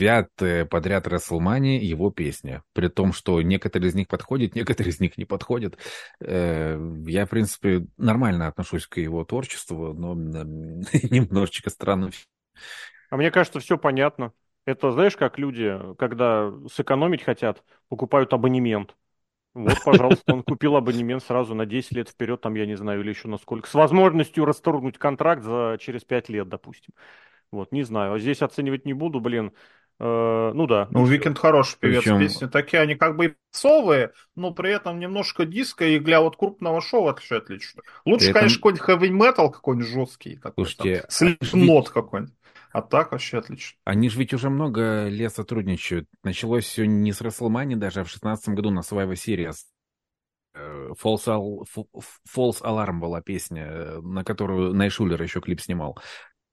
пятая 0.02 0.64
подряд 0.64 1.06
Расселмани 1.06 1.78
его 1.78 2.10
песня. 2.10 2.64
При 2.72 2.88
том, 2.88 3.12
что 3.12 3.40
некоторые 3.40 3.90
из 3.90 3.94
них 3.94 4.08
подходят, 4.08 4.54
некоторые 4.56 4.90
из 4.90 4.98
них 4.98 5.16
не 5.16 5.24
подходят. 5.24 5.78
Э, 6.20 6.76
я, 7.06 7.24
в 7.24 7.30
принципе, 7.30 7.86
нормально 7.96 8.48
отношусь 8.48 8.88
к 8.88 8.96
его 8.96 9.24
творчеству, 9.24 9.94
но 9.94 10.14
немножечко 10.14 11.70
странно. 11.70 12.10
А 13.10 13.16
мне 13.16 13.30
кажется, 13.30 13.60
все 13.60 13.78
понятно. 13.78 14.32
Это, 14.64 14.90
знаешь, 14.90 15.16
как 15.16 15.38
люди, 15.38 15.78
когда 15.98 16.52
сэкономить 16.72 17.22
хотят, 17.22 17.62
покупают 17.88 18.32
абонемент. 18.32 18.96
Вот, 19.54 19.78
пожалуйста, 19.84 20.32
он 20.32 20.42
купил 20.42 20.74
абонемент 20.74 21.22
сразу 21.22 21.54
на 21.54 21.64
10 21.64 21.92
лет 21.92 22.08
вперед, 22.08 22.40
там, 22.40 22.54
я 22.54 22.66
не 22.66 22.74
знаю, 22.74 23.02
или 23.02 23.10
еще 23.10 23.28
на 23.28 23.38
сколько. 23.38 23.68
С 23.68 23.74
возможностью 23.74 24.46
расторгнуть 24.46 24.98
контракт 24.98 25.42
за 25.42 25.76
через 25.78 26.02
5 26.04 26.28
лет, 26.28 26.48
допустим. 26.48 26.92
Вот, 27.52 27.70
не 27.70 27.82
знаю. 27.84 28.14
А 28.14 28.18
здесь 28.18 28.42
оценивать 28.42 28.86
не 28.86 28.94
буду, 28.94 29.20
блин. 29.20 29.52
Э, 29.98 30.52
ну 30.54 30.66
да. 30.66 30.88
Ну, 30.90 31.04
Weeknd 31.04 31.38
хороший 31.38 31.78
певец, 31.78 32.02
Причем... 32.02 32.18
песни 32.18 32.46
такие, 32.46 32.80
они 32.82 32.94
как 32.94 33.16
бы 33.16 33.26
попсовые, 33.26 34.12
но 34.34 34.52
при 34.52 34.72
этом 34.72 34.98
немножко 34.98 35.44
диско 35.44 35.84
и 35.84 35.98
для 35.98 36.20
вот 36.20 36.36
крупного 36.36 36.80
шоу 36.80 37.04
вообще 37.04 37.36
отлично. 37.36 37.82
Лучше, 38.04 38.30
этом... 38.30 38.40
конечно, 38.40 38.58
какой-нибудь 38.58 38.88
heavy 38.88 39.10
metal 39.10 39.50
какой-нибудь 39.50 39.88
жесткий, 39.88 40.36
такой, 40.36 40.66
Слушайте, 40.66 41.00
там, 41.00 41.10
Slipknot 41.10 41.88
а... 41.88 41.92
какой-нибудь. 41.92 42.34
А 42.72 42.80
так 42.80 43.12
вообще 43.12 43.38
отлично. 43.38 43.78
Они 43.84 44.08
же 44.08 44.18
ведь 44.18 44.32
уже 44.32 44.48
много 44.48 45.06
лет 45.08 45.32
сотрудничают. 45.32 46.08
Началось 46.24 46.64
все 46.64 46.86
не 46.86 47.12
с 47.12 47.20
WrestleMania 47.20 47.76
даже, 47.76 48.00
а 48.00 48.04
в 48.04 48.08
16 48.08 48.48
году 48.54 48.70
на 48.70 48.80
Survivor 48.80 49.12
Series. 49.12 49.56
Э, 50.54 50.90
False, 51.02 51.26
Al... 51.26 51.64
False 52.34 52.62
Alarm 52.62 52.98
была 52.98 53.20
песня, 53.20 53.66
э, 53.66 54.00
на 54.00 54.24
которую 54.24 54.74
Найшулер 54.74 55.22
еще 55.22 55.40
клип 55.40 55.60
снимал. 55.60 55.98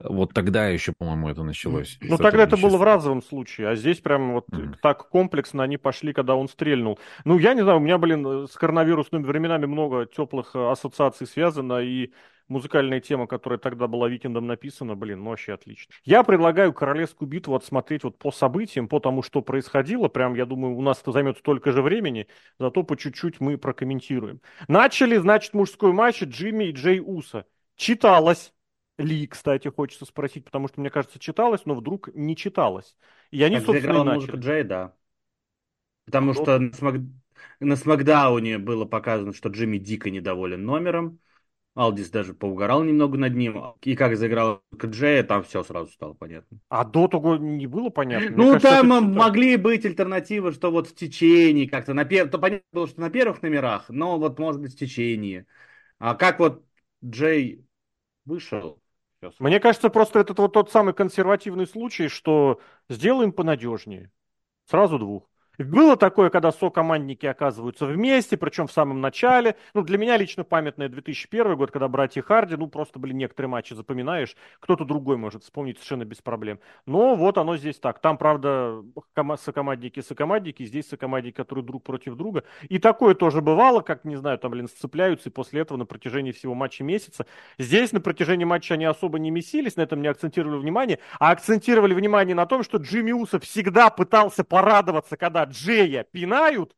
Вот 0.01 0.33
тогда 0.33 0.67
еще, 0.67 0.93
по-моему, 0.97 1.29
это 1.29 1.43
началось. 1.43 1.97
Ну, 2.01 2.17
тогда 2.17 2.43
это 2.43 2.55
было 2.55 2.77
в 2.77 2.83
разовом 2.83 3.21
случае, 3.21 3.69
а 3.69 3.75
здесь 3.75 3.99
прям 3.99 4.33
вот 4.33 4.47
mm. 4.49 4.75
так 4.81 5.09
комплексно 5.09 5.63
они 5.63 5.77
пошли, 5.77 6.13
когда 6.13 6.35
он 6.35 6.47
стрельнул. 6.47 6.99
Ну, 7.25 7.37
я 7.37 7.53
не 7.53 7.61
знаю, 7.61 7.79
у 7.79 7.81
меня, 7.81 7.97
блин, 7.97 8.47
с 8.47 8.53
коронавирусными 8.53 9.23
временами 9.23 9.65
много 9.65 10.05
теплых 10.05 10.55
ассоциаций 10.55 11.27
связано, 11.27 11.79
и 11.79 12.13
музыкальная 12.49 12.99
тема, 12.99 13.27
которая 13.27 13.59
тогда 13.59 13.87
была 13.87 14.09
Викиндом 14.09 14.47
написана, 14.47 14.95
блин, 14.95 15.23
ну 15.23 15.29
вообще 15.29 15.53
отлично. 15.53 15.93
Я 16.03 16.23
предлагаю 16.23 16.73
Королевскую 16.73 17.29
битву 17.29 17.55
отсмотреть 17.55 18.03
вот 18.03 18.17
по 18.17 18.31
событиям, 18.31 18.87
по 18.87 18.99
тому, 18.99 19.21
что 19.21 19.41
происходило. 19.41 20.07
Прям, 20.07 20.33
я 20.33 20.45
думаю, 20.45 20.75
у 20.75 20.81
нас 20.81 21.01
это 21.01 21.11
займет 21.11 21.37
столько 21.37 21.71
же 21.71 21.81
времени, 21.81 22.27
зато 22.57 22.83
по 22.83 22.97
чуть-чуть 22.97 23.39
мы 23.39 23.57
прокомментируем. 23.57 24.41
Начали, 24.67 25.17
значит, 25.17 25.53
мужской 25.53 25.93
матч 25.93 26.23
Джимми 26.23 26.65
и 26.65 26.71
Джей 26.71 26.99
Уса. 26.99 27.45
Читалось 27.75 28.51
ли, 28.99 29.27
кстати, 29.27 29.67
хочется 29.67 30.05
спросить, 30.05 30.45
потому 30.45 30.67
что, 30.67 30.79
мне 30.79 30.89
кажется, 30.89 31.19
читалось, 31.19 31.65
но 31.65 31.75
вдруг 31.75 32.09
не 32.13 32.35
читалось. 32.35 32.95
И 33.31 33.41
они, 33.43 33.57
как 33.57 33.65
собственно, 33.65 34.03
начали. 34.03 34.15
музыку 34.15 34.37
Джей, 34.37 34.63
да. 34.63 34.93
Потому 36.05 36.33
что 36.33 36.59
на, 36.59 36.73
смак... 36.73 36.95
на 37.59 37.75
Смакдауне 37.75 38.57
было 38.57 38.85
показано, 38.85 39.33
что 39.33 39.49
Джимми 39.49 39.77
дико 39.77 40.09
недоволен 40.09 40.63
номером. 40.65 41.19
Алдис 41.75 42.09
даже 42.09 42.33
поугорал 42.33 42.83
немного 42.83 43.17
над 43.17 43.35
ним. 43.35 43.63
И 43.81 43.95
как 43.95 44.17
заиграл 44.17 44.63
Джея, 44.75 45.23
там 45.23 45.43
все 45.43 45.63
сразу 45.63 45.91
стало 45.91 46.13
понятно. 46.13 46.59
А 46.67 46.83
до 46.83 47.07
того 47.07 47.37
не 47.37 47.67
было 47.67 47.89
понятно? 47.89 48.35
ну, 48.35 48.53
кажется, 48.53 48.81
там 48.81 49.13
могли 49.13 49.55
быть 49.55 49.85
альтернативы, 49.85 50.51
что 50.51 50.71
вот 50.71 50.87
в 50.87 50.95
течение 50.95 51.69
как-то. 51.69 51.93
На 51.93 52.05
пер... 52.05 52.27
То 52.27 52.37
понятно 52.37 52.67
было, 52.73 52.87
что 52.87 52.99
на 52.99 53.09
первых 53.09 53.41
номерах, 53.41 53.85
но 53.89 54.17
вот 54.17 54.39
может 54.39 54.59
быть 54.61 54.73
в 54.73 54.77
течение. 54.77 55.45
А 55.99 56.15
как 56.15 56.39
вот 56.39 56.65
Джей 57.05 57.63
вышел, 58.25 58.78
Сейчас. 59.21 59.39
Мне 59.39 59.59
кажется, 59.59 59.89
просто 59.89 60.19
это 60.19 60.33
вот 60.41 60.53
тот 60.53 60.71
самый 60.71 60.93
консервативный 60.93 61.67
случай, 61.67 62.07
что 62.07 62.59
сделаем 62.87 63.33
понадежнее. 63.33 64.11
Сразу 64.65 64.97
двух. 64.97 65.28
Было 65.59 65.97
такое, 65.97 66.29
когда 66.29 66.51
сокомандники 66.51 67.25
оказываются 67.25 67.85
вместе, 67.85 68.37
причем 68.37 68.67
в 68.67 68.71
самом 68.71 69.01
начале. 69.01 69.55
Ну, 69.73 69.81
для 69.81 69.97
меня 69.97 70.15
лично 70.17 70.43
памятный 70.43 70.87
2001 70.87 71.55
год, 71.57 71.71
когда 71.71 71.87
братья 71.87 72.21
Харди, 72.21 72.55
ну, 72.55 72.67
просто 72.67 72.97
были 72.97 73.13
некоторые 73.13 73.49
матчи 73.49 73.73
запоминаешь, 73.73 74.35
кто-то 74.59 74.85
другой 74.85 75.17
может 75.17 75.43
вспомнить 75.43 75.77
совершенно 75.77 76.05
без 76.05 76.21
проблем. 76.21 76.59
Но 76.85 77.15
вот 77.15 77.37
оно 77.37 77.57
здесь 77.57 77.77
так. 77.77 77.99
Там, 77.99 78.17
правда, 78.17 78.83
сокомандники 79.43 79.99
сокомандники, 79.99 80.63
здесь 80.65 80.87
сокомандники, 80.87 81.35
которые 81.35 81.65
друг 81.65 81.83
против 81.83 82.15
друга. 82.15 82.43
И 82.69 82.79
такое 82.79 83.13
тоже 83.13 83.41
бывало, 83.41 83.81
как, 83.81 84.05
не 84.05 84.15
знаю, 84.15 84.37
там, 84.37 84.51
блин, 84.51 84.67
сцепляются, 84.67 85.29
и 85.29 85.31
после 85.31 85.61
этого 85.61 85.77
на 85.77 85.85
протяжении 85.85 86.31
всего 86.31 86.55
матча 86.55 86.83
месяца. 86.83 87.25
Здесь 87.57 87.91
на 87.91 87.99
протяжении 87.99 88.45
матча 88.45 88.75
они 88.75 88.85
особо 88.85 89.19
не 89.19 89.29
месились, 89.29 89.75
на 89.75 89.81
этом 89.81 90.01
не 90.01 90.07
акцентировали 90.07 90.57
внимание, 90.57 90.99
а 91.19 91.31
акцентировали 91.31 91.93
внимание 91.93 92.35
на 92.35 92.45
том, 92.45 92.63
что 92.63 92.77
Джимми 92.77 93.11
Уса 93.11 93.39
всегда 93.39 93.89
пытался 93.89 94.43
порадоваться, 94.43 95.17
когда 95.17 95.48
Джея 95.49 96.03
пинают, 96.03 96.75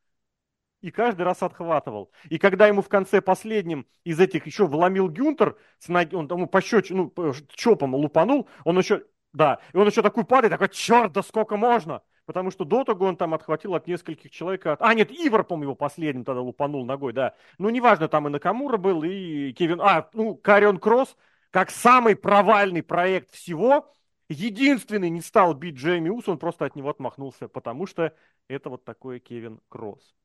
и 0.81 0.91
каждый 0.91 1.23
раз 1.23 1.43
отхватывал. 1.43 2.11
И 2.29 2.37
когда 2.37 2.67
ему 2.67 2.81
в 2.81 2.89
конце 2.89 3.21
последним 3.21 3.87
из 4.03 4.19
этих 4.19 4.45
еще 4.47 4.65
вломил 4.65 5.09
Гюнтер, 5.09 5.57
он 5.87 6.27
ему 6.27 6.47
пощеч, 6.47 6.89
ну, 6.89 7.13
чопом 7.53 7.95
лупанул, 7.95 8.49
он 8.65 8.77
еще, 8.79 9.03
да, 9.33 9.59
и 9.73 9.77
он 9.77 9.87
еще 9.87 10.01
такой 10.01 10.25
падает, 10.25 10.51
такой, 10.51 10.69
черт, 10.69 11.13
да 11.13 11.21
сколько 11.21 11.55
можно? 11.55 12.01
Потому 12.25 12.51
что 12.51 12.65
до 12.65 12.83
того 12.83 13.05
он 13.05 13.17
там 13.17 13.33
отхватил 13.33 13.75
от 13.75 13.87
нескольких 13.87 14.31
человек. 14.31 14.65
От... 14.65 14.81
А, 14.81 14.93
нет, 14.93 15.11
Ивар, 15.11 15.43
по-моему, 15.43 15.71
его 15.71 15.75
последним 15.75 16.23
тогда 16.23 16.41
лупанул 16.41 16.85
ногой, 16.85 17.13
да. 17.13 17.35
Ну, 17.57 17.69
неважно, 17.69 18.07
там 18.07 18.27
и 18.27 18.31
Накамура 18.31 18.77
был, 18.77 19.03
и 19.03 19.51
Кевин... 19.53 19.81
А, 19.81 20.09
ну, 20.13 20.35
Карион 20.35 20.77
Кросс, 20.77 21.15
как 21.49 21.71
самый 21.71 22.15
провальный 22.15 22.83
проект 22.83 23.31
всего, 23.31 23.91
единственный 24.31 25.09
не 25.09 25.21
стал 25.21 25.53
бить 25.53 25.75
Джейми 25.75 26.09
Ус, 26.09 26.27
он 26.27 26.37
просто 26.37 26.65
от 26.65 26.75
него 26.75 26.89
отмахнулся, 26.89 27.47
потому 27.47 27.85
что 27.85 28.13
это 28.47 28.69
вот 28.69 28.83
такой 28.83 29.19
Кевин 29.19 29.59
Кросс. 29.69 30.15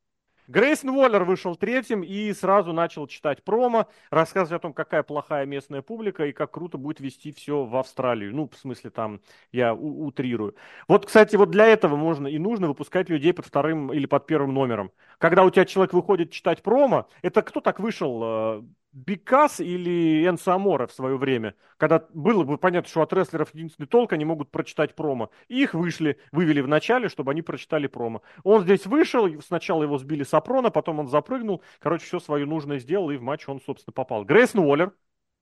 Грейсон 0.47 0.91
Уоллер 0.91 1.25
вышел 1.25 1.57
третьим 1.57 2.03
и 2.03 2.31
сразу 2.31 2.71
начал 2.71 3.05
читать 3.05 3.43
промо, 3.43 3.87
рассказывать 4.09 4.57
о 4.57 4.61
том, 4.61 4.73
какая 4.73 5.03
плохая 5.03 5.45
местная 5.45 5.81
публика 5.81 6.25
и 6.25 6.31
как 6.31 6.51
круто 6.51 6.77
будет 6.77 7.01
вести 7.01 7.33
все 7.33 7.65
в 7.65 7.75
Австралию. 7.75 8.33
Ну, 8.33 8.49
в 8.49 8.57
смысле, 8.57 8.89
там, 8.89 9.21
я 9.51 9.73
утрирую. 9.73 10.55
Вот, 10.87 11.05
кстати, 11.05 11.35
вот 11.35 11.51
для 11.51 11.65
этого 11.65 11.97
можно 11.97 12.27
и 12.27 12.39
нужно 12.39 12.69
выпускать 12.69 13.09
людей 13.09 13.33
под 13.33 13.45
вторым 13.45 13.91
или 13.91 14.05
под 14.05 14.25
первым 14.25 14.53
номером. 14.53 14.91
Когда 15.17 15.43
у 15.43 15.49
тебя 15.49 15.65
человек 15.65 15.91
выходит 15.91 16.31
читать 16.31 16.63
промо, 16.63 17.09
это 17.21 17.41
кто 17.41 17.59
так 17.59 17.81
вышел? 17.81 18.63
Бикас 18.97 19.59
или 19.59 20.25
Энсо 20.27 20.55
Амора 20.55 20.87
в 20.87 20.91
свое 20.91 21.17
время, 21.17 21.53
когда 21.77 22.03
было 22.13 22.43
бы 22.43 22.57
понятно, 22.57 22.89
что 22.89 23.03
от 23.03 23.13
рестлеров 23.13 23.53
единственный 23.53 23.85
толк, 23.85 24.13
они 24.13 24.25
могут 24.25 24.49
прочитать 24.49 24.95
промо. 24.95 25.29
И 25.47 25.61
их 25.61 25.75
вышли, 25.75 26.17
вывели 26.31 26.61
в 26.61 26.67
начале, 26.67 27.07
чтобы 27.07 27.31
они 27.31 27.43
прочитали 27.43 27.85
промо. 27.85 28.23
Он 28.43 28.63
здесь 28.63 28.87
вышел, 28.87 29.29
сначала 29.41 29.83
его 29.83 29.99
сбили 29.99 30.23
с 30.23 30.33
Апрона, 30.33 30.71
потом 30.71 30.97
он 30.97 31.07
запрыгнул, 31.07 31.61
короче, 31.79 32.05
все 32.05 32.19
свое 32.19 32.47
нужное 32.47 32.79
сделал, 32.79 33.11
и 33.11 33.17
в 33.17 33.21
матч 33.21 33.47
он, 33.47 33.61
собственно, 33.61 33.93
попал. 33.93 34.25
Грейсон 34.25 34.61
Уоллер, 34.61 34.93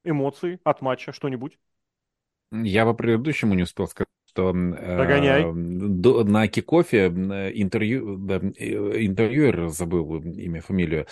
эмоции 0.04 0.60
от 0.66 0.82
матча, 0.82 1.14
что-нибудь? 1.14 1.58
Я 2.52 2.84
по 2.84 2.94
предыдущему 2.94 3.54
не 3.54 3.64
успел 3.64 3.88
сказать 3.88 4.10
что 4.36 4.52
Догоняй. 4.52 5.44
Э, 5.44 6.24
на 6.24 6.48
кикофе 6.48 7.08
интервью, 7.08 8.18
да, 8.18 8.36
э, 8.36 9.06
интервьюер, 9.06 9.70
забыл 9.70 10.22
имя, 10.22 10.62
фамилию, 10.62 11.08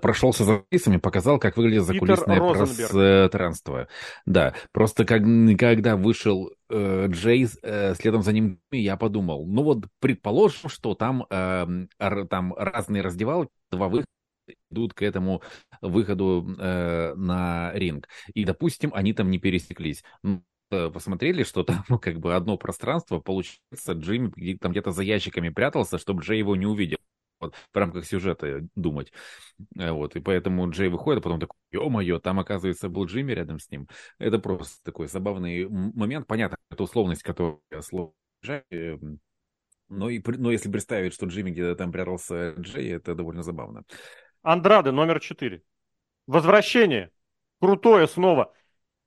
прошелся 0.00 0.44
за 0.44 0.58
кулисами, 0.58 0.98
показал, 0.98 1.40
как 1.40 1.56
выглядит 1.56 1.84
закулисное 1.84 2.38
пространство. 2.38 3.88
Да, 4.26 4.54
просто 4.72 5.04
как, 5.04 5.22
когда 5.58 5.96
вышел 5.96 6.52
э, 6.70 7.06
Джей, 7.08 7.48
э, 7.62 7.94
следом 7.94 8.22
за 8.22 8.32
ним 8.32 8.60
я 8.70 8.96
подумал, 8.96 9.44
ну 9.46 9.64
вот 9.64 9.84
предположим, 9.98 10.68
что 10.68 10.94
там, 10.94 11.26
э, 11.30 11.66
там 12.30 12.54
разные 12.54 13.02
раздевалки, 13.02 13.50
два 13.72 13.88
выхода, 13.88 14.06
идут 14.70 14.94
к 14.94 15.02
этому 15.02 15.42
выходу 15.82 16.56
э, 16.58 17.14
на 17.16 17.72
ринг. 17.74 18.08
И, 18.32 18.44
допустим, 18.44 18.92
они 18.94 19.12
там 19.12 19.30
не 19.30 19.38
пересеклись. 19.38 20.04
Э, 20.70 20.90
посмотрели, 20.90 21.44
что 21.44 21.64
там 21.64 21.84
ну, 21.88 21.98
как 21.98 22.18
бы 22.18 22.34
одно 22.34 22.58
пространство, 22.58 23.20
получается, 23.20 23.92
Джимми 23.92 24.56
там 24.58 24.72
где-то 24.72 24.90
за 24.90 25.02
ящиками 25.02 25.48
прятался, 25.48 25.98
чтобы 25.98 26.22
Джей 26.22 26.38
его 26.38 26.56
не 26.56 26.66
увидел. 26.66 26.98
Вот, 27.40 27.54
в 27.72 27.76
рамках 27.76 28.04
сюжета 28.04 28.66
думать. 28.74 29.12
Э, 29.78 29.92
вот, 29.92 30.16
и 30.16 30.20
поэтому 30.20 30.68
Джей 30.70 30.88
выходит, 30.88 31.20
а 31.20 31.22
потом 31.22 31.40
такой, 31.40 31.56
ё-моё, 31.70 32.18
там, 32.18 32.40
оказывается, 32.40 32.88
был 32.88 33.06
Джимми 33.06 33.32
рядом 33.32 33.60
с 33.60 33.70
ним. 33.70 33.88
Это 34.18 34.38
просто 34.38 34.82
такой 34.82 35.06
забавный 35.06 35.68
момент. 35.68 36.26
Понятно, 36.26 36.58
это 36.70 36.82
условность, 36.82 37.22
которая 37.22 37.60
слово 37.80 38.12
эм, 38.70 39.20
но, 39.88 40.10
и, 40.10 40.20
но 40.26 40.50
если 40.50 40.70
представить, 40.70 41.14
что 41.14 41.26
Джимми 41.26 41.50
где-то 41.50 41.76
там 41.76 41.92
прятался 41.92 42.50
Джей, 42.58 42.92
это 42.92 43.14
довольно 43.14 43.42
забавно. 43.42 43.84
Андрады 44.42 44.92
номер 44.92 45.20
четыре. 45.20 45.62
Возвращение. 46.26 47.10
Крутое 47.60 48.06
снова 48.06 48.52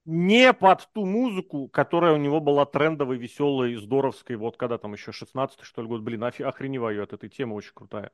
не 0.06 0.54
под 0.54 0.90
ту 0.94 1.06
музыку, 1.06 1.68
которая 1.68 2.14
у 2.14 2.18
него 2.18 2.40
была 2.40 2.66
трендовой, 2.66 3.18
веселой, 3.18 3.76
здоровской, 3.76 4.36
вот 4.36 4.58
когда 4.58 4.78
там 4.78 4.94
еще 4.94 5.12
16 5.12 5.62
что 5.62 5.82
ли 5.82 5.88
год, 5.88 6.02
блин, 6.02 6.24
охреневаю 6.24 7.04
от 7.04 7.14
этой 7.14 7.30
темы, 7.30 7.56
очень 7.56 7.74
крутая. 7.74 8.12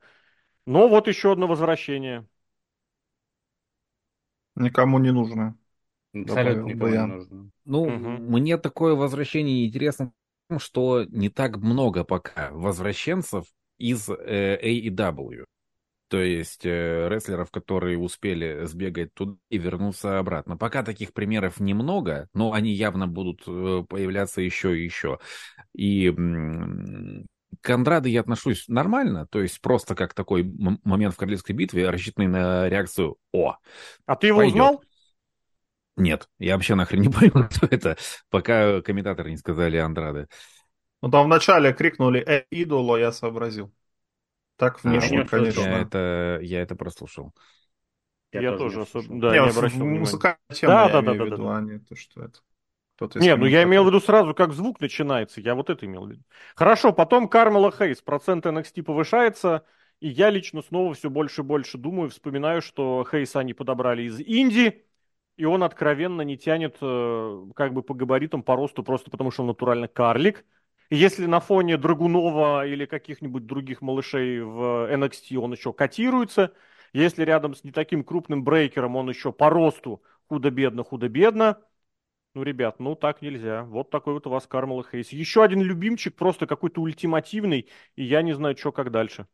Но 0.65 0.87
вот 0.89 1.07
еще 1.07 1.31
одно 1.31 1.47
возвращение. 1.47 2.27
Никому 4.55 4.99
не 4.99 5.11
нужно. 5.11 5.57
Абсолютно 6.13 6.63
никому 6.63 6.91
не 6.91 7.05
нужно. 7.05 7.51
Ну, 7.65 7.81
угу. 7.83 7.91
мне 7.93 8.57
такое 8.57 8.95
возвращение 8.95 9.65
интересно, 9.65 10.11
что 10.57 11.03
не 11.05 11.29
так 11.29 11.57
много 11.57 12.03
пока 12.03 12.51
возвращенцев 12.51 13.45
из 13.77 14.09
э, 14.09 14.59
AEW. 14.61 15.45
То 16.09 16.21
есть 16.21 16.65
э, 16.65 17.09
рестлеров, 17.09 17.51
которые 17.51 17.97
успели 17.97 18.65
сбегать 18.65 19.13
туда 19.13 19.35
и 19.49 19.57
вернуться 19.57 20.19
обратно. 20.19 20.55
Пока 20.55 20.83
таких 20.83 21.13
примеров 21.13 21.59
немного, 21.59 22.29
но 22.33 22.53
они 22.53 22.71
явно 22.71 23.07
будут 23.07 23.43
э, 23.45 23.83
появляться 23.87 24.41
еще 24.41 24.77
и 24.77 24.83
еще. 24.83 25.19
И 25.73 26.09
к 27.61 27.69
Андраде 27.69 28.09
я 28.09 28.21
отношусь 28.21 28.67
нормально, 28.67 29.27
то 29.27 29.41
есть 29.41 29.61
просто 29.61 29.95
как 29.95 30.13
такой 30.13 30.43
момент 30.83 31.13
в 31.13 31.17
Королевской 31.17 31.55
битве, 31.55 31.89
рассчитанный 31.89 32.27
на 32.27 32.69
реакцию 32.69 33.17
«О!». 33.33 33.55
А 34.05 34.15
ты 34.15 34.27
его 34.27 34.39
пойдет. 34.39 34.53
узнал? 34.53 34.83
Нет, 35.97 36.29
я 36.39 36.53
вообще 36.53 36.75
нахрен 36.75 37.01
не 37.01 37.09
понял, 37.09 37.47
кто 37.49 37.67
это, 37.69 37.97
пока 38.29 38.81
комментаторы 38.81 39.31
не 39.31 39.37
сказали 39.37 39.77
Андрады. 39.77 40.27
Ну 41.01 41.09
там 41.09 41.25
вначале 41.25 41.73
крикнули 41.73 42.21
«Э, 42.21 42.45
идоло», 42.49 42.97
я 42.97 43.11
сообразил. 43.11 43.73
Так 44.57 44.83
А, 44.83 44.89
внешне, 44.89 45.17
вот 45.17 45.29
конечно. 45.29 45.61
Я 45.61 45.81
это, 45.81 46.39
я 46.41 46.61
это 46.61 46.75
прослушал. 46.75 47.33
Я, 48.33 48.41
Я 48.41 48.53
тоже, 48.53 48.81
особо, 48.81 49.19
да, 49.19 49.33
Не, 49.33 49.39
не 49.39 49.47
вот 49.47 49.51
обращал 49.51 49.87
внимания. 49.87 49.99
музыкальная 49.99 50.39
тема, 50.53 50.73
Да, 50.73 50.85
я 50.85 50.91
да, 50.91 51.01
да, 51.01 51.13
имею 51.13 51.19
да, 51.19 51.25
в 51.25 51.27
да, 51.27 51.37
виду, 51.37 51.43
да. 51.43 51.57
а 51.57 51.61
не 51.61 51.79
то, 51.79 51.95
что 51.95 52.23
это. 52.23 52.39
Кто-то 52.95 53.19
Не, 53.19 53.35
ну 53.35 53.45
я 53.47 53.63
имел 53.63 53.83
в 53.83 53.87
виду 53.87 53.99
сразу, 53.99 54.33
как 54.35 54.53
звук 54.53 54.79
начинается. 54.79 55.41
Я 55.41 55.55
вот 55.55 55.69
это 55.69 55.85
имел 55.85 56.05
в 56.05 56.11
виду. 56.11 56.23
Хорошо, 56.55 56.93
потом 56.93 57.27
Кармела 57.27 57.71
Хейс. 57.71 58.01
Процент 58.01 58.45
NXT 58.45 58.83
повышается. 58.83 59.65
И 59.99 60.07
я 60.09 60.29
лично 60.29 60.61
снова 60.61 60.93
все 60.93 61.09
больше 61.09 61.41
и 61.41 61.43
больше 61.43 61.77
думаю, 61.79 62.09
вспоминаю, 62.11 62.61
что 62.61 63.03
Хейса 63.09 63.39
они 63.39 63.53
подобрали 63.53 64.03
из 64.03 64.19
Индии. 64.19 64.83
И 65.35 65.45
он 65.45 65.63
откровенно 65.63 66.21
не 66.21 66.37
тянет 66.37 66.77
э, 66.81 67.45
как 67.55 67.73
бы 67.73 67.81
по 67.83 67.93
габаритам, 67.95 68.43
по 68.43 68.55
росту, 68.55 68.83
просто 68.83 69.09
потому 69.09 69.31
что 69.31 69.41
он 69.43 69.47
натурально 69.47 69.87
карлик. 69.87 70.45
Если 70.89 71.25
на 71.25 71.39
фоне 71.39 71.77
Драгунова 71.77 72.65
или 72.65 72.85
каких-нибудь 72.85 73.45
других 73.45 73.81
малышей 73.81 74.39
в 74.41 74.87
NXT 74.91 75.37
он 75.37 75.51
еще 75.53 75.73
котируется, 75.73 76.53
если 76.93 77.23
рядом 77.23 77.55
с 77.55 77.63
не 77.63 77.71
таким 77.71 78.03
крупным 78.03 78.43
брейкером 78.43 78.95
он 78.95 79.09
еще 79.09 79.33
по 79.33 79.49
росту 79.49 80.01
худо-бедно, 80.29 80.83
худо-бедно, 80.83 81.61
ну, 82.35 82.43
ребят, 82.43 82.79
ну 82.79 82.95
так 82.95 83.21
нельзя. 83.21 83.63
Вот 83.65 83.89
такой 83.91 84.13
вот 84.13 84.27
у 84.27 84.29
вас 84.29 84.47
Кармела 84.47 84.83
Хейс. 84.83 85.09
Еще 85.11 85.43
один 85.43 85.61
любимчик, 85.61 86.15
просто 86.15 86.47
какой-то 86.47 86.81
ультимативный, 86.81 87.69
и 87.95 88.03
я 88.03 88.21
не 88.21 88.33
знаю, 88.33 88.57
что 88.57 88.71
как 88.71 88.91
дальше. 88.91 89.27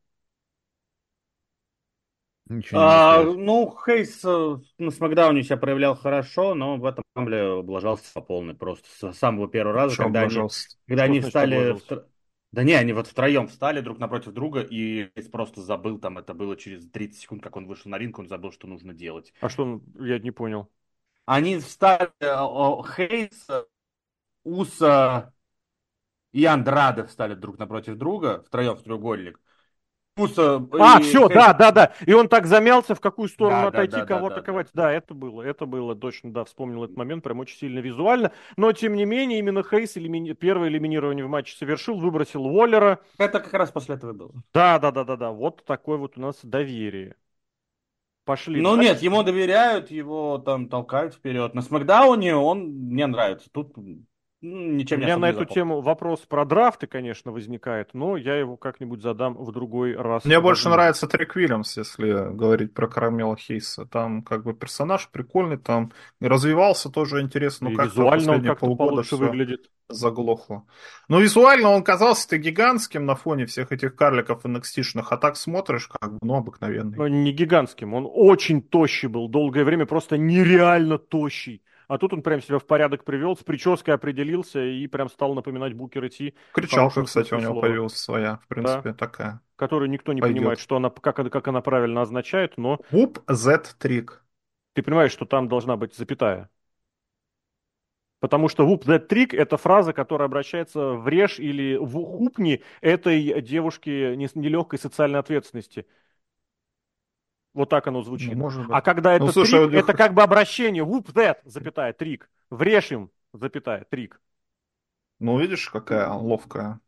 Ничего 2.49 2.79
А, 2.79 3.23
ну, 3.23 3.75
Хейс 3.85 4.21
э, 4.25 4.57
на 4.79 4.91
Смакдауне 4.91 5.43
себя 5.43 5.57
проявлял 5.57 5.95
хорошо, 5.95 6.55
но 6.55 6.77
в 6.77 6.85
этом 6.85 7.03
Рамбле 7.15 7.41
облажался 7.59 8.11
по 8.13 8.21
полной 8.21 8.55
просто 8.55 9.11
с 9.13 9.17
самого 9.17 9.47
первого 9.47 9.75
раза, 9.75 9.95
Чё, 9.95 10.03
когда 10.05 10.21
они, 10.21 10.29
пожалуйста. 10.29 10.75
когда 10.87 11.03
Что 11.03 11.03
они 11.03 11.19
значит 11.19 11.29
встали... 11.29 11.55
облажался? 11.55 11.85
втро- 11.85 12.05
Да 12.51 12.63
не, 12.63 12.73
они 12.73 12.93
вот 12.93 13.07
втроем 13.07 13.47
встали 13.47 13.79
друг 13.81 13.99
напротив 13.99 14.33
друга, 14.33 14.61
и 14.61 15.09
Хейс 15.15 15.27
просто 15.29 15.61
забыл, 15.61 15.99
там 15.99 16.17
это 16.17 16.33
было 16.33 16.55
через 16.57 16.89
30 16.89 17.21
секунд, 17.21 17.43
как 17.43 17.55
он 17.55 17.67
вышел 17.67 17.89
на 17.91 17.97
ринг, 17.97 18.17
он 18.19 18.27
забыл, 18.27 18.51
что 18.51 18.67
нужно 18.67 18.93
делать. 18.93 19.33
А 19.39 19.49
что, 19.49 19.81
я 19.99 20.19
не 20.19 20.31
понял. 20.31 20.69
Они 21.25 21.57
встали, 21.59 22.11
э, 22.19 22.83
Хейс, 22.95 23.49
э, 23.49 23.63
Уса 24.43 25.33
и 26.33 26.45
Андраде 26.45 27.05
встали 27.05 27.35
друг 27.35 27.59
напротив 27.59 27.97
друга, 27.97 28.43
втроем 28.45 28.75
в 28.75 28.83
треугольник. 28.83 29.39
Уса 30.15 30.63
А, 30.79 30.99
и 30.99 31.03
все, 31.03 31.27
да, 31.27 31.53
да, 31.53 31.71
да. 31.71 31.93
И 32.05 32.13
он 32.13 32.27
так 32.27 32.45
замялся, 32.45 32.93
в 32.93 32.99
какую 33.01 33.27
сторону 33.27 33.63
Да, 33.63 33.71
да, 33.71 33.77
отойти, 33.79 33.95
да, 33.95 34.05
кого 34.05 34.29
да, 34.29 34.35
да, 34.35 34.41
атаковать. 34.41 34.67
да. 34.73 34.83
Да, 34.83 34.91
это 34.91 35.13
было, 35.15 35.41
это 35.41 35.65
было 35.65 35.95
точно, 35.95 36.31
да, 36.31 36.45
вспомнил 36.45 36.83
этот 36.83 36.95
момент, 36.97 37.23
прям 37.23 37.39
очень 37.39 37.57
сильно 37.57 37.79
визуально. 37.79 38.31
Но, 38.55 38.71
тем 38.73 38.93
не 38.93 39.05
менее, 39.05 39.39
именно 39.39 39.63
Хейс 39.63 39.97
элимини- 39.97 40.33
первое 40.35 40.69
элиминирование 40.69 41.25
в 41.25 41.29
матче 41.29 41.55
совершил, 41.57 41.97
выбросил 41.99 42.45
Уоллера. 42.45 42.99
Это 43.17 43.39
как 43.39 43.53
раз 43.53 43.71
после 43.71 43.95
этого 43.95 44.13
было. 44.13 44.31
Да, 44.53 44.77
да, 44.77 44.91
да, 44.91 45.03
да, 45.03 45.15
да. 45.15 45.31
Вот 45.31 45.65
такое 45.65 45.97
вот 45.97 46.17
у 46.17 46.21
нас 46.21 46.39
доверие. 46.43 47.15
Пошли. 48.25 48.61
Ну 48.61 48.75
дальше. 48.75 48.93
нет, 48.93 49.01
ему 49.01 49.23
доверяют, 49.23 49.91
его 49.91 50.37
там 50.37 50.69
толкают 50.69 51.13
вперед. 51.13 51.53
На 51.53 51.61
Смакдауне 51.61 52.35
он 52.35 52.69
мне 52.69 53.05
нравится. 53.05 53.49
Тут 53.51 53.75
У 54.43 54.45
ничем 54.45 54.99
не 54.99 55.05
меня 55.05 55.17
на 55.17 55.29
эту 55.29 55.39
запомнил. 55.39 55.53
тему 55.53 55.81
вопрос 55.81 56.19
про 56.21 56.43
драфты, 56.43 56.85
конечно, 56.85 57.31
возникает, 57.31 57.93
но 57.93 58.17
я 58.17 58.35
его 58.35 58.57
как-нибудь 58.57 59.01
задам 59.01 59.35
в 59.35 59.51
другой 59.53 59.95
раз. 59.95 60.25
Мне 60.25 60.41
больше 60.41 60.67
нравится 60.67 61.07
Трик 61.07 61.37
Уильямс, 61.37 61.77
если 61.77 62.33
говорить 62.33 62.73
про 62.73 62.87
Карамела 62.87 63.37
Хейса. 63.37 63.85
Там 63.85 64.21
как 64.21 64.43
бы 64.43 64.53
персонаж 64.53 65.07
прикольный, 65.09 65.57
там 65.57 65.93
и 66.19 66.27
развивался 66.27 66.89
тоже 66.89 67.21
интересно. 67.21 67.69
И 67.69 67.71
Ну, 67.71 67.77
как 67.77 67.85
визуально 67.85 68.11
он 68.11 68.19
последние 68.19 68.51
как-то 68.51 68.65
полгода 68.65 68.91
получше 68.91 69.15
выглядит. 69.15 69.71
заглохло. 69.87 70.65
Ну, 71.07 71.21
визуально 71.21 71.69
он 71.69 71.81
казался-то 71.81 72.37
гигантским 72.37 73.05
на 73.05 73.15
фоне 73.15 73.45
всех 73.45 73.71
этих 73.71 73.95
карликов 73.95 74.45
NXT-шных, 74.45 75.05
а 75.09 75.17
так 75.17 75.37
смотришь, 75.37 75.87
как 75.87 76.13
бы, 76.13 76.19
ну, 76.21 76.35
обыкновенный. 76.35 76.97
Но 76.97 77.07
не 77.07 77.31
гигантским, 77.31 77.93
он 77.93 78.09
очень 78.11 78.61
тощий 78.61 79.07
был, 79.07 79.29
долгое 79.29 79.63
время 79.63 79.85
просто 79.85 80.17
нереально 80.17 80.97
тощий. 80.97 81.61
А 81.93 81.99
тут 81.99 82.11
он 82.11 82.23
прям 82.23 82.41
себя 82.41 82.57
в 82.57 82.65
порядок 82.65 83.03
привел, 83.03 83.37
с 83.37 83.43
прической 83.43 83.93
определился 83.93 84.59
и 84.65 84.87
прям 84.87 85.09
стал 85.09 85.35
напоминать 85.35 85.73
Букера 85.73 86.09
Ти, 86.09 86.33
Кричалка, 86.51 87.03
кстати, 87.03 87.35
у 87.35 87.37
него 87.37 87.53
слова. 87.53 87.67
появилась 87.67 87.95
своя, 87.95 88.39
в 88.43 88.47
принципе, 88.47 88.93
такая. 88.93 89.41
которую 89.57 89.91
никто 89.91 90.11
не 90.11 90.19
Пойдет. 90.21 90.39
понимает, 90.39 90.59
что 90.59 90.77
она, 90.77 90.89
как, 90.89 91.19
она- 91.19 91.29
как 91.29 91.47
она 91.47 91.61
правильно 91.61 92.01
означает, 92.01 92.57
но 92.57 92.79
Whoop 92.91 93.21
Z 93.31 93.75
Trick. 93.79 94.09
ты 94.73 94.81
понимаешь, 94.81 95.11
что 95.11 95.25
там 95.25 95.47
должна 95.47 95.77
быть 95.77 95.93
запятая. 95.95 96.49
Потому 98.19 98.47
что 98.47 98.65
whoop 98.65 98.85
that 98.85 99.07
trick– 99.07 99.35
это 99.37 99.57
фраза, 99.57 99.91
которая 99.93 100.27
обращается 100.27 100.93
в 100.93 101.07
режь 101.09 101.39
или 101.39 101.75
в 101.75 101.91
хупни 101.91 102.63
этой 102.81 103.39
девушки 103.41 104.15
не- 104.15 104.29
нелегкой 104.33 104.79
социальной 104.79 105.19
ответственности. 105.19 105.85
Вот 107.53 107.69
так 107.69 107.87
оно 107.87 108.01
звучит. 108.01 108.33
Ну, 108.33 108.39
может 108.39 108.65
быть. 108.65 108.75
А 108.75 108.81
когда 108.81 109.13
это 109.13 109.25
Ну, 109.25 109.31
слушай, 109.31 109.61
трик, 109.63 109.73
я 109.73 109.79
это 109.79 109.93
как 109.93 110.13
бы 110.13 110.23
обращение. 110.23 110.83
Whoop 110.83 111.13
that, 111.13 111.37
запятая, 111.45 111.93
трик. 111.93 112.29
Врежь 112.49 112.91
им, 112.91 113.11
запятая, 113.31 113.85
трик. 113.89 114.19
Ну, 115.19 115.39
видишь, 115.39 115.69
какая 115.69 116.09
ловкая 116.09 116.79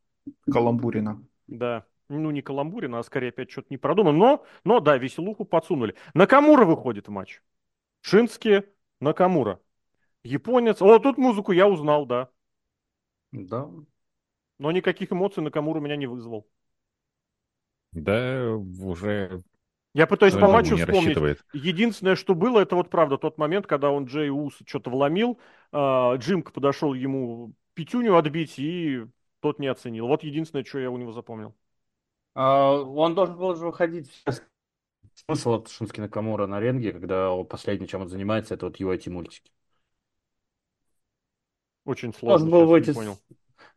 каламбурина. 0.52 1.24
Да. 1.48 1.86
Ну, 2.10 2.32
не 2.32 2.42
каламбурина, 2.42 3.00
а 3.00 3.04
скорее 3.04 3.30
опять 3.30 3.52
что-то 3.52 3.68
не 3.70 3.78
продумано. 3.78 4.18
Но, 4.18 4.46
но 4.64 4.80
да, 4.80 4.98
веселуху 4.98 5.46
подсунули. 5.46 5.96
Накамура 6.14 6.66
выходит 6.66 7.08
в 7.08 7.12
матч. 7.12 7.42
Шински 8.02 8.64
Накамура. 9.00 9.60
Японец. 10.24 10.82
О, 10.82 11.00
тут 11.00 11.18
музыку 11.18 11.52
я 11.52 11.68
узнал, 11.68 12.06
да. 12.06 12.30
Да. 13.32 13.70
Но 14.58 14.72
никаких 14.72 15.12
эмоций 15.12 15.44
Накамура 15.44 15.80
меня 15.80 15.96
не 15.96 16.08
вызвал. 16.08 16.48
Да, 17.92 18.56
уже 18.56 19.44
Я 19.96 20.08
пытаюсь 20.08 20.34
по 20.34 20.42
Жабу 20.42 20.52
матчу 20.52 20.76
вспомнить. 20.76 21.04
рассчитывает. 21.04 21.46
Единственное, 21.54 22.18
что 22.18 22.36
было, 22.36 22.60
это 22.60 22.76
вот 22.76 22.90
правда 22.90 23.18
тот 23.18 23.38
момент, 23.38 23.66
когда 23.66 23.92
он 23.92 24.06
Джей 24.06 24.30
Ус 24.30 24.54
что-то 24.66 24.90
вломил, 24.90 25.40
а, 25.72 26.16
Джимка 26.18 26.52
подошел 26.52 26.94
ему 26.94 27.54
пятюню 27.76 28.18
отбить, 28.18 28.60
и 28.60 29.06
тот 29.40 29.58
не 29.58 29.68
оценил. 29.68 30.08
Вот 30.08 30.24
единственное, 30.24 30.66
что 30.66 30.80
я 30.80 30.92
у 30.92 30.98
него 30.98 31.14
запомнил. 31.14 31.56
А, 32.34 32.74
он 32.74 33.16
должен 33.16 33.38
был 33.38 33.56
же 33.56 33.66
выходить 33.66 34.12
сейчас. 34.12 34.44
Смысл 35.26 35.54
от 35.54 35.70
Шински 35.70 36.02
Накамура 36.02 36.46
на 36.46 36.60
ринге, 36.60 36.92
когда 36.92 37.34
последнее, 37.46 37.88
чем 37.88 38.02
он 38.02 38.10
занимается, 38.10 38.54
это 38.54 38.66
вот 38.66 38.76
его 38.78 38.94
эти 38.94 39.08
мультики. 39.08 39.50
Очень 41.86 42.14
сложно, 42.14 42.50
Должен 42.50 42.52
был 42.52 42.68
выйти... 42.70 42.92
с-. 42.92 43.24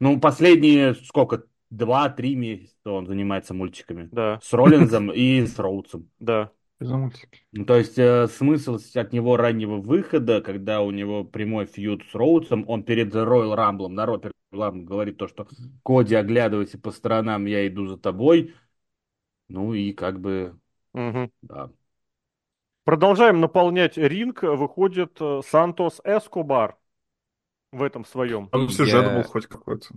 Ну, 0.00 0.18
последние, 0.18 0.94
сколько, 0.94 1.44
два-три 1.70 2.34
месяца 2.34 2.90
он 2.90 3.06
занимается 3.06 3.54
мультиками. 3.54 4.08
Да, 4.12 4.38
С 4.42 4.52
Роллинзом 4.52 5.10
и 5.12 5.44
с 5.46 5.58
Роудсом. 5.58 6.08
да. 6.18 6.50
За 6.80 6.96
мультики. 6.96 7.42
Ну, 7.50 7.64
то 7.64 7.76
есть 7.76 7.98
э, 7.98 8.28
смысл 8.28 8.78
от 8.94 9.12
него 9.12 9.36
раннего 9.36 9.78
выхода, 9.78 10.40
когда 10.40 10.80
у 10.80 10.92
него 10.92 11.24
прямой 11.24 11.66
фьюд 11.66 12.04
с 12.08 12.14
Роудсом, 12.14 12.64
он 12.68 12.84
перед 12.84 13.12
Роyal 13.12 13.56
Рамблом, 13.56 13.96
народ 13.96 14.22
перед 14.22 14.34
Royal 14.52 14.70
Rumble 14.72 14.84
говорит 14.84 15.16
то, 15.16 15.26
что 15.26 15.48
Коди, 15.84 16.14
оглядывайся 16.14 16.78
по 16.78 16.92
сторонам, 16.92 17.46
я 17.46 17.66
иду 17.66 17.86
за 17.88 17.96
тобой. 17.96 18.54
Ну 19.48 19.74
и 19.74 19.92
как 19.92 20.20
бы, 20.20 20.56
Мгм. 20.94 21.32
да. 21.42 21.70
Продолжаем 22.84 23.40
наполнять 23.40 23.96
ринг. 23.98 24.42
Выходит 24.44 25.16
э, 25.20 25.40
Сантос 25.44 26.00
Эскобар 26.04 26.76
в 27.72 27.82
этом 27.82 28.04
своем. 28.04 28.48
Там 28.50 28.68
сюжет 28.68 29.04
Я- 29.04 29.14
был 29.16 29.24
хоть 29.24 29.46
какой-то. 29.46 29.88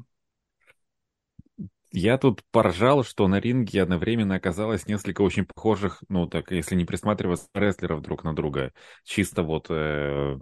Я 1.94 2.18
тут 2.18 2.42
поржал, 2.52 3.04
что 3.04 3.28
на 3.28 3.40
ринге 3.40 3.84
одновременно 3.84 4.36
оказалось 4.36 4.88
несколько 4.88 5.22
очень 5.22 5.46
похожих, 5.46 6.02
ну 6.08 6.26
так, 6.26 6.52
если 6.52 6.76
не 6.76 6.86
присматриваться, 6.86 7.50
рестлеров 7.54 8.02
друг 8.02 8.24
на 8.24 8.34
друга. 8.34 8.72
Чисто 9.04 9.44
вот 9.44 9.68
э, 9.70 10.38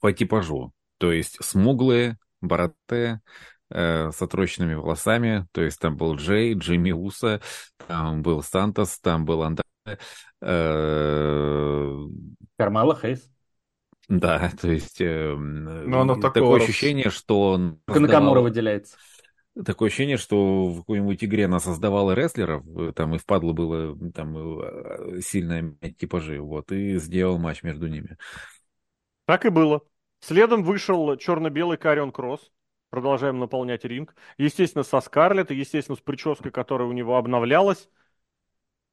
по 0.00 0.12
типажу. 0.12 0.72
То 0.98 1.10
есть 1.10 1.42
смуглые, 1.42 2.18
бородатые, 2.42 3.22
э, 3.70 4.10
с 4.10 4.20
отрощенными 4.20 4.74
волосами. 4.74 5.46
То 5.52 5.62
есть 5.62 5.80
там 5.80 5.96
был 5.96 6.16
Джей, 6.16 6.52
Джимми 6.54 6.92
Уса, 6.92 7.40
там 7.86 8.22
был 8.22 8.42
Сантос, 8.42 8.98
там 9.00 9.24
был 9.24 9.42
Андре. 9.42 9.64
Э, 10.42 11.96
Кармела 12.58 12.94
Хейс. 12.94 13.30
да, 14.08 14.50
то 14.60 14.70
есть 14.70 15.00
э, 15.00 15.34
Ну, 15.34 16.00
оно 16.00 16.16
такое 16.16 16.62
ощущение, 16.62 17.08
что 17.08 17.52
он 17.52 17.80
Накамура 17.86 18.40
выделяется. 18.40 18.98
Такое 19.64 19.88
ощущение, 19.88 20.16
что 20.16 20.66
в 20.68 20.78
какой-нибудь 20.80 21.22
игре 21.22 21.44
она 21.44 21.60
создавала 21.60 22.12
рестлеров, 22.12 22.66
э, 22.76 22.92
там 22.92 23.14
и 23.14 23.18
впадло 23.18 23.52
было 23.52 23.96
там 24.10 24.36
э, 24.36 25.20
сильно 25.20 25.60
менять 25.60 25.96
типажи, 25.96 26.40
вот, 26.40 26.72
и 26.72 26.98
сделал 26.98 27.38
матч 27.38 27.62
между 27.62 27.86
ними. 27.86 28.16
Так 29.26 29.46
и 29.46 29.50
было. 29.50 29.82
Следом 30.20 30.64
вышел 30.64 31.16
черно-белый 31.16 31.78
Карион 31.78 32.10
Кросс. 32.10 32.50
Продолжаем 32.90 33.38
наполнять 33.38 33.84
ринг. 33.84 34.14
Естественно, 34.38 34.82
со 34.84 35.00
Скарлетт, 35.00 35.50
и, 35.50 35.56
естественно, 35.56 35.96
с 35.96 36.00
прической, 36.00 36.50
которая 36.50 36.88
у 36.88 36.92
него 36.92 37.16
обновлялась. 37.16 37.88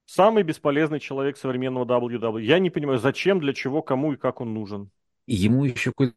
Самый 0.05 0.43
бесполезный 0.43 0.99
человек 0.99 1.37
современного 1.37 1.85
WWE. 1.85 2.41
Я 2.41 2.59
не 2.59 2.69
понимаю, 2.69 2.99
зачем, 2.99 3.39
для 3.39 3.53
чего, 3.53 3.81
кому 3.81 4.13
и 4.13 4.17
как 4.17 4.41
он 4.41 4.53
нужен. 4.53 4.91
Ему 5.25 5.65
еще 5.65 5.91
какой-то 5.91 6.15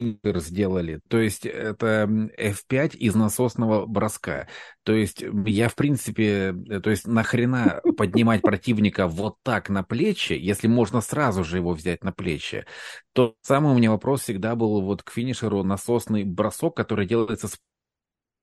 сделали. 0.00 1.00
То 1.08 1.18
есть 1.18 1.46
это 1.46 2.04
F5 2.38 2.96
из 2.96 3.14
насосного 3.14 3.86
броска. 3.86 4.48
То 4.82 4.94
есть 4.94 5.24
я, 5.46 5.68
в 5.68 5.74
принципе, 5.74 6.54
э, 6.68 6.80
то 6.80 6.90
есть 6.90 7.06
нахрена 7.06 7.80
поднимать 7.96 8.42
противника 8.42 9.06
вот 9.06 9.36
так 9.42 9.68
на 9.68 9.82
плечи, 9.82 10.32
если 10.32 10.68
можно 10.68 11.00
сразу 11.00 11.44
же 11.44 11.58
его 11.58 11.72
взять 11.72 12.04
на 12.04 12.12
плечи. 12.12 12.64
То 13.12 13.34
самый 13.42 13.72
у 13.72 13.76
меня 13.76 13.90
вопрос 13.90 14.22
всегда 14.22 14.54
был 14.56 14.80
вот 14.82 15.02
к 15.02 15.10
финишеру 15.10 15.62
насосный 15.64 16.24
бросок, 16.24 16.76
который 16.76 17.06
делается 17.06 17.48
с 17.48 17.58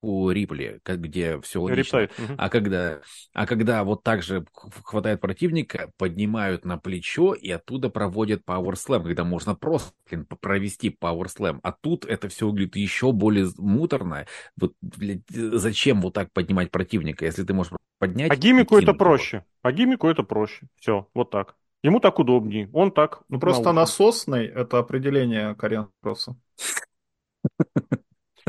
у 0.02 0.30
Рипли, 0.30 0.80
как, 0.84 1.02
где 1.02 1.40
все 1.41 1.61
логично. 1.61 2.03
Угу. 2.03 2.34
А, 2.38 2.49
когда, 2.49 3.02
а 3.34 3.45
когда 3.45 3.84
вот 3.84 4.03
так 4.03 4.24
же 4.24 4.45
хватает 4.84 5.22
противника, 5.22 5.91
поднимают 5.98 6.65
на 6.65 6.78
плечо 6.78 7.34
и 7.34 7.49
оттуда 7.49 7.90
проводят 7.90 8.44
Power 8.45 8.74
Slam, 8.74 9.03
когда 9.03 9.24
можно 9.24 9.56
просто 9.56 9.94
блин, 10.10 10.26
провести 10.26 10.90
Power 10.90 11.26
Slam. 11.26 11.60
А 11.64 11.72
тут 11.72 12.06
это 12.06 12.30
все 12.30 12.48
выглядит 12.48 12.76
еще 12.76 13.11
более 13.11 13.48
муторно. 13.57 14.26
Вот, 14.56 14.74
блядь, 14.82 15.28
зачем 15.30 16.02
вот 16.02 16.14
так 16.14 16.32
поднимать 16.32 16.72
противника, 16.72 17.26
если 17.26 17.44
ты 17.44 17.53
можешь 17.53 17.74
поднять... 17.99 18.32
А 18.32 18.36
гимику 18.36 18.78
это 18.78 18.94
проще. 18.94 19.44
А 19.61 19.72
гимику 19.72 20.07
это 20.07 20.24
проще. 20.24 20.68
Все, 20.80 21.07
вот 21.14 21.32
так. 21.32 21.56
Ему 21.84 21.99
так 21.99 22.19
удобнее. 22.19 22.69
Он 22.74 22.91
так. 22.91 23.22
Ну 23.30 23.40
просто 23.40 23.72
насосный 23.72 24.45
это 24.45 24.80
определение 24.80 25.56
Карен 25.56 25.90
просто. 26.02 26.36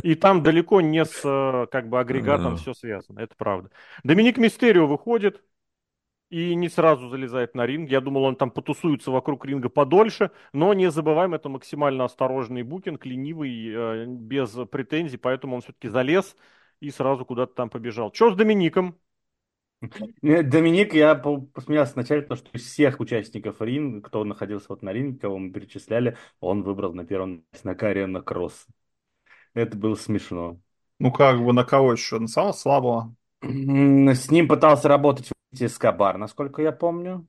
И 0.03 0.15
там 0.15 0.43
далеко 0.43 0.81
не 0.81 1.05
с 1.05 1.20
э, 1.25 1.66
как 1.70 1.89
бы 1.89 1.99
агрегатом 2.01 2.57
все 2.57 2.75
связано, 2.75 3.20
это 3.20 3.35
правда. 3.37 3.70
Доминик 4.05 4.39
Мистерио 4.39 4.87
выходит 4.87 5.43
и 6.31 6.55
не 6.55 6.69
сразу 6.69 7.09
залезает 7.09 7.55
на 7.55 7.66
ринг. 7.66 7.91
Я 7.91 8.01
думал, 8.01 8.25
он 8.25 8.37
там 8.37 8.51
потусуется 8.51 9.11
вокруг 9.11 9.45
ринга 9.45 9.69
подольше, 9.69 10.31
но 10.53 10.75
не 10.75 10.91
забываем, 10.91 11.35
это 11.35 11.49
максимально 11.49 12.05
осторожный 12.05 12.62
букинг, 12.62 13.05
ленивый, 13.07 13.73
э, 13.73 14.07
без 14.07 14.51
претензий, 14.70 15.16
поэтому 15.16 15.57
он 15.57 15.62
все-таки 15.62 15.89
залез 15.89 16.37
и 16.81 16.91
сразу 16.91 17.25
куда-то 17.25 17.55
там 17.55 17.70
побежал. 17.70 18.12
Что 18.12 18.31
с 18.31 18.37
Домиником? 18.37 18.99
Доминик, 20.23 20.93
я 20.93 21.15
посмеялся 21.15 21.95
вначале, 21.95 22.23
потому 22.23 22.39
что 22.39 22.51
из 22.53 22.65
всех 22.65 22.99
участников 22.99 23.61
ринга, 23.61 24.01
кто 24.03 24.25
находился 24.25 24.66
вот 24.70 24.83
на 24.83 24.93
ринге, 24.93 25.19
кого 25.19 25.39
мы 25.39 25.53
перечисляли, 25.53 26.16
он 26.41 26.62
выбрал 26.62 26.95
на 26.95 27.05
первом 27.05 27.45
на 27.62 27.75
Кариана 27.75 28.20
Кросс. 28.20 28.66
Это 29.59 29.77
было 29.77 29.97
смешно. 29.97 30.61
Ну 31.01 31.11
как 31.11 31.43
бы 31.43 31.53
на 31.53 31.65
кого 31.65 31.93
еще? 31.93 32.21
На 32.21 32.29
самого 32.29 32.53
слабого? 32.53 33.15
С 33.43 34.31
ним 34.31 34.47
пытался 34.47 34.87
работать 34.87 35.31
Эскобар, 35.53 36.17
насколько 36.17 36.63
я 36.63 36.71
помню. 36.71 37.27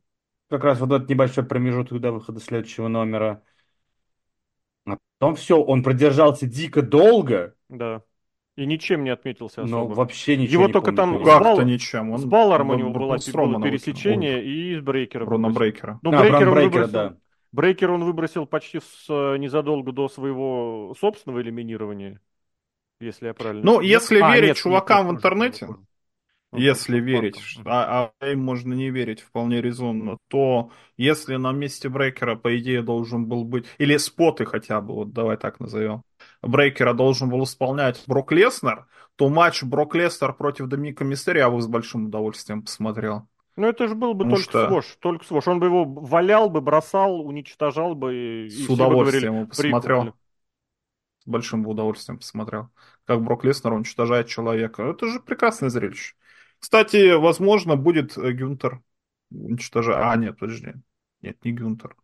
Как 0.48 0.64
раз 0.64 0.80
вот 0.80 0.92
этот 0.92 1.10
небольшой 1.10 1.44
промежуток 1.44 2.00
до 2.00 2.12
выхода 2.12 2.40
следующего 2.40 2.88
номера. 2.88 3.42
А 4.86 4.98
потом 5.18 5.36
все, 5.36 5.60
он 5.60 5.82
продержался 5.82 6.46
дико 6.46 6.84
долго. 6.84 7.56
Да. 7.68 8.04
И 8.56 8.66
ничем 8.68 9.04
не 9.04 9.10
отметился 9.10 9.64
особо. 9.64 9.90
Ну, 9.90 9.96
вообще 9.96 10.38
ничего 10.38 10.54
Его 10.54 10.68
не 10.68 10.74
только 10.74 10.92
помню, 10.92 11.24
там 11.24 11.24
как-то 11.24 11.64
ничем. 11.64 12.12
Он, 12.12 12.20
с 12.20 12.26
Балларом 12.26 12.70
у 12.70 12.76
него 12.76 12.92
было, 12.92 13.18
было 13.18 13.62
пересечение 13.62 14.44
и 14.44 14.76
с 14.76 14.82
Брейкером. 14.82 15.26
Бруно 15.26 15.50
Брейкера. 15.50 16.00
Ну, 16.04 16.12
а, 16.14 16.20
Брейкер, 16.20 16.52
Брейкера, 16.52 16.86
выбросил, 16.86 16.92
да. 16.92 17.18
Брейкер 17.52 17.92
он 17.92 18.04
выбросил 18.04 18.46
почти 18.46 18.80
с, 18.80 19.06
э, 19.10 19.38
незадолго 19.38 19.92
до 19.92 20.08
своего 20.08 20.94
собственного 21.00 21.42
элиминирования, 21.42 22.22
если 23.00 23.28
я 23.28 23.34
правильно 23.34 23.64
Ну, 23.64 23.82
если 23.82 24.20
а, 24.20 24.36
верить 24.36 24.50
нет, 24.50 24.58
чувакам 24.58 25.06
нет, 25.06 25.08
в 25.08 25.18
интернете, 25.18 25.68
нет, 25.68 25.78
если 26.52 27.00
верить, 27.00 27.60
а, 27.66 28.12
а 28.20 28.28
им 28.28 28.42
можно 28.42 28.74
не 28.74 28.90
верить 28.90 29.22
вполне 29.22 29.62
резонно, 29.62 30.18
то 30.28 30.72
если 30.98 31.36
на 31.36 31.52
месте 31.52 31.90
Брейкера, 31.90 32.36
по 32.36 32.58
идее, 32.58 32.82
должен 32.82 33.26
был 33.26 33.46
быть, 33.46 33.66
или 33.78 33.98
споты 33.98 34.46
хотя 34.46 34.82
бы, 34.82 34.94
вот 34.94 35.14
давай 35.14 35.38
так 35.38 35.60
назовем, 35.60 36.04
Брейкера 36.42 36.94
должен 36.94 37.30
был 37.30 37.44
исполнять 37.44 38.04
Брок 38.08 38.32
Леснер, 38.32 38.88
то 39.16 39.30
матч 39.30 39.64
Брок 39.64 39.96
Леснер 39.96 40.34
против 40.34 40.68
Доминика 40.68 41.04
Мистерия 41.04 41.44
я 41.44 41.50
бы 41.50 41.62
с 41.62 41.68
большим 41.68 42.06
удовольствием 42.08 42.64
посмотрел. 42.64 43.28
Ну 43.56 43.68
это 43.68 43.88
же 43.88 43.96
был 43.96 44.14
бы 44.14 44.26
Потому 44.26 44.36
только 44.36 44.50
что... 44.50 44.68
свош, 44.68 44.86
только 45.00 45.26
свош. 45.26 45.48
Он 45.48 45.60
бы 45.60 45.68
его 45.68 45.86
валял 45.86 46.50
бы, 46.50 46.62
бросал, 46.62 47.22
уничтожал 47.22 47.96
бы. 47.96 48.48
И 48.48 48.50
С 48.50 48.70
удовольствием 48.70 49.34
говорили, 49.34 49.46
посмотрел. 49.46 50.14
С 51.20 51.28
большим 51.28 51.68
удовольствием 51.68 52.20
посмотрел. 52.20 52.70
Как 53.06 53.22
Брок 53.22 53.44
Леснер 53.44 53.74
уничтожает 53.74 54.28
человека. 54.28 54.84
Это 54.84 55.08
же 55.08 55.20
прекрасное 55.20 55.70
зрелище. 55.70 56.16
Кстати, 56.60 57.16
возможно, 57.16 57.76
будет 57.76 58.18
э, 58.18 58.32
Гюнтер 58.32 58.82
уничтожать. 59.32 59.98
А, 60.00 60.16
нет, 60.16 60.38
подожди. 60.38 60.74
Нет, 61.22 61.44
не 61.44 61.52
Гюнтер. 61.52 61.96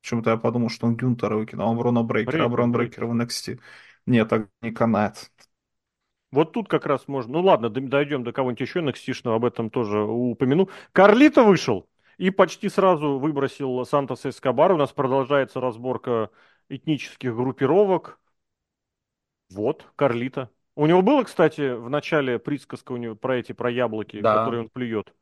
Почему-то 0.00 0.30
я 0.30 0.36
подумал, 0.36 0.70
что 0.70 0.86
он 0.86 0.96
Гюнтера 0.96 1.36
выкинул, 1.36 1.66
а 1.66 1.70
он 1.70 1.76
Брона 1.76 2.02
Брейкера, 2.02 2.32
Брейк, 2.32 2.46
а 2.46 2.48
Брон 2.48 2.72
Брейкер 2.72 3.04
в 3.04 3.12
NXT. 3.12 3.60
Нет, 4.06 4.28
так 4.28 4.48
не 4.62 4.72
канает. 4.72 5.30
Вот 6.32 6.52
тут 6.52 6.68
как 6.68 6.86
раз 6.86 7.08
можно... 7.08 7.32
Ну 7.34 7.40
ладно, 7.42 7.70
дойдем 7.70 8.22
до 8.22 8.32
кого-нибудь 8.32 8.60
еще 8.60 8.80
NXT-шного, 8.80 9.36
об 9.36 9.44
этом 9.44 9.68
тоже 9.70 10.00
упомяну. 10.02 10.68
Карлита 10.92 11.42
вышел 11.42 11.88
и 12.18 12.30
почти 12.30 12.68
сразу 12.68 13.18
выбросил 13.18 13.84
Сантос 13.84 14.26
Эскобар. 14.26 14.72
У 14.72 14.76
нас 14.76 14.92
продолжается 14.92 15.60
разборка 15.60 16.30
этнических 16.68 17.34
группировок. 17.34 18.20
Вот, 19.50 19.86
Карлита. 19.96 20.50
У 20.76 20.86
него 20.86 21.02
было, 21.02 21.24
кстати, 21.24 21.74
в 21.74 21.90
начале 21.90 22.38
присказка 22.38 22.92
у 22.92 22.96
него 22.96 23.16
про 23.16 23.38
эти, 23.38 23.52
про 23.52 23.70
яблоки, 23.70 24.20
да. 24.20 24.36
которые 24.36 24.62
он 24.62 24.68
плюет. 24.68 25.12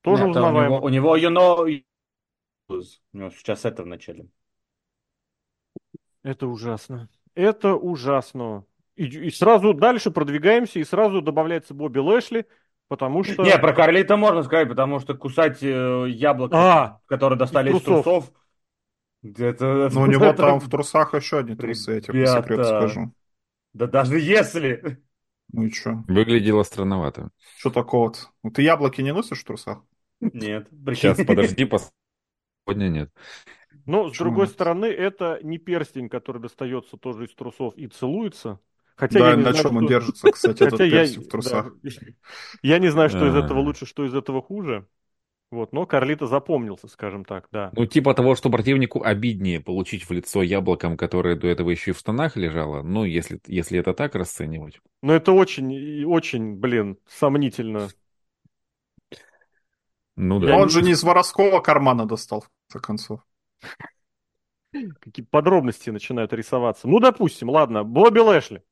Тоже 0.00 0.26
Нет, 0.26 0.36
узнаваемо. 0.36 0.80
У 0.80 0.88
него, 0.88 1.12
у 1.12 1.16
него 1.16 1.16
you 1.16 1.32
know... 1.32 1.84
У 2.68 3.16
него 3.16 3.30
сейчас 3.30 3.64
это 3.64 3.84
в 3.84 3.86
начале. 3.86 4.28
Это 6.22 6.46
ужасно. 6.46 7.08
Это 7.34 7.74
ужасно. 7.74 8.64
И, 8.96 9.06
и 9.06 9.30
сразу 9.30 9.74
дальше 9.74 10.10
продвигаемся, 10.10 10.78
и 10.78 10.84
сразу 10.84 11.20
добавляется 11.20 11.74
Бобби 11.74 11.98
Лэшли, 11.98 12.46
потому 12.88 13.24
что... 13.24 13.42
Не, 13.42 13.58
про 13.58 13.72
Карлита 13.72 14.16
можно 14.16 14.42
сказать, 14.42 14.68
потому 14.68 15.00
что 15.00 15.14
кусать 15.14 15.62
э, 15.62 16.06
яблоко, 16.08 16.56
а, 16.56 17.00
которые 17.06 17.38
достали 17.38 17.70
из 17.70 17.82
трусов, 17.82 18.04
трусов 18.04 18.32
это, 19.38 19.88
Ну, 19.92 20.02
у 20.02 20.06
него 20.06 20.26
это... 20.26 20.42
там 20.42 20.60
в 20.60 20.68
трусах 20.68 21.14
еще 21.14 21.38
одни 21.38 21.56
трусы, 21.56 21.92
я 21.92 22.00
тебе 22.00 22.24
по 22.24 22.30
секрету 22.30 22.64
скажу. 22.64 23.12
Да 23.72 23.86
даже 23.86 24.18
если... 24.18 25.02
Ну 25.52 25.64
и 25.64 25.70
что? 25.70 26.04
Выглядело 26.08 26.62
странновато. 26.62 27.30
Что 27.58 27.70
такого-то? 27.70 28.18
Ну, 28.42 28.50
ты 28.50 28.62
яблоки 28.62 29.00
не 29.00 29.12
носишь 29.12 29.40
в 29.40 29.44
трусах? 29.44 29.82
Нет. 30.20 30.68
Сейчас, 30.70 31.18
подожди, 31.24 31.68
сегодня 32.66 32.88
нет. 32.88 33.10
Но, 33.86 34.08
с 34.08 34.16
другой 34.16 34.48
стороны, 34.48 34.86
это 34.86 35.38
не 35.42 35.58
перстень, 35.58 36.08
который 36.08 36.40
достается 36.40 36.96
тоже 36.96 37.26
из 37.26 37.34
трусов 37.34 37.76
и 37.76 37.86
целуется, 37.86 38.58
Хотя 38.96 39.18
да, 39.18 39.30
я 39.30 39.36
не 39.36 39.42
на 39.42 39.52
знаю, 39.52 39.62
чем 39.62 39.72
что... 39.72 39.78
он 39.78 39.86
держится, 39.88 40.30
кстати, 40.30 40.62
этот 40.62 40.80
я... 40.80 41.04
в 41.04 41.28
трусах. 41.28 41.74
Да. 41.82 41.90
Я 42.62 42.78
не 42.78 42.88
знаю, 42.88 43.10
что 43.10 43.26
из 43.26 43.34
этого 43.34 43.58
лучше, 43.58 43.86
что 43.86 44.04
из 44.04 44.14
этого 44.14 44.40
хуже. 44.40 44.86
Вот, 45.50 45.72
но 45.72 45.86
Карлита 45.86 46.26
запомнился, 46.26 46.88
скажем 46.88 47.24
так, 47.24 47.46
да. 47.52 47.70
Ну, 47.76 47.86
типа 47.86 48.14
того, 48.14 48.34
что 48.34 48.50
противнику 48.50 49.02
обиднее 49.04 49.60
получить 49.60 50.08
в 50.08 50.10
лицо 50.10 50.42
яблоком, 50.42 50.96
которое 50.96 51.36
до 51.36 51.46
этого 51.46 51.70
еще 51.70 51.92
и 51.92 51.94
в 51.94 51.98
штанах 51.98 52.36
лежало, 52.36 52.82
ну, 52.82 53.04
если, 53.04 53.40
если 53.46 53.78
это 53.78 53.94
так 53.94 54.16
расценивать. 54.16 54.80
Ну, 55.02 55.12
это 55.12 55.30
очень, 55.30 56.04
очень, 56.06 56.56
блин, 56.56 56.98
сомнительно. 57.06 57.88
Ну 60.16 60.40
да. 60.40 60.56
Он 60.56 60.70
же 60.70 60.82
не 60.82 60.92
из 60.92 61.04
воровского 61.04 61.60
кармана 61.60 62.06
достал, 62.06 62.44
в 62.68 62.72
конце 62.72 62.86
концов. 62.86 63.20
Какие 65.00 65.24
подробности 65.24 65.90
начинают 65.90 66.32
рисоваться. 66.32 66.88
Ну, 66.88 66.98
допустим, 66.98 67.48
ладно, 67.48 67.84
Бобби 67.84 68.18
Лэшли 68.18 68.64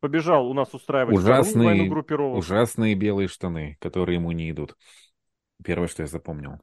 побежал 0.00 0.48
у 0.48 0.54
нас 0.54 0.72
устраивать 0.74 1.14
ужасные, 1.16 1.66
войну 1.66 1.86
группировок. 1.86 2.38
Ужасные 2.38 2.94
белые 2.94 3.28
штаны, 3.28 3.76
которые 3.80 4.16
ему 4.16 4.32
не 4.32 4.50
идут. 4.50 4.76
Первое, 5.62 5.88
что 5.88 6.02
я 6.02 6.06
запомнил. 6.06 6.60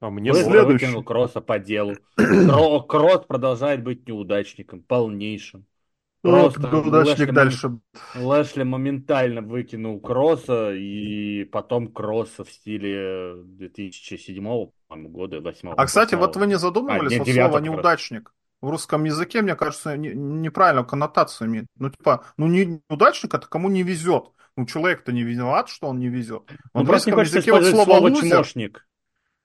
А 0.00 0.10
мне 0.10 0.32
следующий. 0.32 0.86
выкинул 0.86 1.02
Кросса 1.02 1.40
по 1.40 1.58
делу. 1.58 1.94
Кросс 2.88 3.26
продолжает 3.26 3.82
быть 3.82 4.06
неудачником, 4.06 4.82
полнейшим. 4.82 5.66
Просто 6.20 6.60
неудачник 6.60 7.18
Лэшли, 7.18 7.30
дальше. 7.30 7.80
Лэшли 8.16 8.62
моментально 8.64 9.40
выкинул 9.40 10.00
Кросса, 10.00 10.72
и 10.72 11.44
потом 11.44 11.92
Кросса 11.92 12.44
в 12.44 12.50
стиле 12.50 13.34
2007 13.44 14.70
года, 14.88 15.40
8 15.40 15.74
А, 15.76 15.86
кстати, 15.86 16.14
вот 16.16 16.36
вы 16.36 16.46
не 16.46 16.58
задумывались 16.58 17.12
а, 17.12 17.18
нет, 17.18 17.26
вот 17.26 17.34
слово 17.34 17.58
«неудачник»? 17.58 18.32
В 18.60 18.70
русском 18.70 19.04
языке, 19.04 19.42
мне 19.42 19.54
кажется, 19.54 19.96
не, 19.96 20.10
неправильно 20.14 20.84
коннотацию 20.84 21.48
имеет. 21.48 21.66
Ну, 21.76 21.90
типа, 21.90 22.24
ну, 22.36 22.46
не 22.46 22.82
неудачник, 22.88 23.34
это 23.34 23.46
кому 23.46 23.68
не 23.68 23.82
везет. 23.82 24.32
Ну, 24.56 24.66
человек-то 24.66 25.12
не 25.12 25.22
виноват, 25.22 25.68
что 25.68 25.86
он 25.88 25.98
не 25.98 26.08
везет. 26.08 26.42
Ну, 26.74 26.82
в 26.82 26.90
русском 26.90 27.20
языке 27.20 27.52
вот 27.52 27.64
слово, 27.64 27.84
слово 27.84 28.00
лузер, 28.08 28.30
чмошник. 28.30 28.86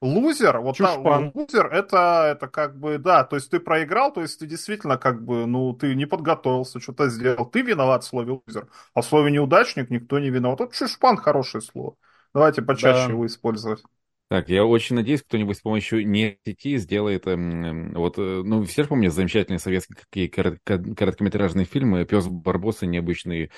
Лузер, 0.01 0.59
вот 0.59 0.77
там, 0.77 1.31
лузер, 1.33 1.67
это, 1.67 2.31
это 2.35 2.47
как 2.49 2.77
бы, 2.77 2.97
да, 2.97 3.23
то 3.23 3.37
есть 3.37 3.49
ты 3.49 3.61
проиграл, 3.61 4.11
то 4.11 4.21
есть 4.21 4.37
ты 4.37 4.45
действительно 4.45 4.97
как 4.97 5.23
бы, 5.23 5.45
ну, 5.45 5.71
ты 5.73 5.95
не 5.95 6.05
подготовился, 6.05 6.81
что-то 6.81 7.07
сделал. 7.09 7.45
Ты 7.45 7.61
виноват 7.61 8.03
в 8.03 8.07
слове 8.07 8.41
лузер, 8.45 8.67
а 8.93 9.01
в 9.01 9.05
слове 9.05 9.31
неудачник 9.31 9.89
никто 9.89 10.19
не 10.19 10.29
виноват. 10.29 10.59
Вот 10.59 10.73
чушпан 10.73 11.15
хорошее 11.15 11.61
слово. 11.61 11.95
Давайте 12.33 12.61
почаще 12.63 13.05
да. 13.05 13.13
его 13.13 13.25
использовать. 13.25 13.83
Так, 14.29 14.49
я 14.49 14.65
очень 14.65 14.95
надеюсь, 14.95 15.21
кто-нибудь 15.21 15.57
с 15.57 15.61
помощью 15.61 16.07
нейросети 16.07 16.77
сделает, 16.77 17.27
эм, 17.27 17.91
вот, 17.93 18.17
э, 18.17 18.41
ну, 18.43 18.63
все 18.63 18.83
же 18.83 18.89
помнят 18.89 19.13
замечательные 19.13 19.59
советские 19.59 19.97
какие 19.97 20.27
короткометражные 20.27 21.65
фильмы 21.65 22.05
«Пес 22.05 22.27
Барбоса. 22.27 22.85
Необычный 22.87 23.51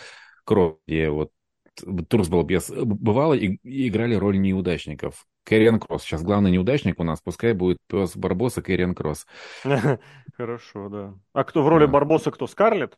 кровь», 0.43 0.75
где 0.85 1.09
вот 1.09 1.31
Турс 2.09 2.29
Балбес 2.29 2.69
бывало 2.69 3.33
и, 3.33 3.57
и 3.63 3.87
играли 3.87 4.15
роль 4.15 4.39
неудачников. 4.39 5.25
Кэриан 5.43 5.79
Кросс. 5.79 6.03
Сейчас 6.03 6.23
главный 6.23 6.51
неудачник 6.51 6.99
у 6.99 7.03
нас, 7.03 7.21
пускай 7.21 7.53
будет 7.53 7.77
пес 7.87 8.15
Барбоса 8.15 8.61
Кэриан 8.61 8.95
Кросс. 8.95 9.27
Хорошо, 10.37 10.89
да. 10.89 11.13
А 11.33 11.43
кто 11.43 11.63
в 11.63 11.69
роли 11.69 11.85
Барбоса, 11.85 12.31
кто? 12.31 12.47
Скарлетт? 12.47 12.97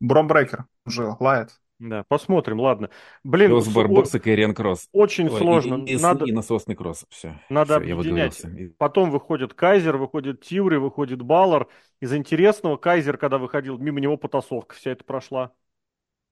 Бромбрейкер 0.00 0.66
уже 0.84 1.16
лает. 1.18 1.58
Да, 1.84 2.02
посмотрим, 2.08 2.60
ладно. 2.60 2.88
Блин, 3.24 3.50
Пес 3.50 3.68
Барбоса 3.68 4.18
Кэриан 4.18 4.54
Кросс. 4.54 4.88
Очень 4.92 5.28
Ой, 5.28 5.38
сложно. 5.38 5.84
И, 5.84 5.92
и, 5.92 5.96
Надо... 5.98 6.24
и 6.24 6.32
насосный 6.32 6.74
кросс. 6.74 7.04
Все. 7.10 7.38
Надо 7.50 7.78
Все, 7.78 7.92
объединять. 7.92 8.42
Потом 8.78 9.10
выходит 9.10 9.52
Кайзер, 9.52 9.98
выходит 9.98 10.40
Тьюри, 10.40 10.76
выходит 10.76 11.20
Баллар. 11.20 11.68
Из 12.00 12.14
интересного, 12.14 12.78
Кайзер, 12.78 13.18
когда 13.18 13.36
выходил, 13.36 13.76
мимо 13.76 14.00
него 14.00 14.16
потасовка 14.16 14.74
вся 14.74 14.92
это 14.92 15.04
прошла. 15.04 15.52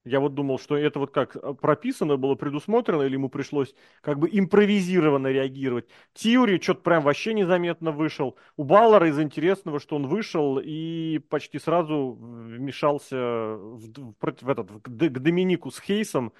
Я 0.04 0.18
вот 0.18 0.34
думал, 0.34 0.58
что 0.58 0.76
это 0.76 0.98
вот 0.98 1.12
как 1.12 1.36
э, 1.36 1.54
прописано 1.54 2.16
было, 2.16 2.34
предусмотрено, 2.34 3.02
или 3.02 3.12
ему 3.12 3.28
пришлось 3.28 3.72
как 4.00 4.18
бы 4.18 4.28
импровизированно 4.32 5.28
реагировать. 5.28 5.86
Тиури 6.12 6.58
что-то 6.60 6.80
прям 6.80 7.04
вообще 7.04 7.34
незаметно 7.34 7.92
вышел. 7.92 8.36
У 8.56 8.64
Баллара 8.64 9.08
из 9.08 9.20
интересного, 9.20 9.78
что 9.78 9.94
он 9.94 10.08
вышел 10.08 10.58
и 10.62 11.20
почти 11.28 11.60
сразу 11.60 12.18
вмешался 12.20 13.16
в, 13.16 14.14
в, 14.20 14.42
в 14.42 14.48
этот, 14.48 14.70
в, 14.72 14.80
к 14.80 14.88
Доминику 14.88 15.70
с 15.70 15.78
Хейсом, 15.78 16.32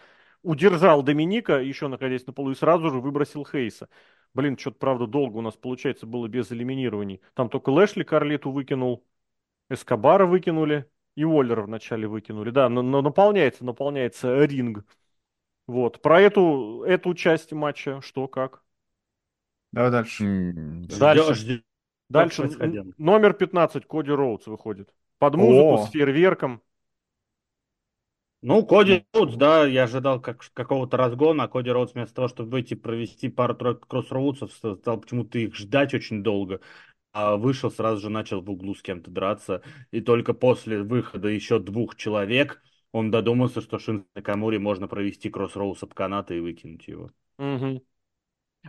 удержал 0.42 1.02
Доминика, 1.04 1.60
еще 1.60 1.86
находясь 1.86 2.26
на 2.26 2.32
полу, 2.32 2.50
и 2.50 2.56
сразу 2.56 2.90
же 2.90 3.00
выбросил 3.00 3.46
Хейса. 3.46 3.88
Блин, 4.34 4.58
что-то, 4.58 4.78
правда, 4.78 5.06
долго 5.06 5.36
у 5.36 5.40
нас, 5.40 5.54
получается, 5.54 6.06
было 6.06 6.26
без 6.26 6.50
элиминирований. 6.50 7.20
Там 7.34 7.48
только 7.48 7.70
Лэшли 7.70 8.02
Карлету 8.02 8.50
выкинул, 8.50 9.04
Эскобара 9.68 10.26
выкинули, 10.26 10.90
и 11.14 11.24
Уоллера 11.24 11.62
вначале 11.62 12.06
выкинули. 12.06 12.50
Да, 12.50 12.68
но, 12.68 12.82
но 12.82 13.02
наполняется, 13.02 13.64
наполняется 13.64 14.44
ринг. 14.44 14.84
Вот. 15.66 16.00
Про 16.02 16.20
эту, 16.20 16.82
эту 16.86 17.14
часть 17.14 17.52
матча 17.52 18.00
что, 18.00 18.28
как? 18.28 18.62
Давай 19.72 19.90
дальше. 19.90 20.52
Дальше. 20.98 21.34
Ждем, 21.34 21.62
дальше. 22.08 22.50
Номер 22.98 23.32
15 23.34 23.86
Коди 23.86 24.10
Роудс 24.10 24.46
выходит. 24.46 24.92
Под 25.18 25.34
музыку 25.36 25.74
О. 25.74 25.86
с 25.86 25.90
фейерверком. 25.90 26.62
Ну, 28.42 28.66
Коди 28.66 29.06
Роудс, 29.12 29.36
да, 29.36 29.64
я 29.66 29.84
ожидал 29.84 30.20
как, 30.20 30.44
какого-то 30.52 30.96
разгона, 30.96 31.44
а 31.44 31.48
Коди 31.48 31.70
Роудс 31.70 31.94
вместо 31.94 32.14
того, 32.16 32.28
чтобы 32.28 32.50
выйти 32.50 32.74
провести 32.74 33.28
пару-тройку 33.28 33.86
кросс-роудсов, 33.86 34.52
стал 34.52 35.00
почему-то 35.00 35.38
их 35.38 35.54
ждать 35.54 35.94
очень 35.94 36.24
долго 36.24 36.60
а 37.12 37.36
вышел, 37.36 37.70
сразу 37.70 38.00
же 38.00 38.08
начал 38.10 38.40
в 38.40 38.50
углу 38.50 38.74
с 38.74 38.82
кем-то 38.82 39.10
драться. 39.10 39.62
И 39.90 40.00
только 40.00 40.34
после 40.34 40.82
выхода 40.82 41.28
еще 41.28 41.58
двух 41.58 41.96
человек 41.96 42.62
он 42.92 43.10
додумался, 43.10 43.60
что 43.60 43.78
Шин 43.78 44.06
Накамури 44.14 44.58
можно 44.58 44.86
провести 44.86 45.30
кросс-роуз 45.30 45.82
об 45.82 45.94
каната 45.94 46.34
и 46.34 46.40
выкинуть 46.40 46.86
его. 46.88 47.10
Угу. 47.38 47.82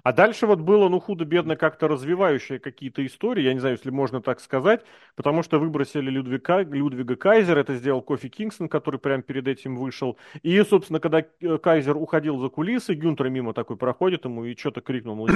А 0.01 0.11
дальше 0.11 0.47
вот 0.47 0.59
было, 0.59 0.89
ну, 0.89 0.99
худо-бедно 0.99 1.55
как-то 1.55 1.87
развивающие 1.87 2.57
какие-то 2.57 3.05
истории, 3.05 3.43
я 3.43 3.53
не 3.53 3.59
знаю, 3.59 3.75
если 3.75 3.91
можно 3.91 4.21
так 4.21 4.39
сказать, 4.39 4.81
потому 5.15 5.43
что 5.43 5.59
выбросили 5.59 6.09
Людвига, 6.09 6.63
Людвига 6.63 7.15
Кайзер, 7.15 7.57
это 7.59 7.75
сделал 7.75 8.01
Кофи 8.01 8.27
Кингстон, 8.27 8.69
который 8.69 8.99
прямо 8.99 9.21
перед 9.21 9.47
этим 9.47 9.75
вышел. 9.75 10.17
И, 10.41 10.59
собственно, 10.63 10.99
когда 10.99 11.19
э, 11.19 11.57
Кайзер 11.59 11.95
уходил 11.95 12.39
за 12.39 12.49
кулисы, 12.49 12.95
Гюнтер 12.95 13.29
мимо 13.29 13.53
такой 13.53 13.77
проходит 13.77 14.25
ему 14.25 14.45
и 14.45 14.55
что-то 14.55 14.81
крикнул, 14.81 15.27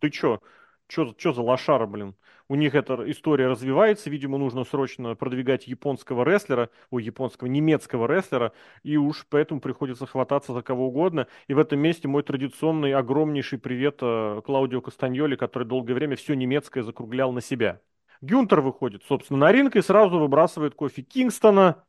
ты 0.00 0.10
что, 0.10 0.40
что 0.88 1.32
за 1.32 1.42
лошара, 1.42 1.86
блин? 1.86 2.14
У 2.48 2.54
них 2.54 2.74
эта 2.74 3.10
история 3.10 3.48
развивается, 3.48 4.08
видимо, 4.08 4.38
нужно 4.38 4.64
срочно 4.64 5.16
продвигать 5.16 5.66
японского 5.66 6.24
рестлера, 6.24 6.70
ой, 6.90 7.02
японского, 7.02 7.48
немецкого 7.48 8.06
рестлера, 8.06 8.52
и 8.84 8.96
уж 8.96 9.26
поэтому 9.28 9.60
приходится 9.60 10.06
хвататься 10.06 10.52
за 10.52 10.62
кого 10.62 10.86
угодно. 10.86 11.26
И 11.48 11.54
в 11.54 11.58
этом 11.58 11.80
месте 11.80 12.06
мой 12.06 12.22
традиционный 12.22 12.94
огромнейший 12.94 13.58
привет 13.58 13.98
э, 14.00 14.42
Клаудио 14.44 14.80
Кастаньоли, 14.80 15.34
который 15.34 15.64
долгое 15.64 15.94
время 15.94 16.14
все 16.14 16.34
немецкое 16.34 16.84
закруглял 16.84 17.32
на 17.32 17.40
себя. 17.40 17.80
Гюнтер 18.20 18.60
выходит, 18.60 19.02
собственно, 19.04 19.40
на 19.40 19.52
ринг 19.52 19.74
и 19.74 19.82
сразу 19.82 20.18
выбрасывает 20.18 20.74
кофе 20.74 21.02
Кингстона, 21.02 21.84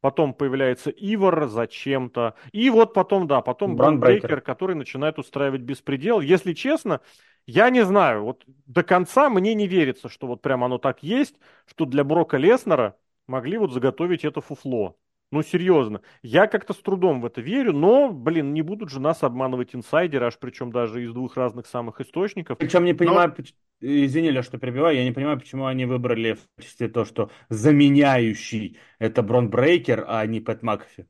Потом 0.00 0.32
появляется 0.32 0.90
Ивар 0.90 1.48
зачем-то. 1.48 2.34
И 2.52 2.70
вот 2.70 2.94
потом, 2.94 3.26
да, 3.26 3.40
потом 3.40 3.74
Брандбрейкер, 3.74 4.40
который 4.42 4.76
начинает 4.76 5.18
устраивать 5.18 5.62
беспредел. 5.62 6.20
Если 6.20 6.52
честно, 6.52 7.00
я 7.48 7.70
не 7.70 7.82
знаю, 7.82 8.24
вот 8.24 8.44
до 8.66 8.82
конца 8.82 9.30
мне 9.30 9.54
не 9.54 9.66
верится, 9.66 10.10
что 10.10 10.26
вот 10.26 10.42
прям 10.42 10.62
оно 10.64 10.76
так 10.76 11.02
есть, 11.02 11.36
что 11.64 11.86
для 11.86 12.04
Брока 12.04 12.36
Леснера 12.36 12.94
могли 13.26 13.56
вот 13.56 13.72
заготовить 13.72 14.22
это 14.26 14.42
фуфло. 14.42 14.98
Ну, 15.30 15.42
серьезно. 15.42 16.02
Я 16.22 16.46
как-то 16.46 16.74
с 16.74 16.76
трудом 16.76 17.22
в 17.22 17.26
это 17.26 17.40
верю, 17.40 17.72
но, 17.72 18.10
блин, 18.10 18.52
не 18.52 18.60
будут 18.60 18.90
же 18.90 19.00
нас 19.00 19.22
обманывать 19.22 19.74
инсайдеры, 19.74 20.26
аж 20.26 20.38
причем 20.38 20.70
даже 20.70 21.02
из 21.02 21.14
двух 21.14 21.38
разных 21.38 21.66
самых 21.66 22.02
источников. 22.02 22.58
Причем 22.58 22.84
не 22.84 22.92
понимаю, 22.92 23.34
но... 23.38 23.44
извини, 23.80 24.30
Леш, 24.30 24.44
что 24.44 24.58
перебиваю, 24.58 24.96
я 24.96 25.04
не 25.04 25.12
понимаю, 25.12 25.38
почему 25.38 25.64
они 25.64 25.86
выбрали 25.86 26.34
в 26.34 26.40
качестве 26.54 26.88
то, 26.88 27.06
что 27.06 27.30
заменяющий 27.48 28.78
это 28.98 29.22
Брон 29.22 29.48
Брейкер, 29.48 30.04
а 30.06 30.26
не 30.26 30.40
Пэт 30.40 30.62
Макафи. 30.62 31.06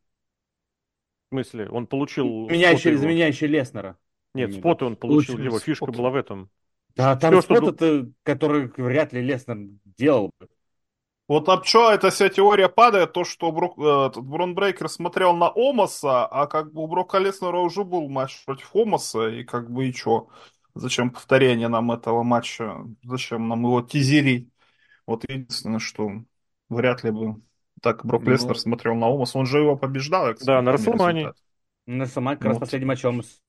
В 1.27 1.35
смысле? 1.35 1.69
Он 1.69 1.89
получил... 1.89 2.49
Меняющий, 2.49 2.95
заменяющий 2.95 3.49
Леснера. 3.49 3.99
Нет, 4.47 4.55
spot 4.55 4.79
ы 4.79 4.85
он 4.85 4.97
получил, 4.97 5.35
Лучше 5.35 5.45
его 5.45 5.59
фишка 5.59 5.87
spot. 5.87 5.97
была 5.97 6.11
в 6.11 6.17
этом. 6.17 6.51
Да, 6.97 7.17
там 7.17 7.33
Все, 7.33 7.43
spot, 7.43 7.57
что... 7.59 7.69
это, 7.71 8.11
который 8.23 8.71
вряд 8.77 9.13
ли 9.13 9.23
Леснер 9.23 9.57
делал 9.85 10.33
бы. 10.39 10.49
Вот 11.29 11.47
об 11.51 11.65
что 11.65 11.93
эта 11.93 12.09
вся 12.09 12.31
теория 12.31 12.71
падает, 12.71 13.13
то, 13.13 13.23
что 13.23 13.53
Брук, 13.53 13.79
э, 13.79 14.07
этот 14.07 14.25
Брон 14.25 14.48
Брейкер 14.48 14.89
смотрел 14.89 15.37
на 15.37 15.53
Омаса, 15.55 16.27
а 16.27 16.47
как 16.47 16.73
бы 16.73 16.83
у 16.83 16.87
Брока 16.87 17.19
Леснера 17.19 17.59
уже 17.59 17.85
был 17.85 18.09
матч 18.09 18.43
против 18.47 18.75
Омаса, 18.75 19.29
и 19.29 19.45
как 19.45 19.71
бы 19.71 19.89
и 19.89 19.93
что? 19.93 20.29
Зачем 20.75 21.11
повторение 21.11 21.69
нам 21.69 21.93
этого 21.93 22.23
матча? 22.23 22.79
Зачем 23.03 23.47
нам 23.47 23.65
его 23.65 23.83
тизерить? 23.83 24.49
Вот 25.07 25.25
единственное, 25.29 25.81
что 25.81 26.11
вряд 26.71 27.05
ли 27.05 27.11
бы 27.11 27.43
так 27.83 28.07
Брок 28.07 28.23
ну... 28.25 28.33
Леснер 28.33 28.59
смотрел 28.59 28.95
на 28.95 29.09
Омаса. 29.09 29.39
Он 29.39 29.47
же 29.47 29.59
его 29.59 29.77
побеждал. 29.77 30.35
Да, 30.41 30.63
на 30.63 30.73
Расселмане. 30.73 31.33
На 31.87 32.05
Расселмане 32.05 32.39
как 32.39 32.47
вот. 32.47 32.53
раз 32.53 32.61
последний 32.61 32.87
матч 32.87 33.05
Омас 33.05 33.41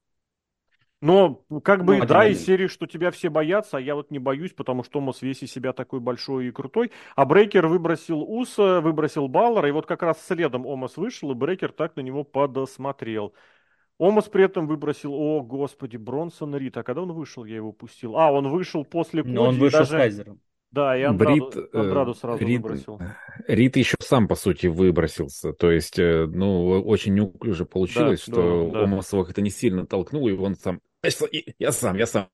но 1.01 1.41
как 1.63 1.85
бы, 1.85 1.97
ну, 1.97 2.05
да, 2.05 2.27
из 2.27 2.43
серии, 2.45 2.67
что 2.67 2.85
тебя 2.85 3.11
все 3.11 3.29
боятся, 3.29 3.77
а 3.77 3.79
я 3.79 3.95
вот 3.95 4.11
не 4.11 4.19
боюсь, 4.19 4.51
потому 4.51 4.83
что 4.83 4.93
Томас 4.93 5.21
весь 5.21 5.41
из 5.43 5.51
себя 5.51 5.71
такой 5.71 6.01
большой 6.01 6.47
и 6.47 6.51
крутой. 6.51 6.91
А 7.15 7.25
Брейкер 7.25 7.67
выбросил 7.67 8.21
Уса, 8.21 8.81
выбросил 8.81 9.29
Баллара, 9.29 9.69
и 9.69 9.71
вот 9.71 9.85
как 9.85 10.03
раз 10.03 10.25
следом 10.25 10.65
Омас 10.65 10.97
вышел, 10.97 11.31
и 11.31 11.35
Брейкер 11.35 11.71
так 11.71 11.95
на 11.95 12.01
него 12.01 12.25
подосмотрел. 12.25 13.33
Омас 13.97 14.25
при 14.25 14.45
этом 14.45 14.67
выбросил, 14.67 15.13
о, 15.13 15.41
господи, 15.41 15.97
Бронсон 15.97 16.55
Рид. 16.55 16.77
А 16.77 16.83
когда 16.83 17.01
он 17.01 17.11
вышел, 17.11 17.43
я 17.43 17.57
его 17.57 17.73
пустил. 17.73 18.15
А, 18.15 18.31
он 18.31 18.47
вышел 18.47 18.85
после 18.85 19.23
Коди. 19.23 19.35
Но 19.35 19.43
он 19.43 19.57
вышел 19.57 19.79
даже... 19.79 19.91
с 19.91 19.93
Кайзером. 19.93 20.39
Да, 20.71 20.95
и 20.95 21.01
Андраду, 21.01 21.49
Брит, 21.49 21.75
Андраду 21.75 22.13
сразу 22.13 22.45
Рид, 22.45 22.61
выбросил. 22.61 22.99
Рид 23.47 23.75
еще 23.75 23.95
сам, 24.01 24.27
по 24.27 24.35
сути, 24.35 24.67
выбросился. 24.67 25.51
То 25.51 25.71
есть, 25.71 25.97
э, 25.97 26.27
ну, 26.27 26.81
очень 26.81 27.15
неуклюже 27.15 27.65
получилось, 27.65 28.23
да, 28.27 28.31
что 28.31 28.65
да, 28.67 28.79
да. 28.79 28.83
Омасовых 28.83 29.31
это 29.31 29.41
не 29.41 29.49
сильно 29.49 29.87
толкнул, 29.87 30.27
и 30.27 30.33
он 30.33 30.55
сам 30.55 30.79
я 31.59 31.71
сам, 31.71 31.97
я 31.97 32.05
сам. 32.05 32.27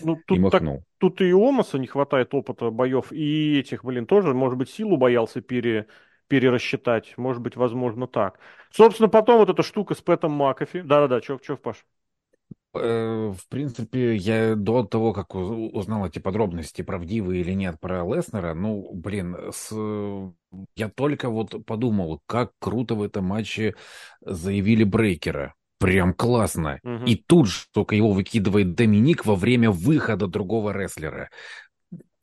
Ну, 0.00 0.16
тут, 0.26 0.38
и 0.38 0.50
так, 0.50 0.62
тут 0.98 1.20
и 1.20 1.32
у 1.32 1.48
Омаса 1.48 1.78
не 1.78 1.86
хватает 1.86 2.32
опыта 2.34 2.70
боев, 2.70 3.12
и 3.12 3.58
этих, 3.58 3.84
блин, 3.84 4.06
тоже, 4.06 4.32
может 4.32 4.56
быть, 4.56 4.70
силу 4.70 4.96
боялся 4.96 5.40
пере, 5.40 5.88
перерасчитать. 6.28 7.16
Может 7.16 7.42
быть, 7.42 7.56
возможно, 7.56 8.06
так. 8.06 8.38
Собственно, 8.70 9.08
потом 9.08 9.38
вот 9.38 9.50
эта 9.50 9.62
штука 9.62 9.94
с 9.94 10.00
Пэтом 10.00 10.32
Макафи. 10.32 10.82
Да-да-да, 10.82 11.20
чё, 11.20 11.38
чё, 11.38 11.56
Паш? 11.56 11.84
Э, 12.74 13.32
в 13.36 13.48
принципе, 13.48 14.16
я 14.16 14.54
до 14.56 14.84
того, 14.84 15.12
как 15.12 15.34
узнал 15.34 16.06
эти 16.06 16.18
подробности, 16.18 16.82
правдивые 16.82 17.40
или 17.40 17.52
нет, 17.52 17.78
про 17.80 18.04
Леснера, 18.04 18.54
ну, 18.54 18.92
блин, 18.92 19.36
с... 19.52 19.72
я 20.76 20.88
только 20.88 21.30
вот 21.30 21.64
подумал, 21.66 22.20
как 22.26 22.52
круто 22.58 22.94
в 22.94 23.02
этом 23.02 23.24
матче 23.24 23.74
заявили 24.20 24.84
Брейкера 24.84 25.54
прям 25.84 26.14
классно. 26.14 26.80
Угу. 26.82 27.04
И 27.04 27.14
тут 27.14 27.46
же 27.46 27.66
только 27.70 27.94
его 27.94 28.12
выкидывает 28.12 28.74
Доминик 28.74 29.26
во 29.26 29.34
время 29.34 29.70
выхода 29.70 30.26
другого 30.26 30.70
рестлера. 30.70 31.28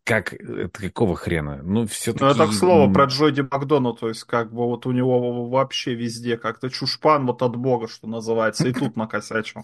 Как, 0.04 0.34
это 0.34 0.82
какого 0.82 1.16
хрена? 1.16 1.62
Ну, 1.62 1.86
все-таки... 1.86 2.26
Ну, 2.26 2.32
это 2.32 2.48
к 2.48 2.54
слову 2.54 2.92
про 2.92 3.06
Джоди 3.06 3.42
Макдону, 3.42 3.94
то 3.94 4.10
есть, 4.10 4.24
как 4.24 4.52
бы, 4.52 4.66
вот 4.66 4.88
у 4.88 4.92
него 4.92 5.48
вообще 5.48 5.94
везде 5.94 6.38
как-то 6.38 6.72
чушпан 6.72 7.28
вот 7.28 7.44
от 7.44 7.56
бога, 7.56 7.88
что 7.88 8.08
называется, 8.08 8.68
и 8.68 8.74
тут 8.74 8.96
накосячил. 8.96 9.62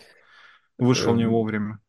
Вышел 0.78 1.16
не 1.16 1.24
эм, 1.24 1.32
вовремя. 1.32 1.80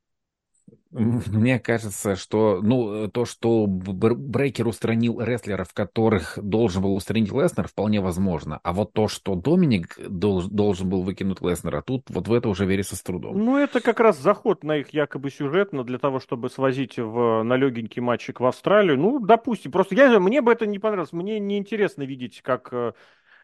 Мне 0.90 1.60
кажется, 1.60 2.16
что 2.16 2.60
ну, 2.62 3.08
то, 3.08 3.26
что 3.26 3.66
Брейкер 3.66 4.66
устранил 4.66 5.20
рестлеров, 5.20 5.74
которых 5.74 6.38
должен 6.40 6.82
был 6.82 6.94
устранить 6.94 7.30
Леснер, 7.30 7.68
вполне 7.68 8.00
возможно. 8.00 8.58
А 8.62 8.72
вот 8.72 8.94
то, 8.94 9.06
что 9.06 9.34
Доминик 9.34 9.98
долж, 9.98 10.46
должен 10.46 10.88
был 10.88 11.02
выкинуть 11.02 11.42
Леснера, 11.42 11.82
тут 11.82 12.04
вот 12.08 12.28
в 12.28 12.32
это 12.32 12.48
уже 12.48 12.64
верится 12.64 12.96
с 12.96 13.02
трудом. 13.02 13.36
Ну, 13.36 13.58
это 13.58 13.80
как 13.80 14.00
раз 14.00 14.18
заход 14.18 14.64
на 14.64 14.76
их 14.78 14.94
якобы 14.94 15.30
сюжет, 15.30 15.72
но 15.72 15.84
для 15.84 15.98
того, 15.98 16.20
чтобы 16.20 16.48
свозить 16.48 16.98
в, 16.98 17.42
на 17.42 17.56
легенький 17.56 18.00
матчик 18.00 18.40
в 18.40 18.46
Австралию. 18.46 18.98
Ну, 18.98 19.20
допустим, 19.20 19.70
просто 19.70 19.94
я, 19.94 20.18
мне 20.18 20.40
бы 20.40 20.52
это 20.52 20.66
не 20.66 20.78
понравилось. 20.78 21.12
Мне 21.12 21.38
неинтересно 21.38 22.02
видеть, 22.04 22.40
как 22.40 22.68
э, 22.72 22.92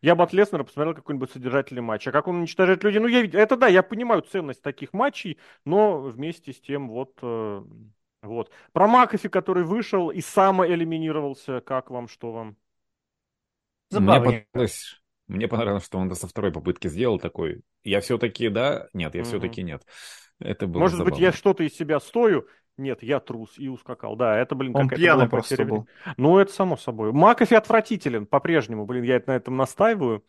я 0.04 0.14
бы 0.14 0.22
от 0.22 0.34
Леснера 0.34 0.64
посмотрел 0.64 0.94
какой-нибудь 0.94 1.30
содержательный 1.32 1.80
матч. 1.80 2.06
А 2.06 2.12
как 2.12 2.28
он 2.28 2.36
уничтожает 2.36 2.84
людей? 2.84 3.00
Ну, 3.00 3.06
я, 3.08 3.24
это 3.24 3.56
да, 3.56 3.68
я 3.68 3.82
понимаю 3.82 4.20
ценность 4.20 4.60
таких 4.60 4.92
матчей, 4.92 5.38
но 5.64 5.98
вместе 5.98 6.52
с 6.52 6.60
тем 6.60 6.90
вот... 6.90 7.18
Э, 7.22 7.62
вот. 8.20 8.50
Про 8.72 8.86
Макафи, 8.86 9.30
который 9.30 9.64
вышел 9.64 10.10
и 10.10 10.20
самоэлиминировался, 10.20 11.62
как 11.62 11.90
вам, 11.90 12.08
что 12.08 12.32
вам? 12.32 12.56
Мне 13.90 14.20
понравилось, 14.20 15.02
мне 15.26 15.48
понравилось, 15.48 15.86
что 15.86 15.96
он 15.96 16.14
со 16.14 16.26
второй 16.26 16.52
попытки 16.52 16.88
сделал 16.88 17.18
такой. 17.18 17.62
Я 17.82 18.02
все-таки 18.02 18.50
да, 18.50 18.88
нет, 18.92 19.14
я 19.14 19.22
угу. 19.22 19.28
все-таки 19.28 19.62
нет. 19.62 19.86
Это 20.38 20.66
было 20.66 20.80
Может 20.80 20.98
забавно. 20.98 21.14
быть, 21.14 21.22
я 21.22 21.32
что-то 21.32 21.64
из 21.64 21.74
себя 21.74 21.98
стою, 21.98 22.46
нет, 22.76 23.02
я 23.02 23.20
трус 23.20 23.58
и 23.58 23.68
ускакал. 23.68 24.16
Да, 24.16 24.36
это, 24.38 24.54
блин, 24.54 24.74
Он 24.74 24.88
пьяный 24.88 25.28
просто 25.28 25.64
был. 25.64 25.86
Ну, 26.16 26.38
это 26.38 26.52
само 26.52 26.76
собой. 26.76 27.12
Макафи 27.12 27.54
отвратителен 27.54 28.26
по-прежнему, 28.26 28.84
блин, 28.86 29.04
я 29.04 29.22
на 29.26 29.36
этом 29.36 29.56
настаиваю. 29.56 30.24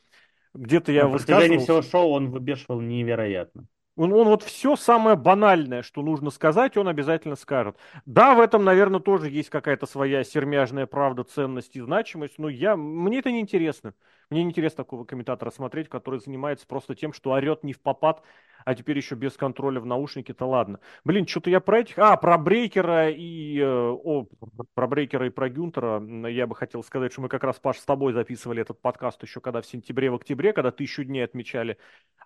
Где-то 0.53 0.91
я 0.91 1.07
высказывался. 1.07 1.53
На 1.53 1.59
всего 1.59 1.81
шоу 1.81 2.11
он 2.11 2.29
выбешивал 2.29 2.79
невероятно. 2.79 3.67
Он, 3.97 4.11
он 4.11 4.27
вот 4.27 4.43
все 4.43 4.75
самое 4.75 5.15
банальное, 5.15 5.81
что 5.81 6.01
нужно 6.01 6.29
сказать, 6.29 6.75
он 6.75 6.89
обязательно 6.89 7.35
скажет. 7.35 7.77
Да, 8.05 8.35
в 8.35 8.41
этом, 8.41 8.65
наверное, 8.65 8.99
тоже 8.99 9.29
есть 9.29 9.49
какая-то 9.49 9.85
своя 9.85 10.23
сермяжная 10.25 10.85
правда, 10.85 11.23
ценность 11.23 11.75
и 11.77 11.81
значимость, 11.81 12.37
но 12.37 12.49
я, 12.49 12.75
мне 12.75 13.19
это 13.19 13.31
не 13.31 13.39
интересно. 13.39 13.93
Мне 14.29 14.43
не 14.43 14.49
интересно 14.49 14.77
такого 14.77 15.05
комментатора 15.05 15.49
смотреть, 15.49 15.87
который 15.87 16.19
занимается 16.19 16.67
просто 16.67 16.93
тем, 16.93 17.13
что 17.13 17.31
орет 17.31 17.63
не 17.63 17.71
в 17.71 17.79
попад, 17.79 18.21
а 18.65 18.75
теперь 18.75 18.97
еще 18.97 19.15
без 19.15 19.33
контроля 19.33 19.79
в 19.79 19.85
наушнике-то 19.85 20.45
ладно. 20.45 20.79
Блин, 21.05 21.25
что-то 21.27 21.49
я 21.49 21.59
про 21.59 21.79
этих... 21.79 21.97
А, 21.99 22.17
про 22.17 22.37
Брейкера 22.37 23.09
и... 23.09 23.59
Э, 23.59 23.65
о, 23.65 24.27
про 24.73 24.87
Брейкера 24.87 25.27
и 25.27 25.29
про 25.29 25.49
Гюнтера 25.49 26.03
я 26.27 26.47
бы 26.47 26.55
хотел 26.55 26.83
сказать, 26.83 27.13
что 27.13 27.21
мы 27.21 27.29
как 27.29 27.43
раз, 27.43 27.59
Паш, 27.59 27.77
с 27.77 27.85
тобой 27.85 28.13
записывали 28.13 28.61
этот 28.61 28.81
подкаст 28.81 29.21
еще 29.23 29.39
когда 29.39 29.61
в 29.61 29.67
сентябре, 29.67 30.09
в 30.09 30.15
октябре, 30.15 30.51
когда 30.51 30.71
тысячу 30.71 31.03
дней 31.03 31.23
отмечали. 31.23 31.77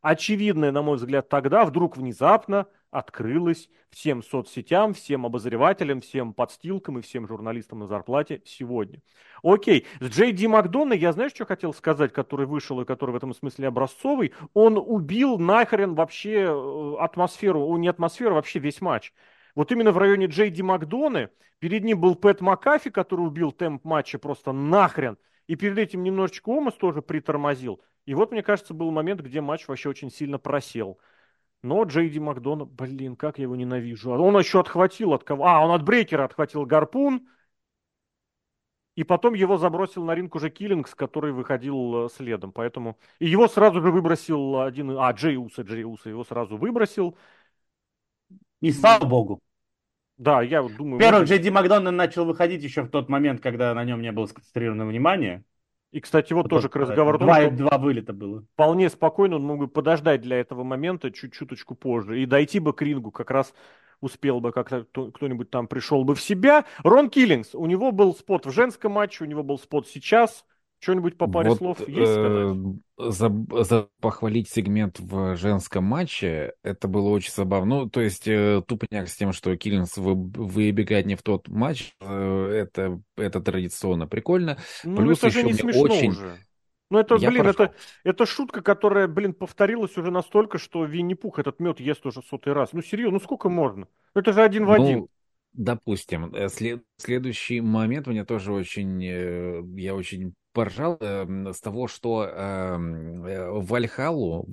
Очевидное, 0.01 0.71
на 0.71 0.81
мой 0.81 0.95
взгляд, 0.95 1.27
тогда 1.27 1.65
вдруг 1.65 1.97
внезапно 1.97 2.67
открылась 2.91 3.69
всем 3.91 4.23
соцсетям, 4.23 4.93
всем 4.93 5.25
обозревателям, 5.25 6.01
всем 6.01 6.33
подстилкам 6.33 6.99
и 6.99 7.01
всем 7.01 7.27
журналистам 7.27 7.79
на 7.79 7.87
зарплате 7.87 8.41
сегодня. 8.45 9.01
Окей, 9.43 9.85
с 9.99 10.09
Джей 10.09 10.31
Ди 10.31 10.47
Макдона 10.47 10.93
я 10.93 11.11
знаешь, 11.11 11.33
что 11.33 11.45
хотел 11.45 11.73
сказать, 11.73 12.13
который 12.13 12.45
вышел 12.45 12.81
и 12.81 12.85
который 12.85 13.11
в 13.11 13.15
этом 13.15 13.33
смысле 13.33 13.67
образцовый? 13.67 14.33
Он 14.53 14.77
убил 14.77 15.37
нахрен 15.37 15.95
вообще 15.95 16.28
э, 16.33 16.95
атмосферу, 16.99 17.75
не 17.77 17.87
атмосферу, 17.87 18.35
вообще 18.35 18.59
весь 18.59 18.81
матч. 18.81 19.13
Вот 19.55 19.71
именно 19.71 19.91
в 19.91 19.97
районе 19.97 20.27
Джей 20.27 20.49
Ди 20.49 20.61
Макдоны 20.61 21.29
перед 21.59 21.83
ним 21.83 21.99
был 21.99 22.15
Пэт 22.15 22.41
Макафи, 22.41 22.89
который 22.89 23.21
убил 23.21 23.51
темп 23.51 23.83
матча 23.83 24.19
просто 24.19 24.51
нахрен. 24.51 25.17
И 25.47 25.55
перед 25.55 25.77
этим 25.77 26.03
немножечко 26.03 26.49
Омас 26.49 26.75
тоже 26.75 27.01
притормозил. 27.01 27.81
И 28.05 28.13
вот, 28.13 28.31
мне 28.31 28.43
кажется, 28.43 28.73
был 28.73 28.91
момент, 28.91 29.21
где 29.21 29.41
матч 29.41 29.67
вообще 29.67 29.89
очень 29.89 30.11
сильно 30.11 30.37
просел. 30.37 30.99
Но 31.61 31.83
Джейди 31.83 32.19
Макдона, 32.19 32.65
блин, 32.65 33.15
как 33.15 33.37
я 33.37 33.43
его 33.43 33.55
ненавижу. 33.55 34.11
Он 34.11 34.37
еще 34.37 34.59
отхватил 34.61 35.13
от 35.13 35.23
кого? 35.23 35.45
А, 35.45 35.65
он 35.65 35.71
от 35.71 35.83
Брейкера 35.83 36.23
отхватил 36.23 36.65
гарпун. 36.65 37.27
И 38.99 39.05
потом 39.05 39.33
его 39.33 39.57
забросил 39.57 40.03
на 40.03 40.13
ринг 40.13 40.35
уже 40.35 40.49
Киллингс, 40.49 40.93
который 40.93 41.31
выходил 41.31 42.07
э, 42.07 42.09
следом. 42.09 42.51
Поэтому... 42.51 42.97
И 43.19 43.29
его 43.29 43.47
сразу 43.47 43.81
же 43.81 43.91
выбросил 43.91 44.59
один... 44.59 44.91
А, 44.99 45.09
Джей 45.13 45.37
Уса, 45.37 45.61
Джей 45.61 45.85
Уса 45.85 46.09
его 46.09 46.25
сразу 46.25 46.57
выбросил. 46.57 47.17
И 48.59 48.73
слава 48.73 49.05
богу. 49.05 49.39
Да, 50.17 50.41
я 50.41 50.61
думаю... 50.61 50.99
Первый 50.99 51.21
может... 51.21 51.29
Джейди 51.29 51.47
Макдональд 51.47 51.95
начал 51.95 52.25
выходить 52.25 52.61
еще 52.61 52.81
в 52.81 52.89
тот 52.89 53.07
момент, 53.07 53.39
когда 53.39 53.73
на 53.73 53.85
нем 53.85 54.01
не 54.01 54.11
было 54.11 54.25
сконцентрировано 54.25 54.85
внимание. 54.85 55.45
И, 55.93 56.01
кстати, 56.01 56.33
вот, 56.33 56.43
вот 56.43 56.49
тоже 56.49 56.67
к 56.67 56.75
разговору 56.75 57.17
два, 57.19 57.45
том, 57.45 57.55
два 57.55 57.77
вылета 57.77 58.11
было. 58.11 58.43
Вполне 58.51 58.89
спокойно 58.89 59.37
он 59.37 59.43
мог 59.43 59.59
бы 59.59 59.69
подождать 59.69 60.19
для 60.19 60.41
этого 60.41 60.63
момента 60.63 61.09
чуть-чуточку 61.09 61.73
позже 61.73 62.21
и 62.21 62.25
дойти 62.25 62.59
бы 62.59 62.73
к 62.73 62.81
рингу, 62.81 63.11
как 63.11 63.31
раз 63.31 63.53
успел 64.01 64.39
бы 64.39 64.51
как-то 64.51 64.85
кто-нибудь 65.11 65.49
там 65.49 65.67
пришел 65.67 66.03
бы 66.03 66.15
в 66.15 66.21
себя. 66.21 66.65
Рон 66.83 67.09
Киллингс, 67.09 67.55
у 67.55 67.65
него 67.65 67.91
был 67.91 68.15
спот 68.15 68.45
в 68.45 68.51
женском 68.51 68.93
матче, 68.93 69.23
у 69.23 69.27
него 69.27 69.43
был 69.43 69.57
спот 69.57 69.87
сейчас. 69.87 70.45
Что-нибудь 70.81 71.17
по 71.17 71.27
паре 71.27 71.49
вот, 71.49 71.57
слов 71.57 71.87
есть 71.89 72.11
сказать? 72.11 72.57
Э, 72.97 73.11
за, 73.11 73.63
за 73.63 73.89
похвалить 73.99 74.49
сегмент 74.49 74.97
в 74.97 75.35
женском 75.35 75.83
матче, 75.83 76.53
это 76.63 76.87
было 76.87 77.09
очень 77.09 77.33
забавно. 77.33 77.81
Ну, 77.81 77.89
то 77.89 77.99
есть, 77.99 78.29
э, 78.29 78.61
тупняк 78.65 79.09
с 79.09 79.15
тем, 79.17 79.33
что 79.33 79.55
Киллинс 79.57 79.97
вы, 79.97 80.15
выбегает 80.15 81.05
не 81.05 81.15
в 81.15 81.21
тот 81.21 81.49
матч, 81.49 81.95
э, 81.99 82.51
это, 82.63 83.01
это 83.17 83.41
традиционно 83.41 84.07
прикольно. 84.07 84.57
Ну, 84.85 84.95
Плюс 84.95 85.17
это 85.17 85.27
еще 85.27 85.43
не 85.43 85.53
смешно 85.53 85.81
очень... 85.81 86.11
уже. 86.11 86.37
Ну, 86.89 86.97
это, 86.97 87.15
я 87.15 87.29
блин, 87.29 87.45
это, 87.45 87.73
это 88.03 88.25
шутка, 88.25 88.61
которая, 88.61 89.07
блин, 89.07 89.33
повторилась 89.33 89.95
уже 89.97 90.09
настолько, 90.09 90.57
что 90.57 90.85
Винни-Пух 90.85 91.37
этот 91.37 91.59
мед 91.59 91.79
ест 91.79 92.05
уже 92.05 92.21
сотый 92.23 92.53
раз. 92.53 92.73
Ну, 92.73 92.81
серьезно, 92.81 93.13
ну 93.13 93.19
сколько 93.19 93.47
можно? 93.47 93.87
Это 94.15 94.33
же 94.33 94.41
один 94.41 94.65
в 94.65 94.69
ну, 94.69 94.73
один. 94.73 95.07
Допустим. 95.53 96.33
Э, 96.33 96.49
след, 96.49 96.83
следующий 96.97 97.61
момент 97.61 98.07
мне 98.07 98.25
тоже 98.25 98.53
очень, 98.53 99.03
э, 99.03 99.61
я 99.75 99.93
очень 99.93 100.33
поржал 100.51 100.97
э, 100.99 101.53
с 101.53 101.61
того, 101.61 101.87
что 101.87 102.23
эм, 102.25 103.25
э, 103.25 103.49
Вальхалу 103.51 104.47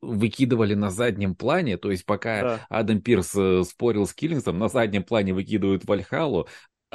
выкидывали 0.00 0.74
на 0.74 0.90
заднем 0.90 1.34
плане, 1.34 1.78
то 1.78 1.90
есть 1.90 2.04
пока 2.04 2.42
да. 2.42 2.66
Адам 2.68 3.00
Пирс 3.00 3.36
спорил 3.68 4.06
с 4.06 4.12
Киллингсом, 4.12 4.58
на 4.58 4.68
заднем 4.68 5.04
плане 5.04 5.32
выкидывают 5.32 5.84
Вальхалу, 5.84 6.48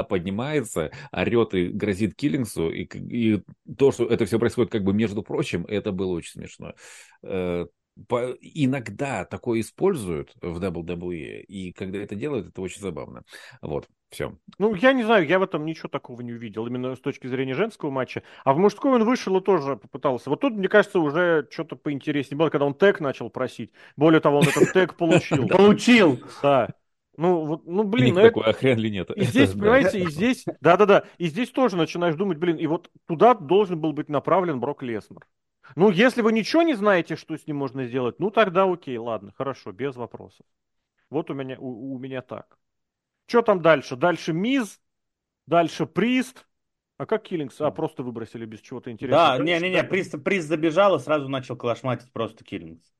поднимается, 0.03 0.91
орет 1.11 1.53
и 1.53 1.68
грозит 1.68 2.15
Киллингсу, 2.15 2.69
и, 2.69 2.84
и 2.84 3.44
то, 3.78 3.91
что 3.91 4.06
это 4.06 4.26
все 4.26 4.40
происходит 4.40 4.72
как 4.72 4.84
бы 4.84 4.94
между 4.94 5.24
прочим, 5.24 5.65
это 5.68 5.91
было 5.91 6.14
очень 6.14 6.32
смешно. 6.32 6.74
Э, 7.24 7.65
по, 8.07 8.36
иногда 8.41 9.26
такое 9.26 9.61
используют 9.61 10.34
в 10.41 10.64
WWE, 10.64 11.41
и 11.41 11.72
когда 11.72 11.99
это 11.99 12.15
делают, 12.15 12.48
это 12.48 12.61
очень 12.61 12.82
забавно. 12.82 13.24
Вот, 13.61 13.88
все. 14.10 14.38
Ну, 14.60 14.76
я 14.76 14.94
не 14.94 15.03
знаю, 15.03 15.28
я 15.28 15.40
в 15.40 15.44
этом 15.44 15.65
ничего 15.65 15.90
такого 15.90 16.22
не 16.22 16.34
увидел, 16.34 16.68
именно 16.68 16.95
с 16.95 16.99
точки 16.99 17.28
зрения 17.28 17.56
женского 17.56 17.90
матча. 17.90 18.24
А 18.44 18.53
в 18.53 18.57
мужской 18.57 18.91
он 18.91 19.03
вышел 19.03 19.38
и 19.38 19.44
тоже 19.44 19.78
попытался. 19.78 20.30
Вот 20.30 20.41
тут, 20.41 20.53
мне 20.53 20.68
кажется, 20.68 20.99
уже 20.99 21.48
что-то 21.49 21.76
поинтереснее 21.76 22.38
было, 22.38 22.49
когда 22.49 22.65
он 22.65 22.74
тег 22.74 22.99
начал 22.99 23.30
просить. 23.30 23.72
Более 23.95 24.19
того, 24.19 24.40
он 24.40 24.48
этот 24.48 24.72
тег 24.74 24.95
получил. 24.95 25.48
Получил! 25.48 26.19
Да. 26.41 26.69
Ну, 27.18 27.45
вот, 27.45 27.65
ну, 27.65 27.84
блин, 27.84 28.14
ну, 28.14 28.22
такой, 28.22 28.44
это... 28.44 28.52
а 28.52 28.53
хрен 28.53 28.77
ли 28.77 28.91
нет? 28.91 29.10
И 29.10 29.23
здесь, 29.23 29.52
понимаете, 29.52 30.02
и 30.02 30.10
здесь, 30.10 30.45
да-да-да, 30.61 31.06
и 31.18 31.27
здесь 31.27 31.49
тоже 31.49 31.76
начинаешь 31.76 32.15
думать, 32.15 32.38
блин, 32.38 32.57
и 32.57 32.68
вот 32.68 32.91
туда 33.07 33.34
должен 33.34 33.81
был 33.81 33.91
быть 33.91 34.07
направлен 34.07 34.60
Брок 34.60 34.84
Леснер. 34.84 35.26
Ну, 35.76 35.89
если 35.89 36.22
вы 36.22 36.31
ничего 36.31 36.61
не 36.61 36.76
знаете, 36.76 37.15
что 37.15 37.35
с 37.35 37.48
ним 37.48 37.57
можно 37.57 37.85
сделать, 37.88 38.19
ну, 38.19 38.30
тогда 38.30 38.72
окей, 38.72 38.98
ладно, 38.98 39.34
хорошо, 39.35 39.72
без 39.72 39.95
вопросов. 39.95 40.45
Вот 41.10 41.31
у 41.31 41.34
меня, 41.34 41.57
у, 41.60 41.95
у 41.95 41.99
меня 41.99 42.22
так. 42.22 42.57
Что 43.26 43.41
там 43.41 43.61
дальше? 43.61 43.95
Дальше 43.95 44.31
Миз, 44.31 44.80
дальше 45.48 45.88
Прист, 45.88 46.48
а 46.98 47.06
как 47.06 47.23
Киллингс? 47.23 47.60
А, 47.61 47.72
просто 47.72 48.03
выбросили 48.03 48.45
без 48.45 48.61
чего-то 48.61 48.91
интересного. 48.91 49.38
Да, 49.38 49.44
не-не-не, 49.44 49.84
Прист, 49.84 50.23
Прист 50.23 50.48
забежал 50.48 50.95
и 50.95 50.99
сразу 50.99 51.27
начал 51.30 51.56
калашматить 51.56 52.11
просто 52.11 52.44
Киллингс. 52.44 52.94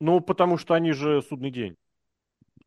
Ну, 0.00 0.20
потому 0.20 0.56
что 0.56 0.74
они 0.74 0.92
же 0.92 1.22
судный 1.22 1.50
день. 1.50 1.76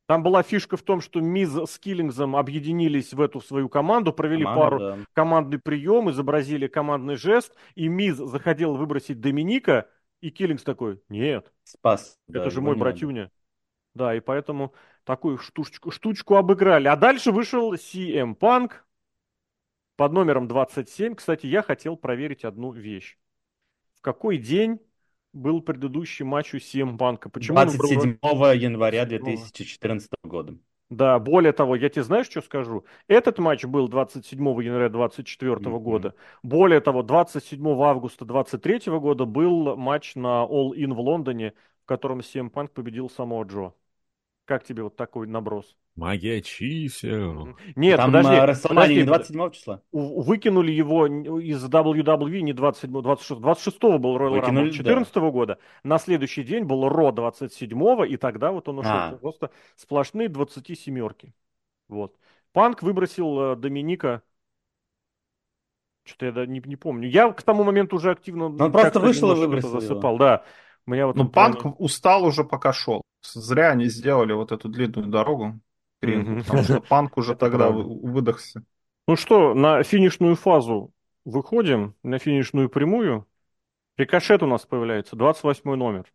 Там 0.07 0.21
была 0.21 0.43
фишка 0.43 0.77
в 0.77 0.83
том, 0.83 1.01
что 1.01 1.19
Миз 1.19 1.51
с 1.51 1.79
Киллингзом 1.79 2.35
объединились 2.35 3.13
в 3.13 3.21
эту 3.21 3.41
свою 3.41 3.69
команду, 3.69 4.13
провели 4.13 4.43
Команда, 4.43 4.61
пару 4.61 4.79
да. 4.79 4.97
командный 5.13 5.59
прием, 5.59 6.09
изобразили 6.11 6.67
командный 6.67 7.15
жест, 7.15 7.55
и 7.73 7.87
Миз 7.87 8.17
заходил 8.17 8.75
выбросить 8.75 9.19
Доминика, 9.19 9.89
и 10.21 10.29
Киллингс 10.29 10.63
такой, 10.63 11.01
нет, 11.09 11.51
спас. 11.63 12.19
Это 12.27 12.45
да, 12.45 12.49
же 12.51 12.61
мой 12.61 12.75
братюня. 12.75 13.31
Да, 13.95 14.13
и 14.13 14.19
поэтому 14.19 14.73
такую 15.05 15.37
штучку, 15.37 15.89
штучку 15.89 16.35
обыграли. 16.35 16.87
А 16.87 16.95
дальше 16.95 17.31
вышел 17.31 17.73
CM 17.73 18.37
Punk 18.37 18.73
под 19.95 20.11
номером 20.11 20.47
27. 20.47 21.15
Кстати, 21.15 21.47
я 21.47 21.63
хотел 21.63 21.95
проверить 21.95 22.43
одну 22.43 22.71
вещь. 22.71 23.17
В 23.97 24.01
какой 24.01 24.37
день 24.37 24.79
был 25.35 25.61
предыдущий 25.61 26.25
матч 26.25 26.53
у 26.53 26.57
CM 26.57 26.93
Банка. 26.93 27.29
Почему 27.29 27.55
27 27.55 28.17
был... 28.21 28.51
января 28.51 29.05
2014 29.05 30.09
года. 30.23 30.57
Да, 30.89 31.19
более 31.19 31.51
того, 31.51 31.75
я 31.75 31.89
тебе 31.89 32.03
знаешь, 32.03 32.27
что 32.27 32.41
скажу? 32.41 32.85
Этот 33.07 33.39
матч 33.39 33.65
был 33.65 33.87
27 33.87 34.39
января 34.39 34.89
2024 34.89 35.51
mm-hmm. 35.51 35.79
года. 35.79 36.15
Более 36.43 36.79
того, 36.79 37.01
27 37.03 37.59
августа 37.81 38.23
2023 38.23 38.93
года 38.99 39.25
был 39.25 39.75
матч 39.75 40.15
на 40.15 40.45
All 40.45 40.71
In 40.75 40.93
в 40.93 40.99
Лондоне, 40.99 41.53
в 41.83 41.87
котором 41.87 42.19
CM 42.19 42.51
Punk 42.51 42.69
победил 42.69 43.09
самого 43.09 43.43
Джо. 43.43 43.73
Как 44.45 44.63
тебе 44.63 44.83
вот 44.83 44.95
такой 44.95 45.25
наброс? 45.25 45.75
Магия 45.95 46.41
чисел. 46.41 47.57
Нет, 47.75 47.97
Там 47.97 48.11
подожди. 48.11 48.67
подожди, 48.67 48.95
не 48.97 49.03
27 49.03 49.51
числа? 49.51 49.81
Выкинули 49.91 50.71
его 50.71 51.07
из 51.07 51.65
WWE 51.65 52.41
не 52.41 52.53
27 52.53 53.01
26 53.01 53.41
26 53.41 53.79
был 53.99 54.17
Royal 54.17 54.41
Rumble 54.41 54.69
14 54.69 55.13
да. 55.13 55.21
года. 55.31 55.57
На 55.83 55.97
следующий 55.97 56.43
день 56.43 56.63
был 56.63 56.87
Ро 56.87 57.11
27 57.11 58.05
и 58.07 58.17
тогда 58.17 58.51
вот 58.51 58.69
он 58.69 58.79
ушел. 58.79 58.91
А. 58.91 59.17
Просто 59.19 59.49
сплошные 59.75 60.27
27-ерки. 60.27 61.33
Вот. 61.87 62.15
Панк 62.53 62.83
выбросил 62.83 63.53
э, 63.53 63.55
Доминика 63.55 64.21
что-то 66.05 66.25
я 66.27 66.45
не, 66.45 66.61
не 66.63 66.75
помню. 66.75 67.09
Я 67.09 67.31
к 67.31 67.41
тому 67.41 67.63
моменту 67.63 67.95
уже 67.95 68.11
активно... 68.11 68.45
Он 68.45 68.71
просто 68.71 68.99
вышел 68.99 69.31
и 69.31 69.35
выбросил 69.35 69.69
засыпал, 69.69 70.15
его. 70.15 70.23
да. 70.23 70.43
Меня 70.85 71.07
вот 71.07 71.15
ну, 71.15 71.27
Панк 71.27 71.61
плане... 71.61 71.75
устал 71.79 72.25
уже 72.25 72.43
пока 72.43 72.73
шел. 72.73 73.01
Зря 73.23 73.71
они 73.71 73.85
сделали 73.85 74.33
вот 74.33 74.51
эту 74.51 74.69
длинную 74.69 75.07
дорогу 75.07 75.59
к 75.99 76.05
рингу, 76.05 76.43
потому 76.43 76.63
что 76.63 76.81
Панк 76.81 77.17
уже 77.17 77.35
тогда 77.37 77.69
выдохся. 77.69 78.63
Ну 79.07 79.15
что, 79.15 79.53
на 79.53 79.83
финишную 79.83 80.35
фазу 80.35 80.91
выходим, 81.25 81.95
на 82.03 82.19
финишную 82.19 82.69
прямую. 82.69 83.27
Рикошет 83.97 84.43
у 84.43 84.47
нас 84.47 84.65
появляется, 84.65 85.15
28 85.15 85.73
номер. 85.75 86.11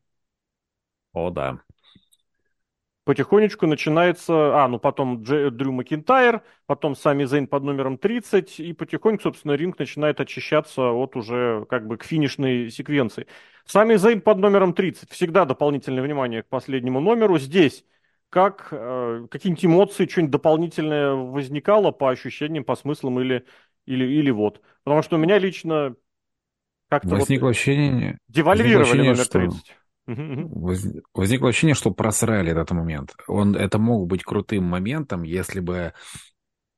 О, 1.12 1.30
да 1.30 1.60
потихонечку 3.04 3.66
начинается, 3.66 4.62
а, 4.62 4.68
ну 4.68 4.78
потом 4.78 5.22
Дж, 5.22 5.50
Дрю 5.50 5.72
Макинтайр, 5.72 6.42
потом 6.66 6.94
Сами 6.94 7.24
Зейн 7.24 7.46
под 7.46 7.64
номером 7.64 7.98
30, 7.98 8.60
и 8.60 8.72
потихоньку, 8.72 9.22
собственно, 9.22 9.52
ринг 9.52 9.78
начинает 9.78 10.20
очищаться 10.20 10.90
от 10.90 11.16
уже 11.16 11.66
как 11.68 11.86
бы 11.86 11.96
к 11.96 12.04
финишной 12.04 12.70
секвенции. 12.70 13.26
Сами 13.64 13.96
Зейн 13.96 14.20
под 14.20 14.38
номером 14.38 14.74
30, 14.74 15.10
всегда 15.10 15.44
дополнительное 15.44 16.02
внимание 16.02 16.42
к 16.42 16.48
последнему 16.48 17.00
номеру. 17.00 17.38
Здесь 17.38 17.84
как 18.28 18.68
э, 18.70 19.26
какие-нибудь 19.30 19.64
эмоции, 19.64 20.06
что-нибудь 20.06 20.30
дополнительное 20.32 21.14
возникало 21.14 21.90
по 21.90 22.10
ощущениям, 22.10 22.64
по 22.64 22.76
смыслам 22.76 23.20
или, 23.20 23.44
или, 23.86 24.04
или 24.04 24.30
вот. 24.30 24.62
Потому 24.84 25.02
что 25.02 25.16
у 25.16 25.18
меня 25.18 25.38
лично 25.38 25.96
как-то 26.88 27.10
возникло 27.10 27.46
вот 27.46 27.50
ощущение, 27.52 28.18
девальвировали 28.28 28.84
возникло 28.88 29.12
ощущение, 29.12 29.42
номер 29.42 29.52
30. 29.52 29.66
Что 29.66 29.79
Возникло 30.06 31.48
ощущение, 31.48 31.74
что 31.74 31.90
просрали 31.90 32.50
этот 32.50 32.70
момент. 32.72 33.14
Он, 33.28 33.54
это 33.54 33.78
мог 33.78 34.08
быть 34.08 34.24
крутым 34.24 34.64
моментом, 34.64 35.22
если 35.22 35.60
бы 35.60 35.92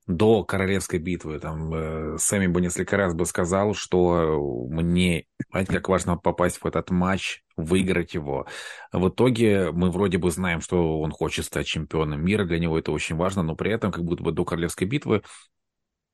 до 0.07 0.45
королевской 0.45 0.99
битвы 0.99 1.39
там 1.39 1.73
э, 1.73 2.19
Сэмми 2.19 2.49
бы 2.49 2.61
несколько 2.61 2.97
раз 2.97 3.15
бы 3.15 3.25
сказал, 3.25 3.75
что 3.75 4.67
мне, 4.69 5.27
знаете, 5.51 5.73
как 5.73 5.89
важно 5.89 6.17
попасть 6.17 6.59
в 6.59 6.67
этот 6.67 6.91
матч, 6.91 7.43
выиграть 7.57 8.15
его. 8.15 8.47
В 8.93 9.09
итоге 9.09 9.71
мы 9.71 9.91
вроде 9.91 10.19
бы 10.19 10.31
знаем, 10.31 10.61
что 10.61 11.01
он 11.01 11.13
хочет 11.13 11.45
стать 11.45 11.67
чемпионом 11.67 12.25
мира, 12.25 12.45
для 12.45 12.59
него 12.59 12.79
это 12.79 12.91
очень 12.91 13.17
важно, 13.17 13.43
но 13.43 13.55
при 13.55 13.73
этом 13.73 13.93
как 13.93 14.05
будто 14.05 14.25
бы 14.25 14.33
до 14.33 14.45
королевской 14.45 14.89
битвы 14.89 15.23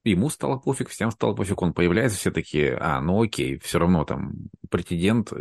ему 0.05 0.29
стало 0.29 0.59
пофиг, 0.59 0.89
всем 0.91 1.11
стало 1.11 1.35
пофиг, 1.35 1.61
он 1.63 1.73
появляется, 1.73 2.19
все 2.19 2.31
такие, 2.31 2.77
а, 2.77 3.01
ну 3.01 3.23
окей, 3.23 3.59
все 3.59 3.79
равно 3.79 4.05
там 4.05 4.33
претендент 4.71 5.33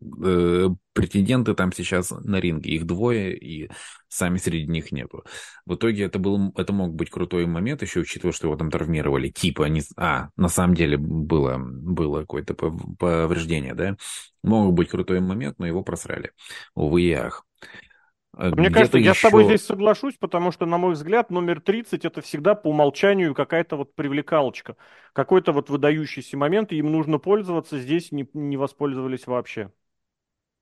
э, 0.00 0.04
э, 0.24 0.68
претенденты 0.92 1.54
там 1.54 1.72
сейчас 1.72 2.10
на 2.10 2.40
ринге. 2.40 2.70
Их 2.70 2.86
двое, 2.86 3.36
и 3.36 3.70
сами 4.08 4.38
среди 4.38 4.66
них 4.66 4.92
нету. 4.92 5.24
В 5.66 5.74
итоге 5.74 6.04
это, 6.04 6.18
был, 6.18 6.52
это 6.56 6.72
мог 6.72 6.94
быть 6.94 7.10
крутой 7.10 7.46
момент, 7.46 7.82
еще 7.82 8.00
учитывая, 8.00 8.32
что 8.32 8.48
его 8.48 8.56
там 8.56 8.70
травмировали. 8.70 9.28
Типа, 9.28 9.64
не, 9.64 9.82
а, 9.96 10.28
на 10.36 10.48
самом 10.48 10.74
деле 10.74 10.96
было, 10.96 11.58
было 11.58 12.20
какое-то 12.20 12.54
повреждение, 12.54 13.74
да? 13.74 13.96
Мог 14.42 14.72
быть 14.74 14.88
крутой 14.88 15.20
момент, 15.20 15.58
но 15.58 15.66
его 15.66 15.82
просрали. 15.82 16.32
Увы 16.74 17.02
и 17.02 17.12
ах. 17.12 17.44
А 18.38 18.50
Мне 18.54 18.70
кажется, 18.70 18.98
я 18.98 19.14
с 19.14 19.20
тобой 19.20 19.44
здесь 19.44 19.64
соглашусь, 19.64 20.14
потому 20.16 20.52
что, 20.52 20.64
на 20.64 20.78
мой 20.78 20.92
взгляд, 20.92 21.28
номер 21.28 21.60
30 21.60 22.04
это 22.04 22.20
всегда 22.20 22.54
по 22.54 22.68
умолчанию 22.68 23.34
какая-то 23.34 23.76
вот 23.76 23.96
привлекалочка. 23.96 24.76
Какой-то 25.12 25.50
вот 25.52 25.70
выдающийся 25.70 26.36
момент, 26.36 26.70
и 26.70 26.76
им 26.76 26.92
нужно 26.92 27.18
пользоваться, 27.18 27.80
здесь 27.80 28.12
не, 28.12 28.28
не 28.34 28.56
воспользовались 28.56 29.26
вообще. 29.26 29.72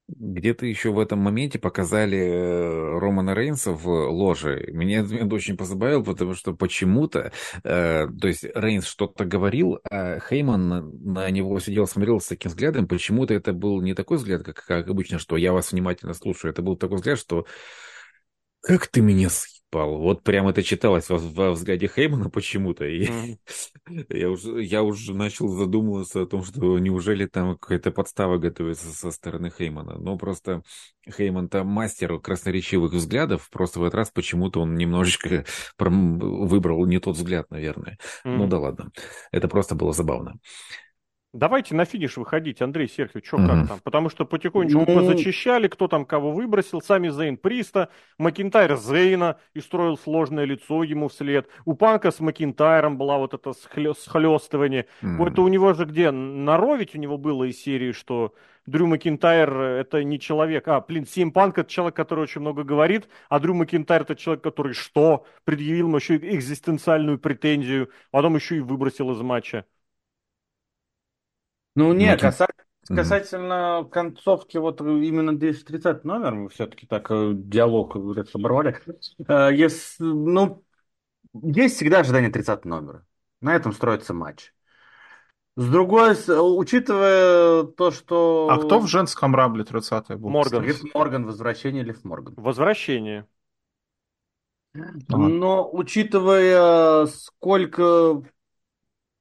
Где-то 0.08 0.66
еще 0.66 0.92
в 0.92 1.00
этом 1.00 1.18
моменте 1.18 1.58
показали 1.58 2.16
э, 2.16 2.98
Романа 3.00 3.34
Рейнса 3.34 3.72
в 3.72 3.88
ложе. 4.08 4.68
Меня 4.72 5.00
это 5.00 5.26
очень 5.34 5.56
позабавило, 5.56 6.02
потому 6.02 6.34
что 6.34 6.54
почему-то, 6.54 7.32
э, 7.64 8.06
то 8.20 8.28
есть 8.28 8.44
Рейнс 8.54 8.86
что-то 8.86 9.24
говорил, 9.24 9.80
а 9.90 10.20
Хейман 10.20 10.68
на, 10.68 10.82
на 10.82 11.30
него 11.30 11.58
сидел, 11.58 11.88
смотрел 11.88 12.20
с 12.20 12.28
таким 12.28 12.50
взглядом. 12.50 12.86
Почему-то 12.86 13.34
это 13.34 13.52
был 13.52 13.80
не 13.82 13.94
такой 13.94 14.18
взгляд, 14.18 14.44
как, 14.44 14.64
как 14.64 14.88
обычно, 14.88 15.18
что 15.18 15.36
я 15.36 15.52
вас 15.52 15.72
внимательно 15.72 16.14
слушаю. 16.14 16.52
Это 16.52 16.62
был 16.62 16.76
такой 16.76 16.98
взгляд, 16.98 17.18
что 17.18 17.44
как 18.60 18.86
ты 18.86 19.00
меня 19.00 19.28
пал. 19.70 19.98
Вот 19.98 20.22
прям 20.22 20.48
это 20.48 20.62
читалось 20.62 21.08
во, 21.08 21.18
во 21.18 21.50
взгляде 21.52 21.88
Хеймана 21.88 22.30
почему-то. 22.30 22.84
И 22.84 23.06
mm-hmm. 23.06 24.06
я, 24.16 24.30
уже, 24.30 24.62
я 24.62 24.82
уже 24.82 25.14
начал 25.14 25.48
задумываться 25.48 26.22
о 26.22 26.26
том, 26.26 26.44
что 26.44 26.78
неужели 26.78 27.26
там 27.26 27.56
какая-то 27.56 27.90
подстава 27.90 28.38
готовится 28.38 28.88
со 28.88 29.10
стороны 29.10 29.50
Хеймана. 29.50 29.98
Но 29.98 30.16
просто 30.16 30.62
Хейман 31.08 31.48
там 31.48 31.66
мастер 31.68 32.18
красноречивых 32.18 32.92
взглядов. 32.92 33.48
Просто 33.50 33.80
в 33.80 33.84
этот 33.84 33.94
раз 33.94 34.10
почему-то 34.10 34.60
он 34.60 34.74
немножечко 34.74 35.44
выбрал 35.78 36.86
не 36.86 36.98
тот 36.98 37.16
взгляд, 37.16 37.50
наверное. 37.50 37.98
Mm-hmm. 38.24 38.36
Ну 38.36 38.46
да 38.46 38.58
ладно. 38.58 38.90
Это 39.32 39.48
просто 39.48 39.74
было 39.74 39.92
забавно. 39.92 40.34
Давайте 41.32 41.74
на 41.74 41.84
финиш 41.84 42.16
выходить, 42.16 42.62
Андрей 42.62 42.88
Серхиев, 42.88 43.26
что 43.26 43.36
mm-hmm. 43.36 43.46
как 43.46 43.68
там? 43.68 43.80
Потому 43.84 44.08
что 44.08 44.24
потихонечку 44.24 44.84
ну... 44.86 44.86
позачищали, 44.86 45.68
кто 45.68 45.86
там 45.86 46.06
кого 46.06 46.32
выбросил. 46.32 46.80
Сами 46.80 47.08
Зейн 47.08 47.36
Приста, 47.36 47.90
Макинтайр 48.16 48.76
Зейна 48.76 49.38
и 49.52 49.60
строил 49.60 49.98
сложное 49.98 50.44
лицо 50.44 50.82
ему 50.82 51.08
вслед. 51.08 51.48
У 51.64 51.74
Панка 51.74 52.10
с 52.10 52.20
Макинтайром 52.20 52.96
была 52.96 53.18
вот 53.18 53.34
это 53.34 53.52
схлестывание. 53.52 54.86
Mm-hmm. 55.02 55.28
Это 55.28 55.42
у 55.42 55.48
него 55.48 55.74
же 55.74 55.84
где? 55.84 56.10
На 56.10 56.56
Ро 56.56 56.76
ведь 56.76 56.94
у 56.94 56.98
него 56.98 57.18
было 57.18 57.44
из 57.44 57.60
серии, 57.60 57.92
что 57.92 58.32
Дрю 58.66 58.86
Макинтайр 58.86 59.52
это 59.58 60.02
не 60.02 60.18
человек. 60.18 60.66
А, 60.68 60.80
блин, 60.80 61.06
Сим 61.06 61.32
Панк 61.32 61.58
это 61.58 61.70
человек, 61.70 61.96
который 61.96 62.20
очень 62.20 62.40
много 62.40 62.64
говорит, 62.64 63.08
а 63.28 63.38
Дрю 63.40 63.54
Макинтайр 63.54 64.02
это 64.02 64.16
человек, 64.16 64.42
который 64.42 64.72
что? 64.72 65.26
Предъявил 65.44 65.86
ему 65.88 65.98
еще 65.98 66.16
экзистенциальную 66.16 67.18
претензию, 67.18 67.90
потом 68.10 68.36
еще 68.36 68.56
и 68.56 68.60
выбросил 68.60 69.12
из 69.12 69.20
матча. 69.20 69.66
Ну, 71.76 71.92
нет, 71.92 72.20
ну, 72.22 72.28
каса... 72.28 72.48
касательно 72.88 73.86
концовки, 73.92 74.56
вот 74.56 74.80
именно 74.80 75.38
230 75.38 76.04
номер, 76.04 76.34
мы 76.34 76.48
все-таки 76.48 76.86
так 76.86 77.10
э, 77.10 77.32
диалог 77.34 77.94
говорят, 77.94 78.28
оборвали. 78.34 78.80
Э, 79.28 79.50
если, 79.54 80.02
ну, 80.02 80.64
есть 81.34 81.76
всегда 81.76 82.00
ожидание 82.00 82.30
30 82.30 82.64
номера. 82.64 83.04
На 83.42 83.54
этом 83.54 83.72
строится 83.72 84.14
матч. 84.14 84.54
С 85.56 85.68
другой, 85.68 86.12
учитывая 86.12 87.64
то, 87.64 87.90
что... 87.90 88.48
А 88.50 88.58
кто 88.58 88.78
в 88.78 88.86
женском 88.86 89.34
рабле 89.34 89.64
30-й 89.64 90.16
был? 90.16 90.30
Морган. 90.30 90.62
Лив 90.62 90.82
Морган, 90.94 91.26
возвращение 91.26 91.82
Лив 91.82 92.04
Морган. 92.04 92.34
Возвращение. 92.36 93.26
Но 95.08 95.70
учитывая, 95.70 97.06
сколько 97.06 98.22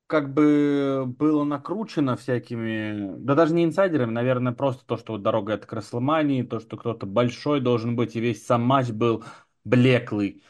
как 0.07 0.33
бы 0.33 1.05
было 1.07 1.43
накручено 1.43 2.15
всякими, 2.15 3.15
да 3.17 3.35
даже 3.35 3.53
не 3.53 3.63
инсайдерами, 3.65 4.11
наверное, 4.11 4.53
просто 4.53 4.85
то, 4.85 4.97
что 4.97 5.13
вот 5.13 5.23
дорога 5.23 5.53
это 5.53 5.67
к 5.67 5.73
Расселмании, 5.73 6.43
то, 6.43 6.59
что 6.59 6.77
кто-то 6.77 7.05
большой 7.05 7.59
должен 7.61 7.95
быть, 7.95 8.15
и 8.15 8.19
весь 8.19 8.45
сам 8.45 8.61
матч 8.63 8.89
был 8.89 9.23
блеклый. 9.63 10.43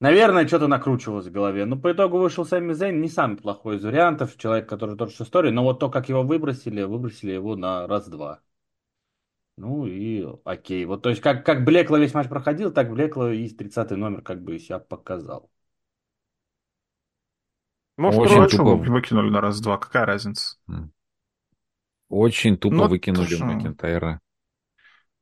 Наверное, 0.00 0.46
что-то 0.48 0.68
накручивалось 0.68 1.26
в 1.26 1.32
голове. 1.32 1.64
Но 1.64 1.76
по 1.78 1.92
итогу 1.92 2.18
вышел 2.18 2.44
Сэмми 2.44 2.74
Зейн, 2.74 3.00
не 3.00 3.08
самый 3.08 3.36
плохой 3.38 3.76
из 3.76 3.84
вариантов, 3.84 4.36
человек, 4.36 4.68
который 4.68 4.96
тоже 4.96 5.14
с 5.14 5.20
историей, 5.22 5.52
но 5.52 5.64
вот 5.64 5.80
то, 5.80 5.90
как 5.90 6.08
его 6.08 6.22
выбросили, 6.24 6.82
выбросили 6.82 7.32
его 7.32 7.56
на 7.56 7.86
раз-два. 7.86 8.40
Ну 9.56 9.86
и 9.86 10.26
окей. 10.44 10.84
Вот 10.86 11.02
то 11.02 11.10
есть 11.10 11.20
как, 11.22 11.44
как 11.46 11.64
блекло 11.64 11.96
весь 11.98 12.14
матч 12.14 12.28
проходил, 12.28 12.72
так 12.72 12.90
блекло 12.90 13.28
и 13.28 13.48
30 13.48 13.96
номер 13.96 14.22
как 14.22 14.42
бы 14.42 14.58
себя 14.58 14.78
показал. 14.78 15.50
Может, 18.02 18.20
Очень 18.20 18.58
тупо 18.58 18.74
выкинули 18.74 19.30
на 19.30 19.40
раз-два, 19.40 19.78
какая 19.78 20.04
разница? 20.04 20.56
Очень 22.08 22.56
тупо 22.56 22.74
ну, 22.74 22.88
выкинули 22.88 23.28
тоже... 23.28 23.44
Макентайра. 23.44 24.20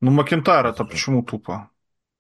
Ну, 0.01 0.11
Макентайр 0.11 0.67
это 0.67 0.87
почему 0.87 1.23
тупо? 1.23 1.69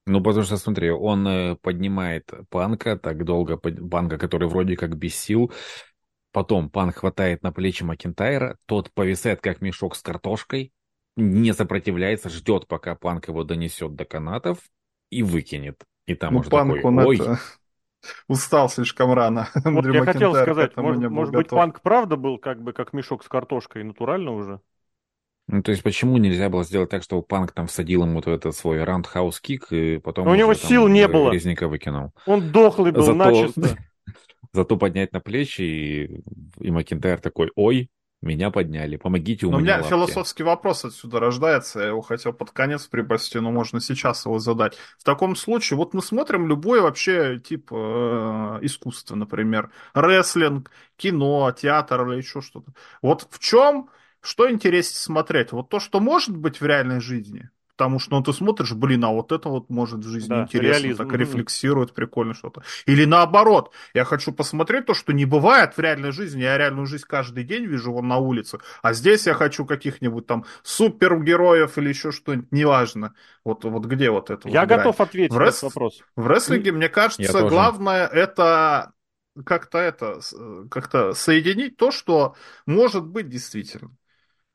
Ну, 0.04 0.22
потому 0.22 0.44
что, 0.44 0.58
смотри, 0.58 0.90
он 0.90 1.26
э, 1.26 1.56
поднимает 1.56 2.30
Панка 2.50 2.98
так 2.98 3.24
долго, 3.24 3.56
Панка, 3.56 4.18
который 4.18 4.48
вроде 4.48 4.76
как 4.76 4.98
без 4.98 5.16
сил. 5.16 5.50
Потом 6.30 6.68
Панк 6.68 6.96
хватает 6.96 7.42
на 7.42 7.52
плечи 7.52 7.82
Макентайра, 7.82 8.58
тот 8.66 8.92
повисает 8.92 9.40
как 9.40 9.62
мешок 9.62 9.96
с 9.96 10.02
картошкой, 10.02 10.74
не 11.16 11.54
сопротивляется, 11.54 12.28
ждет, 12.28 12.66
пока 12.66 12.94
Панк 12.96 13.28
его 13.28 13.44
донесет 13.44 13.94
до 13.94 14.04
канатов 14.04 14.58
и 15.08 15.22
выкинет. 15.22 15.82
И 16.04 16.14
там 16.14 16.34
ну, 16.34 16.40
уже 16.40 16.50
Панк, 16.50 16.74
такой, 16.74 16.86
он 16.86 16.98
ой, 16.98 17.16
это 17.16 17.40
устал 18.28 18.68
слишком 18.68 19.12
рано. 19.12 19.48
Вот 19.64 19.86
я 19.86 20.04
хотел 20.04 20.34
сказать, 20.34 20.76
может, 20.76 21.10
может 21.10 21.34
быть, 21.34 21.48
Панк 21.48 21.80
правда 21.80 22.16
был 22.16 22.38
как 22.38 22.62
бы 22.62 22.72
как 22.72 22.92
мешок 22.92 23.24
с 23.24 23.28
картошкой, 23.28 23.84
натурально 23.84 24.32
уже? 24.32 24.60
Ну, 25.52 25.62
то 25.62 25.72
есть, 25.72 25.82
почему 25.82 26.16
нельзя 26.18 26.48
было 26.48 26.62
сделать 26.62 26.90
так, 26.90 27.02
чтобы 27.02 27.22
Панк 27.22 27.50
там 27.52 27.66
всадил 27.66 28.02
ему 28.02 28.14
вот 28.16 28.28
этот 28.28 28.54
свой 28.54 28.84
roundhouse 28.84 29.43
kick, 29.43 29.72
и 29.72 29.98
потом 29.98 30.26
Но 30.26 30.30
у 30.30 30.34
него 30.36 30.54
сил 30.54 30.86
не 30.86 31.08
было. 31.08 31.32
Резника 31.32 31.66
выкинул. 31.66 32.12
Он 32.26 32.52
дохлый 32.52 32.92
был, 32.92 33.02
Зато... 33.02 33.16
начисто. 33.16 33.76
Зато 34.52 34.76
поднять 34.76 35.12
на 35.12 35.20
плечи, 35.20 35.62
и, 35.62 36.22
и 36.60 36.70
Макинтайр 36.70 37.20
такой, 37.20 37.50
ой, 37.56 37.88
меня 38.22 38.50
подняли, 38.50 38.96
помогите 38.96 39.46
у 39.46 39.50
меня. 39.50 39.58
У 39.58 39.62
меня 39.62 39.82
философский 39.82 40.42
вопрос 40.42 40.84
отсюда 40.84 41.20
рождается, 41.20 41.80
я 41.80 41.86
его 41.88 42.02
хотел 42.02 42.34
под 42.34 42.50
конец 42.50 42.86
припасти, 42.86 43.38
но 43.38 43.50
можно 43.50 43.80
сейчас 43.80 44.26
его 44.26 44.38
задать. 44.38 44.76
В 44.98 45.04
таком 45.04 45.34
случае, 45.36 45.78
вот 45.78 45.94
мы 45.94 46.02
смотрим 46.02 46.46
любой 46.46 46.80
вообще 46.80 47.38
тип 47.38 47.70
э, 47.72 48.58
искусства, 48.60 49.16
например, 49.16 49.70
рестлинг, 49.94 50.70
кино, 50.96 51.50
театр 51.52 52.06
или 52.08 52.18
еще 52.18 52.42
что-то. 52.42 52.72
Вот 53.00 53.26
в 53.30 53.38
чем, 53.38 53.88
что 54.20 54.50
интереснее 54.50 54.98
смотреть? 54.98 55.52
Вот 55.52 55.70
то, 55.70 55.80
что 55.80 55.98
может 55.98 56.36
быть 56.36 56.60
в 56.60 56.66
реальной 56.66 57.00
жизни, 57.00 57.48
Потому 57.80 57.98
что 57.98 58.14
ну, 58.14 58.22
ты 58.22 58.34
смотришь, 58.34 58.74
блин, 58.74 59.06
а 59.06 59.08
вот 59.08 59.32
это 59.32 59.48
вот 59.48 59.70
может 59.70 60.00
в 60.00 60.06
жизни 60.06 60.28
да, 60.28 60.42
интересно, 60.42 60.82
реализм. 60.82 60.98
так 60.98 61.14
рефлексирует, 61.14 61.94
прикольно 61.94 62.34
что-то. 62.34 62.62
Или 62.84 63.06
наоборот, 63.06 63.72
я 63.94 64.04
хочу 64.04 64.32
посмотреть 64.32 64.84
то, 64.84 64.92
что 64.92 65.14
не 65.14 65.24
бывает 65.24 65.78
в 65.78 65.80
реальной 65.80 66.12
жизни, 66.12 66.42
я 66.42 66.58
реальную 66.58 66.84
жизнь 66.84 67.06
каждый 67.08 67.42
день 67.42 67.64
вижу 67.64 67.90
вон 67.90 68.06
на 68.06 68.18
улице, 68.18 68.58
а 68.82 68.92
здесь 68.92 69.26
я 69.26 69.32
хочу 69.32 69.64
каких-нибудь 69.64 70.26
там 70.26 70.44
супергероев 70.62 71.78
или 71.78 71.88
еще 71.88 72.12
что-нибудь, 72.12 72.52
неважно. 72.52 73.14
Вот, 73.46 73.64
вот 73.64 73.86
где 73.86 74.10
вот 74.10 74.28
это 74.28 74.46
Я 74.50 74.60
вот 74.60 74.68
готов 74.68 74.96
грань. 74.98 75.08
ответить 75.08 75.32
в 75.32 75.38
на 75.38 75.44
этот 75.44 75.62
вопрос. 75.62 76.02
В 76.16 76.26
рестлинге, 76.26 76.72
мне 76.72 76.90
кажется, 76.90 77.48
главное 77.48 78.06
это 78.06 78.92
как-то 79.46 79.78
это, 79.78 80.20
как-то 80.70 81.14
соединить 81.14 81.78
то, 81.78 81.90
что 81.90 82.34
может 82.66 83.06
быть 83.06 83.30
действительно. 83.30 83.90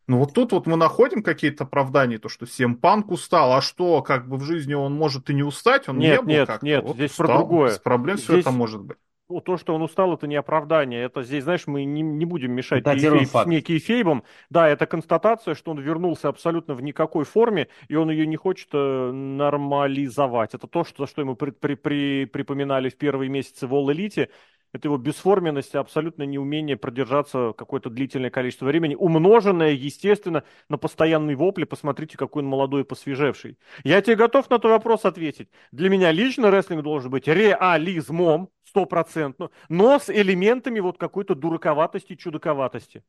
Ну 0.08 0.20
вот 0.20 0.34
тут 0.34 0.52
вот 0.52 0.68
мы 0.68 0.76
находим 0.76 1.24
какие-то 1.24 1.64
оправдания, 1.64 2.20
то, 2.20 2.30
что 2.30 2.46
всем 2.46 2.76
панк 2.76 3.12
устал, 3.12 3.54
а 3.54 3.62
что, 3.62 4.02
как 4.02 4.28
бы 4.28 4.38
в 4.38 4.44
жизни 4.44 4.74
он 4.74 4.94
может 4.94 5.30
и 5.30 5.34
не 5.34 5.44
устать, 5.44 5.90
он 5.90 5.98
нет, 5.98 6.20
не 6.20 6.22
был 6.22 6.30
нет, 6.30 6.48
как-то. 6.48 6.66
Нет, 6.66 6.84
вот 6.84 6.96
здесь 6.96 7.12
устал, 7.12 7.26
про 7.26 7.38
другое. 7.38 7.70
Без 7.70 7.80
проблем 7.80 8.18
здесь... 8.18 8.28
все 8.28 8.40
это 8.40 8.52
может 8.52 8.82
быть. 8.82 8.98
Ну, 9.28 9.42
то, 9.42 9.58
что 9.58 9.74
он 9.74 9.82
устал, 9.82 10.14
это 10.14 10.28
не 10.28 10.36
оправдание. 10.36 11.02
Это 11.02 11.24
здесь, 11.24 11.44
знаешь, 11.46 11.66
мы 11.66 11.84
не, 11.84 12.04
не 12.04 12.26
будем 12.26 12.52
мешать 12.52 12.84
кейфейб, 12.84 13.28
с 13.28 13.46
некийфейбом. 13.48 14.24
Да, 14.52 14.70
это 14.70 14.86
констатация, 14.86 15.56
что 15.56 15.72
он 15.72 15.80
вернулся 15.80 16.30
абсолютно 16.30 16.76
в 16.76 16.84
никакой 16.84 17.26
форме, 17.26 17.68
и 17.88 17.96
он 17.96 18.12
ее 18.12 18.28
не 18.28 18.36
хочет 18.36 18.70
э, 18.74 19.12
нормализовать. 19.12 20.54
Это 20.54 20.68
то, 20.68 20.84
что, 20.84 21.08
что 21.08 21.22
ему 21.22 21.36
при, 21.36 21.50
при, 21.50 21.74
при, 21.74 22.26
припоминали 22.26 22.90
в 22.90 22.98
первые 22.98 23.30
месяцы 23.30 23.66
в 23.66 23.74
All 23.74 23.88
Elite 23.88 24.30
это 24.76 24.90
его 24.90 24.98
бесформенность, 24.98 25.74
абсолютно 25.74 26.24
неумение 26.24 26.76
продержаться 26.76 27.54
какое-то 27.58 27.90
длительное 27.90 28.30
количество 28.30 28.66
времени, 28.66 28.96
умноженное, 28.96 29.72
естественно, 29.72 30.44
на 30.70 30.78
постоянный 30.78 31.36
вопли. 31.36 31.64
Посмотрите, 31.64 32.18
какой 32.18 32.44
он 32.44 32.50
молодой 32.50 32.82
и 32.82 32.84
посвежевший. 32.84 33.58
Я 33.84 34.02
тебе 34.02 34.18
готов 34.18 34.50
на 34.50 34.60
твой 34.60 34.74
вопрос 34.74 35.06
ответить. 35.06 35.50
Для 35.72 35.90
меня 35.90 36.12
лично 36.12 36.52
рестлинг 36.52 36.84
должен 36.84 37.10
быть 37.10 37.28
реализмом, 37.28 38.50
стопроцентно, 38.66 39.50
но 39.70 39.98
с 39.98 40.10
элементами 40.10 40.82
вот 40.82 40.98
какой-то 40.98 41.36
дураковатости, 41.36 42.16
чудаковатости. 42.16 43.04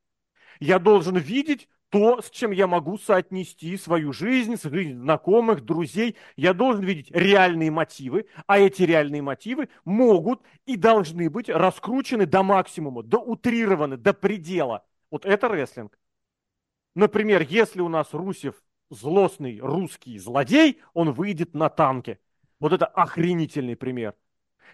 Я 0.60 0.78
должен 0.78 1.16
видеть 1.16 1.68
то, 1.90 2.20
с 2.20 2.30
чем 2.30 2.50
я 2.50 2.66
могу 2.66 2.98
соотнести 2.98 3.76
свою 3.76 4.12
жизнь, 4.12 4.56
жизнь 4.62 4.98
знакомых, 4.98 5.64
друзей. 5.64 6.16
Я 6.36 6.52
должен 6.52 6.84
видеть 6.84 7.10
реальные 7.10 7.70
мотивы, 7.70 8.26
а 8.46 8.58
эти 8.58 8.82
реальные 8.82 9.22
мотивы 9.22 9.68
могут 9.84 10.42
и 10.66 10.76
должны 10.76 11.30
быть 11.30 11.48
раскручены 11.48 12.26
до 12.26 12.42
максимума, 12.42 13.02
до 13.02 13.18
утрированы, 13.18 13.96
до 13.96 14.12
предела. 14.12 14.84
Вот 15.10 15.24
это 15.24 15.48
рестлинг. 15.48 15.98
Например, 16.94 17.42
если 17.42 17.80
у 17.80 17.88
нас 17.88 18.12
Русев 18.12 18.56
злостный 18.90 19.60
русский 19.60 20.18
злодей, 20.18 20.80
он 20.92 21.12
выйдет 21.12 21.54
на 21.54 21.68
танке. 21.68 22.18
Вот 22.58 22.72
это 22.72 22.86
охренительный 22.86 23.76
пример. 23.76 24.14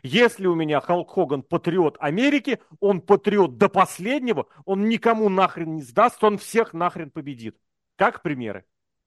Если 0.02 0.46
у 0.46 0.54
меня 0.54 0.80
Халк 0.80 1.10
Хоган 1.10 1.42
патриот 1.42 1.96
Америки, 2.00 2.60
он 2.80 3.00
патриот 3.00 3.56
до 3.58 3.68
последнего, 3.68 4.46
он 4.64 4.88
никому 4.88 5.28
нахрен 5.28 5.76
не 5.76 5.82
сдаст, 5.82 6.22
он 6.24 6.38
всех 6.38 6.72
нахрен 6.72 7.10
победит. 7.10 7.56
Как 7.96 8.22
примеры? 8.22 8.64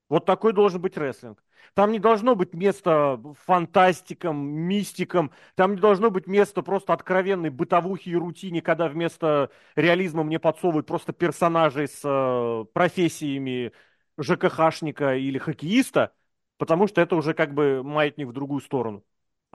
Вот 0.08 0.26
такой 0.26 0.54
должен 0.54 0.82
быть 0.82 0.98
рестлинг. 0.98 1.44
Там 1.74 1.92
не 1.92 2.00
должно 2.00 2.36
быть 2.36 2.54
места 2.54 3.20
фантастикам, 3.46 4.38
мистикам, 4.38 5.32
там 5.56 5.76
не 5.76 5.82
должно 5.82 6.12
быть 6.12 6.28
места 6.28 6.62
просто 6.62 6.94
откровенной 6.94 7.50
бытовухи 7.50 8.10
и 8.10 8.16
рутине, 8.16 8.62
когда 8.62 8.88
вместо 8.88 9.50
реализма 9.76 10.24
мне 10.24 10.40
подсовывают 10.40 10.86
просто 10.86 11.12
персонажей 11.12 11.88
с 11.88 12.02
э, 12.04 12.66
профессиями 12.74 13.74
ЖКХшника 14.20 15.16
или 15.16 15.40
хоккеиста, 15.40 16.14
потому 16.58 16.88
что 16.88 17.02
это 17.02 17.16
уже 17.16 17.34
как 17.34 17.54
бы 17.54 17.82
маятник 17.84 18.28
в 18.28 18.34
другую 18.34 18.62
сторону. 18.62 19.04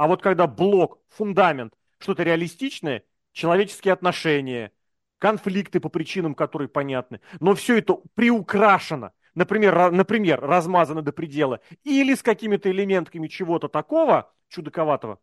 А 0.00 0.06
вот 0.06 0.22
когда 0.22 0.46
блок, 0.46 0.98
фундамент, 1.10 1.74
что-то 1.98 2.22
реалистичное, 2.22 3.04
человеческие 3.32 3.92
отношения, 3.92 4.72
конфликты 5.18 5.78
по 5.78 5.90
причинам, 5.90 6.34
которые 6.34 6.70
понятны, 6.70 7.20
но 7.38 7.54
все 7.54 7.76
это 7.76 7.98
приукрашено, 8.14 9.12
например, 9.34 9.90
например, 9.90 10.40
размазано 10.40 11.02
до 11.02 11.12
предела, 11.12 11.60
или 11.84 12.14
с 12.14 12.22
какими-то 12.22 12.70
элементами 12.70 13.28
чего-то 13.28 13.68
такого 13.68 14.32
чудаковатого. 14.48 15.20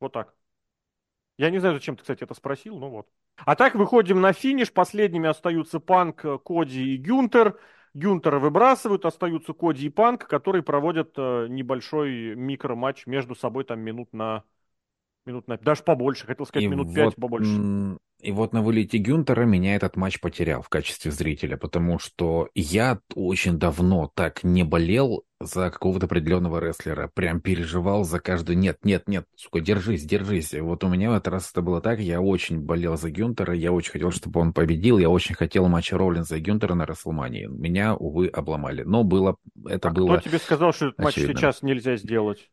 Вот 0.00 0.12
так. 0.12 0.34
Я 1.38 1.50
не 1.50 1.60
знаю, 1.60 1.76
зачем 1.76 1.94
ты, 1.94 2.02
кстати, 2.02 2.24
это 2.24 2.34
спросил, 2.34 2.76
но 2.76 2.90
вот. 2.90 3.06
А 3.36 3.54
так 3.54 3.76
выходим 3.76 4.20
на 4.20 4.32
финиш. 4.32 4.72
Последними 4.72 5.28
остаются 5.28 5.78
Панк, 5.78 6.24
Коди 6.44 6.94
и 6.94 6.96
Гюнтер. 6.96 7.60
Гюнтера 7.94 8.38
выбрасывают, 8.40 9.04
остаются 9.04 9.52
Коди 9.52 9.86
и 9.86 9.90
Панк, 9.90 10.26
которые 10.26 10.62
проводят 10.62 11.12
э, 11.16 11.46
небольшой 11.48 12.34
микроматч 12.34 13.06
между 13.06 13.34
собой 13.34 13.64
там 13.64 13.80
минут 13.80 14.12
на 14.12 14.42
минут 15.26 15.48
на 15.48 15.56
даже 15.56 15.82
побольше, 15.82 16.26
хотел 16.26 16.44
сказать, 16.44 16.64
и 16.64 16.68
минут 16.68 16.88
вот, 16.88 16.94
пять 16.94 17.16
побольше. 17.16 17.96
И 18.24 18.32
вот 18.32 18.54
на 18.54 18.62
вылете 18.62 18.96
Гюнтера 18.96 19.44
меня 19.44 19.76
этот 19.76 19.96
матч 19.96 20.18
потерял 20.18 20.62
в 20.62 20.70
качестве 20.70 21.10
зрителя, 21.10 21.58
потому 21.58 21.98
что 21.98 22.48
я 22.54 22.98
очень 23.14 23.58
давно 23.58 24.10
так 24.14 24.42
не 24.42 24.64
болел 24.64 25.24
за 25.40 25.70
какого-то 25.70 26.06
определенного 26.06 26.58
рестлера. 26.58 27.10
Прям 27.12 27.42
переживал 27.42 28.04
за 28.04 28.20
каждый... 28.20 28.56
Нет, 28.56 28.78
нет, 28.82 29.08
нет, 29.08 29.26
сука, 29.36 29.60
держись, 29.60 30.06
держись. 30.06 30.54
Вот 30.54 30.84
у 30.84 30.88
меня 30.88 31.10
в 31.10 31.12
этот 31.12 31.28
раз 31.28 31.50
это 31.50 31.60
было 31.60 31.82
так. 31.82 32.00
Я 32.00 32.22
очень 32.22 32.60
болел 32.60 32.96
за 32.96 33.10
Гюнтера, 33.10 33.54
я 33.54 33.72
очень 33.72 33.92
хотел, 33.92 34.10
чтобы 34.10 34.40
он 34.40 34.54
победил. 34.54 34.96
Я 34.96 35.10
очень 35.10 35.34
хотел 35.34 35.68
матча 35.68 35.98
Роллинза 35.98 36.36
и 36.36 36.40
Гюнтера 36.40 36.72
на 36.72 36.86
Расселмании. 36.86 37.44
Меня, 37.44 37.94
увы, 37.94 38.28
обломали. 38.28 38.84
Но 38.84 39.04
было... 39.04 39.36
Это 39.66 39.90
а 39.90 39.92
было... 39.92 40.16
кто 40.16 40.30
тебе 40.30 40.38
сказал, 40.38 40.72
что 40.72 40.86
этот 40.86 40.98
матч 40.98 41.16
сейчас 41.16 41.60
нельзя 41.60 41.96
сделать? 41.96 42.48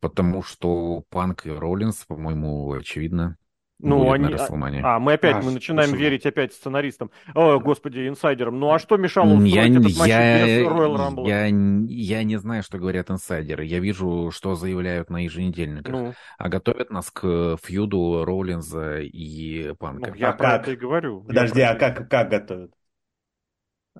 Потому 0.00 0.42
что 0.42 1.04
Панк 1.10 1.46
и 1.46 1.50
Роллинс, 1.50 2.04
по-моему, 2.06 2.72
очевидно, 2.72 3.36
ну, 3.82 4.12
они... 4.12 4.34
А, 4.82 4.98
мы 4.98 5.14
опять, 5.14 5.36
а, 5.36 5.42
мы 5.42 5.52
начинаем 5.52 5.88
спасибо. 5.88 6.04
верить 6.04 6.26
опять 6.26 6.52
сценаристам. 6.52 7.10
О, 7.34 7.58
господи, 7.58 8.08
инсайдерам. 8.08 8.60
Ну, 8.60 8.72
а 8.72 8.78
что 8.78 8.96
мешало 8.98 9.32
устроить 9.32 9.54
я, 9.54 9.66
этот 9.68 9.98
матч 9.98 10.08
я, 10.08 10.46
без 10.46 10.66
Royal 10.66 10.96
Rumble? 10.96 11.26
Я, 11.26 11.46
я 11.46 12.22
не 12.24 12.36
знаю, 12.36 12.62
что 12.62 12.78
говорят 12.78 13.10
инсайдеры. 13.10 13.64
Я 13.64 13.80
вижу, 13.80 14.30
что 14.32 14.54
заявляют 14.54 15.08
на 15.08 15.24
еженедельниках. 15.24 15.92
Ну. 15.92 16.14
А 16.36 16.48
готовят 16.48 16.90
нас 16.90 17.10
к 17.10 17.56
фьюду 17.62 18.24
Роллинза 18.26 19.00
и 19.00 19.72
Панка. 19.78 20.10
Ну, 20.10 20.16
я 20.16 20.30
а 20.30 20.32
про 20.34 20.50
как? 20.50 20.62
это 20.62 20.72
и 20.72 20.76
говорю. 20.76 21.22
Подожди, 21.22 21.62
а 21.62 21.74
как, 21.74 22.08
как 22.08 22.28
готовят? 22.28 22.72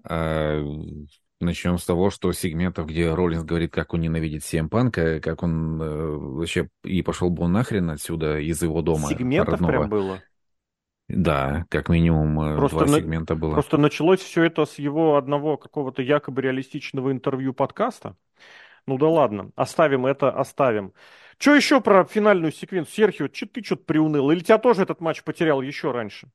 А, 0.05 0.63
Начнем 1.41 1.79
с 1.79 1.87
того, 1.87 2.11
что 2.11 2.33
сегментов, 2.33 2.87
где 2.87 3.15
Роллинс 3.15 3.45
говорит, 3.45 3.73
как 3.73 3.95
он 3.95 4.03
ненавидит 4.03 4.43
CM 4.43 4.69
Панка, 4.69 5.21
как 5.21 5.43
он 5.43 5.81
э, 5.81 6.17
вообще 6.17 6.69
и 6.85 7.01
пошел 7.01 7.31
бы 7.31 7.45
он 7.45 7.53
нахрен 7.53 7.89
отсюда 7.89 8.39
из 8.39 8.63
его 8.63 8.83
дома. 8.83 9.09
Сегментов 9.09 9.55
родного. 9.55 9.71
прям 9.73 9.89
было? 9.89 10.23
Да, 11.09 11.65
как 11.71 11.89
минимум 11.89 12.39
э, 12.41 12.57
просто 12.57 12.85
два 12.85 12.87
на... 12.87 12.99
сегмента 12.99 13.35
было. 13.35 13.53
Просто 13.55 13.79
началось 13.79 14.21
все 14.21 14.45
это 14.45 14.67
с 14.67 14.79
его 14.79 15.17
одного 15.17 15.57
какого-то 15.57 16.03
якобы 16.03 16.43
реалистичного 16.43 17.11
интервью 17.11 17.55
подкаста. 17.55 18.17
Ну 18.87 18.99
да 18.99 19.09
ладно, 19.09 19.51
оставим 19.57 20.05
это, 20.05 20.31
оставим. 20.31 20.93
Что 21.39 21.55
еще 21.55 21.81
про 21.81 22.05
финальную 22.05 22.53
секвенцию? 22.53 22.93
Серхио, 22.95 23.29
че 23.29 23.47
ты 23.47 23.65
что-то 23.65 23.85
приуныл? 23.85 24.31
Или 24.31 24.41
тебя 24.41 24.59
тоже 24.59 24.83
этот 24.83 25.01
матч 25.01 25.23
потерял 25.25 25.63
еще 25.63 25.91
раньше? 25.91 26.31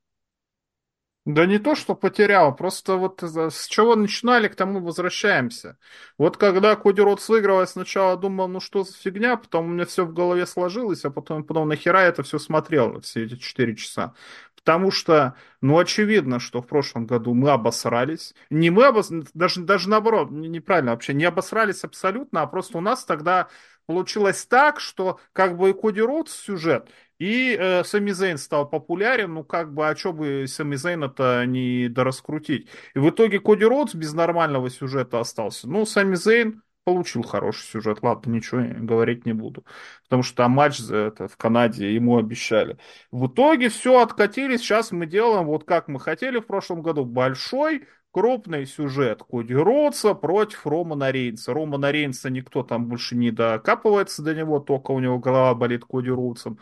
Да 1.26 1.44
не 1.44 1.58
то, 1.58 1.74
что 1.74 1.96
потерял, 1.96 2.54
просто 2.54 2.94
вот 2.94 3.20
с 3.20 3.66
чего 3.66 3.96
начинали, 3.96 4.46
к 4.46 4.54
тому 4.54 4.78
возвращаемся. 4.78 5.76
Вот 6.18 6.36
когда 6.36 6.76
Коди 6.76 7.02
Ротс 7.02 7.28
выиграл, 7.28 7.60
я 7.60 7.66
сначала 7.66 8.16
думал, 8.16 8.46
ну 8.46 8.60
что 8.60 8.84
за 8.84 8.92
фигня, 8.96 9.36
потом 9.36 9.66
у 9.66 9.68
меня 9.70 9.86
все 9.86 10.04
в 10.04 10.14
голове 10.14 10.46
сложилось, 10.46 11.04
а 11.04 11.10
потом, 11.10 11.42
потом 11.42 11.68
нахера 11.68 12.02
я 12.02 12.06
это 12.06 12.22
все 12.22 12.38
смотрел, 12.38 13.00
все 13.00 13.24
эти 13.24 13.34
четыре 13.38 13.74
часа. 13.74 14.14
Потому 14.54 14.92
что, 14.92 15.34
ну, 15.60 15.76
очевидно, 15.78 16.38
что 16.38 16.62
в 16.62 16.68
прошлом 16.68 17.06
году 17.06 17.34
мы 17.34 17.50
обосрались. 17.50 18.32
Не 18.48 18.70
мы 18.70 18.86
обосрались, 18.86 19.28
даже, 19.34 19.62
даже 19.62 19.88
наоборот, 19.88 20.30
неправильно 20.30 20.92
вообще, 20.92 21.12
не 21.12 21.24
обосрались 21.24 21.82
абсолютно, 21.82 22.42
а 22.42 22.46
просто 22.46 22.78
у 22.78 22.80
нас 22.80 23.04
тогда 23.04 23.48
получилось 23.86 24.44
так, 24.46 24.78
что 24.80 25.18
как 25.32 25.56
бы 25.56 25.70
и 25.70 25.72
Коди 25.72 26.00
Роудс 26.00 26.32
сюжет, 26.32 26.88
и 27.18 27.56
э, 27.58 27.84
Сами 27.84 28.10
Зейн 28.12 28.38
стал 28.38 28.68
популярен, 28.68 29.34
ну 29.34 29.44
как 29.44 29.72
бы, 29.72 29.88
а 29.88 29.96
что 29.96 30.12
бы 30.12 30.46
Сами 30.48 30.76
Зейна-то 30.76 31.44
не 31.46 31.88
дораскрутить. 31.88 32.68
И 32.94 32.98
в 32.98 33.08
итоге 33.10 33.40
Коди 33.40 33.64
Роудс 33.64 33.94
без 33.94 34.12
нормального 34.12 34.70
сюжета 34.70 35.20
остался. 35.20 35.68
Ну, 35.68 35.86
Сами 35.86 36.14
Зейн 36.14 36.62
получил 36.84 37.24
хороший 37.24 37.64
сюжет, 37.64 37.98
ладно, 38.02 38.30
ничего 38.30 38.62
говорить 38.78 39.26
не 39.26 39.32
буду. 39.32 39.64
Потому 40.04 40.22
что 40.22 40.36
там 40.36 40.52
матч 40.52 40.80
это, 40.80 41.26
в 41.26 41.36
Канаде 41.36 41.92
ему 41.92 42.16
обещали. 42.16 42.78
В 43.10 43.26
итоге 43.26 43.70
все 43.70 44.00
откатились, 44.00 44.60
сейчас 44.60 44.92
мы 44.92 45.06
делаем 45.06 45.46
вот 45.46 45.64
как 45.64 45.88
мы 45.88 45.98
хотели 45.98 46.38
в 46.38 46.46
прошлом 46.46 46.82
году. 46.82 47.04
Большой 47.04 47.88
крупный 48.12 48.66
сюжет 48.66 49.22
Коди 49.28 49.54
Роудса 49.54 50.14
против 50.14 50.66
Романа 50.66 51.10
Рейнса. 51.10 51.52
Романа 51.52 51.90
Рейнса 51.90 52.30
никто 52.30 52.62
там 52.62 52.86
больше 52.86 53.16
не 53.16 53.30
докапывается 53.32 54.22
до 54.22 54.34
него, 54.34 54.60
только 54.60 54.92
у 54.92 55.00
него 55.00 55.18
голова 55.18 55.54
болит 55.54 55.84
Коди 55.84 56.10
Роудсом. 56.10 56.58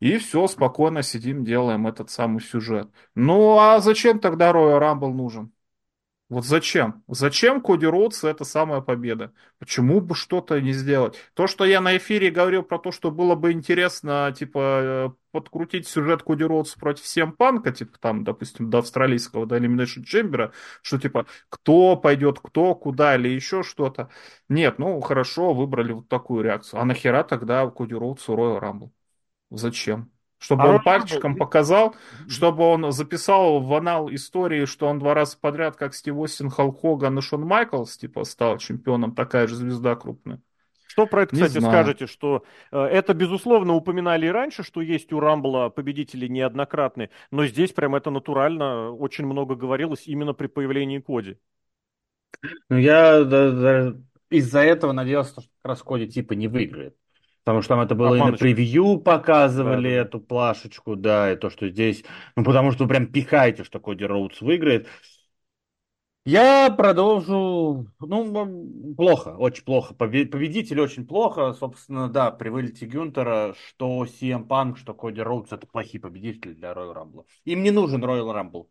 И 0.00 0.16
все, 0.18 0.46
спокойно 0.48 1.02
сидим, 1.02 1.44
делаем 1.44 1.86
этот 1.86 2.10
самый 2.10 2.40
сюжет. 2.40 2.88
Ну 3.14 3.58
а 3.58 3.80
зачем 3.80 4.18
тогда 4.18 4.52
Роя 4.52 4.78
Рамбл 4.78 5.12
нужен? 5.12 5.52
Вот 6.30 6.44
зачем? 6.46 7.02
Зачем 7.08 7.60
Коди 7.60 7.86
Роудс 7.86 8.22
это 8.22 8.44
самая 8.44 8.80
победа? 8.80 9.32
Почему 9.58 10.00
бы 10.00 10.14
что-то 10.14 10.60
не 10.60 10.72
сделать? 10.72 11.18
То, 11.34 11.48
что 11.48 11.64
я 11.64 11.80
на 11.80 11.96
эфире 11.96 12.30
говорил 12.30 12.62
про 12.62 12.78
то, 12.78 12.92
что 12.92 13.10
было 13.10 13.34
бы 13.34 13.50
интересно, 13.50 14.32
типа, 14.38 14.58
э, 14.82 15.10
подкрутить 15.32 15.88
сюжет 15.88 16.22
Коди 16.22 16.44
Роудс 16.44 16.74
против 16.76 17.02
всем 17.02 17.32
панка, 17.32 17.72
типа, 17.72 17.98
там, 17.98 18.22
допустим, 18.22 18.70
до 18.70 18.78
австралийского, 18.78 19.44
до 19.44 19.56
Elimination 19.58 20.04
Chamber, 20.04 20.52
что, 20.82 20.98
типа, 21.00 21.26
кто 21.48 21.96
пойдет, 21.96 22.38
кто, 22.40 22.76
куда, 22.76 23.16
или 23.16 23.28
еще 23.28 23.64
что-то. 23.64 24.08
Нет, 24.48 24.78
ну, 24.78 25.00
хорошо, 25.00 25.52
выбрали 25.52 25.92
вот 25.92 26.08
такую 26.08 26.44
реакцию. 26.44 26.80
А 26.80 26.84
нахера 26.84 27.24
тогда 27.24 27.68
Коди 27.70 27.94
Роудсу 27.94 28.34
Royal 28.34 28.60
Рамбл? 28.60 28.92
Зачем? 29.50 30.10
Чтобы 30.38 30.62
а 30.62 30.66
он 30.68 30.82
пальчиком 30.82 31.36
показал, 31.36 31.94
чтобы 32.26 32.64
он 32.64 32.92
записал 32.92 33.60
в 33.60 33.74
анал 33.74 34.10
истории, 34.10 34.64
что 34.64 34.86
он 34.86 34.98
два 34.98 35.12
раза 35.12 35.36
подряд, 35.38 35.76
как 35.76 35.94
Стив 35.94 36.16
Остин, 36.16 36.48
Халк 36.48 36.80
Хоган 36.80 37.18
и 37.18 37.20
Шон 37.20 37.42
Майклс, 37.42 37.98
типа, 37.98 38.24
стал 38.24 38.56
чемпионом, 38.56 39.14
такая 39.14 39.46
же 39.46 39.56
звезда 39.56 39.96
крупная. 39.96 40.40
Что 40.86 41.06
про 41.06 41.22
это, 41.22 41.34
кстати, 41.34 41.60
скажете, 41.60 42.06
что 42.06 42.42
э, 42.72 42.78
это, 42.80 43.14
безусловно, 43.14 43.74
упоминали 43.74 44.26
и 44.26 44.30
раньше, 44.30 44.64
что 44.64 44.80
есть 44.80 45.12
у 45.12 45.20
Рамбла 45.20 45.68
победители 45.68 46.26
неоднократные, 46.26 47.10
но 47.30 47.46
здесь 47.46 47.72
прям 47.72 47.94
это 47.94 48.10
натурально 48.10 48.90
очень 48.90 49.24
много 49.24 49.54
говорилось 49.54 50.06
именно 50.06 50.32
при 50.32 50.46
появлении 50.48 50.98
Коди. 50.98 51.36
Ну, 52.68 52.76
я 52.76 53.24
да, 53.24 53.50
да, 53.50 53.94
из-за 54.30 54.60
этого 54.60 54.92
надеялся, 54.92 55.42
что 55.42 55.50
как 55.62 55.70
раз 55.70 55.82
Коди 55.82 56.08
типа 56.08 56.32
не 56.32 56.48
выиграет. 56.48 56.96
Потому 57.44 57.62
что 57.62 57.74
там 57.74 57.80
это 57.80 57.94
было 57.94 58.10
Обманочка. 58.10 58.46
и 58.46 58.50
на 58.50 58.54
превью 58.56 58.98
показывали 58.98 59.88
да, 59.88 59.94
да. 59.94 60.02
эту 60.02 60.20
плашечку, 60.20 60.96
да, 60.96 61.32
и 61.32 61.36
то, 61.36 61.48
что 61.50 61.68
здесь... 61.68 62.04
Ну, 62.36 62.44
потому 62.44 62.70
что 62.70 62.84
вы 62.84 62.88
прям 62.90 63.06
пихаете, 63.06 63.64
что 63.64 63.80
Коди 63.80 64.04
Роудс 64.04 64.40
выиграет. 64.40 64.88
Я 66.26 66.70
продолжу. 66.70 67.86
Ну, 67.98 68.94
плохо, 68.94 69.36
очень 69.38 69.64
плохо. 69.64 69.94
Победитель 69.94 70.80
очень 70.80 71.06
плохо. 71.06 71.54
Собственно, 71.54 72.08
да, 72.08 72.30
при 72.30 72.50
вылете 72.50 72.84
Гюнтера, 72.84 73.54
что 73.68 74.04
CM 74.04 74.46
Punk, 74.46 74.76
что 74.76 74.92
Коди 74.92 75.22
Роудс 75.22 75.50
это 75.50 75.66
плохие 75.66 76.00
победители 76.00 76.52
для 76.52 76.72
Royal 76.72 76.94
Rumble. 76.94 77.24
Им 77.46 77.62
не 77.62 77.70
нужен 77.70 78.04
Royal 78.04 78.34
Rumble. 78.34 78.66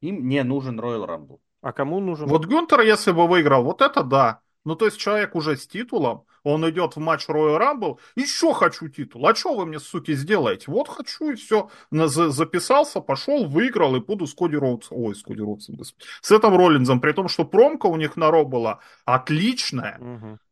Им 0.00 0.26
не 0.26 0.42
нужен 0.42 0.80
Royal 0.80 1.06
Rumble. 1.06 1.38
А 1.60 1.72
кому 1.72 2.00
нужен? 2.00 2.28
Вот 2.28 2.46
Гюнтер, 2.46 2.80
если 2.80 3.12
бы 3.12 3.26
выиграл, 3.26 3.62
вот 3.62 3.82
это 3.82 4.02
да. 4.02 4.40
Ну, 4.64 4.74
то 4.74 4.86
есть 4.86 4.98
человек 4.98 5.34
уже 5.34 5.56
с 5.56 5.66
титулом, 5.66 6.24
он 6.46 6.68
идет 6.70 6.94
в 6.94 7.00
матч 7.00 7.28
Royal 7.28 7.58
Rumble, 7.58 7.98
еще 8.14 8.54
хочу 8.54 8.88
титул. 8.88 9.26
А 9.26 9.34
что 9.34 9.54
вы 9.56 9.66
мне, 9.66 9.80
суки, 9.80 10.14
сделаете? 10.14 10.66
Вот 10.68 10.88
хочу 10.88 11.30
и 11.30 11.34
все. 11.34 11.70
Записался, 11.90 13.00
пошел, 13.00 13.46
выиграл 13.46 13.96
и 13.96 14.00
буду 14.00 14.28
с 14.28 14.34
Коди 14.34 14.56
Роудсом. 14.56 14.96
Ой, 14.98 15.16
с 15.16 15.24
Коди 15.24 15.40
Роудсом, 15.40 15.76
С 16.20 16.30
этим 16.30 16.56
Роллинзом, 16.56 17.00
при 17.00 17.10
том, 17.12 17.28
что 17.28 17.44
промка 17.44 17.86
у 17.86 17.96
них 17.96 18.16
на 18.16 18.30
Ро 18.30 18.44
была 18.44 18.78
отличная. 19.04 19.98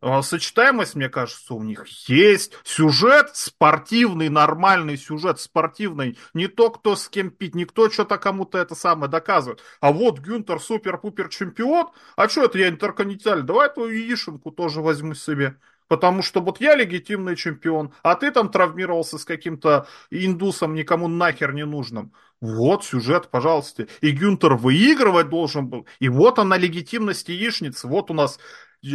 Угу. 0.02 0.22
Сочетаемость, 0.22 0.96
мне 0.96 1.08
кажется, 1.08 1.54
у 1.54 1.62
них 1.62 1.86
есть. 2.08 2.54
Сюжет 2.64 3.30
спортивный, 3.34 4.28
нормальный 4.28 4.96
сюжет 4.96 5.38
спортивный. 5.38 6.18
Не 6.34 6.48
то, 6.48 6.70
кто 6.70 6.96
с 6.96 7.08
кем 7.08 7.30
пить, 7.30 7.54
никто 7.54 7.88
что-то 7.88 8.18
кому-то 8.18 8.58
это 8.58 8.74
самое 8.74 9.08
доказывает. 9.08 9.62
А 9.80 9.92
вот 9.92 10.18
Гюнтер 10.18 10.58
супер-пупер 10.58 11.28
чемпион. 11.28 11.86
А 12.16 12.28
что 12.28 12.46
это 12.46 12.58
я 12.58 12.68
интерконтиненталь? 12.68 13.42
Давай 13.42 13.72
твою 13.72 13.92
яишенку 13.92 14.50
тоже 14.50 14.80
возьму 14.80 15.14
себе. 15.14 15.56
Потому 15.88 16.22
что 16.22 16.40
вот 16.40 16.60
я 16.60 16.74
легитимный 16.74 17.36
чемпион, 17.36 17.92
а 18.02 18.14
ты 18.14 18.30
там 18.30 18.48
травмировался 18.48 19.18
с 19.18 19.24
каким-то 19.24 19.86
индусом 20.10 20.74
никому 20.74 21.08
нахер 21.08 21.52
не 21.52 21.64
нужным. 21.64 22.12
Вот 22.40 22.84
сюжет, 22.84 23.30
пожалуйста. 23.30 23.86
И 24.00 24.10
Гюнтер 24.10 24.54
выигрывать 24.54 25.28
должен 25.28 25.68
был. 25.68 25.86
И 25.98 26.08
вот 26.08 26.38
она 26.38 26.56
легитимность 26.56 27.28
яичницы. 27.28 27.86
Вот 27.86 28.10
у 28.10 28.14
нас 28.14 28.38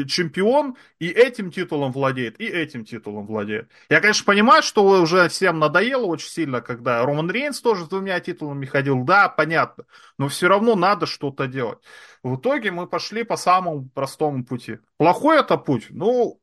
чемпион 0.08 0.76
и 1.00 1.08
этим 1.08 1.52
титулом 1.52 1.92
владеет, 1.92 2.40
и 2.40 2.46
этим 2.46 2.86
титулом 2.86 3.26
владеет. 3.26 3.70
Я, 3.90 4.02
конечно, 4.02 4.26
понимаю, 4.26 4.62
что 4.62 4.84
уже 4.86 5.30
всем 5.30 5.60
надоело 5.60 6.06
очень 6.06 6.30
сильно, 6.30 6.62
когда 6.62 7.04
Роман 7.06 7.30
Рейнс 7.32 7.60
тоже 7.62 7.86
с 7.86 7.88
двумя 7.88 8.20
титулами 8.20 8.66
ходил. 8.66 9.04
Да, 9.04 9.30
понятно. 9.30 9.86
Но 10.18 10.28
все 10.28 10.48
равно 10.48 10.76
надо 10.76 11.06
что-то 11.06 11.48
делать. 11.48 11.80
В 12.22 12.36
итоге 12.36 12.72
мы 12.72 12.86
пошли 12.88 13.24
по 13.24 13.38
самому 13.38 13.90
простому 13.90 14.46
пути. 14.46 14.80
Плохой 14.98 15.40
это 15.40 15.58
путь? 15.58 15.88
Ну, 15.90 16.39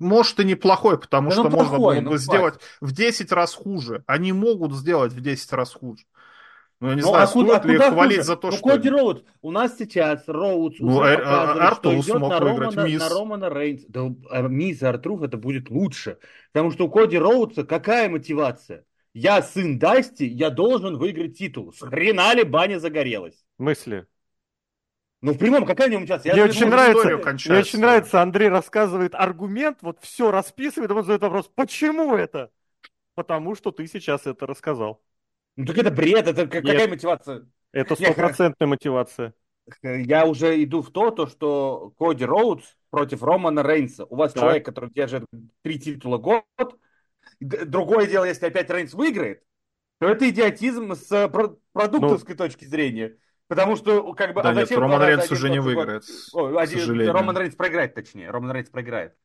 может 0.00 0.40
и 0.40 0.44
неплохой, 0.44 0.98
потому 0.98 1.28
да 1.28 1.34
что 1.34 1.44
ну, 1.44 1.50
можно 1.50 1.76
плохой, 1.76 1.96
было 1.96 2.04
бы 2.04 2.10
ну, 2.10 2.16
сделать 2.16 2.54
в 2.80 2.92
10 2.92 3.30
раз 3.32 3.54
хуже. 3.54 4.02
Они 4.06 4.32
могут 4.32 4.72
сделать 4.72 5.12
в 5.12 5.20
10 5.20 5.52
раз 5.52 5.72
хуже. 5.72 6.04
Ну, 6.80 6.88
я 6.88 6.94
не 6.94 7.02
ну, 7.02 7.08
знаю, 7.08 7.24
а 7.24 7.26
стоит 7.26 7.64
а 7.64 7.68
ли 7.68 7.78
хвалить 7.78 8.16
хуже? 8.16 8.26
за 8.26 8.36
то, 8.36 8.50
ну, 8.50 8.56
что... 8.56 8.68
Коди 8.68 8.88
Роуд. 8.88 9.24
У 9.42 9.50
нас 9.50 9.76
сейчас 9.76 10.24
Роудс 10.26 10.76
ну, 10.80 10.96
уже 10.96 11.14
а, 11.16 11.68
Артус 11.68 12.04
что 12.04 12.12
идет 12.14 12.20
на 12.20 12.40
Романа, 12.40 12.86
на 12.86 13.08
Романа 13.08 13.50
Рейнс. 13.50 13.84
Да, 13.86 14.10
а 14.30 14.42
Мисс 14.42 14.82
Артруф 14.82 15.22
это 15.22 15.36
будет 15.36 15.68
лучше. 15.68 16.16
Потому 16.52 16.70
что 16.70 16.86
у 16.86 16.90
Коди 16.90 17.18
Роудса 17.18 17.64
какая 17.64 18.08
мотивация? 18.08 18.84
Я 19.12 19.42
сын 19.42 19.78
Дасти, 19.78 20.24
я 20.24 20.50
должен 20.50 20.96
выиграть 20.96 21.36
титул. 21.36 21.72
С 21.72 21.80
хрена 21.80 22.32
ли 22.34 22.44
баня 22.44 22.78
загорелась? 22.78 23.44
Мысли. 23.58 24.06
Ну, 25.22 25.32
в 25.32 25.38
прямом, 25.38 25.66
какая 25.66 25.88
в 25.88 25.90
нем 25.90 26.04
участие? 26.04 26.32
Мне 26.32 26.44
очень 26.44 26.66
нравится, 26.66 27.48
мне 27.50 27.58
очень 27.58 27.80
нравится, 27.80 28.22
Андрей 28.22 28.48
рассказывает 28.48 29.14
аргумент, 29.14 29.78
вот 29.82 29.98
все 30.00 30.30
расписывает, 30.30 30.90
он 30.90 31.02
задает 31.02 31.22
вопрос, 31.22 31.50
почему 31.54 32.16
это? 32.16 32.50
Потому 33.14 33.54
что 33.54 33.70
ты 33.70 33.86
сейчас 33.86 34.26
это 34.26 34.46
рассказал. 34.46 35.02
Ну, 35.56 35.66
так 35.66 35.76
это 35.76 35.90
бред, 35.90 36.26
это 36.26 36.46
какая 36.46 36.78
Нет, 36.78 36.90
мотивация? 36.90 37.46
Это 37.72 37.94
стопроцентная 37.94 38.66
мотивация. 38.66 39.34
Я 39.82 40.24
уже 40.24 40.62
иду 40.64 40.82
в 40.82 40.90
то, 40.90 41.10
то, 41.10 41.26
что 41.26 41.92
Коди 41.98 42.24
Роудс 42.24 42.64
против 42.88 43.22
Романа 43.22 43.62
Рейнса. 43.62 44.04
У 44.06 44.16
вас 44.16 44.32
так. 44.32 44.42
человек, 44.42 44.64
который 44.64 44.90
держит 44.90 45.24
три 45.62 45.78
титула 45.78 46.18
год. 46.18 46.44
Другое 47.40 48.06
дело, 48.06 48.24
если 48.24 48.46
опять 48.46 48.70
Рейнс 48.70 48.94
выиграет, 48.94 49.42
то 49.98 50.08
это 50.08 50.28
идиотизм 50.28 50.94
с 50.94 51.28
продуктовской 51.72 52.34
ну, 52.34 52.38
точки 52.38 52.64
зрения. 52.64 53.16
Потому 53.50 53.74
что, 53.74 54.12
как 54.12 54.32
бы, 54.32 54.44
да 54.44 54.50
а 54.50 54.54
нет, 54.54 54.70
Роман 54.70 55.02
Рейнс 55.02 55.28
уже 55.32 55.50
не 55.50 55.58
выиграет, 55.58 56.04
О, 56.32 56.56
один, 56.56 57.10
Роман 57.10 57.36
Рейнс 57.36 57.56
проиграет, 57.56 57.96
точнее. 57.96 58.30
Роман 58.30 58.52
Рейнс 58.52 58.70
проиграет. 58.70 59.16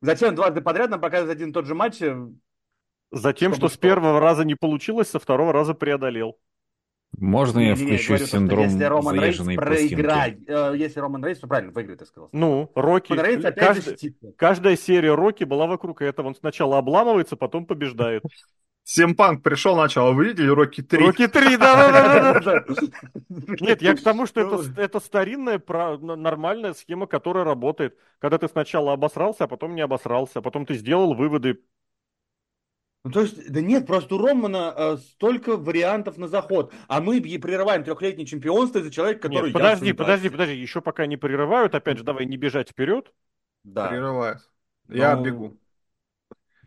Зачем 0.00 0.34
дважды 0.34 0.62
подряд 0.62 0.88
нам 0.88 1.02
показывать 1.02 1.36
один 1.36 1.50
и 1.50 1.52
тот 1.52 1.66
же 1.66 1.74
матч? 1.74 2.00
Э, 2.00 2.16
Затем, 3.12 3.52
что, 3.52 3.68
что 3.68 3.74
с 3.74 3.76
первого 3.76 4.20
раза 4.20 4.46
не 4.46 4.54
получилось, 4.54 5.10
со 5.10 5.18
второго 5.18 5.52
раза 5.52 5.74
преодолел. 5.74 6.38
Можно 7.18 7.58
я 7.60 7.74
включу 7.74 8.14
говорю, 8.14 8.26
синдром 8.26 8.64
если 8.64 8.84
Роман 8.84 9.20
Рейнс 9.20 9.36
проиграет, 9.36 10.38
э, 10.48 10.74
если 10.78 11.00
Роман 11.00 11.22
Рейнс, 11.22 11.40
то 11.40 11.46
правильно, 11.46 11.72
выиграет, 11.72 12.00
я 12.00 12.06
сказал. 12.06 12.30
Ну, 12.32 12.72
Рокки, 12.74 13.14
кажд... 13.52 13.98
каждая 14.38 14.76
серия 14.78 15.14
Рокки 15.14 15.44
была 15.44 15.66
вокруг 15.66 16.00
этого. 16.00 16.28
Он 16.28 16.34
сначала 16.34 16.78
обламывается, 16.78 17.36
потом 17.36 17.66
побеждает. 17.66 18.22
Семпанк 18.88 19.42
пришел, 19.42 19.76
начал, 19.76 20.06
а 20.06 20.12
вы 20.12 20.26
видели 20.26 20.46
Рокки 20.46 20.80
3? 20.80 21.06
Рокки 21.06 21.26
3, 21.26 21.56
да-да-да. 21.56 22.64
Нет, 23.28 23.82
я 23.82 23.96
к 23.96 24.00
тому, 24.00 24.26
что 24.26 24.42
это, 24.42 24.80
это 24.80 25.00
старинная, 25.00 25.60
нормальная 25.98 26.72
схема, 26.72 27.08
которая 27.08 27.42
работает. 27.42 27.98
Когда 28.20 28.38
ты 28.38 28.46
сначала 28.46 28.92
обосрался, 28.92 29.42
а 29.44 29.48
потом 29.48 29.74
не 29.74 29.80
обосрался, 29.80 30.38
а 30.38 30.42
потом 30.42 30.66
ты 30.66 30.74
сделал 30.74 31.14
выводы. 31.14 31.64
Ну, 33.02 33.10
то 33.10 33.22
есть, 33.22 33.50
да 33.50 33.60
нет, 33.60 33.88
просто 33.88 34.14
у 34.14 34.24
Романа 34.24 34.72
э, 34.76 34.96
столько 34.98 35.56
вариантов 35.56 36.16
на 36.16 36.28
заход, 36.28 36.72
а 36.86 37.00
мы 37.00 37.20
прерываем 37.20 37.82
трехлетнее 37.82 38.24
чемпионство 38.24 38.78
из-за 38.78 38.92
человека, 38.92 39.22
который... 39.22 39.46
Нет, 39.46 39.52
подожди, 39.52 39.92
подожди, 39.94 40.28
подожди, 40.28 40.54
еще 40.54 40.80
пока 40.80 41.06
не 41.06 41.16
прерывают, 41.16 41.74
опять 41.74 41.98
же, 41.98 42.04
давай 42.04 42.24
не 42.24 42.36
бежать 42.36 42.70
вперед. 42.70 43.12
Да. 43.64 43.88
Прерывают. 43.88 44.48
Я 44.88 45.16
ну, 45.16 45.24
бегу. 45.24 45.56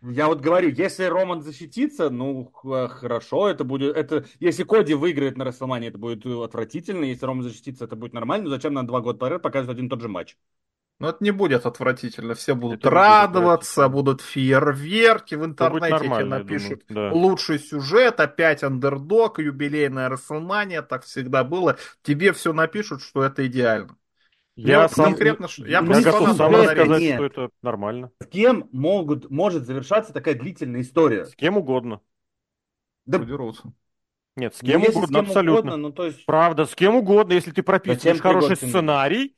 Я 0.01 0.27
вот 0.27 0.39
говорю, 0.39 0.69
если 0.69 1.05
Роман 1.05 1.41
защитится, 1.41 2.09
ну 2.09 2.51
хорошо, 2.53 3.49
это 3.49 3.63
будет, 3.63 3.95
это, 3.95 4.25
если 4.39 4.63
Коди 4.63 4.93
выиграет 4.93 5.37
на 5.37 5.45
Расселмане, 5.45 5.87
это 5.87 5.97
будет 5.97 6.25
отвратительно, 6.25 7.03
если 7.03 7.25
Роман 7.25 7.43
защитится, 7.43 7.85
это 7.85 7.95
будет 7.95 8.13
нормально, 8.13 8.45
но 8.45 8.49
зачем 8.51 8.73
на 8.73 8.87
два 8.87 9.01
года 9.01 9.19
подряд 9.19 9.41
показывать 9.41 9.75
один 9.77 9.87
и 9.87 9.89
тот 9.89 10.01
же 10.01 10.07
матч? 10.07 10.37
Но 10.99 11.09
это 11.09 11.23
не 11.23 11.31
будет 11.31 11.65
отвратительно. 11.65 12.33
Все 12.33 12.55
будут 12.55 12.81
это 12.81 12.89
радоваться, 12.89 13.87
будут 13.87 14.21
фейерверки 14.21 15.35
в 15.35 15.45
интернете, 15.45 15.97
тебе 15.99 16.25
напишут 16.25 16.83
да. 16.89 17.11
лучший 17.13 17.57
сюжет, 17.57 18.19
опять 18.19 18.63
андердог, 18.63 19.39
юбилейная 19.39 20.09
Расселмания, 20.09 20.81
так 20.81 21.05
всегда 21.05 21.45
было. 21.45 21.77
Тебе 22.01 22.33
все 22.33 22.51
напишут, 22.51 23.01
что 23.01 23.23
это 23.23 23.47
идеально. 23.47 23.95
Я, 24.63 24.81
я 24.81 24.89
сам, 24.89 25.05
конкретно, 25.05 25.47
я, 25.59 25.67
я 25.67 25.83
просто 25.83 26.11
готов 26.11 26.35
сам 26.35 26.53
рассказать, 26.53 27.01
Нет. 27.01 27.15
что 27.15 27.25
это 27.25 27.49
нормально. 27.61 28.11
С 28.21 28.27
кем 28.27 28.67
могут, 28.71 29.29
может 29.29 29.65
завершаться 29.65 30.11
такая 30.11 30.35
длительная 30.35 30.81
история? 30.81 31.25
С 31.25 31.35
кем 31.35 31.57
угодно. 31.57 32.01
Да, 33.05 33.19
Нет, 34.35 34.55
с 34.55 34.59
кем 34.59 34.81
ну, 34.81 34.87
угодно, 34.87 35.07
с 35.07 35.09
кем 35.09 35.19
абсолютно. 35.19 35.59
Угодно, 35.59 35.77
ну, 35.77 35.91
то 35.91 36.05
есть... 36.05 36.25
Правда, 36.25 36.65
с 36.65 36.75
кем 36.75 36.95
угодно, 36.95 37.33
если 37.33 37.51
ты 37.51 37.63
прописываешь 37.63 38.19
хороший 38.19 38.57
сценарий, 38.57 39.35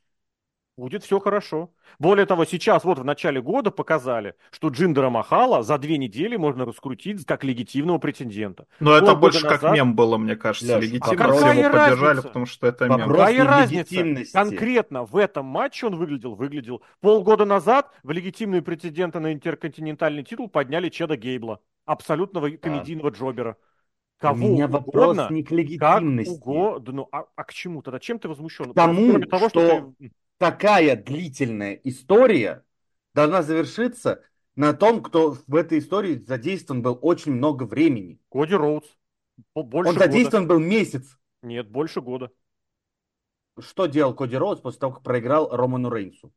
будет 0.78 1.04
все 1.04 1.20
хорошо. 1.20 1.72
Более 2.00 2.26
того, 2.26 2.46
сейчас 2.46 2.84
вот 2.84 3.00
в 3.00 3.06
начале 3.06 3.42
года 3.42 3.72
показали, 3.72 4.36
что 4.52 4.70
Джиндера 4.70 5.10
Махала 5.10 5.64
за 5.64 5.78
две 5.78 5.98
недели 5.98 6.36
можно 6.36 6.66
раскрутить 6.66 7.26
как 7.26 7.44
легитимного 7.44 7.98
претендента. 7.98 8.68
Но 8.80 8.92
Пол 8.92 8.98
это 8.98 9.16
больше 9.16 9.44
назад... 9.44 9.62
как 9.62 9.74
мем 9.74 9.96
было, 9.96 10.18
мне 10.18 10.36
кажется. 10.36 10.68
Ляш, 10.68 10.84
Легитимно 10.84 11.26
а 11.26 11.28
его 11.28 11.42
разница? 11.42 11.70
поддержали, 11.70 12.22
потому 12.22 12.46
что 12.46 12.68
это 12.68 12.88
мем. 12.88 13.10
Какая 13.10 13.44
разница? 13.44 14.34
Конкретно 14.34 15.04
в 15.06 15.18
этом 15.18 15.46
матче 15.46 15.88
он 15.88 15.96
выглядел, 15.96 16.36
выглядел. 16.36 16.82
Полгода 17.00 17.46
назад 17.46 17.92
в 18.04 18.12
легитимные 18.12 18.62
претенденты 18.62 19.20
на 19.20 19.34
интерконтинентальный 19.34 20.24
титул 20.24 20.50
подняли 20.50 20.90
Чеда 20.90 21.18
Гейбла, 21.18 21.60
абсолютного 21.86 22.50
комедийного 22.52 23.10
джобера. 23.10 23.58
Кого 24.18 24.46
У 24.46 24.50
меня 24.50 24.66
угодно, 24.68 24.78
вопрос 24.78 25.32
не 25.32 25.44
к 25.44 25.50
легитимности. 25.50 26.32
Как 26.32 26.48
угодно. 26.48 26.94
Ну, 26.94 27.10
а, 27.12 27.26
а 27.36 27.44
к 27.44 27.54
чему 27.54 27.82
тогда? 27.82 28.00
Чем 28.00 28.20
ты 28.20 28.30
возмущен? 28.30 28.72
К 28.72 28.76
тому, 28.76 29.20
того, 29.22 29.50
что, 29.50 29.68
что 29.68 29.94
ты 29.98 30.12
такая 30.42 30.96
длительная 30.96 31.74
история 31.84 32.66
должна 33.14 33.44
завершиться 33.44 34.24
на 34.56 34.74
том, 34.74 35.04
кто 35.04 35.38
в 35.46 35.56
этой 35.56 35.78
истории 35.78 36.16
задействован 36.16 36.82
был 36.82 36.98
очень 37.00 37.34
много 37.34 37.66
времени. 37.66 38.20
Коди 38.32 38.56
Роудс. 38.56 38.88
Больше 39.54 39.92
Он 39.92 40.00
задействован 40.00 40.48
года. 40.48 40.60
был 40.60 40.66
месяц. 40.68 41.16
Нет, 41.44 41.70
больше 41.70 42.02
года. 42.02 42.32
Что 43.60 43.86
делал 43.86 44.16
Коди 44.16 44.36
Роудс 44.36 44.62
после 44.62 44.80
того, 44.80 44.94
как 44.94 45.04
проиграл 45.04 45.56
Роману 45.56 45.92
Рейнсу? 45.92 46.34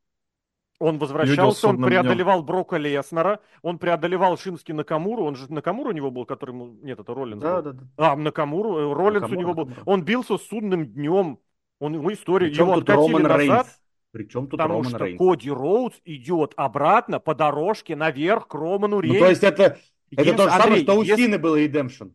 Он 0.81 0.99
возвращался, 0.99 1.69
он 1.69 1.83
преодолевал 1.83 2.41
днем. 2.41 2.47
Брока 2.47 2.77
Леснера, 2.77 3.41
он 3.63 3.79
преодолевал 3.79 4.37
Шински 4.37 4.73
Накамуру, 4.73 5.25
он 5.25 5.35
же 5.35 5.51
Накамуру 5.51 5.91
у 5.91 5.93
него 5.93 6.11
был, 6.11 6.27
который... 6.27 6.55
Нет, 6.55 6.99
это 6.99 7.15
Роллинс 7.15 7.41
да, 7.41 7.63
был. 7.63 7.73
Да, 7.73 7.79
да. 7.97 8.13
А, 8.13 8.17
Накамуру, 8.17 8.77
э, 8.77 8.93
Роллинс 8.93 9.23
Накамуру, 9.23 9.39
у 9.39 9.41
него 9.41 9.55
был. 9.55 9.71
Он 9.87 10.05
бился 10.05 10.37
с 10.37 10.43
судным 10.43 10.85
днем, 10.85 11.39
он 11.79 11.95
его 11.95 12.13
историю, 12.13 12.51
Причем 12.51 12.65
его 12.65 12.75
откатили 12.75 13.15
Роман 13.15 13.23
назад. 13.23 13.39
Рейнс? 13.39 13.81
Причем 14.15 14.43
тут 14.43 14.53
Потому 14.53 14.75
Роман 14.75 14.91
что 14.91 15.05
Рейнс. 15.07 15.19
Коди 15.19 15.51
Роудс 15.51 15.97
идет 16.05 16.55
обратно 16.57 17.19
по 17.19 17.35
дорожке 17.35 17.97
наверх 17.97 18.47
к 18.47 18.55
Роману 18.55 19.01
Рейнсу. 19.01 19.19
Ну, 19.19 19.25
то 19.25 19.29
есть 19.29 19.43
это, 19.43 19.77
это 20.13 20.37
то 20.37 20.45
же 20.45 20.51
самое, 20.51 20.83
что 20.83 20.95
у 20.95 21.03
если... 21.03 21.23
Сины 21.25 21.37
было 21.37 21.61
Redemption. 21.61 22.13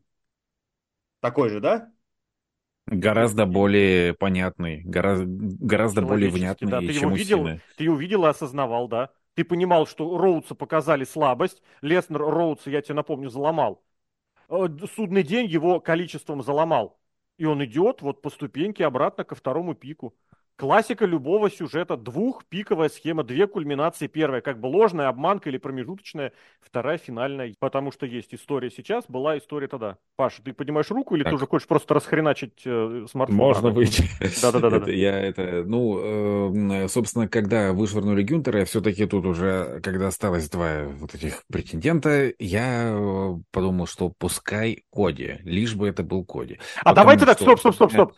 Такой 1.19 1.49
же, 1.49 1.59
да? 1.59 1.91
Гораздо 2.88 3.45
более 3.45 4.13
понятный, 4.13 4.81
гораздо, 4.81 5.26
гораздо 5.27 6.01
более 6.01 6.30
внятный, 6.30 6.71
да. 6.71 6.80
ты 6.80 6.93
чем 6.93 7.09
его 7.09 7.17
видел, 7.17 7.38
Сины. 7.39 7.61
Ты 7.76 7.84
его 7.84 7.95
видел 7.97 8.26
и 8.26 8.30
осознавал, 8.30 8.88
да? 8.88 9.09
Ты 9.34 9.43
понимал, 9.43 9.85
что 9.85 10.17
Роудса 10.17 10.55
показали 10.55 11.03
слабость. 11.03 11.61
Леснер 11.81 12.21
Роудса, 12.21 12.69
я 12.69 12.81
тебе 12.81 12.95
напомню, 12.95 13.30
заломал. 13.30 13.84
Э, 14.47 14.69
судный 14.95 15.23
день 15.23 15.47
его 15.47 15.81
количеством 15.81 16.43
заломал. 16.43 16.97
И 17.38 17.43
он 17.43 17.63
идет 17.65 18.01
вот 18.01 18.21
по 18.21 18.30
ступеньке 18.30 18.85
обратно 18.85 19.26
ко 19.26 19.35
второму 19.35 19.73
пику. 19.73 20.15
Классика 20.60 21.06
любого 21.06 21.49
сюжета. 21.49 21.95
Двухпиковая 21.95 22.90
схема, 22.90 23.23
две 23.23 23.48
кульминации. 23.48 24.07
Первая 24.07 24.41
как 24.41 24.60
бы 24.60 24.68
ложная, 24.68 25.07
обманка 25.07 25.49
или 25.49 25.57
промежуточная. 25.57 26.34
Вторая 26.60 26.98
финальная. 26.98 27.56
Потому 27.60 27.94
что 27.94 28.06
есть 28.06 28.36
история 28.36 28.69
сейчас, 28.69 29.06
была 29.07 29.38
история 29.38 29.69
тогда. 29.69 29.95
Паша, 30.18 30.44
ты 30.44 30.52
поднимаешь 30.52 30.91
руку 30.91 31.15
или 31.15 31.23
так. 31.23 31.31
ты 31.31 31.36
уже 31.38 31.48
хочешь 31.48 31.65
просто 31.65 31.94
расхреначить 31.94 32.64
э, 32.65 33.06
смартфон? 33.10 33.38
Можно 33.38 33.69
выйти. 33.69 34.03
Да-да-да. 34.41 34.91
Я 34.91 35.18
это, 35.22 35.64
ну, 35.65 36.52
э, 36.73 36.88
собственно, 36.90 37.30
когда 37.30 37.72
вышвырнули 37.72 38.22
Гюнтера, 38.22 38.65
все-таки 38.65 39.06
тут 39.06 39.26
уже, 39.26 39.80
когда 39.81 40.07
осталось 40.07 40.49
два 40.49 40.84
вот 40.84 41.15
этих 41.15 41.45
претендента, 41.48 42.34
я 42.38 42.90
э, 42.91 43.36
подумал, 43.52 43.88
что 43.88 44.10
пускай 44.10 44.84
Коди, 44.91 45.38
лишь 45.45 45.76
бы 45.76 45.88
это 45.88 46.03
был 46.03 46.26
Коди. 46.26 46.60
А 46.84 46.94
давайте 46.94 47.26
так, 47.26 47.40
стоп, 47.40 47.60
стоп, 47.60 47.76
стоп, 47.76 47.94
стоп. 47.94 48.14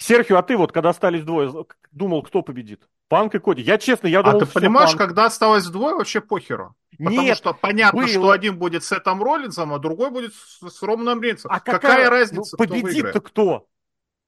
Серхио, 0.00 0.38
а 0.38 0.42
ты 0.42 0.56
вот, 0.56 0.72
когда 0.72 0.88
остались 0.90 1.24
двое, 1.24 1.52
думал, 1.92 2.22
кто 2.22 2.42
победит? 2.42 2.88
Панк 3.08 3.34
и 3.34 3.38
Коди. 3.38 3.60
Я 3.60 3.76
честно, 3.76 4.06
я 4.06 4.22
думал, 4.22 4.38
А 4.38 4.46
ты 4.46 4.46
понимаешь, 4.46 4.90
панк. 4.90 4.98
когда 4.98 5.26
осталось 5.26 5.66
двое, 5.66 5.94
вообще 5.94 6.20
похеру. 6.20 6.74
Потому 6.96 7.22
Нет, 7.22 7.36
что 7.36 7.52
понятно, 7.52 8.00
было... 8.00 8.08
что 8.08 8.30
один 8.30 8.58
будет 8.58 8.84
с 8.84 8.92
Этом 8.92 9.22
Роллинсом, 9.22 9.72
а 9.72 9.78
другой 9.78 10.10
будет 10.10 10.32
с, 10.34 10.68
с 10.68 10.82
Романом 10.82 11.20
Рейнсом. 11.22 11.50
А 11.50 11.60
какая, 11.60 11.78
какая 11.78 12.10
разница, 12.10 12.56
ну, 12.58 12.64
Победит-то 12.64 13.20
кто? 13.20 13.66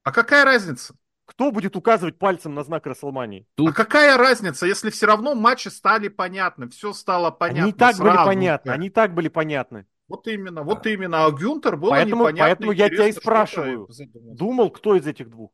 А 0.03 0.11
какая 0.11 0.45
разница? 0.45 0.95
Кто 1.25 1.51
будет 1.51 1.75
указывать 1.75 2.19
пальцем 2.19 2.53
на 2.53 2.63
знак 2.63 2.85
Расселмании? 2.85 3.47
Тут... 3.55 3.69
А 3.69 3.73
какая 3.73 4.17
разница, 4.17 4.67
если 4.67 4.89
все 4.89 5.07
равно 5.07 5.33
матчи 5.33 5.69
стали 5.69 6.09
понятны, 6.09 6.69
все 6.69 6.93
стало 6.93 7.31
понятно. 7.31 7.63
Они 7.63 7.73
так 7.73 7.97
были 7.97 8.15
понятны, 8.25 8.69
они 8.71 8.89
так 8.89 9.13
были 9.13 9.29
понятны. 9.29 9.85
Вот 10.07 10.27
именно, 10.27 10.63
вот 10.63 10.85
именно. 10.85 11.25
А 11.25 11.31
Гюнтер 11.31 11.77
был 11.77 11.89
поэтому, 11.89 12.23
непонятно. 12.23 12.45
Поэтому 12.45 12.71
я 12.73 12.89
тебя 12.89 13.07
и 13.07 13.11
спрашиваю. 13.13 13.87
Думал, 14.13 14.69
кто 14.69 14.95
из 14.95 15.07
этих 15.07 15.29
двух? 15.29 15.51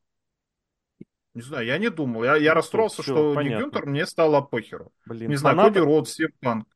Не 1.40 1.46
знаю, 1.46 1.66
я 1.66 1.78
не 1.78 1.90
думал. 1.90 2.26
Я, 2.26 2.36
я 2.36 2.54
расстроился, 2.54 3.02
все, 3.02 3.14
что 3.14 3.34
понятно. 3.34 3.64
Гюнтер 3.64 3.86
мне 3.86 4.06
стало 4.06 4.42
похеру. 4.42 4.92
Блин, 5.06 5.30
не 5.30 5.38
знаю, 5.38 5.56
фанаты... 5.56 5.76
Коди 5.76 5.86
Роуд, 5.86 6.10
Симпанк. 6.10 6.68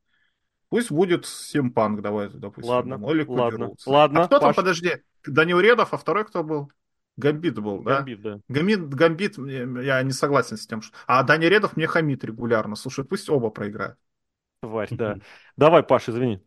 Пусть 0.69 0.90
будет 0.90 1.26
Симпанк, 1.26 2.02
давай, 2.02 2.30
допустим. 2.30 2.72
Ладно, 2.72 3.11
или 3.11 3.23
Коди 3.26 3.40
ладно, 3.40 3.65
Роудс. 3.65 3.85
ладно. 3.85 4.23
А 4.23 4.26
кто 4.27 4.40
Паш... 4.40 4.56
там, 4.56 4.64
подожди, 4.64 4.91
Данил 5.26 5.60
Редов, 5.60 5.94
а 5.94 5.98
второй 5.98 6.23
кто 6.23 6.45
был? 6.45 6.72
Гамбит 7.18 7.60
был, 7.60 7.84
да? 7.84 7.98
Гамбит, 7.98 8.22
да. 8.22 8.40
Гамбит, 8.48 8.88
Гамбит, 8.88 9.38
я 9.38 10.02
не 10.02 10.14
согласен 10.14 10.56
с 10.56 10.65
тем, 10.65 10.81
что... 10.81 10.95
А 11.07 11.22
Дани 11.23 11.45
Редов 11.48 11.76
мне 11.76 11.85
хамит 11.85 12.23
регулярно. 12.23 12.77
Слушай, 12.77 13.03
пусть 13.03 13.30
оба 13.30 13.49
проиграют. 13.49 13.98
Тварь, 14.61 14.88
да. 14.91 15.18
Давай, 15.57 15.84
Паш, 15.84 16.07
извини. 16.07 16.41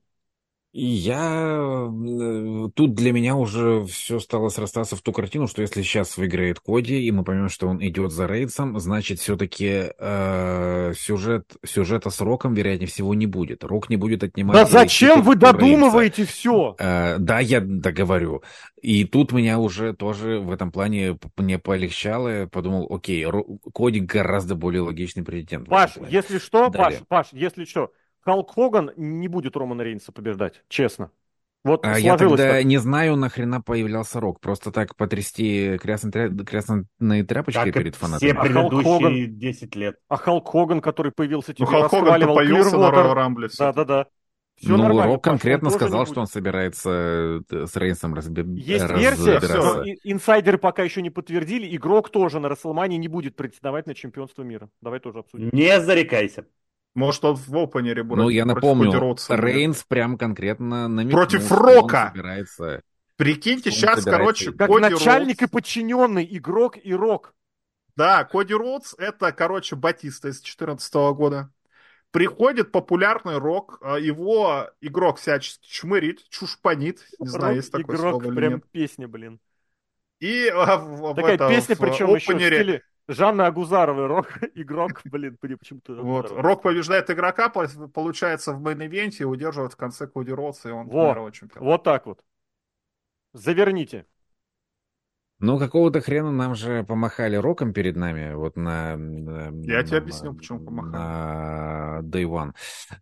И 0.72 0.84
я... 0.84 1.88
Э, 1.88 2.68
тут 2.74 2.94
для 2.94 3.12
меня 3.12 3.34
уже 3.34 3.84
все 3.84 4.18
стало 4.18 4.50
срастаться 4.50 4.94
в 4.94 5.00
ту 5.00 5.12
картину, 5.12 5.46
что 5.46 5.62
если 5.62 5.80
сейчас 5.80 6.18
выиграет 6.18 6.60
Коди, 6.60 7.02
и 7.02 7.10
мы 7.10 7.24
поймем, 7.24 7.48
что 7.48 7.66
он 7.66 7.82
идет 7.82 8.12
за 8.12 8.26
Рейдсом, 8.26 8.78
значит, 8.78 9.18
все-таки 9.18 9.92
э, 9.98 10.92
сюжет, 10.94 11.56
сюжета 11.64 12.10
с 12.10 12.20
Роком, 12.20 12.52
вероятнее 12.52 12.88
всего, 12.88 13.14
не 13.14 13.26
будет. 13.26 13.64
Рок 13.64 13.88
не 13.88 13.96
будет 13.96 14.22
отнимать... 14.22 14.54
Да 14.54 14.66
зачем 14.66 15.22
вы 15.22 15.36
додумываете 15.36 16.22
Рейдса. 16.22 16.34
все? 16.34 16.76
Э, 16.78 17.16
да, 17.18 17.40
я 17.40 17.60
договорю. 17.60 18.42
И 18.82 19.04
тут 19.04 19.32
меня 19.32 19.58
уже 19.58 19.94
тоже 19.94 20.40
в 20.40 20.52
этом 20.52 20.70
плане 20.72 21.18
мне 21.38 21.58
полегчало. 21.58 22.40
Я 22.40 22.46
подумал, 22.48 22.86
окей, 22.90 23.26
Коди 23.74 24.00
гораздо 24.00 24.54
более 24.54 24.82
логичный 24.82 25.24
претендент. 25.24 25.68
Паш, 25.68 25.92
если 26.10 26.38
что, 26.38 26.70
Паш, 26.70 26.96
Паш, 27.08 27.28
если 27.32 27.64
что, 27.64 27.92
Халк 28.26 28.54
Хоган 28.54 28.90
не 28.96 29.28
будет 29.28 29.56
Романа 29.56 29.82
Рейнса 29.82 30.10
побеждать, 30.10 30.64
честно. 30.68 31.12
Вот 31.62 31.86
а 31.86 31.96
я 31.96 32.16
тогда 32.16 32.54
так. 32.54 32.64
не 32.64 32.78
знаю, 32.78 33.14
нахрена 33.14 33.60
появлялся 33.60 34.18
Рок. 34.18 34.40
Просто 34.40 34.72
так 34.72 34.96
потрясти 34.96 35.78
красной, 35.78 36.44
красной 36.44 37.22
тряпочкой 37.22 37.70
перед 37.70 37.94
фанатами. 37.94 38.28
Все 38.28 38.40
предыдущие 38.40 38.96
а 38.96 38.98
Хоган, 38.98 39.38
10 39.38 39.76
лет. 39.76 39.96
А 40.08 40.16
Халк 40.16 40.48
Хоган, 40.48 40.80
который 40.80 41.12
появился 41.12 41.54
тебе, 41.54 41.66
ну, 41.66 41.70
Халк 41.70 41.90
Хоган 41.90 42.20
появился 42.34 42.76
на 42.76 42.90
Роyal 42.90 43.14
Рамбле. 43.14 43.48
Да-да-да. 43.56 44.06
Все 44.56 44.70
ну, 44.70 44.78
нормально. 44.78 45.12
Рок 45.12 45.22
конкретно 45.22 45.70
сказал, 45.70 46.06
что 46.06 46.20
он 46.20 46.26
собирается 46.26 47.42
э, 47.48 47.66
с 47.66 47.76
Рейнсом 47.76 48.14
разбираться. 48.14 48.54
Есть 48.56 48.90
версия, 48.90 49.38
все. 49.38 49.84
инсайдеры 50.02 50.58
пока 50.58 50.82
еще 50.82 51.00
не 51.00 51.10
подтвердили. 51.10 51.76
Игрок 51.76 52.10
тоже 52.10 52.40
на 52.40 52.48
Расселмане 52.48 52.96
не 52.96 53.06
будет 53.06 53.36
претендовать 53.36 53.86
на 53.86 53.94
чемпионство 53.94 54.42
мира. 54.42 54.68
Давай 54.80 54.98
тоже 54.98 55.20
обсудим. 55.20 55.50
Не 55.52 55.80
зарекайся. 55.80 56.46
Может, 56.96 57.26
он 57.26 57.36
в 57.36 57.56
опенере 57.58 58.02
будет. 58.02 58.18
Ну, 58.18 58.30
я 58.30 58.46
напомню, 58.46 59.16
Рейнс 59.28 59.84
прям 59.84 60.16
конкретно 60.16 60.88
намекнул, 60.88 61.20
Против 61.20 61.52
Рока! 61.52 62.10
собирается... 62.14 62.82
Прикиньте, 63.16 63.70
сейчас, 63.70 64.02
короче, 64.02 64.52
Как 64.52 64.68
Коди 64.70 64.80
начальник 64.80 65.40
Роудс... 65.40 65.50
и 65.50 65.54
подчиненный, 65.54 66.26
игрок 66.30 66.78
и 66.82 66.94
Рок. 66.94 67.34
Да, 67.96 68.24
Коди 68.24 68.54
Роудс— 68.54 68.94
это, 68.98 69.30
короче, 69.32 69.76
Батиста 69.76 70.28
из 70.28 70.36
2014 70.40 70.94
года. 71.14 71.50
Приходит 72.12 72.72
популярный 72.72 73.36
рок, 73.36 73.78
а 73.82 73.98
его 73.98 74.70
игрок 74.80 75.18
всячески 75.18 75.68
чмырит, 75.68 76.26
чушпанит, 76.30 77.00
не 77.18 77.28
знаю, 77.28 77.48
рок, 77.48 77.56
есть 77.56 77.72
такое 77.72 77.96
игрок, 77.96 78.22
слово 78.22 78.24
или 78.24 78.34
прям 78.34 78.52
нет. 78.54 78.64
песня, 78.70 79.06
блин. 79.06 79.38
И 80.20 80.48
а, 80.48 80.78
в, 80.78 81.14
Такая 81.14 81.34
это, 81.34 81.48
песня, 81.48 81.74
в 81.74 81.78
причем 81.78 82.10
opener 82.10 82.14
е... 82.14 82.16
еще 82.16 82.32
в 82.32 82.62
стиле 82.62 82.82
Жанна 83.08 83.46
Агузарова, 83.46 84.08
рок, 84.08 84.38
игрок, 84.54 85.02
блин, 85.04 85.36
почему-то... 85.40 85.94
Вот, 85.94 86.30
Рок 86.30 86.62
побеждает 86.62 87.10
игрока, 87.10 87.48
получается, 87.48 88.52
в 88.52 88.62
main 88.62 88.87
event 88.87 89.18
е 89.18 89.24
удерживает 89.24 89.72
в 89.72 89.76
конце 89.76 90.06
Коди 90.06 90.32
Роудс, 90.32 90.66
и 90.66 90.70
он 90.70 90.88
Во, 90.88 91.30
чемпион. 91.30 91.64
Вот 91.64 91.82
так 91.84 92.06
вот. 92.06 92.20
Заверните. 93.32 94.06
Ну, 95.38 95.58
какого-то 95.58 96.00
хрена 96.00 96.32
нам 96.32 96.54
же 96.54 96.82
помахали 96.84 97.36
роком 97.36 97.72
перед 97.74 97.94
нами, 97.96 98.34
вот 98.34 98.56
на... 98.56 98.92
Я 98.92 98.96
на, 98.96 99.82
тебе 99.82 99.98
объяснил, 99.98 100.34
почему 100.34 100.60
помахали. 100.60 100.92
На 100.92 102.00
Day 102.02 102.24
One. 102.24 102.52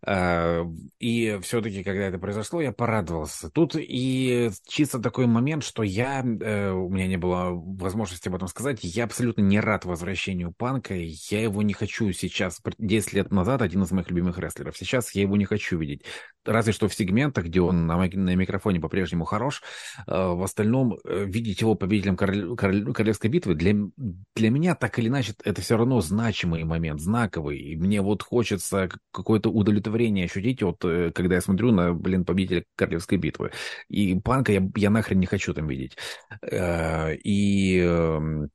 А, 0.05 0.65
и 0.99 1.39
все-таки, 1.41 1.83
когда 1.83 2.07
это 2.07 2.19
произошло, 2.19 2.61
я 2.61 2.71
порадовался. 2.71 3.49
Тут 3.49 3.75
и 3.77 4.49
чисто 4.67 4.99
такой 4.99 5.27
момент, 5.27 5.63
что 5.63 5.83
я... 5.83 6.23
Э, 6.41 6.71
у 6.71 6.89
меня 6.89 7.07
не 7.07 7.17
было 7.17 7.51
возможности 7.51 8.27
об 8.27 8.35
этом 8.35 8.47
сказать. 8.47 8.79
Я 8.81 9.05
абсолютно 9.05 9.41
не 9.41 9.59
рад 9.59 9.85
возвращению 9.85 10.51
Панка. 10.51 10.95
Я 10.95 11.41
его 11.41 11.61
не 11.61 11.73
хочу 11.73 12.11
сейчас. 12.11 12.61
10 12.77 13.13
лет 13.13 13.31
назад 13.31 13.61
один 13.61 13.83
из 13.83 13.91
моих 13.91 14.09
любимых 14.09 14.37
рестлеров. 14.37 14.77
Сейчас 14.77 15.13
я 15.15 15.21
его 15.21 15.37
не 15.37 15.45
хочу 15.45 15.77
видеть. 15.77 16.03
Разве 16.45 16.73
что 16.73 16.87
в 16.87 16.93
сегментах, 16.93 17.45
где 17.45 17.61
он 17.61 17.87
на, 17.87 17.97
на 17.97 18.35
микрофоне 18.35 18.79
по-прежнему 18.79 19.25
хорош. 19.25 19.63
А, 20.07 20.33
в 20.33 20.43
остальном 20.43 20.97
э, 21.03 21.25
видеть 21.25 21.61
его 21.61 21.75
победителем 21.75 22.17
король, 22.25 22.55
король, 22.55 22.93
королевской 22.93 23.29
битвы, 23.29 23.55
для, 23.55 23.73
для 24.35 24.49
меня 24.49 24.75
так 24.75 24.97
или 24.99 25.07
иначе 25.07 25.33
это 25.43 25.61
все 25.61 25.77
равно 25.77 26.01
значимый 26.01 26.63
момент, 26.63 26.99
знаковый. 26.99 27.59
И 27.59 27.75
мне 27.75 28.01
вот 28.01 28.23
хочется 28.23 28.89
какое-то 29.11 29.49
удовлетворение 29.49 30.25
ощутить, 30.25 30.61
вот, 30.63 30.83
э, 30.83 31.11
когда 31.13 31.35
я 31.35 31.41
смотрю 31.41 31.71
на, 31.71 31.93
блин, 31.93 32.25
победителя 32.25 32.65
королевской 32.75 33.17
битвы. 33.17 33.51
И 33.89 34.19
Панка 34.19 34.51
я, 34.51 34.67
я 34.75 34.89
нахрен 34.89 35.19
не 35.19 35.25
хочу 35.25 35.53
там 35.53 35.67
видеть. 35.67 35.97
Э, 36.41 37.15
и 37.15 37.79
эм, 37.79 38.49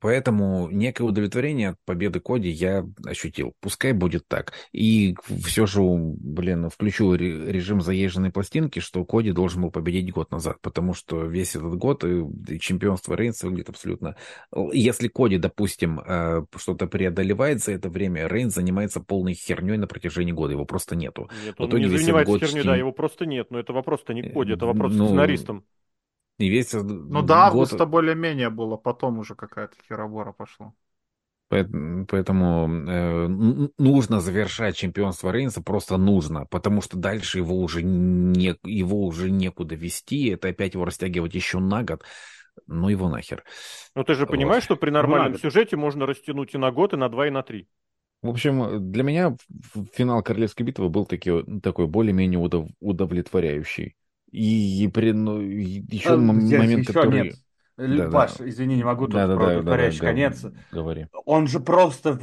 Поэтому 0.00 0.68
некое 0.70 1.04
удовлетворение 1.04 1.70
от 1.70 1.76
победы 1.84 2.20
Коди 2.20 2.48
я 2.48 2.84
ощутил. 3.04 3.54
Пускай 3.60 3.92
будет 3.92 4.28
так. 4.28 4.52
И 4.72 5.16
все 5.44 5.66
же, 5.66 5.80
блин, 5.82 6.68
включу 6.68 7.14
режим 7.14 7.80
заезженной 7.80 8.30
пластинки, 8.30 8.80
что 8.80 9.04
Коди 9.04 9.32
должен 9.32 9.62
был 9.62 9.70
победить 9.70 10.12
год 10.12 10.30
назад, 10.30 10.58
потому 10.60 10.92
что 10.92 11.24
весь 11.24 11.56
этот 11.56 11.74
год 11.76 12.04
и 12.04 12.58
чемпионство 12.60 13.14
Рейнса 13.14 13.46
выглядит 13.46 13.70
абсолютно... 13.70 14.16
Если 14.72 15.08
Коди, 15.08 15.38
допустим, 15.38 16.00
э, 16.00 16.44
что-то 16.56 16.86
преодолевает 16.86 17.62
за 17.62 17.72
это 17.72 17.88
время, 17.88 18.28
Рейнс 18.28 18.54
занимается 18.54 19.00
полной 19.00 19.34
херней 19.34 19.78
на 19.78 19.86
протяжении 19.86 20.32
года, 20.32 20.52
его 20.52 20.64
просто 20.66 20.94
нету. 20.94 21.30
Нет, 21.44 21.54
он 21.58 21.70
не 21.70 21.86
занимается 21.86 22.38
херней, 22.38 22.60
чтим... 22.60 22.70
да, 22.70 22.76
его 22.76 22.92
просто 22.92 23.26
нет, 23.26 23.50
но 23.50 23.58
это 23.58 23.72
вопрос-то 23.72 24.12
не 24.12 24.22
Коди, 24.22 24.52
это 24.52 24.66
вопрос 24.66 24.92
ну, 24.94 25.04
к 25.04 25.08
сценаристам. 25.08 25.64
И 26.38 26.48
весь 26.48 26.72
ну 26.72 27.22
да, 27.22 27.50
год... 27.50 27.62
августа 27.62 27.86
более-менее 27.86 28.50
было, 28.50 28.76
потом 28.76 29.18
уже 29.18 29.34
какая-то 29.34 29.76
херобора 29.88 30.32
пошла. 30.32 30.72
Поэтому 31.48 32.68
э, 32.68 33.28
нужно 33.78 34.20
завершать 34.20 34.76
чемпионство 34.76 35.30
Рейнса, 35.30 35.62
просто 35.62 35.96
нужно, 35.96 36.44
потому 36.46 36.80
что 36.80 36.96
дальше 36.96 37.38
его 37.38 37.60
уже, 37.60 37.84
не, 37.84 38.56
его 38.64 39.06
уже 39.06 39.30
некуда 39.30 39.76
вести, 39.76 40.30
это 40.30 40.48
опять 40.48 40.74
его 40.74 40.84
растягивать 40.84 41.34
еще 41.34 41.60
на 41.60 41.84
год, 41.84 42.02
ну 42.66 42.88
его 42.88 43.08
нахер. 43.08 43.44
Но 43.94 44.02
ты 44.02 44.14
же 44.14 44.26
понимаешь, 44.26 44.64
вот. 44.64 44.74
что 44.74 44.76
при 44.76 44.90
нормальном 44.90 45.32
на 45.32 45.38
сюжете 45.38 45.76
можно 45.76 46.04
растянуть 46.04 46.54
и 46.54 46.58
на 46.58 46.72
год, 46.72 46.94
и 46.94 46.96
на 46.96 47.08
два, 47.08 47.28
и 47.28 47.30
на 47.30 47.44
три. 47.44 47.68
В 48.22 48.28
общем, 48.28 48.90
для 48.90 49.04
меня 49.04 49.36
финал 49.94 50.24
Королевской 50.24 50.66
битвы 50.66 50.88
был 50.88 51.06
таки, 51.06 51.30
такой 51.62 51.86
более-менее 51.86 52.40
удов, 52.40 52.68
удовлетворяющий. 52.80 53.94
И, 54.36 54.84
и 54.84 54.88
при, 54.88 55.12
ну, 55.12 55.40
еще 55.40 56.10
а, 56.10 56.16
момент, 56.18 56.80
еще 56.80 56.92
который... 56.92 57.22
Нет. 57.22 57.36
Да, 57.78 58.10
Паш, 58.10 58.34
да. 58.34 58.46
извини, 58.46 58.76
не 58.76 58.84
могу 58.84 59.06
тут 59.06 59.14
да, 59.14 59.26
да, 59.26 59.36
про 59.36 59.62
да, 59.62 59.76
да, 59.76 59.90
конец. 59.98 60.44
Говори. 60.70 61.06
Он 61.24 61.46
же 61.46 61.58
просто 61.58 62.18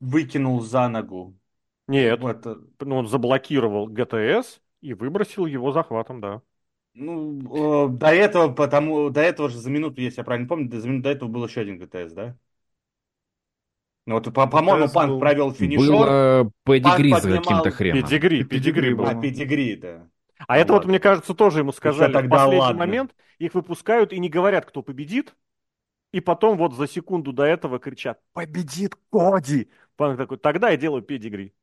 выкинул 0.00 0.60
за 0.62 0.88
ногу. 0.88 1.36
Нет, 1.86 2.24
это... 2.24 2.58
ну, 2.80 2.96
он 2.96 3.06
заблокировал 3.06 3.86
ГТС 3.86 4.60
и 4.80 4.94
выбросил 4.94 5.46
его 5.46 5.70
захватом, 5.70 6.20
да. 6.20 6.42
Ну, 6.94 7.86
э, 7.86 7.88
до 7.88 8.08
этого, 8.08 8.52
потому, 8.52 9.10
до 9.10 9.20
этого 9.20 9.48
же 9.48 9.58
за 9.58 9.70
минуту, 9.70 10.00
если 10.00 10.18
я 10.18 10.24
правильно 10.24 10.48
помню, 10.48 10.68
за 10.80 10.88
минуту 10.88 11.04
до 11.04 11.10
этого 11.10 11.28
был 11.28 11.46
еще 11.46 11.60
один 11.60 11.78
ГТС, 11.78 12.14
да? 12.14 12.36
Ну, 14.06 14.14
вот, 14.14 14.34
по-моему, 14.34 14.88
Панк 14.92 15.10
был... 15.10 15.20
провел 15.20 15.52
финишер. 15.52 15.86
Было 15.86 16.52
педигри 16.64 17.12
за 17.12 17.36
каким-то 17.36 17.70
хреном. 17.70 18.02
Педигри, 18.02 18.42
педигри 18.42 18.94
был. 18.94 19.06
А, 19.06 19.14
педигри, 19.14 19.76
да. 19.76 20.08
А 20.46 20.54
ну, 20.54 20.60
это 20.60 20.72
вот, 20.74 20.84
мне 20.86 21.00
кажется, 21.00 21.34
тоже 21.34 21.60
ему 21.60 21.72
сказали 21.72 22.12
в 22.12 22.28
последний 22.28 22.58
ладно. 22.58 22.78
момент. 22.78 23.14
Их 23.38 23.54
выпускают 23.54 24.12
и 24.12 24.18
не 24.18 24.28
говорят, 24.28 24.66
кто 24.66 24.82
победит. 24.82 25.34
И 26.12 26.20
потом 26.20 26.56
вот 26.56 26.74
за 26.74 26.88
секунду 26.88 27.32
до 27.32 27.44
этого 27.44 27.78
кричат 27.78 28.20
«Победит 28.32 28.96
Коди!» 29.12 29.70
Панк 29.96 30.16
такой 30.16 30.38
«Тогда 30.38 30.70
я 30.70 30.76
делаю 30.76 31.02
педигри». 31.02 31.54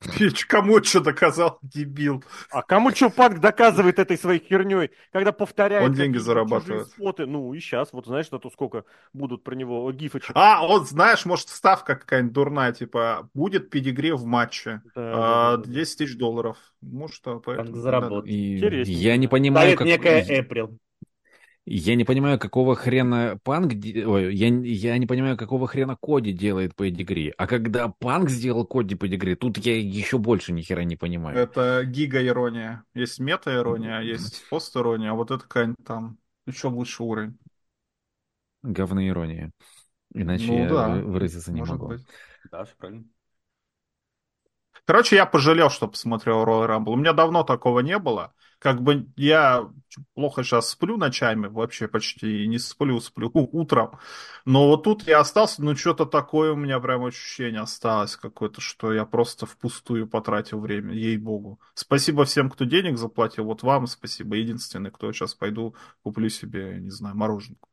Кому 0.48 0.82
что 0.82 1.00
доказал, 1.00 1.58
дебил? 1.62 2.22
А 2.50 2.62
кому 2.62 2.90
что 2.90 3.10
Панк 3.10 3.40
доказывает 3.40 3.98
этой 3.98 4.18
своей 4.18 4.40
херней, 4.40 4.90
когда 5.10 5.32
повторяет... 5.32 5.88
Он 5.88 5.94
деньги 5.94 6.18
зарабатывает. 6.18 6.88
Споты. 6.88 7.26
Ну 7.26 7.54
и 7.54 7.60
сейчас, 7.60 7.92
вот 7.92 8.06
знаешь, 8.06 8.30
на 8.30 8.38
то 8.38 8.50
сколько 8.50 8.84
будут 9.12 9.42
про 9.42 9.54
него 9.54 9.90
гифочек. 9.92 10.32
А, 10.34 10.66
вот 10.66 10.88
знаешь, 10.88 11.24
может 11.24 11.48
ставка 11.48 11.96
какая-нибудь 11.96 12.32
дурная, 12.32 12.72
типа, 12.72 13.30
будет 13.32 13.70
педигри 13.70 14.12
в 14.12 14.26
матче, 14.26 14.82
да, 14.94 15.54
а, 15.54 15.62
10 15.64 15.98
тысяч 15.98 16.16
долларов. 16.16 16.58
Может, 16.82 17.16
что, 17.16 17.40
поэтому... 17.40 17.74
Заработать. 17.76 18.30
Я 18.30 19.16
не 19.16 19.28
понимаю, 19.28 19.74
Ставит 19.74 19.78
как... 19.78 19.86
некая 19.86 20.40
Эприл. 20.40 20.78
Я 21.68 21.96
не 21.96 22.04
понимаю, 22.04 22.38
какого 22.38 22.76
хрена 22.76 23.40
Панк... 23.42 23.72
Ой, 23.72 24.34
я, 24.36 24.48
я 24.48 24.98
не 24.98 25.06
понимаю, 25.06 25.36
какого 25.36 25.66
хрена 25.66 25.96
Коди 26.00 26.32
делает 26.32 26.76
по 26.76 26.88
дегри. 26.88 27.34
А 27.36 27.48
когда 27.48 27.88
Панк 27.88 28.30
сделал 28.30 28.64
Коди 28.64 28.94
по 28.94 29.08
дегри, 29.08 29.34
тут 29.34 29.58
я 29.58 29.76
еще 29.76 30.18
больше 30.18 30.52
ни 30.52 30.62
хера 30.62 30.84
не 30.84 30.94
понимаю. 30.94 31.36
Это 31.36 31.82
гига-ирония. 31.84 32.84
Есть 32.94 33.18
мета-ирония, 33.18 33.98
а 33.98 34.02
есть 34.02 34.48
пост-ирония, 34.48 35.10
а 35.10 35.14
вот 35.14 35.32
это 35.32 35.42
какая-нибудь 35.42 35.84
там 35.84 36.18
еще 36.46 36.68
лучше 36.68 37.02
уровень. 37.02 37.36
Говноирония. 38.62 39.50
Иначе 40.14 40.46
ну, 40.46 40.58
я 40.58 40.68
да. 40.68 40.88
выразиться 40.88 41.52
не 41.52 41.60
Может 41.60 41.74
могу. 41.74 41.88
Быть. 41.88 42.06
Да, 42.52 42.64
все 42.64 42.74
правильно. 42.76 43.04
Короче, 44.86 45.16
я 45.16 45.26
пожалел, 45.26 45.68
что 45.68 45.88
посмотрел 45.88 46.44
Royal 46.44 46.68
Rumble. 46.68 46.92
У 46.92 46.96
меня 46.96 47.12
давно 47.12 47.42
такого 47.42 47.80
не 47.80 47.98
было. 47.98 48.32
Как 48.60 48.82
бы 48.82 49.06
я 49.16 49.68
плохо 50.14 50.44
сейчас 50.44 50.70
сплю 50.70 50.96
ночами, 50.96 51.48
вообще 51.48 51.88
почти 51.88 52.46
не 52.46 52.58
сплю, 52.58 53.00
сплю 53.00 53.30
утром. 53.34 53.98
Но 54.44 54.68
вот 54.68 54.84
тут 54.84 55.02
я 55.06 55.20
остался, 55.20 55.62
ну 55.62 55.74
что-то 55.76 56.06
такое 56.06 56.52
у 56.52 56.56
меня 56.56 56.78
прям 56.80 57.04
ощущение 57.04 57.60
осталось 57.60 58.16
какое-то, 58.16 58.60
что 58.60 58.92
я 58.92 59.04
просто 59.04 59.44
впустую 59.44 60.06
потратил 60.08 60.60
время, 60.60 60.94
ей-богу. 60.94 61.60
Спасибо 61.74 62.24
всем, 62.24 62.48
кто 62.48 62.64
денег 62.64 62.96
заплатил, 62.96 63.44
вот 63.44 63.62
вам 63.64 63.88
спасибо. 63.88 64.36
Единственный, 64.36 64.90
кто 64.92 65.12
сейчас 65.12 65.34
пойду 65.34 65.74
куплю 66.02 66.28
себе, 66.28 66.78
не 66.80 66.90
знаю, 66.90 67.16
мороженку. 67.16 67.68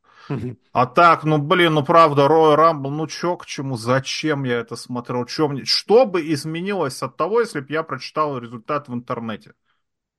А 0.71 0.85
так, 0.85 1.23
ну 1.23 1.37
блин, 1.37 1.73
ну 1.75 1.85
правда, 1.85 2.23
Royal 2.23 2.57
Rumble, 2.57 2.89
ну 2.89 3.07
чё 3.07 3.37
к 3.37 3.45
чему, 3.45 3.77
зачем 3.77 4.43
я 4.43 4.55
это 4.59 4.75
смотрел, 4.75 5.25
чё 5.25 5.47
мне, 5.47 5.65
что 5.65 6.05
бы 6.05 6.21
изменилось 6.33 7.03
от 7.03 7.15
того, 7.15 7.41
если 7.41 7.59
бы 7.59 7.67
я 7.69 7.83
прочитал 7.83 8.39
результат 8.39 8.87
в 8.87 8.93
интернете? 8.93 9.53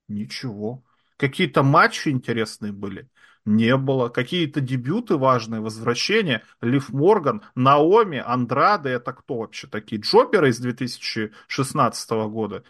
Ничего. 0.09 0.85
Какие-то 1.17 1.63
матчи 1.63 2.09
интересные 2.09 2.73
были? 2.73 3.09
Не 3.45 3.77
было. 3.77 4.09
Какие-то 4.09 4.61
дебюты 4.61 5.17
важные, 5.17 5.61
возвращения? 5.61 6.43
Лив 6.61 6.91
Морган, 6.91 7.43
Наоми, 7.55 8.23
Андрады, 8.25 8.91
это 8.91 9.13
кто 9.13 9.39
вообще 9.39 9.67
такие? 9.67 10.01
Джоберы 10.01 10.49
из 10.51 10.59
2016 10.59 12.29
года? 12.29 12.65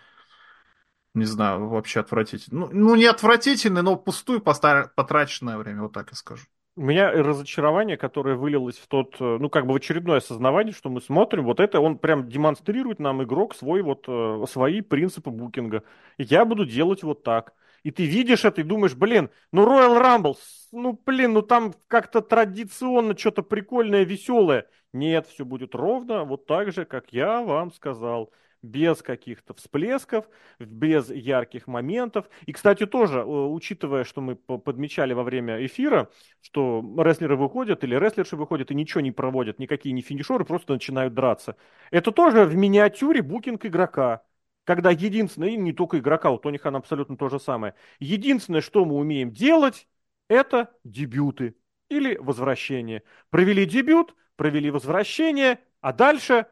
Не 1.15 1.27
знаю, 1.27 1.69
вообще 1.69 2.01
отвратительно. 2.01 2.66
Ну, 2.66 2.70
ну 2.73 2.94
не 2.97 3.06
отвратительный, 3.06 3.82
но 3.82 3.97
пустую 3.97 4.40
потраченное 4.40 5.59
время, 5.59 5.82
вот 5.82 5.93
так 5.93 6.11
и 6.12 6.15
скажу. 6.16 6.47
У 6.77 6.83
меня 6.83 7.13
разочарование, 7.13 7.97
которое 7.97 8.35
вылилось 8.35 8.79
в 8.79 8.89
тот, 8.89 9.15
э, 9.21 9.39
ну, 9.41 9.49
как 9.49 9.65
бы 9.67 9.75
в 9.75 9.77
очередное 9.77 10.19
осознавание, 10.19 10.73
что 10.73 10.91
мы 10.91 11.01
смотрим, 11.01 11.45
вот 11.45 11.61
это 11.61 11.79
он 11.81 11.99
прям 11.99 12.29
демонстрирует 12.29 12.99
нам 12.99 13.23
игрок 13.23 13.55
свой 13.55 13.83
вот, 13.83 14.07
э, 14.09 14.45
свои 14.51 14.81
принципы 14.81 15.31
букинга. 15.31 15.85
Я 16.19 16.45
буду 16.45 16.67
делать 16.67 17.05
вот 17.05 17.23
так. 17.23 17.55
И 17.85 17.93
ты 17.93 18.07
видишь 18.07 18.45
это 18.45 18.63
и 18.63 18.65
думаешь, 18.65 18.95
блин, 18.97 19.31
ну 19.53 19.65
Royal 19.67 20.03
Rumble, 20.03 20.37
ну, 20.73 21.01
блин, 21.07 21.35
ну 21.35 21.43
там 21.43 21.75
как-то 21.87 22.21
традиционно 22.23 23.17
что-то 23.17 23.43
прикольное, 23.43 24.05
веселое. 24.05 24.67
Нет, 24.93 25.29
все 25.29 25.45
будет 25.45 25.77
ровно 25.77 26.25
вот 26.25 26.47
так 26.47 26.73
же, 26.73 26.85
как 26.87 27.13
я 27.13 27.43
вам 27.43 27.73
сказал 27.73 28.33
без 28.65 29.03
каких-то 29.03 29.55
всплесков, 29.55 30.28
без 30.59 31.11
ярких 31.11 31.66
моментов. 31.66 32.28
И, 32.47 32.53
кстати, 32.53 32.86
тоже, 32.86 33.19
э, 33.19 33.23
учитывая, 33.23 34.05
что 34.05 34.20
мы 34.20 34.36
подмечали 34.36 35.12
во 35.12 35.23
время 35.23 35.65
эфира, 35.65 36.11
что 36.41 36.82
рестлеры 36.99 37.36
выходят 37.36 37.85
или 37.85 37.95
рестлерши 37.95 38.36
выходят 38.36 38.70
и 38.70 38.74
ничего 38.74 39.01
не 39.03 39.12
проводят, 39.12 39.59
никакие 39.59 39.93
не 39.93 40.03
финишеры, 40.03 40.45
просто 40.45 40.73
начинают 40.73 41.15
драться. 41.15 41.57
Это 41.91 42.11
тоже 42.11 42.45
в 42.45 42.57
миниатюре 42.57 43.23
букинг 43.23 43.65
игрока. 43.66 44.23
Когда 44.65 44.91
единственное, 44.91 45.51
и 45.51 45.57
не 45.57 45.74
только 45.74 45.99
игрока, 45.99 46.31
у 46.31 46.39
Тони 46.39 46.57
Хан 46.57 46.77
абсолютно 46.77 47.16
то 47.19 47.28
же 47.28 47.39
самое. 47.39 47.74
Единственное, 48.01 48.62
что 48.62 48.85
мы 48.86 48.97
умеем 48.97 49.31
делать, 49.31 49.86
это 50.28 50.73
дебюты 50.85 51.55
или 51.91 52.16
возвращение. 52.16 53.03
Провели 53.28 53.66
дебют, 53.66 54.15
провели 54.36 54.70
возвращение, 54.70 55.59
а 55.82 55.93
дальше 55.93 56.47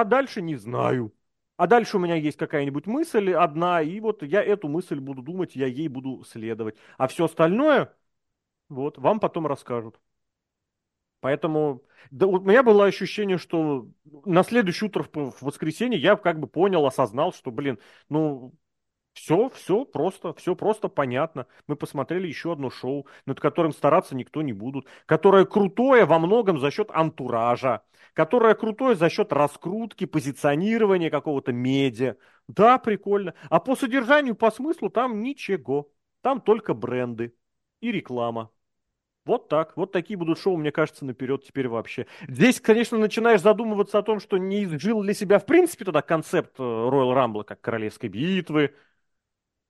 а 0.00 0.04
дальше 0.04 0.42
не 0.42 0.56
знаю. 0.56 1.14
А 1.56 1.66
дальше 1.66 1.96
у 1.96 2.00
меня 2.00 2.16
есть 2.16 2.36
какая-нибудь 2.38 2.86
мысль 2.86 3.32
одна, 3.32 3.80
и 3.82 4.00
вот 4.00 4.22
я 4.22 4.42
эту 4.42 4.68
мысль 4.68 4.98
буду 5.00 5.22
думать, 5.22 5.54
я 5.56 5.66
ей 5.66 5.88
буду 5.88 6.24
следовать. 6.24 6.76
А 6.98 7.06
все 7.08 7.26
остальное, 7.26 7.94
Вот, 8.70 8.98
вам 8.98 9.20
потом 9.20 9.46
расскажут. 9.46 10.00
Поэтому 11.20 11.82
да, 12.10 12.26
у 12.26 12.38
меня 12.40 12.62
было 12.62 12.84
ощущение, 12.84 13.38
что 13.38 13.88
на 14.26 14.42
следующее 14.44 14.88
утро 14.88 15.04
в 15.14 15.42
воскресенье 15.42 15.98
я 15.98 16.16
как 16.16 16.38
бы 16.38 16.46
понял, 16.46 16.84
осознал, 16.86 17.32
что, 17.32 17.50
блин, 17.50 17.78
ну, 18.10 18.52
все, 19.14 19.48
все 19.50 19.84
просто, 19.84 20.34
все 20.34 20.54
просто 20.54 20.88
понятно. 20.88 21.46
Мы 21.66 21.76
посмотрели 21.76 22.26
еще 22.26 22.52
одно 22.52 22.68
шоу, 22.68 23.06
над 23.26 23.40
которым 23.40 23.72
стараться 23.72 24.14
никто 24.14 24.42
не 24.42 24.52
будет, 24.52 24.86
которое 25.06 25.46
крутое 25.46 26.04
во 26.04 26.18
многом 26.18 26.58
за 26.58 26.70
счет 26.70 26.90
антуража, 26.92 27.82
которое 28.12 28.54
крутое 28.54 28.96
за 28.96 29.08
счет 29.08 29.32
раскрутки, 29.32 30.04
позиционирования 30.04 31.10
какого-то 31.10 31.52
медиа. 31.52 32.16
Да, 32.48 32.78
прикольно. 32.78 33.34
А 33.48 33.60
по 33.60 33.76
содержанию, 33.76 34.34
по 34.34 34.50
смыслу 34.50 34.90
там 34.90 35.22
ничего. 35.22 35.90
Там 36.20 36.40
только 36.40 36.74
бренды 36.74 37.34
и 37.80 37.92
реклама. 37.92 38.50
Вот 39.24 39.48
так. 39.48 39.76
Вот 39.76 39.92
такие 39.92 40.18
будут 40.18 40.38
шоу, 40.38 40.56
мне 40.56 40.70
кажется, 40.70 41.04
наперед 41.04 41.44
теперь 41.44 41.68
вообще. 41.68 42.06
Здесь, 42.28 42.60
конечно, 42.60 42.98
начинаешь 42.98 43.40
задумываться 43.40 43.98
о 43.98 44.02
том, 44.02 44.20
что 44.20 44.36
не 44.36 44.64
изжил 44.64 45.02
ли 45.02 45.14
себя 45.14 45.38
в 45.38 45.46
принципе 45.46 45.84
тогда 45.84 46.02
концепт 46.02 46.58
Royal 46.58 47.14
Rumble 47.14 47.44
как 47.44 47.60
королевской 47.60 48.10
битвы, 48.10 48.74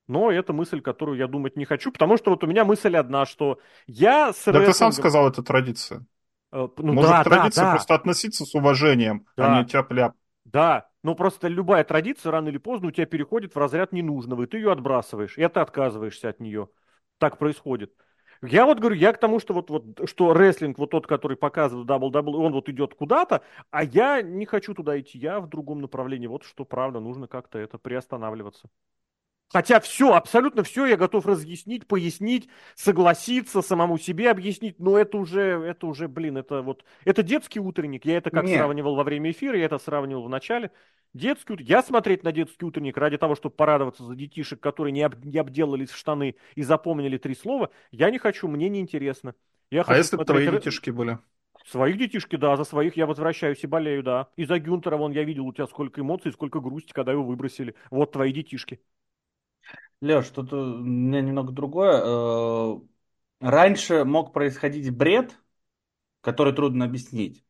но 0.07 0.31
это 0.31 0.53
мысль, 0.53 0.81
которую 0.81 1.19
я 1.19 1.27
думать 1.27 1.57
не 1.57 1.65
хочу, 1.65 1.91
потому 1.93 2.17
что 2.17 2.31
вот 2.31 2.45
у 2.45 2.47
меня 2.47 2.65
мысль 2.65 2.97
одна, 2.97 3.27
что 3.27 3.59
я 3.87 4.33
с 4.33 4.45
Да 4.45 4.65
ты 4.65 4.73
сам 4.73 4.93
сказал, 4.93 5.29
это 5.29 5.43
традиция. 5.43 6.05
Э, 6.53 6.69
ну, 6.77 6.93
Может, 6.93 7.11
да, 7.11 7.25
традиция 7.25 7.63
да, 7.63 7.69
да. 7.69 7.77
просто 7.77 7.95
относиться 7.95 8.45
с 8.45 8.55
уважением, 8.55 9.27
а 9.37 9.41
да. 9.41 9.57
а 9.57 9.63
не 9.63 9.69
тяп-ляп. 9.69 10.15
Да, 10.45 10.89
но 11.03 11.15
просто 11.15 11.49
любая 11.49 11.85
традиция 11.85 12.31
рано 12.33 12.49
или 12.49 12.59
поздно 12.59 12.89
у 12.89 12.91
тебя 12.91 13.07
переходит 13.07 13.55
в 13.55 13.59
разряд 13.59 13.93
ненужного, 13.93 14.43
и 14.43 14.47
ты 14.47 14.59
ее 14.59 14.73
отбрасываешь, 14.73 15.37
и 15.37 15.49
ты 15.49 15.61
отказываешься 15.61 16.29
от 16.29 16.41
нее. 16.41 16.69
Так 17.19 17.39
происходит. 17.39 17.93
Я 18.43 18.67
вот 18.67 18.79
говорю, 18.79 18.97
я 18.97 19.13
к 19.13 19.19
тому, 19.19 19.41
что 19.41 19.55
вот, 19.55 19.71
вот 19.71 20.09
что 20.09 20.35
рестлинг, 20.35 20.79
вот 20.79 20.91
тот, 20.91 21.07
который 21.07 21.37
показывает 21.37 21.87
WWE, 21.87 22.37
он 22.37 22.53
вот 22.53 22.69
идет 22.69 22.95
куда-то, 22.95 23.43
а 23.71 23.85
я 23.85 24.21
не 24.23 24.45
хочу 24.45 24.75
туда 24.75 25.01
идти, 25.01 25.19
я 25.19 25.41
в 25.41 25.49
другом 25.49 25.81
направлении. 25.81 26.27
Вот 26.27 26.45
что 26.45 26.65
правда, 26.65 27.01
нужно 27.01 27.27
как-то 27.27 27.59
это 27.59 27.79
приостанавливаться. 27.79 28.69
Хотя 29.55 29.79
все, 29.79 30.15
абсолютно 30.15 30.65
все 30.65 30.85
я 30.85 30.97
готов 30.97 31.27
разъяснить, 31.27 31.87
пояснить, 31.87 32.49
согласиться, 32.75 33.63
самому 33.63 33.99
себе 33.99 34.33
объяснить, 34.33 34.81
но 34.81 34.99
это 34.99 35.17
уже, 35.17 35.43
это 35.43 35.87
уже, 35.87 36.09
блин, 36.09 36.37
это 36.37 36.61
вот, 36.61 36.85
это 37.05 37.23
детский 37.23 37.61
утренник. 37.61 38.05
Я 38.05 38.17
это 38.17 38.31
как 38.31 38.47
Нет. 38.47 38.59
сравнивал 38.59 38.97
во 38.97 39.05
время 39.05 39.31
эфира, 39.31 39.57
я 39.57 39.67
это 39.67 39.79
сравнивал 39.79 40.25
в 40.25 40.29
начале. 40.29 40.73
Детский 41.13 41.55
Я 41.61 41.85
смотреть 41.85 42.25
на 42.25 42.33
детский 42.33 42.65
утренник 42.65 42.97
ради 42.97 43.17
того, 43.17 43.37
чтобы 43.37 43.55
порадоваться 43.55 44.03
за 44.03 44.17
детишек, 44.17 44.59
которые 44.59 44.93
не, 44.93 45.03
об, 45.03 45.25
не 45.25 45.39
обделались 45.39 45.91
в 45.91 45.97
штаны 45.97 46.35
и 46.57 46.65
запомнили 46.65 47.17
три 47.17 47.37
слова, 47.37 47.71
я 47.93 48.11
не 48.11 48.19
хочу, 48.19 48.49
мне 48.49 48.69
неинтересно. 48.69 49.37
Я 49.71 49.83
а 49.83 49.97
если 49.97 50.17
бы 50.17 50.25
твои 50.25 50.51
детишки 50.51 50.91
были? 50.91 51.21
Своих 51.65 51.97
детишки, 51.97 52.35
да, 52.35 52.57
за 52.57 52.65
своих 52.65 52.97
я 52.97 53.07
возвращаюсь 53.07 53.63
и 53.63 53.69
болею, 53.69 54.03
да. 54.03 54.31
И 54.35 54.47
за 54.47 54.59
Гюнтера, 54.59 54.97
вон, 54.97 55.13
я 55.13 55.23
видел 55.23 55.47
у 55.47 55.53
тебя 55.53 55.69
сколько 55.69 56.01
эмоций, 56.01 56.33
сколько 56.33 56.59
грусти, 56.59 56.93
когда 56.93 57.13
его 57.13 57.23
выбросили. 57.23 57.77
Вот 57.93 58.11
твои 58.11 58.33
детишки. 58.33 58.81
Леш, 60.05 60.29
тут 60.29 60.53
у 60.53 60.77
меня 60.77 61.23
немного 61.23 61.51
другое. 61.51 62.03
Э, 62.05 62.79
раньше 63.41 64.05
мог 64.05 64.35
происходить 64.35 64.91
бред, 64.91 65.35
который 66.21 66.53
трудно 66.53 66.85
объяснить. 66.85 67.43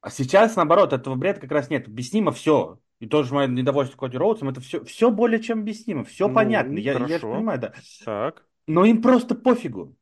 А 0.00 0.10
сейчас, 0.10 0.54
наоборот, 0.54 0.92
этого 0.92 1.16
бреда 1.16 1.40
как 1.40 1.50
раз 1.50 1.68
нет. 1.68 1.88
Объяснимо 1.88 2.30
все. 2.30 2.78
И 3.00 3.06
тоже 3.06 3.34
мое 3.34 3.48
недовольство 3.48 3.96
Коди 3.96 4.16
Роудсом, 4.16 4.50
это 4.50 4.60
все, 4.60 4.84
все 4.84 5.10
более 5.10 5.42
чем 5.42 5.60
объяснимо, 5.60 6.04
все 6.04 6.28
ну, 6.28 6.34
понятно. 6.34 6.76
Я, 6.78 6.92
я 6.92 7.18
же 7.18 7.26
понимаю, 7.26 7.58
да. 7.58 7.74
Так. 8.04 8.46
Но 8.66 8.84
им 8.84 9.02
просто 9.02 9.34
пофигу. 9.34 9.96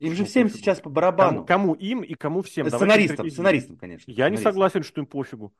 Им 0.00 0.14
же 0.14 0.24
всем 0.24 0.44
пофигу? 0.44 0.58
сейчас 0.58 0.80
по 0.80 0.88
барабану. 0.88 1.44
Кому, 1.44 1.74
кому 1.74 1.74
им 1.74 2.00
и 2.00 2.14
кому 2.14 2.42
всем? 2.42 2.68
Сценаристам, 2.68 3.30
сценаристам, 3.30 3.76
конечно. 3.76 4.10
Я 4.10 4.14
сценаристам. 4.14 4.38
не 4.38 4.42
согласен, 4.42 4.82
что 4.82 5.00
им 5.02 5.06
пофигу. 5.06 5.54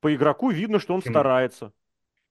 По 0.00 0.12
игроку 0.12 0.50
видно, 0.50 0.80
что 0.80 0.94
он 0.94 1.00
Почему? 1.00 1.12
старается. 1.12 1.72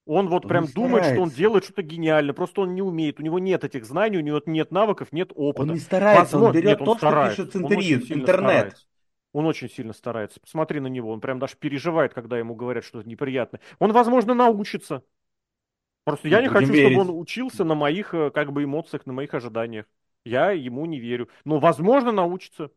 Он 0.07 0.29
вот 0.29 0.45
он 0.45 0.49
прям 0.49 0.67
думает, 0.67 1.05
что 1.05 1.21
он 1.21 1.29
делает 1.29 1.65
что-то 1.65 1.83
гениально, 1.83 2.33
просто 2.33 2.61
он 2.61 2.73
не 2.73 2.81
умеет, 2.81 3.19
у 3.19 3.23
него 3.23 3.39
нет 3.39 3.65
этих 3.65 3.85
знаний, 3.85 4.17
у 4.17 4.21
него 4.21 4.41
нет 4.45 4.71
навыков, 4.71 5.09
нет 5.11 5.31
опыта. 5.35 5.63
Он 5.63 5.73
не 5.73 5.79
старается, 5.79 6.37
Возможно, 6.37 6.47
он 6.47 6.53
берет 6.53 6.65
нет, 6.65 6.77
то, 6.79 6.91
он 6.91 6.97
что 6.97 7.07
старается. 7.07 7.45
пишет 7.45 7.55
интернет. 7.57 8.09
интернет. 8.11 8.87
Он 9.33 9.45
очень 9.45 9.69
сильно 9.69 9.93
старается. 9.93 10.39
Посмотри 10.39 10.79
на 10.79 10.87
него, 10.87 11.11
он 11.11 11.19
прям 11.19 11.39
даже 11.39 11.57
переживает, 11.57 12.13
когда 12.13 12.39
ему 12.39 12.55
говорят 12.55 12.85
что-то 12.85 13.07
неприятное. 13.07 13.59
Он, 13.79 13.91
возможно, 13.91 14.33
научится. 14.33 15.03
Просто 16.05 16.29
я 16.29 16.41
не 16.41 16.47
хочу, 16.47 16.71
верить. 16.71 16.93
чтобы 16.93 17.09
он 17.09 17.19
учился 17.19 17.65
на 17.65 17.75
моих 17.75 18.13
э, 18.13 18.31
как 18.31 18.53
бы 18.53 18.63
эмоциях, 18.63 19.05
на 19.05 19.11
моих 19.11 19.33
ожиданиях. 19.33 19.85
Я 20.23 20.51
ему 20.51 20.85
не 20.85 20.99
верю. 20.99 21.27
Но, 21.43 21.59
возможно, 21.59 22.13
научится. 22.13 22.71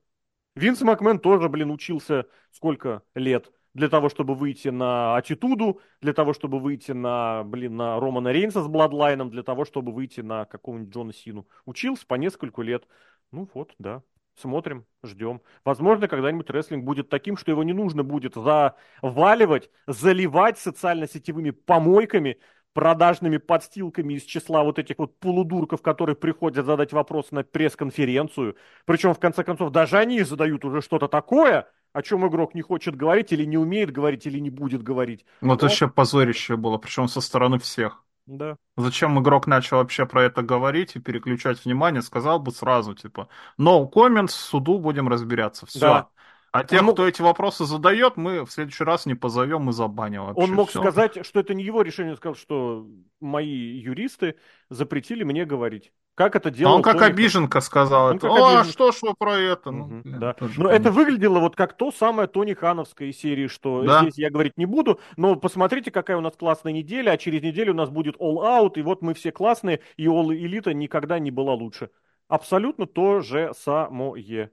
Винс 0.57 0.81
Макмен 0.81 1.21
тоже, 1.21 1.49
блин, 1.49 1.71
учился 1.71 2.27
сколько 2.51 3.03
лет 3.15 3.53
для 3.75 3.89
того, 3.89 4.09
чтобы 4.09 4.35
выйти 4.35 4.69
на 4.69 5.17
Атитуду, 5.17 5.81
для 6.01 6.13
того, 6.13 6.33
чтобы 6.33 6.59
выйти 6.59 6.93
на, 6.93 7.45
блин, 7.45 7.77
на 7.77 8.01
Романа 8.01 8.33
Рейнса 8.33 8.63
с 8.63 8.69
Бладлайном, 8.69 9.31
для 9.31 9.43
того, 9.43 9.65
чтобы 9.65 9.93
выйти 9.93 10.21
на 10.21 10.45
какого-нибудь 10.45 10.95
Джона 10.95 11.13
Сину. 11.13 11.47
Учился 11.67 12.07
по 12.07 12.15
нескольку 12.15 12.63
лет. 12.63 12.87
Ну 13.33 13.49
вот, 13.55 13.73
да. 13.79 14.03
Смотрим, 14.37 14.87
ждем. 15.05 15.43
Возможно, 15.65 16.09
когда-нибудь 16.09 16.49
рестлинг 16.51 16.85
будет 16.85 17.11
таким, 17.11 17.37
что 17.37 17.51
его 17.51 17.63
не 17.63 17.75
нужно 17.75 18.03
будет 18.03 18.35
заваливать, 18.35 19.71
заливать 19.87 20.59
социально-сетевыми 20.59 21.51
помойками, 21.51 22.39
продажными 22.73 23.37
подстилками 23.37 24.15
из 24.15 24.23
числа 24.25 24.63
вот 24.63 24.79
этих 24.79 24.99
вот 24.99 25.19
полудурков, 25.19 25.83
которые 25.83 26.17
приходят 26.17 26.65
задать 26.65 26.93
вопрос 26.93 27.33
на 27.33 27.45
пресс-конференцию. 27.45 28.57
Причем, 28.87 29.13
в 29.13 29.19
конце 29.19 29.45
концов, 29.45 29.73
даже 29.73 29.99
они 29.99 30.23
задают 30.23 30.65
уже 30.65 30.81
что-то 30.81 31.09
такое, 31.09 31.69
о 31.93 32.03
чем 32.03 32.27
игрок 32.29 32.55
не 32.55 32.63
хочет 32.63 32.97
говорить, 32.97 33.33
или 33.33 33.45
не 33.45 33.59
умеет 33.59 33.91
говорить, 33.91 34.27
или 34.27 34.39
не 34.39 34.51
будет 34.51 34.83
говорить. 34.83 35.25
Вот, 35.41 35.63
вот. 35.63 35.71
еще 35.71 35.89
позорище 35.89 36.57
было, 36.57 36.79
причем 36.79 37.09
со 37.09 37.21
стороны 37.21 37.59
всех. 37.59 38.05
Да. 38.27 38.57
Зачем 38.77 39.21
игрок 39.21 39.47
начал 39.47 39.79
вообще 39.79 40.07
про 40.07 40.23
это 40.23 40.43
говорить 40.43 40.95
и 40.95 41.01
переключать 41.01 41.65
внимание, 41.65 42.01
сказал 42.01 42.39
бы 42.39 42.53
сразу, 42.53 42.95
типа, 42.95 43.29
no 43.59 43.91
comments, 43.91 44.29
суду 44.29 44.79
будем 44.79 45.09
разбираться, 45.09 45.67
все. 45.67 45.81
Да. 45.81 46.09
А 46.53 46.65
тех, 46.65 46.83
он... 46.83 46.93
кто 46.93 47.07
эти 47.07 47.23
вопросы 47.23 47.65
задает, 47.65 48.17
мы 48.17 48.45
в 48.45 48.51
следующий 48.51 48.85
раз 48.85 49.07
не 49.07 49.15
позовем 49.15 49.71
и 49.71 49.73
забаним 49.73 50.27
вообще. 50.27 50.43
Он 50.43 50.53
мог 50.53 50.69
все. 50.69 50.81
сказать, 50.81 51.25
что 51.25 51.41
это 51.41 51.55
не 51.55 51.63
его 51.63 51.83
решение, 51.83 52.13
он 52.13 52.17
сказал, 52.17 52.35
что 52.35 52.87
мои 53.21 53.49
юристы 53.49 54.37
запретили 54.69 55.23
мне 55.23 55.45
говорить. 55.45 55.93
Как 56.21 56.37
это 56.37 56.51
делал? 56.51 56.75
А 56.75 56.77
он 56.77 56.83
как 56.83 57.01
обиженка 57.01 57.63
сказал. 57.63 58.11
Он 58.11 58.17
это. 58.17 58.29
Как 58.29 58.39
О, 58.39 58.59
обижен... 58.59 58.73
что 58.73 58.93
ж 58.93 58.97
вы 59.01 59.15
про 59.15 59.39
это? 59.39 59.71
Угу, 59.71 60.03
ну, 60.05 60.19
да. 60.19 60.37
Но 60.59 60.69
это 60.69 60.93
выглядело 60.93 61.39
вот 61.39 61.57
как 61.57 61.75
то 61.79 61.91
самое 61.91 62.29
Тони 62.29 62.53
Хановское 62.53 63.09
из 63.09 63.19
серии, 63.19 63.47
что 63.47 63.83
да. 63.85 64.03
здесь 64.03 64.19
я 64.19 64.29
говорить 64.29 64.59
не 64.59 64.67
буду, 64.67 65.01
но 65.17 65.37
посмотрите, 65.37 65.91
какая 65.91 66.19
у 66.19 66.21
нас 66.21 66.37
классная 66.37 66.75
неделя, 66.75 67.13
а 67.13 67.17
через 67.17 67.41
неделю 67.41 67.73
у 67.73 67.77
нас 67.77 67.89
будет 67.89 68.17
All 68.17 68.37
Out, 68.37 68.73
и 68.75 68.83
вот 68.83 69.01
мы 69.01 69.15
все 69.15 69.33
классные, 69.33 69.81
и 69.97 70.09
All 70.09 70.27
Elite 70.27 70.75
никогда 70.75 71.19
не 71.19 71.31
была 71.31 71.55
лучше. 71.55 71.89
Абсолютно 72.29 72.85
то 72.85 73.21
же 73.21 73.55
самое. 73.57 74.53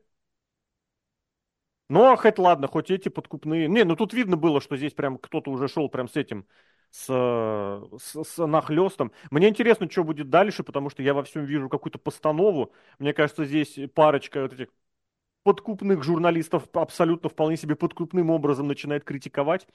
Ну, 1.89 2.05
а 2.05 2.15
хоть 2.15 2.39
ладно, 2.39 2.69
хоть 2.69 2.91
эти 2.91 3.09
подкупные... 3.09 3.67
Не, 3.67 3.83
ну 3.83 3.97
тут 3.97 4.13
видно 4.13 4.37
было, 4.37 4.61
что 4.61 4.77
здесь 4.77 4.93
прям 4.93 5.17
кто-то 5.17 5.51
уже 5.51 5.67
шел 5.67 5.89
прям 5.89 6.07
с 6.07 6.15
этим, 6.15 6.45
с, 6.91 7.05
с, 7.99 8.23
с 8.23 8.47
нахлестом. 8.47 9.11
Мне 9.31 9.49
интересно, 9.49 9.89
что 9.89 10.03
будет 10.03 10.29
дальше, 10.29 10.63
потому 10.63 10.89
что 10.89 11.03
я 11.03 11.13
во 11.13 11.23
всем 11.23 11.45
вижу 11.45 11.69
какую-то 11.69 11.99
постанову. 11.99 12.73
Мне 12.99 13.13
кажется, 13.13 13.45
здесь 13.45 13.77
парочка 13.93 14.41
вот 14.41 14.53
этих 14.53 14.67
подкупных 15.43 16.03
журналистов 16.03 16.67
абсолютно 16.73 17.29
вполне 17.29 17.57
себе 17.57 17.75
подкупным 17.75 18.29
образом 18.29 18.67
начинает 18.67 19.03
критиковать. 19.03 19.67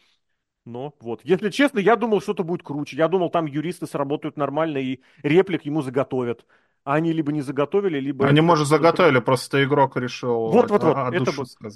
Но 0.64 0.94
вот, 1.01 1.22
если 1.24 1.51
честно, 1.51 1.78
я 1.80 1.97
думал, 1.97 2.20
что-то 2.20 2.44
будет 2.44 2.62
круче. 2.62 2.97
Я 2.97 3.09
думал, 3.09 3.30
там 3.30 3.47
юристы 3.47 3.86
сработают 3.86 4.36
нормально 4.36 4.78
и 4.78 5.01
реплик 5.22 5.64
ему 5.64 5.82
заготовят 5.82 6.47
они 6.84 7.12
либо 7.12 7.30
не 7.32 7.42
заготовили, 7.42 8.00
либо... 8.00 8.26
Они, 8.26 8.40
может, 8.40 8.66
заготовили, 8.66 9.20
просто 9.20 9.62
игрок 9.64 9.96
решил 9.96 10.48
Вот, 10.48 10.70
вот, 10.70 10.82
вот, 10.82 10.96
это, 10.96 11.32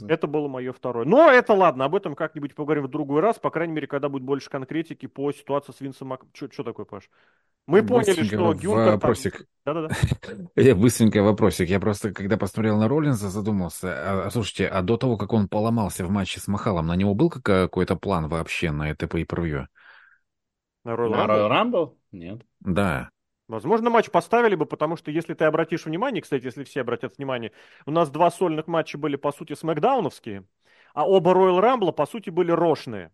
это 0.08 0.26
было 0.26 0.48
мое 0.48 0.72
второе. 0.72 1.04
Но 1.04 1.30
это 1.30 1.52
ладно, 1.52 1.84
об 1.84 1.94
этом 1.94 2.14
как-нибудь 2.14 2.54
поговорим 2.54 2.84
в 2.84 2.88
другой 2.88 3.20
раз, 3.20 3.38
по 3.38 3.50
крайней 3.50 3.74
мере, 3.74 3.86
когда 3.86 4.08
будет 4.08 4.24
больше 4.24 4.50
конкретики 4.50 5.06
по 5.06 5.30
ситуации 5.32 5.72
с 5.72 5.80
Винсом 5.80 6.08
Мак... 6.08 6.22
Что 6.32 6.62
такое, 6.64 6.86
Паш? 6.86 7.08
Мы 7.66 7.82
поняли, 7.84 8.22
что 8.22 8.52
Гюнтер... 8.54 8.92
Вопросик. 8.92 9.46
Да-да-да. 9.64 9.94
Я 10.56 10.76
быстренько 10.76 11.22
вопросик. 11.22 11.68
Я 11.68 11.80
просто, 11.80 12.12
когда 12.12 12.36
посмотрел 12.36 12.78
на 12.78 12.88
Роллинза, 12.88 13.28
задумался. 13.28 13.88
А, 13.88 14.26
а, 14.26 14.30
слушайте, 14.30 14.68
а 14.68 14.82
до 14.82 14.96
того, 14.96 15.16
как 15.16 15.32
он 15.32 15.48
поломался 15.48 16.04
в 16.04 16.10
матче 16.10 16.38
с 16.38 16.46
Махалом, 16.46 16.86
на 16.86 16.94
него 16.94 17.14
был 17.14 17.28
какой-то 17.28 17.96
план 17.96 18.28
вообще 18.28 18.70
на 18.70 18.90
это 18.90 19.06
pay-per-view? 19.06 19.66
На 20.84 20.90
Royal 20.90 21.50
Rumble? 21.50 21.94
Нет. 22.12 22.42
Да. 22.60 23.10
Возможно, 23.48 23.90
матч 23.90 24.10
поставили 24.10 24.54
бы, 24.56 24.66
потому 24.66 24.96
что, 24.96 25.10
если 25.10 25.34
ты 25.34 25.44
обратишь 25.44 25.86
внимание, 25.86 26.20
кстати, 26.20 26.44
если 26.44 26.64
все 26.64 26.80
обратят 26.80 27.16
внимание, 27.16 27.52
у 27.84 27.90
нас 27.92 28.10
два 28.10 28.30
сольных 28.30 28.66
матча 28.66 28.98
были, 28.98 29.16
по 29.16 29.30
сути, 29.30 29.54
смакдауновские, 29.54 30.44
а 30.94 31.06
оба 31.06 31.32
Royal 31.32 31.60
Rumble, 31.60 31.92
по 31.92 32.06
сути, 32.06 32.30
были 32.30 32.50
рошные. 32.50 33.12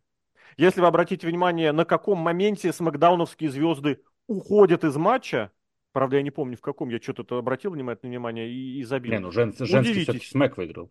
Если 0.56 0.80
вы 0.80 0.86
обратите 0.86 1.26
внимание, 1.26 1.72
на 1.72 1.84
каком 1.84 2.18
моменте 2.18 2.72
смакдауновские 2.72 3.50
звезды 3.50 4.02
уходят 4.26 4.84
из 4.84 4.96
матча, 4.96 5.52
Правда, 5.92 6.16
я 6.16 6.22
не 6.22 6.30
помню, 6.30 6.56
в 6.56 6.62
каком 6.62 6.88
я 6.88 6.98
что-то 6.98 7.36
обратил 7.36 7.72
внимательное 7.72 8.12
внимание 8.12 8.50
и, 8.50 8.80
и 8.80 8.84
забил. 8.84 9.12
Не, 9.12 9.18
ну 9.18 9.30
жен, 9.30 9.54
женский 9.59 10.04
все-таки 10.04 10.26
Смэк 10.26 10.56
выиграл. 10.56 10.90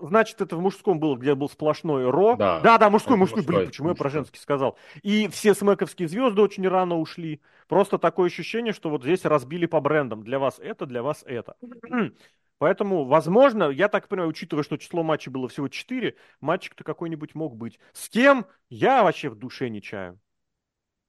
Значит, 0.00 0.40
это 0.40 0.56
в 0.56 0.60
мужском 0.60 1.00
было, 1.00 1.16
где 1.16 1.34
был 1.34 1.48
сплошной 1.48 2.08
Ро. 2.08 2.36
Да, 2.36 2.60
да, 2.60 2.78
да 2.78 2.90
мужской, 2.90 3.16
мужской, 3.16 3.38
мужской, 3.38 3.56
блин, 3.56 3.66
почему 3.68 3.88
мужской. 3.88 3.98
я 3.98 4.10
про 4.10 4.10
женский 4.10 4.38
сказал? 4.38 4.78
И 5.02 5.26
все 5.28 5.52
смековские 5.54 6.08
звезды 6.08 6.40
очень 6.40 6.66
рано 6.68 6.98
ушли. 6.98 7.40
Просто 7.66 7.98
такое 7.98 8.28
ощущение, 8.28 8.72
что 8.72 8.88
вот 8.88 9.02
здесь 9.02 9.24
разбили 9.24 9.66
по 9.66 9.80
брендам. 9.80 10.22
Для 10.22 10.38
вас 10.38 10.60
это, 10.60 10.86
для 10.86 11.02
вас 11.02 11.24
это. 11.26 11.56
Поэтому, 12.58 13.04
возможно, 13.04 13.64
я 13.70 13.88
так 13.88 14.08
понимаю, 14.08 14.30
учитывая, 14.30 14.62
что 14.62 14.76
число 14.76 15.02
матчей 15.02 15.30
было 15.30 15.48
всего 15.48 15.68
4, 15.68 16.14
матчик-то 16.40 16.84
какой-нибудь 16.84 17.34
мог 17.34 17.56
быть. 17.56 17.80
С 17.92 18.08
кем? 18.08 18.46
Я 18.68 19.02
вообще 19.02 19.28
в 19.28 19.36
душе 19.36 19.68
не 19.68 19.82
чаю. 19.82 20.20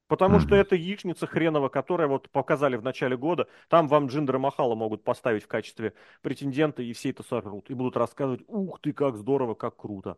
Потому 0.09 0.37
mm-hmm. 0.37 0.41
что 0.41 0.55
это 0.55 0.75
яичница 0.75 1.27
хренова, 1.27 1.69
которая 1.69 2.07
вот 2.07 2.29
показали 2.31 2.75
в 2.75 2.83
начале 2.83 3.15
года. 3.15 3.47
Там 3.69 3.87
вам 3.87 4.07
Джиндера 4.07 4.39
Махала 4.39 4.73
могут 4.73 5.03
поставить 5.03 5.43
в 5.43 5.47
качестве 5.47 5.93
претендента, 6.23 6.81
и 6.81 6.91
все 6.93 7.11
это 7.11 7.21
сорвут. 7.21 7.69
И 7.69 7.75
будут 7.75 7.95
рассказывать, 7.95 8.41
ух 8.47 8.79
ты, 8.81 8.91
как 8.91 9.15
здорово, 9.15 9.53
как 9.53 9.77
круто. 9.77 10.17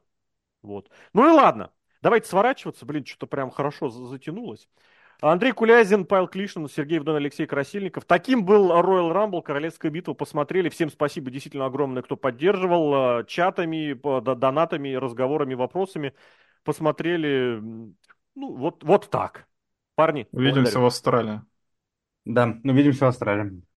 Вот. 0.63 0.89
Ну 1.13 1.27
и 1.27 1.31
ладно. 1.31 1.71
Давайте 2.01 2.29
сворачиваться. 2.29 2.85
Блин, 2.85 3.05
что-то 3.05 3.27
прям 3.27 3.51
хорошо 3.51 3.89
затянулось. 3.89 4.69
Андрей 5.19 5.51
Кулязин, 5.51 6.05
Павел 6.05 6.29
Клишин, 6.29 6.69
Сергей 6.69 6.99
Вдон, 6.99 7.17
Алексей 7.17 7.45
Красильников. 7.45 8.05
Таким 8.05 8.45
был 8.45 8.71
Royal 8.71 9.11
Rumble, 9.13 9.41
Королевская 9.41 9.91
битва. 9.91 10.13
Посмотрели. 10.13 10.69
Всем 10.69 10.89
спасибо 10.89 11.29
действительно 11.29 11.65
огромное, 11.65 12.01
кто 12.01 12.15
поддерживал 12.15 13.19
э, 13.19 13.25
чатами, 13.25 13.91
донатами, 14.21 14.93
разговорами, 14.93 15.53
вопросами. 15.53 16.13
Посмотрели. 16.63 17.59
Ну, 18.35 18.55
вот, 18.55 18.85
вот 18.85 19.09
так. 19.09 19.50
Парни. 19.95 20.27
Увидимся 20.31 20.79
благодарю. 20.79 20.81
в 20.81 20.85
Австралии. 20.85 21.41
Да, 22.25 22.59
увидимся 22.63 23.05
в 23.05 23.07
Австралии. 23.09 23.61